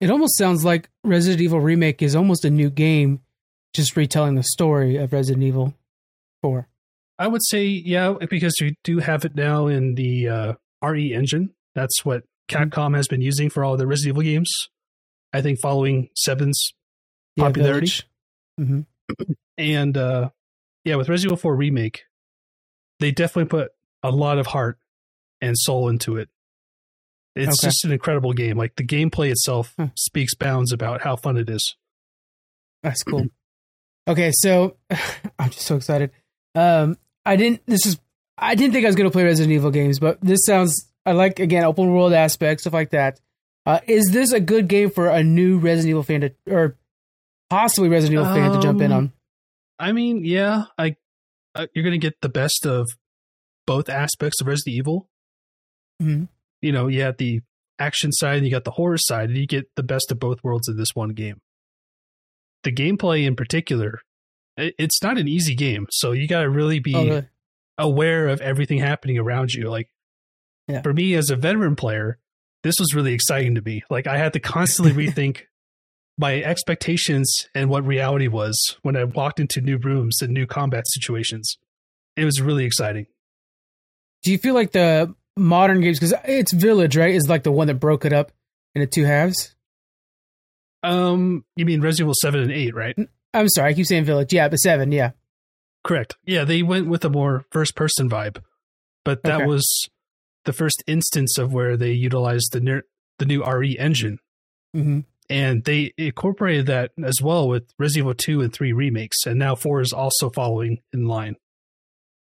It 0.00 0.10
almost 0.10 0.36
sounds 0.36 0.64
like 0.64 0.88
Resident 1.04 1.40
Evil 1.40 1.60
Remake 1.60 2.02
is 2.02 2.16
almost 2.16 2.44
a 2.44 2.50
new 2.50 2.70
game, 2.70 3.20
just 3.72 3.96
retelling 3.96 4.34
the 4.34 4.42
story 4.42 4.96
of 4.96 5.12
Resident 5.12 5.44
Evil 5.44 5.74
4. 6.42 6.68
I 7.18 7.28
would 7.28 7.42
say, 7.46 7.64
yeah, 7.66 8.14
because 8.28 8.54
you 8.60 8.74
do 8.82 8.98
have 8.98 9.24
it 9.24 9.36
now 9.36 9.68
in 9.68 9.94
the 9.94 10.28
uh, 10.28 10.52
RE 10.84 11.14
engine. 11.14 11.54
That's 11.74 12.04
what 12.04 12.24
Capcom 12.48 12.96
has 12.96 13.06
been 13.06 13.22
using 13.22 13.48
for 13.48 13.64
all 13.64 13.76
the 13.76 13.86
Resident 13.86 14.14
Evil 14.16 14.22
games. 14.22 14.50
I 15.32 15.40
think 15.40 15.60
following 15.60 16.10
Seven's 16.16 16.60
Yeah, 17.36 17.44
popularity. 17.44 17.86
Village. 17.86 18.08
Mhm. 18.60 18.86
And 19.58 19.96
uh 19.96 20.30
yeah, 20.84 20.96
with 20.96 21.08
Resident 21.08 21.30
Evil 21.32 21.36
4 21.40 21.54
remake, 21.56 22.02
they 23.00 23.10
definitely 23.12 23.48
put 23.48 23.72
a 24.02 24.10
lot 24.10 24.38
of 24.38 24.46
heart 24.48 24.78
and 25.40 25.56
soul 25.56 25.88
into 25.88 26.16
it. 26.16 26.28
It's 27.36 27.58
Okay. 27.60 27.68
just 27.68 27.84
an 27.84 27.92
incredible 27.92 28.32
game. 28.32 28.56
Like 28.58 28.76
the 28.76 28.84
gameplay 28.84 29.30
itself 29.30 29.74
Hmm. 29.78 29.86
speaks 29.96 30.34
bounds 30.34 30.72
about 30.72 31.02
how 31.02 31.16
fun 31.16 31.36
it 31.36 31.48
is. 31.48 31.76
That's 32.82 33.02
cool. 33.04 33.26
Okay, 34.08 34.32
so 34.34 34.76
I'm 35.38 35.50
just 35.50 35.66
so 35.66 35.76
excited. 35.76 36.10
Um, 36.54 36.96
I 37.24 37.36
didn't. 37.36 37.62
This 37.66 37.86
is. 37.86 37.98
I 38.36 38.54
didn't 38.56 38.72
think 38.72 38.84
I 38.84 38.88
was 38.88 38.96
going 38.96 39.08
to 39.08 39.12
play 39.12 39.22
Resident 39.24 39.52
Evil 39.52 39.70
games, 39.70 39.98
but 40.00 40.20
this 40.20 40.44
sounds. 40.44 40.88
I 41.06 41.12
like 41.12 41.38
again 41.38 41.64
open 41.64 41.92
world 41.92 42.12
aspects, 42.12 42.64
stuff 42.64 42.72
like 42.72 42.90
that. 42.90 43.20
Uh, 43.64 43.78
is 43.86 44.10
this 44.10 44.32
a 44.32 44.40
good 44.40 44.66
game 44.68 44.90
for 44.90 45.08
a 45.08 45.22
new 45.22 45.58
Resident 45.58 45.90
Evil 45.90 46.02
fan 46.02 46.20
to, 46.22 46.32
or 46.48 46.76
possibly 47.52 47.88
Resident 47.88 48.20
Evil 48.20 48.34
fan 48.34 48.52
to 48.52 48.60
jump 48.60 48.80
in 48.80 48.90
Um, 48.92 48.98
on? 48.98 49.12
I 49.78 49.92
mean, 49.92 50.24
yeah, 50.24 50.64
I 50.78 50.96
uh, 51.54 51.66
you're 51.74 51.84
going 51.84 51.98
to 52.00 52.04
get 52.06 52.14
the 52.22 52.28
best 52.28 52.64
of 52.66 52.88
both 53.66 53.88
aspects 53.88 54.40
of 54.40 54.46
Resident 54.46 54.76
Evil. 54.76 55.08
Mhm. 56.00 56.28
You 56.62 56.72
know, 56.72 56.86
you 56.88 57.02
have 57.02 57.16
the 57.18 57.40
action 57.78 58.10
side 58.12 58.36
and 58.38 58.46
you 58.46 58.50
got 58.50 58.64
the 58.64 58.70
horror 58.72 58.96
side, 58.98 59.28
and 59.28 59.36
you 59.38 59.46
get 59.46 59.66
the 59.76 59.82
best 59.82 60.10
of 60.10 60.18
both 60.18 60.42
worlds 60.42 60.68
in 60.68 60.76
this 60.76 60.90
one 60.94 61.10
game. 61.10 61.40
The 62.64 62.72
gameplay 62.72 63.26
in 63.26 63.36
particular, 63.36 64.00
it, 64.56 64.74
it's 64.78 65.02
not 65.02 65.18
an 65.18 65.28
easy 65.28 65.54
game, 65.54 65.86
so 65.90 66.12
you 66.12 66.26
got 66.28 66.42
to 66.42 66.48
really 66.50 66.78
be 66.78 66.94
Oh, 66.94 67.04
really? 67.04 67.28
aware 67.78 68.28
of 68.28 68.40
everything 68.40 68.78
happening 68.78 69.18
around 69.18 69.52
you. 69.52 69.68
Like 69.68 69.88
Yeah. 70.68 70.80
for 70.82 70.92
me 70.94 71.14
as 71.14 71.28
a 71.30 71.36
veteran 71.36 71.74
player, 71.76 72.18
this 72.62 72.76
was 72.78 72.94
really 72.94 73.12
exciting 73.12 73.56
to 73.56 73.62
me. 73.62 73.82
Like 73.90 74.06
I 74.06 74.16
had 74.16 74.32
to 74.34 74.40
constantly 74.40 74.92
rethink 75.06 75.42
my 76.18 76.42
expectations 76.42 77.48
and 77.54 77.68
what 77.70 77.86
reality 77.86 78.28
was 78.28 78.76
when 78.82 78.96
I 78.96 79.04
walked 79.04 79.40
into 79.40 79.60
new 79.60 79.78
rooms 79.78 80.20
and 80.20 80.32
new 80.32 80.46
combat 80.46 80.84
situations. 80.86 81.56
It 82.16 82.24
was 82.24 82.40
really 82.40 82.64
exciting. 82.64 83.06
Do 84.22 84.30
you 84.30 84.38
feel 84.38 84.54
like 84.54 84.72
the 84.72 85.14
modern 85.36 85.80
games 85.80 85.98
because 85.98 86.14
it's 86.26 86.52
Village, 86.52 86.96
right? 86.96 87.14
Is 87.14 87.28
like 87.28 87.42
the 87.42 87.50
one 87.52 87.66
that 87.68 87.74
broke 87.80 88.04
it 88.04 88.12
up 88.12 88.30
into 88.74 88.86
two 88.86 89.04
halves. 89.04 89.54
Um, 90.82 91.44
you 91.56 91.64
mean 91.64 91.80
Resident 91.80 92.06
Evil 92.06 92.14
7 92.20 92.40
and 92.42 92.52
8, 92.52 92.74
right? 92.74 92.96
I'm 93.34 93.48
sorry, 93.48 93.70
I 93.70 93.74
keep 93.74 93.86
saying 93.86 94.04
Village. 94.04 94.32
Yeah, 94.32 94.48
but 94.48 94.56
seven. 94.58 94.92
Yeah. 94.92 95.12
Correct. 95.84 96.16
Yeah, 96.24 96.44
they 96.44 96.62
went 96.62 96.88
with 96.88 97.04
a 97.04 97.10
more 97.10 97.44
first 97.50 97.74
person 97.74 98.10
vibe. 98.10 98.42
But 99.04 99.22
that 99.24 99.36
Okay. 99.40 99.46
was 99.46 99.88
the 100.44 100.52
first 100.52 100.82
instance 100.86 101.38
of 101.38 101.52
where 101.52 101.76
they 101.76 101.92
utilized 101.92 102.50
the 102.52 102.60
ner- 102.60 102.84
the 103.18 103.24
new 103.26 103.42
RE 103.44 103.78
engine. 103.78 104.18
hmm 104.74 105.00
and 105.32 105.64
they 105.64 105.92
incorporated 105.96 106.66
that 106.66 106.90
as 107.02 107.20
well 107.22 107.48
with 107.48 107.64
Resident 107.78 108.04
Evil 108.04 108.14
2 108.14 108.40
and 108.42 108.52
3 108.52 108.72
remakes, 108.72 109.24
and 109.26 109.38
now 109.38 109.54
4 109.54 109.80
is 109.80 109.92
also 109.92 110.28
following 110.30 110.78
in 110.92 111.06
line. 111.06 111.36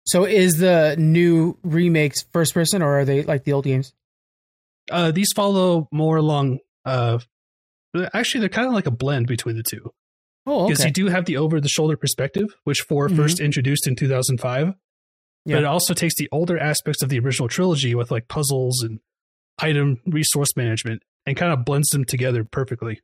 So 0.08 0.26
is 0.26 0.58
the 0.58 0.96
new 0.98 1.58
remakes 1.64 2.24
first 2.34 2.54
person 2.54 2.82
or 2.82 3.00
are 3.00 3.06
they 3.06 3.24
like 3.24 3.44
the 3.44 3.54
old 3.54 3.66
games? 3.66 3.94
Uh, 4.90 5.12
these 5.12 5.30
follow 5.36 5.88
more 5.92 6.18
along. 6.18 6.60
Uh, 6.86 7.20
actually, 8.14 8.40
they're 8.40 8.50
kind 8.50 8.68
of 8.68 8.74
like 8.74 8.88
a 8.88 8.92
blend 8.92 9.28
between 9.28 9.56
the 9.58 9.64
two 9.64 9.92
Oh, 10.48 10.68
because 10.68 10.80
okay. 10.82 10.88
you 10.90 10.94
do 10.94 11.06
have 11.08 11.26
the 11.26 11.38
over 11.38 11.62
the 11.62 11.70
shoulder 11.70 11.96
perspective, 11.98 12.56
which 12.64 12.82
4 12.82 13.10
Mhm. 13.10 13.16
first 13.16 13.40
introduced 13.40 13.88
in 13.88 13.96
2005. 13.96 14.74
Yeah. 15.46 15.58
But 15.58 15.64
it 15.64 15.66
also 15.66 15.94
takes 15.94 16.16
the 16.16 16.30
older 16.32 16.58
aspects 16.58 17.04
of 17.04 17.10
the 17.10 17.20
original 17.20 17.48
trilogy 17.48 17.94
with 17.94 18.10
like 18.10 18.28
puzzles 18.28 18.82
and 18.82 19.00
item 19.60 20.00
resource 20.06 20.56
management 20.56 21.04
and 21.26 21.38
kind 21.38 21.54
of 21.54 21.66
blends 21.66 21.90
them 21.90 22.06
together 22.06 22.44
perfectly. 22.44 23.02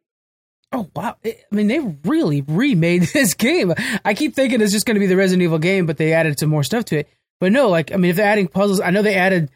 Oh 0.71 0.89
wow! 0.95 1.15
I 1.23 1.35
mean, 1.51 1.67
they 1.67 1.79
really 2.03 2.41
remade 2.41 3.03
this 3.13 3.33
game. 3.33 3.73
I 4.03 4.13
keep 4.13 4.35
thinking 4.35 4.61
it's 4.61 4.73
just 4.73 4.85
going 4.85 4.95
to 4.95 4.99
be 4.99 5.07
the 5.07 5.15
Resident 5.15 5.43
Evil 5.43 5.59
game, 5.59 5.85
but 5.85 5.97
they 5.97 6.13
added 6.13 6.39
some 6.39 6.49
more 6.49 6.63
stuff 6.63 6.85
to 6.85 6.99
it. 6.99 7.09
But 7.39 7.51
no, 7.51 7.69
like 7.69 7.91
I 7.91 7.97
mean, 7.97 8.11
if 8.11 8.17
they're 8.17 8.27
adding 8.27 8.47
puzzles, 8.47 8.81
I 8.81 8.91
know 8.91 9.01
they 9.01 9.15
added 9.15 9.49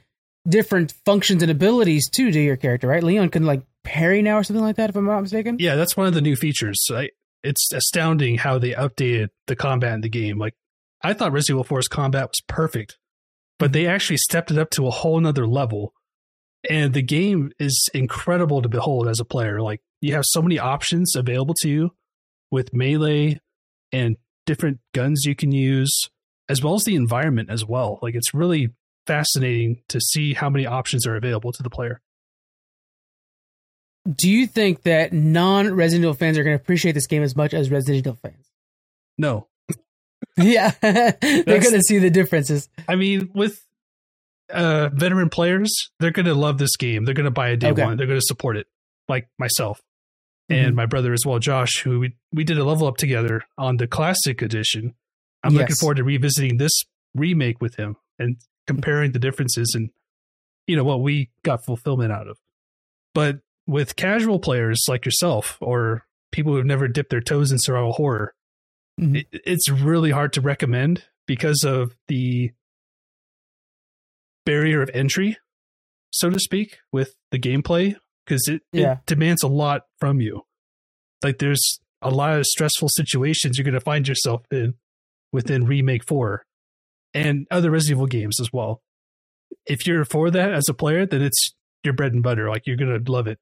different 0.48 0.94
functions 1.06 1.42
and 1.42 1.52
abilities 1.52 2.10
too 2.10 2.32
to 2.32 2.40
your 2.40 2.58
character, 2.58 2.88
right? 2.88 3.04
Leon 3.04 3.30
can 3.30 3.46
like 3.46 3.64
parry 3.84 4.22
now 4.22 4.38
or 4.38 4.44
something 4.44 4.64
like 4.64 4.78
that, 4.78 4.90
if 4.90 4.96
I'm 4.96 5.06
not 5.06 5.22
mistaken. 5.22 5.58
Yeah, 5.60 5.76
that's 5.76 5.98
one 5.98 6.08
of 6.08 6.14
the 6.14 6.22
new 6.22 6.36
features. 6.36 6.80
I, 6.92 7.10
it's 7.44 7.72
astounding 7.74 8.38
how 8.38 8.60
they 8.60 8.72
updated 8.72 9.30
the 9.48 9.56
combat 9.56 9.94
in 9.94 10.02
the 10.02 10.10
game. 10.10 10.38
Like, 10.38 10.54
I 11.02 11.14
thought 11.14 11.32
Resident 11.32 11.66
Evil 11.66 11.78
4's 11.78 11.88
combat 11.88 12.28
was 12.28 12.42
perfect, 12.48 12.98
but 13.58 13.74
they 13.74 13.88
actually 13.88 14.18
stepped 14.18 14.52
it 14.52 14.58
up 14.58 14.70
to 14.72 14.88
a 14.88 14.92
whole 14.92 15.20
nother 15.20 15.48
level. 15.48 15.94
And 16.70 16.94
the 16.94 17.02
game 17.02 17.52
is 17.60 17.90
incredible 17.94 18.62
to 18.62 18.70
behold 18.70 19.08
as 19.08 19.20
a 19.20 19.26
player. 19.26 19.62
Like, 19.62 19.82
you 20.02 20.14
have 20.14 20.26
so 20.28 20.42
many 20.42 20.60
options 20.60 21.16
available 21.16 21.56
to 21.62 21.70
you 21.70 21.92
with 22.52 22.74
melee 22.74 23.40
and 23.92 24.18
different 24.46 24.80
guns 24.94 25.26
you 25.26 25.36
can 25.36 25.52
use, 25.52 26.10
as 26.50 26.64
well 26.64 26.76
as 26.76 26.84
the 26.84 26.96
environment 26.96 27.50
as 27.50 27.66
well. 27.66 28.00
Like, 28.02 28.16
it's 28.16 28.34
really 28.34 28.70
fascinating 29.08 29.82
to 29.90 30.00
see 30.00 30.34
how 30.34 30.50
many 30.50 30.66
options 30.66 31.08
are 31.08 31.16
available 31.16 31.52
to 31.52 31.64
the 31.64 31.70
player. 31.70 32.02
Do 34.10 34.30
you 34.30 34.48
think 34.48 34.84
that 34.84 35.14
non-Resident 35.14 36.04
Evil 36.04 36.14
fans 36.14 36.38
are 36.38 36.44
going 36.44 36.58
to 36.58 36.62
appreciate 36.62 36.94
this 36.94 37.08
game 37.08 37.24
as 37.24 37.36
much 37.36 37.54
as 37.54 37.70
Resident 37.70 37.98
Evil 38.06 38.18
fans? 38.22 38.48
No, 39.18 39.48
yeah, 40.38 40.72
they're 40.82 41.44
going 41.46 41.74
to 41.74 41.82
see 41.82 42.00
the 42.00 42.10
differences. 42.10 42.70
I 42.88 42.96
mean, 42.96 43.30
with 43.34 43.64
uh, 44.54 44.90
veteran 44.94 45.30
players, 45.30 45.72
they're 46.00 46.12
going 46.12 46.26
to 46.26 46.34
love 46.36 46.58
this 46.58 46.76
game. 46.78 47.06
They're 47.06 47.14
going 47.14 47.26
to 47.26 47.32
buy 47.32 47.50
it 47.50 47.58
day 47.58 47.70
Okay. 47.72 47.84
one. 47.84 47.98
They're 47.98 48.08
going 48.08 48.20
to 48.20 48.26
support 48.26 48.58
it, 48.58 48.68
like 49.08 49.28
myself 49.40 49.80
and 50.50 50.74
Mhm. 50.74 50.76
my 50.76 50.86
brother 50.86 51.14
as 51.14 51.26
well, 51.26 51.40
Josh, 51.40 51.82
who 51.84 52.00
we, 52.00 52.16
we 52.34 52.44
did 52.44 52.58
a 52.58 52.64
level 52.64 52.88
up 52.88 52.98
together 52.98 53.44
on 53.58 53.78
the 53.78 53.88
classic 53.88 54.42
edition. 54.42 54.94
I'm 55.44 55.54
looking 55.54 55.76
forward 55.76 55.98
to 55.98 56.04
revisiting 56.04 56.58
this 56.58 56.72
remake 57.16 57.62
with 57.62 57.76
him 57.76 57.96
and 58.20 58.38
comparing 58.68 59.12
the 59.12 59.20
differences 59.20 59.74
and 59.76 59.90
you 60.68 60.76
know 60.76 60.84
what 60.84 61.02
we 61.02 61.30
got 61.44 61.66
fulfillment 61.66 62.12
out 62.12 62.28
of. 62.28 62.38
But 63.16 63.40
with 63.68 63.96
casual 63.96 64.40
players 64.40 64.84
like 64.88 65.06
yourself 65.06 65.58
or 65.62 66.06
people 66.32 66.54
who've 66.54 66.66
never 66.66 66.88
dipped 66.88 67.10
their 67.10 67.22
toes 67.22 67.52
in 67.52 67.58
survival 67.60 67.94
horror, 67.94 68.34
Mhm. 69.00 69.18
it, 69.22 69.28
it's 69.46 69.70
really 69.70 70.12
hard 70.12 70.32
to 70.34 70.42
recommend 70.42 71.06
because 71.28 71.64
of 71.66 71.96
the 72.08 72.52
barrier 74.46 74.82
of 74.82 74.90
entry, 74.94 75.38
so 76.12 76.30
to 76.30 76.40
speak, 76.40 76.78
with 76.92 77.14
the 77.32 77.40
gameplay 77.40 77.96
because 78.26 78.48
it, 78.48 78.62
Yeah. 78.72 78.94
it 78.94 79.00
demands 79.06 79.44
a 79.44 79.48
lot 79.48 79.84
from 80.00 80.22
you. 80.22 80.44
Like 81.24 81.40
there's 81.40 81.80
a 82.02 82.10
lot 82.10 82.38
of 82.40 82.46
stressful 82.46 82.90
situations 82.90 83.58
you're 83.58 83.66
going 83.66 83.74
to 83.74 83.80
find 83.80 84.08
yourself 84.08 84.44
in 84.52 84.76
within 85.32 85.66
Remake 85.66 86.06
4 86.08 86.44
and 87.14 87.46
other 87.52 87.70
Resident 87.72 87.98
Evil 87.98 88.08
games 88.08 88.40
as 88.40 88.50
well. 88.52 88.82
If 89.68 89.86
you're 89.86 90.06
for 90.06 90.32
that 90.32 90.54
as 90.54 90.68
a 90.70 90.74
player, 90.74 91.06
then 91.06 91.22
it's 91.22 91.54
your 91.84 91.94
bread 91.94 92.14
and 92.14 92.24
butter. 92.24 92.50
Like 92.50 92.66
you're 92.66 92.78
going 92.78 93.04
to 93.04 93.12
love 93.12 93.28
it. 93.28 93.40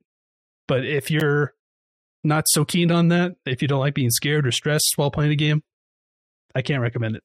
But 0.67 0.85
if 0.85 1.09
you're 1.09 1.53
not 2.23 2.45
so 2.49 2.65
keen 2.65 2.91
on 2.91 3.07
that, 3.09 3.33
if 3.45 3.61
you 3.61 3.67
don't 3.67 3.79
like 3.79 3.93
being 3.93 4.09
scared 4.09 4.45
or 4.45 4.51
stressed 4.51 4.93
while 4.97 5.11
playing 5.11 5.31
a 5.31 5.35
game, 5.35 5.63
I 6.53 6.61
can't 6.61 6.81
recommend 6.81 7.15
it. 7.15 7.23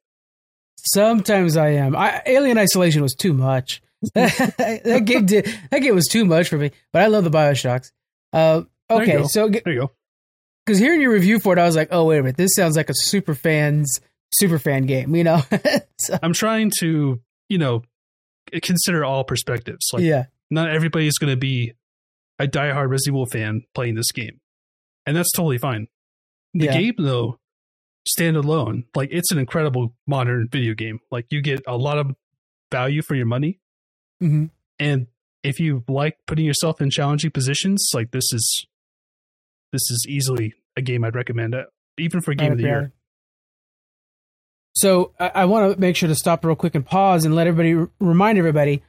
Sometimes 0.77 1.57
I 1.57 1.71
am. 1.71 1.97
I, 1.97 2.23
Alien 2.27 2.59
Isolation 2.59 3.03
was 3.03 3.15
too 3.15 3.33
much. 3.33 3.81
that 4.15 5.03
game 5.05 5.27
did. 5.27 5.47
That 5.71 5.79
game 5.81 5.95
was 5.95 6.07
too 6.07 6.25
much 6.25 6.49
for 6.49 6.59
me. 6.59 6.73
But 6.93 7.03
I 7.03 7.07
love 7.07 7.25
the 7.25 7.31
Bioshocks. 7.31 7.91
Uh, 8.33 8.63
There 8.89 9.01
okay, 9.03 9.13
go. 9.13 9.27
so 9.27 9.49
There 9.49 9.73
you 9.73 9.81
go. 9.81 9.91
because 10.67 10.79
hearing 10.79 11.01
your 11.01 11.13
review 11.13 11.39
for 11.41 11.53
it, 11.55 11.59
I 11.59 11.65
was 11.65 11.77
like, 11.77 11.89
oh 11.91 12.05
wait 12.05 12.19
a 12.19 12.23
minute, 12.23 12.37
this 12.37 12.55
sounds 12.55 12.77
like 12.77 12.91
a 12.91 12.95
super 12.95 13.35
fans 13.35 14.01
super 14.35 14.59
fan 14.59 14.85
game. 14.87 15.15
You 15.15 15.25
know? 15.25 15.43
So, 16.01 16.19
I'm 16.23 16.33
trying 16.35 16.71
to, 16.81 17.21
you 17.49 17.57
know, 17.59 17.83
consider 18.63 19.05
all 19.07 19.25
perspectives. 19.25 19.89
Like 19.93 20.03
yeah, 20.03 20.25
not 20.51 20.69
everybody's 20.69 21.17
going 21.17 21.31
to 21.33 21.37
be 21.37 21.73
a 22.39 22.47
diehard 22.47 22.91
Resident 22.91 23.15
Evil 23.15 23.27
fan 23.27 23.63
playing 23.75 23.95
this 23.95 24.13
game, 24.13 24.41
and 25.07 25.17
that's 25.17 25.33
totally 25.33 25.57
fine. 25.57 25.87
The 26.53 26.67
Yeah. 26.67 26.79
game, 26.79 26.95
though, 26.99 27.39
standalone, 28.09 28.85
like 28.95 29.09
it's 29.13 29.31
an 29.33 29.39
incredible 29.39 29.95
modern 30.07 30.49
video 30.51 30.75
game. 30.75 31.01
Like 31.11 31.27
you 31.31 31.41
get 31.43 31.63
a 31.67 31.77
lot 31.77 31.99
of 31.99 32.13
value 32.73 33.03
for 33.03 33.15
your 33.15 33.27
money, 33.27 33.61
Mhm. 34.23 34.51
and 34.79 35.07
if 35.43 35.61
you 35.61 35.85
like 35.89 36.19
putting 36.27 36.45
yourself 36.45 36.81
in 36.81 36.91
challenging 36.91 37.31
positions, 37.31 37.91
like 37.95 38.11
this 38.11 38.33
is 38.33 38.67
this 39.73 39.91
is 39.91 40.07
easily 40.09 40.55
a 40.77 40.83
game 40.83 41.05
I'd 41.05 41.15
recommend, 41.17 41.55
uh, 41.55 41.65
even 41.99 42.21
for 42.21 42.33
game 42.35 42.53
of 42.53 42.59
the 42.59 42.65
year. 42.65 42.93
So 44.77 45.13
I, 45.21 45.31
I 45.35 45.45
want 45.47 45.75
to 45.75 45.81
make 45.81 45.97
sure 45.97 46.09
to 46.09 46.15
stop 46.15 46.45
real 46.45 46.57
quick 46.57 46.75
and 46.75 46.85
pause 46.85 47.25
and 47.25 47.35
let 47.35 47.47
everybody 47.47 47.91
remind 48.01 48.39
everybody 48.39 48.83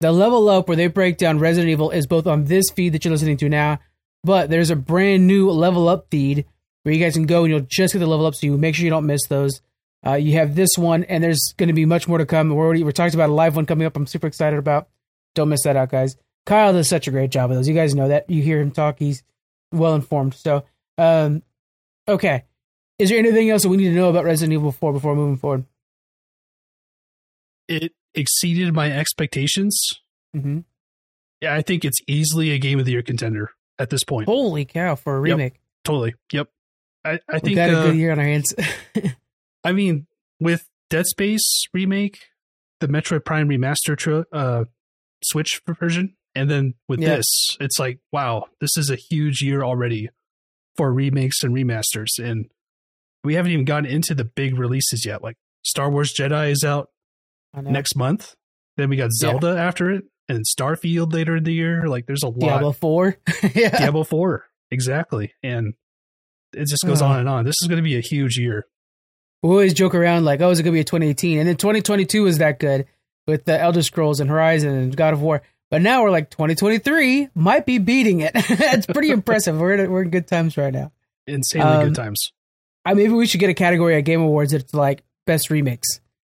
the 0.00 0.12
level 0.12 0.48
up 0.48 0.68
where 0.68 0.76
they 0.76 0.86
break 0.86 1.16
down 1.16 1.38
Resident 1.38 1.70
Evil 1.70 1.90
is 1.90 2.06
both 2.06 2.26
on 2.26 2.44
this 2.44 2.64
feed 2.74 2.90
that 2.92 3.04
you're 3.04 3.10
listening 3.12 3.36
to 3.38 3.48
now, 3.48 3.78
but 4.22 4.48
there's 4.50 4.70
a 4.70 4.76
brand 4.76 5.26
new 5.26 5.50
level 5.50 5.88
up 5.88 6.06
feed 6.10 6.44
where 6.82 6.94
you 6.94 7.02
guys 7.02 7.14
can 7.14 7.26
go 7.26 7.44
and 7.44 7.50
you'll 7.50 7.66
just 7.68 7.92
get 7.92 7.98
the 7.98 8.06
level 8.06 8.26
up. 8.26 8.34
So 8.34 8.46
you 8.46 8.56
make 8.56 8.74
sure 8.74 8.84
you 8.84 8.90
don't 8.90 9.06
miss 9.06 9.26
those. 9.28 9.60
Uh, 10.06 10.14
you 10.14 10.34
have 10.34 10.54
this 10.54 10.70
one, 10.76 11.04
and 11.04 11.24
there's 11.24 11.54
going 11.56 11.68
to 11.68 11.72
be 11.72 11.84
much 11.84 12.06
more 12.06 12.18
to 12.18 12.26
come. 12.26 12.50
We're 12.50 12.64
already 12.64 12.84
we're 12.84 12.92
talking 12.92 13.14
about 13.14 13.30
a 13.30 13.34
live 13.34 13.56
one 13.56 13.66
coming 13.66 13.86
up. 13.86 13.96
I'm 13.96 14.06
super 14.06 14.26
excited 14.26 14.58
about. 14.58 14.88
Don't 15.34 15.48
miss 15.48 15.64
that 15.64 15.76
out, 15.76 15.90
guys. 15.90 16.16
Kyle 16.46 16.72
does 16.72 16.88
such 16.88 17.08
a 17.08 17.10
great 17.10 17.30
job 17.30 17.50
of 17.50 17.56
those. 17.56 17.68
You 17.68 17.74
guys 17.74 17.94
know 17.94 18.08
that. 18.08 18.30
You 18.30 18.42
hear 18.42 18.60
him 18.60 18.70
talk, 18.70 18.98
he's 18.98 19.22
well 19.72 19.94
informed. 19.94 20.34
So, 20.34 20.64
um, 20.96 21.42
okay. 22.06 22.44
Is 22.98 23.10
there 23.10 23.18
anything 23.18 23.50
else 23.50 23.62
that 23.62 23.68
we 23.68 23.76
need 23.76 23.90
to 23.90 23.94
know 23.94 24.08
about 24.08 24.24
Resident 24.24 24.54
Evil 24.54 24.72
4 24.72 24.92
before 24.92 25.14
moving 25.14 25.36
forward? 25.36 25.64
It 27.68 27.92
exceeded 28.14 28.72
my 28.74 28.90
expectations. 28.90 29.78
Mm-hmm. 30.34 30.60
Yeah, 31.42 31.54
I 31.54 31.62
think 31.62 31.84
it's 31.84 32.00
easily 32.08 32.50
a 32.50 32.58
game 32.58 32.78
of 32.78 32.86
the 32.86 32.92
year 32.92 33.02
contender 33.02 33.50
at 33.78 33.90
this 33.90 34.02
point. 34.02 34.26
Holy 34.26 34.64
cow, 34.64 34.96
for 34.96 35.16
a 35.16 35.20
remake. 35.20 35.54
Yep, 35.54 35.62
totally. 35.84 36.14
Yep. 36.32 36.48
I, 37.12 37.18
I 37.28 37.38
think 37.38 37.56
got 37.56 37.70
a 37.70 37.72
good 37.72 37.96
year 37.96 38.12
on 38.12 38.18
our 38.18 38.24
hands. 38.24 38.54
I 39.64 39.72
mean, 39.72 40.06
with 40.40 40.66
Dead 40.90 41.06
Space 41.06 41.64
remake, 41.74 42.18
the 42.80 42.88
Metroid 42.88 43.24
Prime 43.24 43.48
remaster 43.48 43.96
tr- 43.96 44.22
uh, 44.32 44.64
Switch 45.24 45.60
version, 45.80 46.14
and 46.34 46.48
then 46.50 46.74
with 46.88 47.00
Yeah. 47.00 47.16
this, 47.16 47.56
it's 47.60 47.78
like, 47.78 47.98
wow, 48.12 48.44
this 48.60 48.76
is 48.76 48.90
a 48.90 48.96
huge 48.96 49.42
year 49.42 49.62
already 49.64 50.08
for 50.76 50.92
remakes 50.92 51.42
and 51.42 51.54
remasters, 51.54 52.18
and 52.18 52.46
we 53.24 53.34
haven't 53.34 53.50
even 53.52 53.64
gotten 53.64 53.86
into 53.86 54.14
the 54.14 54.24
big 54.24 54.56
releases 54.58 55.04
yet. 55.04 55.22
Like 55.22 55.36
Star 55.64 55.90
Wars 55.90 56.14
Jedi 56.14 56.50
is 56.52 56.62
out 56.64 56.88
next 57.60 57.96
month, 57.96 58.36
then 58.76 58.88
we 58.88 58.96
got 58.96 59.10
Yeah. 59.20 59.30
Zelda 59.30 59.58
after 59.58 59.90
it, 59.90 60.04
and 60.28 60.44
Starfield 60.58 61.12
later 61.12 61.36
in 61.36 61.42
the 61.44 61.52
year. 61.52 61.88
Like, 61.88 62.06
there's 62.06 62.22
a 62.22 62.28
lot. 62.28 62.38
Diablo 62.38 62.72
4. 62.72 63.16
yeah. 63.54 63.76
Diablo 63.76 64.04
Four, 64.04 64.44
exactly, 64.70 65.32
and 65.42 65.74
it 66.58 66.68
just 66.68 66.84
goes 66.84 67.00
on 67.00 67.20
and 67.20 67.28
on. 67.28 67.44
This 67.44 67.56
is 67.62 67.68
going 67.68 67.76
to 67.76 67.82
be 67.82 67.96
a 67.96 68.00
huge 68.00 68.36
year. 68.36 68.66
We 69.42 69.50
always 69.50 69.74
joke 69.74 69.94
around 69.94 70.24
like, 70.24 70.40
oh, 70.40 70.50
is 70.50 70.58
it 70.58 70.64
going 70.64 70.72
to 70.72 70.76
be 70.76 70.80
a 70.80 70.84
2018? 70.84 71.38
And 71.38 71.48
then 71.48 71.56
2022 71.56 72.24
was 72.24 72.38
that 72.38 72.58
good 72.58 72.86
with 73.26 73.44
the 73.44 73.60
Elder 73.60 73.82
Scrolls 73.82 74.20
and 74.20 74.28
Horizon 74.28 74.74
and 74.74 74.96
God 74.96 75.14
of 75.14 75.22
War. 75.22 75.42
But 75.70 75.82
now 75.82 76.02
we're 76.02 76.10
like 76.10 76.30
2023 76.30 77.28
might 77.34 77.66
be 77.66 77.78
beating 77.78 78.20
it. 78.20 78.32
it's 78.34 78.86
pretty 78.86 79.10
impressive. 79.10 79.58
We're 79.58 79.74
in, 79.74 79.90
we're 79.90 80.02
in 80.02 80.10
good 80.10 80.26
times 80.26 80.56
right 80.56 80.72
now. 80.72 80.92
Insanely 81.26 81.76
Um, 81.76 81.84
good 81.88 81.94
times. 81.94 82.32
I 82.84 82.94
maybe 82.94 83.12
we 83.12 83.26
should 83.26 83.40
get 83.40 83.50
a 83.50 83.54
category 83.54 83.96
at 83.96 84.00
Game 84.00 84.22
Awards 84.22 84.52
that's 84.52 84.72
like 84.72 85.02
best 85.26 85.50
remix. 85.50 85.82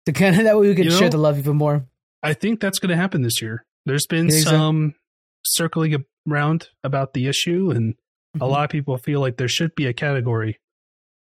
To 0.05 0.11
kind 0.11 0.35
of 0.37 0.43
that 0.43 0.59
way 0.59 0.67
we 0.67 0.75
can 0.75 0.85
You 0.85 0.91
share 0.91 1.09
the 1.09 1.17
love 1.17 1.39
even 1.39 1.55
more. 1.55 1.85
I 2.21 2.33
think 2.33 2.59
that's 2.59 2.79
going 2.79 2.89
to 2.89 2.97
happen 2.97 3.21
this 3.21 3.41
year. 3.41 3.65
There's 3.85 4.05
been 4.05 4.29
think 4.29 4.43
so? 4.43 4.51
some 4.51 4.95
circling 5.43 6.05
around 6.29 6.67
about 6.83 7.13
the 7.13 7.27
issue, 7.27 7.71
and 7.71 7.95
a 8.35 8.39
Mhm. 8.39 8.49
lot 8.49 8.63
of 8.65 8.69
people 8.69 8.97
feel 8.97 9.19
like 9.19 9.37
there 9.37 9.47
should 9.47 9.75
be 9.75 9.85
a 9.87 9.93
category 9.93 10.59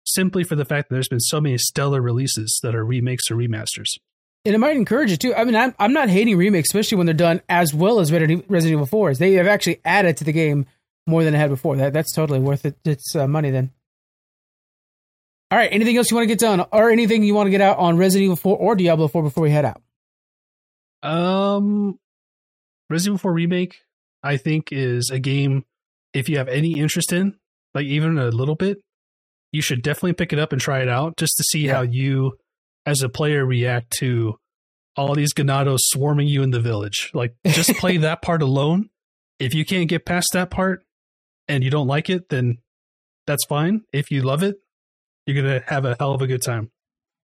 simply 0.06 0.44
for 0.44 0.56
the 0.56 0.64
fact 0.64 0.88
that 0.88 0.94
there's 0.96 1.08
been 1.08 1.20
so 1.20 1.40
many 1.40 1.56
stellar 1.58 2.00
releases 2.02 2.58
that 2.62 2.74
are 2.74 2.84
remakes 2.84 3.30
or 3.30 3.36
remasters. 3.36 3.98
And 4.44 4.54
it 4.54 4.58
might 4.58 4.76
encourage 4.76 5.12
it 5.12 5.20
too. 5.20 5.34
I 5.34 5.44
mean, 5.44 5.54
I'm, 5.54 5.74
I'm 5.78 5.92
not 5.92 6.08
hating 6.08 6.36
remakes, 6.36 6.70
especially 6.70 6.96
when 6.96 7.06
they're 7.06 7.14
done 7.14 7.42
as 7.48 7.74
well 7.74 8.00
as 8.00 8.10
Resident 8.10 8.44
Resident 8.48 8.76
Evil 8.78 8.86
4 8.86 9.10
is. 9.10 9.18
They 9.18 9.34
have 9.34 9.46
actually 9.46 9.80
added 9.84 10.16
to 10.18 10.24
the 10.24 10.32
game 10.32 10.64
more 11.06 11.22
than 11.24 11.34
it 11.34 11.38
had 11.38 11.50
before. 11.50 11.76
That 11.76 11.92
That's 11.92 12.12
totally 12.14 12.38
worth 12.38 12.64
it. 12.64 12.76
It's 12.84 13.14
uh, 13.14 13.26
money 13.28 13.50
then. 13.50 13.70
All 15.50 15.58
right. 15.58 15.68
Anything 15.72 15.96
else 15.98 16.10
you 16.10 16.16
want 16.16 16.24
to 16.28 16.34
get 16.34 16.38
done 16.38 16.64
or 16.72 16.90
anything 16.90 17.22
you 17.22 17.34
want 17.34 17.48
to 17.48 17.50
get 17.50 17.60
out 17.60 17.76
on 17.78 17.96
Resident 17.98 18.24
Evil 18.24 18.36
4 18.36 18.56
or 18.56 18.74
Diablo 18.76 19.08
4 19.08 19.22
before 19.22 19.42
we 19.42 19.50
head 19.50 19.64
out? 19.66 19.82
Um, 21.02 21.98
Resident 22.88 23.14
Evil 23.16 23.18
4 23.22 23.32
Remake, 23.32 23.76
I 24.22 24.36
think, 24.36 24.72
is 24.72 25.10
a 25.10 25.18
game, 25.18 25.64
if 26.14 26.28
you 26.28 26.38
have 26.38 26.48
any 26.48 26.78
interest 26.78 27.12
in, 27.12 27.34
like 27.74 27.84
even 27.86 28.18
a 28.18 28.28
little 28.28 28.54
bit, 28.56 28.78
you 29.52 29.62
should 29.62 29.82
definitely 29.82 30.12
pick 30.14 30.32
it 30.32 30.38
up 30.38 30.52
and 30.52 30.60
try 30.60 30.80
it 30.80 30.88
out 30.88 31.16
just 31.16 31.36
to 31.36 31.44
see 31.44 31.66
Yeah. 31.66 31.74
how 31.76 31.82
you, 31.82 32.32
as 32.86 33.02
a 33.02 33.08
player, 33.08 33.44
react 33.44 33.90
to 33.98 34.36
all 34.96 35.14
these 35.14 35.32
Ganados 35.34 35.78
swarming 35.82 36.28
you 36.28 36.42
in 36.42 36.50
the 36.50 36.60
village. 36.60 37.10
Like, 37.14 37.34
just 37.46 37.72
play 37.74 37.96
that 37.98 38.22
part 38.22 38.42
alone. 38.42 38.90
If 39.38 39.54
you 39.54 39.64
can't 39.64 39.88
get 39.88 40.04
past 40.04 40.28
that 40.34 40.50
part 40.50 40.84
and 41.48 41.64
you 41.64 41.70
don't 41.70 41.86
like 41.86 42.10
it, 42.10 42.28
then 42.28 42.58
that's 43.26 43.44
fine. 43.46 43.82
If 43.92 44.10
you 44.10 44.22
love 44.22 44.42
it, 44.42 44.56
you're 45.26 45.40
going 45.42 45.60
to 45.60 45.66
have 45.68 45.84
a 45.84 45.96
hell 45.98 46.12
of 46.12 46.22
a 46.22 46.26
good 46.26 46.42
time. 46.42 46.70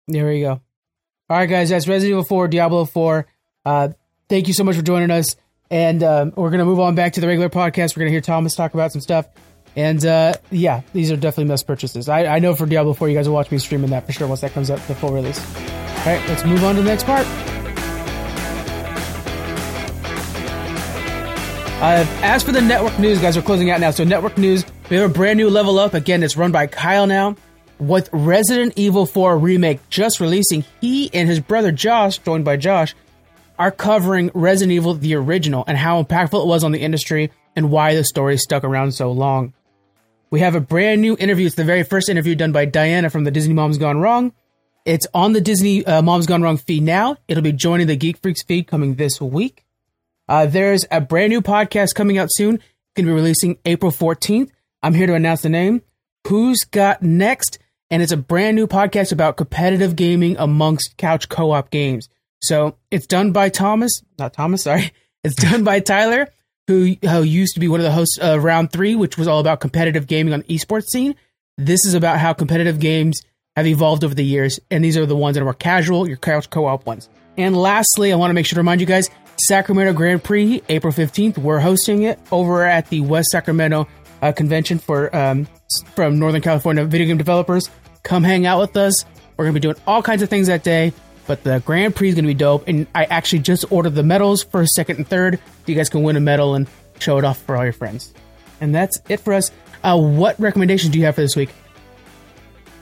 There 0.06 0.26
we 0.26 0.40
go. 0.40 0.60
All 1.30 1.36
right, 1.36 1.46
guys. 1.46 1.68
That's 1.70 1.86
Resident 1.86 2.10
Evil 2.12 2.24
4, 2.24 2.48
Diablo 2.48 2.84
4. 2.86 3.26
Uh, 3.66 3.88
thank 4.28 4.48
you 4.48 4.54
so 4.54 4.64
much 4.64 4.76
for 4.76 4.82
joining 4.82 5.10
us. 5.10 5.36
And 5.70 6.02
um, 6.02 6.32
we're 6.34 6.50
going 6.50 6.60
to 6.60 6.64
move 6.64 6.80
on 6.80 6.94
back 6.94 7.14
to 7.14 7.20
the 7.20 7.26
regular 7.26 7.50
podcast. 7.50 7.94
We're 7.96 8.00
going 8.00 8.08
to 8.08 8.12
hear 8.12 8.20
Thomas 8.20 8.54
talk 8.54 8.74
about 8.74 8.92
some 8.92 9.00
stuff. 9.00 9.26
And 9.76 10.04
uh, 10.04 10.34
yeah, 10.50 10.80
these 10.92 11.12
are 11.12 11.16
definitely 11.16 11.44
must 11.44 11.66
purchases. 11.66 12.08
I, 12.08 12.24
I 12.24 12.38
know 12.38 12.54
for 12.54 12.66
Diablo 12.66 12.94
4, 12.94 13.08
you 13.08 13.14
guys 13.14 13.28
will 13.28 13.34
watch 13.34 13.50
me 13.50 13.58
streaming 13.58 13.90
that 13.90 14.06
for 14.06 14.12
sure 14.12 14.26
once 14.26 14.40
that 14.40 14.52
comes 14.52 14.70
up, 14.70 14.80
the 14.86 14.94
full 14.94 15.12
release. 15.12 15.38
All 15.56 16.06
right, 16.06 16.28
let's 16.28 16.44
move 16.44 16.64
on 16.64 16.74
to 16.74 16.82
the 16.82 16.88
next 16.88 17.04
part. 17.04 17.26
Uh, 21.80 22.04
as 22.22 22.42
for 22.42 22.50
the 22.50 22.60
network 22.60 22.98
news, 22.98 23.20
guys, 23.20 23.36
we're 23.36 23.42
closing 23.42 23.70
out 23.70 23.78
now. 23.78 23.92
So, 23.92 24.02
network 24.02 24.36
news, 24.36 24.64
we 24.90 24.96
have 24.96 25.08
a 25.08 25.14
brand 25.14 25.36
new 25.36 25.48
level 25.48 25.78
up. 25.78 25.94
Again, 25.94 26.24
it's 26.24 26.36
run 26.36 26.50
by 26.50 26.66
Kyle 26.66 27.06
now. 27.06 27.36
With 27.78 28.08
Resident 28.12 28.72
Evil 28.74 29.06
4 29.06 29.38
Remake 29.38 29.88
just 29.88 30.18
releasing, 30.18 30.64
he 30.80 31.08
and 31.14 31.28
his 31.28 31.38
brother 31.38 31.70
Josh, 31.70 32.18
joined 32.18 32.44
by 32.44 32.56
Josh, 32.56 32.96
are 33.58 33.70
covering 33.70 34.30
Resident 34.34 34.72
Evil 34.72 34.94
the 34.94 35.14
original 35.14 35.64
and 35.66 35.76
how 35.76 36.02
impactful 36.02 36.42
it 36.42 36.46
was 36.46 36.64
on 36.64 36.72
the 36.72 36.80
industry 36.80 37.30
and 37.56 37.70
why 37.70 37.94
the 37.94 38.04
story 38.04 38.36
stuck 38.36 38.64
around 38.64 38.92
so 38.92 39.10
long. 39.10 39.52
We 40.30 40.40
have 40.40 40.54
a 40.54 40.60
brand 40.60 41.00
new 41.00 41.16
interview. 41.18 41.46
It's 41.46 41.56
the 41.56 41.64
very 41.64 41.82
first 41.82 42.08
interview 42.08 42.34
done 42.34 42.52
by 42.52 42.66
Diana 42.66 43.10
from 43.10 43.24
the 43.24 43.30
Disney 43.30 43.54
Moms 43.54 43.78
Gone 43.78 43.98
Wrong. 43.98 44.32
It's 44.84 45.06
on 45.12 45.32
the 45.32 45.40
Disney 45.40 45.84
uh, 45.84 46.02
Moms 46.02 46.26
Gone 46.26 46.42
Wrong 46.42 46.56
feed 46.56 46.82
now. 46.82 47.16
It'll 47.26 47.42
be 47.42 47.52
joining 47.52 47.86
the 47.86 47.96
Geek 47.96 48.18
Freaks 48.18 48.42
feed 48.42 48.66
coming 48.66 48.94
this 48.94 49.20
week. 49.20 49.64
Uh, 50.28 50.46
there's 50.46 50.84
a 50.90 51.00
brand 51.00 51.30
new 51.30 51.40
podcast 51.40 51.94
coming 51.94 52.18
out 52.18 52.28
soon. 52.30 52.58
Going 52.94 53.06
to 53.06 53.12
be 53.12 53.12
releasing 53.12 53.58
April 53.64 53.90
14th. 53.90 54.50
I'm 54.82 54.94
here 54.94 55.06
to 55.06 55.14
announce 55.14 55.42
the 55.42 55.48
name. 55.48 55.82
Who's 56.26 56.60
Got 56.60 57.02
Next? 57.02 57.58
And 57.90 58.02
it's 58.02 58.12
a 58.12 58.18
brand 58.18 58.54
new 58.54 58.66
podcast 58.66 59.12
about 59.12 59.38
competitive 59.38 59.96
gaming 59.96 60.36
amongst 60.38 60.96
couch 60.98 61.28
co-op 61.28 61.70
games. 61.70 62.08
So 62.40 62.76
it's 62.90 63.06
done 63.06 63.32
by 63.32 63.48
Thomas, 63.48 64.02
not 64.18 64.32
Thomas, 64.32 64.62
sorry. 64.62 64.92
It's 65.24 65.34
done 65.34 65.64
by 65.64 65.80
Tyler, 65.80 66.28
who, 66.68 66.94
who 67.02 67.22
used 67.22 67.54
to 67.54 67.60
be 67.60 67.66
one 67.66 67.80
of 67.80 67.84
the 67.84 67.90
hosts 67.90 68.18
of 68.18 68.44
Round 68.44 68.70
3, 68.70 68.94
which 68.94 69.18
was 69.18 69.26
all 69.26 69.40
about 69.40 69.58
competitive 69.58 70.06
gaming 70.06 70.32
on 70.32 70.40
the 70.40 70.56
esports 70.56 70.86
scene. 70.92 71.16
This 71.58 71.84
is 71.84 71.94
about 71.94 72.20
how 72.20 72.32
competitive 72.32 72.78
games 72.78 73.20
have 73.56 73.66
evolved 73.66 74.04
over 74.04 74.14
the 74.14 74.24
years, 74.24 74.60
and 74.70 74.82
these 74.84 74.96
are 74.96 75.06
the 75.06 75.16
ones 75.16 75.34
that 75.34 75.40
are 75.40 75.44
more 75.44 75.54
casual, 75.54 76.06
your 76.06 76.16
couch 76.18 76.48
co-op 76.50 76.86
ones. 76.86 77.08
And 77.36 77.56
lastly, 77.56 78.12
I 78.12 78.16
want 78.16 78.30
to 78.30 78.34
make 78.34 78.46
sure 78.46 78.54
to 78.54 78.60
remind 78.60 78.80
you 78.80 78.86
guys, 78.86 79.10
Sacramento 79.48 79.92
Grand 79.92 80.22
Prix, 80.22 80.62
April 80.68 80.92
15th, 80.92 81.36
we're 81.36 81.58
hosting 81.58 82.04
it 82.04 82.20
over 82.30 82.64
at 82.64 82.88
the 82.90 83.00
West 83.00 83.30
Sacramento 83.30 83.88
uh, 84.22 84.32
convention 84.32 84.78
for 84.78 85.14
um, 85.14 85.48
from 85.96 86.18
Northern 86.20 86.42
California 86.42 86.84
video 86.84 87.08
game 87.08 87.18
developers. 87.18 87.70
Come 88.04 88.22
hang 88.22 88.46
out 88.46 88.60
with 88.60 88.76
us. 88.76 89.04
We're 89.36 89.44
going 89.44 89.54
to 89.54 89.60
be 89.60 89.62
doing 89.62 89.76
all 89.86 90.02
kinds 90.02 90.22
of 90.22 90.28
things 90.28 90.46
that 90.46 90.62
day, 90.62 90.92
but 91.28 91.44
the 91.44 91.60
Grand 91.64 91.94
Prix 91.94 92.08
is 92.08 92.14
going 92.16 92.24
to 92.24 92.28
be 92.28 92.34
dope. 92.34 92.66
And 92.66 92.88
I 92.94 93.04
actually 93.04 93.38
just 93.40 93.70
ordered 93.70 93.94
the 93.94 94.02
medals 94.02 94.42
for 94.42 94.66
second 94.66 94.96
and 94.96 95.06
third. 95.06 95.36
So 95.36 95.42
you 95.66 95.76
guys 95.76 95.88
can 95.88 96.02
win 96.02 96.16
a 96.16 96.20
medal 96.20 96.56
and 96.56 96.66
show 96.98 97.18
it 97.18 97.24
off 97.24 97.38
for 97.42 97.56
all 97.56 97.62
your 97.62 97.72
friends. 97.72 98.12
And 98.60 98.74
that's 98.74 99.00
it 99.08 99.20
for 99.20 99.32
us. 99.34 99.52
Uh, 99.84 99.96
what 99.96 100.40
recommendations 100.40 100.90
do 100.92 100.98
you 100.98 101.04
have 101.04 101.14
for 101.14 101.20
this 101.20 101.36
week? 101.36 101.50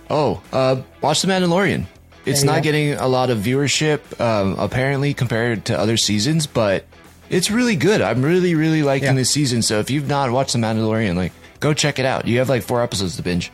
Oh, 0.09 0.43
uh, 0.53 0.81
watch 1.03 1.21
The 1.23 1.29
Mandalorian. 1.29 1.85
It's 2.25 2.43
not 2.43 2.57
go. 2.57 2.63
getting 2.63 2.95
a 2.95 3.07
lot 3.07 3.31
of 3.31 3.39
viewership, 3.39 4.21
um, 4.21 4.57
apparently, 4.59 5.15
compared 5.15 5.67
to 5.67 5.79
other 5.79 5.97
seasons, 5.97 6.47
but 6.47 6.85
it's 7.29 7.51
really 7.51 7.77
good. 7.77 8.01
I'm 8.01 8.23
really, 8.23 8.55
really 8.55 8.83
liking 8.83 9.09
Yeah. 9.09 9.15
this 9.15 9.31
season. 9.31 9.63
So 9.63 9.79
if 9.81 9.91
you've 9.91 10.09
not 10.09 10.31
watched 10.31 10.53
The 10.55 10.59
Mandalorian, 10.59 11.15
like, 11.17 11.33
go 11.61 11.73
check 11.75 11.99
it 11.99 12.05
out. 12.07 12.27
You 12.27 12.39
have 12.39 12.49
like 12.49 12.63
four 12.63 12.83
episodes 12.83 13.17
to 13.17 13.23
binge. 13.23 13.53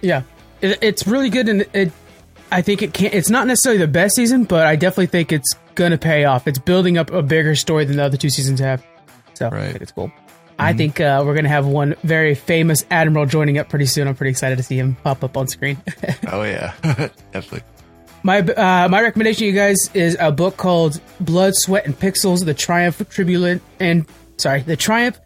Yeah, 0.00 0.22
it, 0.60 0.78
it's 0.80 1.06
really 1.06 1.28
good, 1.30 1.48
and 1.48 1.66
it. 1.72 1.92
I 2.50 2.62
think 2.62 2.82
it 2.82 2.92
can't. 2.92 3.14
It's 3.14 3.30
not 3.30 3.46
necessarily 3.46 3.78
the 3.78 3.88
best 3.88 4.16
season, 4.16 4.44
but 4.44 4.66
I 4.66 4.76
definitely 4.76 5.06
think 5.06 5.32
it's 5.32 5.54
gonna 5.74 5.98
pay 5.98 6.24
off. 6.24 6.46
It's 6.48 6.58
building 6.58 6.98
up 6.98 7.10
a 7.10 7.22
bigger 7.22 7.54
story 7.54 7.84
than 7.84 7.96
the 7.96 8.04
other 8.04 8.16
two 8.16 8.30
seasons 8.30 8.60
have. 8.60 8.84
So 9.34 9.48
I 9.48 9.70
think 9.70 9.82
it's 9.82 9.92
cool. 9.92 10.12
I 10.58 10.74
think 10.74 11.00
uh, 11.00 11.22
we're 11.24 11.34
gonna 11.34 11.48
have 11.48 11.66
one 11.66 11.94
very 12.02 12.34
famous 12.34 12.84
admiral 12.90 13.24
joining 13.24 13.56
up 13.56 13.70
pretty 13.70 13.86
soon. 13.86 14.06
I'm 14.06 14.14
pretty 14.14 14.30
excited 14.30 14.56
to 14.58 14.62
see 14.62 14.76
him 14.78 14.94
pop 14.96 15.24
up 15.24 15.36
on 15.36 15.48
screen. 15.48 15.78
Oh, 16.32 16.42
yeah. 16.42 16.74
Definitely. 17.32 17.62
my 18.22 18.40
uh, 18.40 18.88
my 18.88 19.00
recommendation, 19.00 19.40
to 19.40 19.46
you 19.46 19.52
guys, 19.52 19.76
is 19.94 20.16
a 20.20 20.30
book 20.30 20.56
called 20.56 21.00
Blood, 21.18 21.54
Sweat, 21.56 21.86
and 21.86 21.98
Pixels: 21.98 22.44
The 22.44 22.54
Triumph, 22.54 22.98
Tribulent, 23.08 23.62
and 23.80 24.06
sorry, 24.36 24.60
the 24.62 24.76
Triumph, 24.76 25.18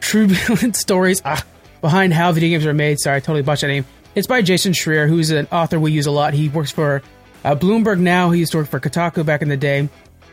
Turbulent 0.00 0.76
Stories 0.76 1.20
ah, 1.24 1.44
behind 1.80 2.14
how 2.14 2.30
video 2.32 2.50
games 2.50 2.64
are 2.64 2.72
made. 2.72 3.00
Sorry, 3.00 3.16
I 3.16 3.20
totally 3.20 3.42
botched 3.42 3.62
that 3.62 3.68
name. 3.68 3.84
It's 4.16 4.26
by 4.26 4.40
Jason 4.40 4.72
Schreier, 4.72 5.06
who's 5.06 5.30
an 5.30 5.46
author 5.52 5.78
we 5.78 5.92
use 5.92 6.06
a 6.06 6.10
lot. 6.10 6.32
He 6.32 6.48
works 6.48 6.72
for 6.72 7.02
uh, 7.44 7.54
Bloomberg 7.54 7.98
now. 7.98 8.30
He 8.30 8.40
used 8.40 8.52
to 8.52 8.58
work 8.58 8.66
for 8.66 8.80
Kotaku 8.80 9.26
back 9.26 9.42
in 9.42 9.50
the 9.50 9.58
day. 9.58 9.90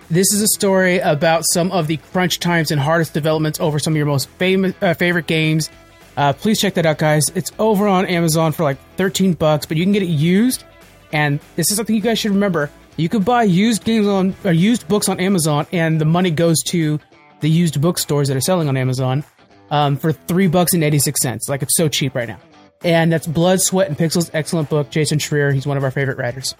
This 0.09 0.31
is 0.31 0.41
a 0.41 0.47
story 0.47 0.99
about 0.99 1.43
some 1.51 1.69
of 1.69 1.87
the 1.87 1.97
crunch 1.97 2.39
times 2.39 2.71
and 2.71 2.79
hardest 2.79 3.13
developments 3.13 3.59
over 3.59 3.79
some 3.79 3.91
of 3.91 3.97
your 3.97 4.05
most 4.05 4.29
famous 4.29 4.73
uh, 4.81 4.93
favorite 4.93 5.27
games. 5.27 5.69
Uh, 6.15 6.31
please 6.31 6.61
check 6.61 6.75
that 6.75 6.85
out, 6.85 6.97
guys. 6.97 7.25
It's 7.35 7.51
over 7.59 7.85
on 7.85 8.05
Amazon 8.05 8.53
for 8.53 8.63
like 8.63 8.77
13 8.95 9.33
bucks, 9.33 9.65
but 9.65 9.75
you 9.75 9.83
can 9.83 9.91
get 9.91 10.01
it 10.01 10.05
used. 10.05 10.63
And 11.11 11.41
this 11.57 11.69
is 11.69 11.75
something 11.75 11.93
you 11.93 12.01
guys 12.01 12.17
should 12.17 12.31
remember. 12.31 12.71
You 12.95 13.09
could 13.09 13.25
buy 13.25 13.43
used 13.43 13.83
games 13.83 14.07
on 14.07 14.33
or 14.45 14.53
used 14.53 14.87
books 14.87 15.09
on 15.09 15.19
Amazon, 15.19 15.67
and 15.73 15.99
the 15.99 16.05
money 16.05 16.31
goes 16.31 16.63
to 16.67 17.01
the 17.41 17.49
used 17.49 17.81
bookstores 17.81 18.29
that 18.29 18.37
are 18.37 18.41
selling 18.41 18.69
on 18.69 18.77
Amazon 18.77 19.25
um, 19.71 19.97
for 19.97 20.13
three 20.13 20.47
bucks 20.47 20.73
and 20.73 20.85
eighty 20.85 20.99
six 20.99 21.19
cents. 21.21 21.49
Like 21.49 21.63
it's 21.63 21.75
so 21.75 21.89
cheap 21.89 22.15
right 22.15 22.29
now. 22.29 22.39
And 22.83 23.11
that's 23.11 23.27
Blood, 23.27 23.61
Sweat, 23.61 23.87
and 23.87 23.97
Pixels. 23.97 24.29
Excellent 24.33 24.69
book. 24.69 24.89
Jason 24.89 25.19
Schreier. 25.19 25.53
He's 25.53 25.65
one 25.65 25.77
of 25.77 25.83
our 25.83 25.91
favorite 25.91 26.17
writers. 26.17 26.55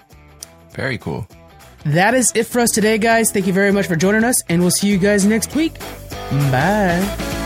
Very 0.72 0.98
cool. 0.98 1.28
That 1.86 2.14
is 2.14 2.32
it 2.34 2.46
for 2.46 2.62
us 2.62 2.72
today, 2.72 2.98
guys. 2.98 3.32
Thank 3.32 3.46
you 3.46 3.54
very 3.54 3.72
much 3.72 3.88
for 3.88 3.96
joining 3.96 4.24
us, 4.24 4.42
and 4.48 4.62
we'll 4.62 4.72
see 4.72 4.88
you 4.88 4.98
guys 4.98 5.26
next 5.26 5.54
week. 5.56 5.78
Bye. 6.50 7.42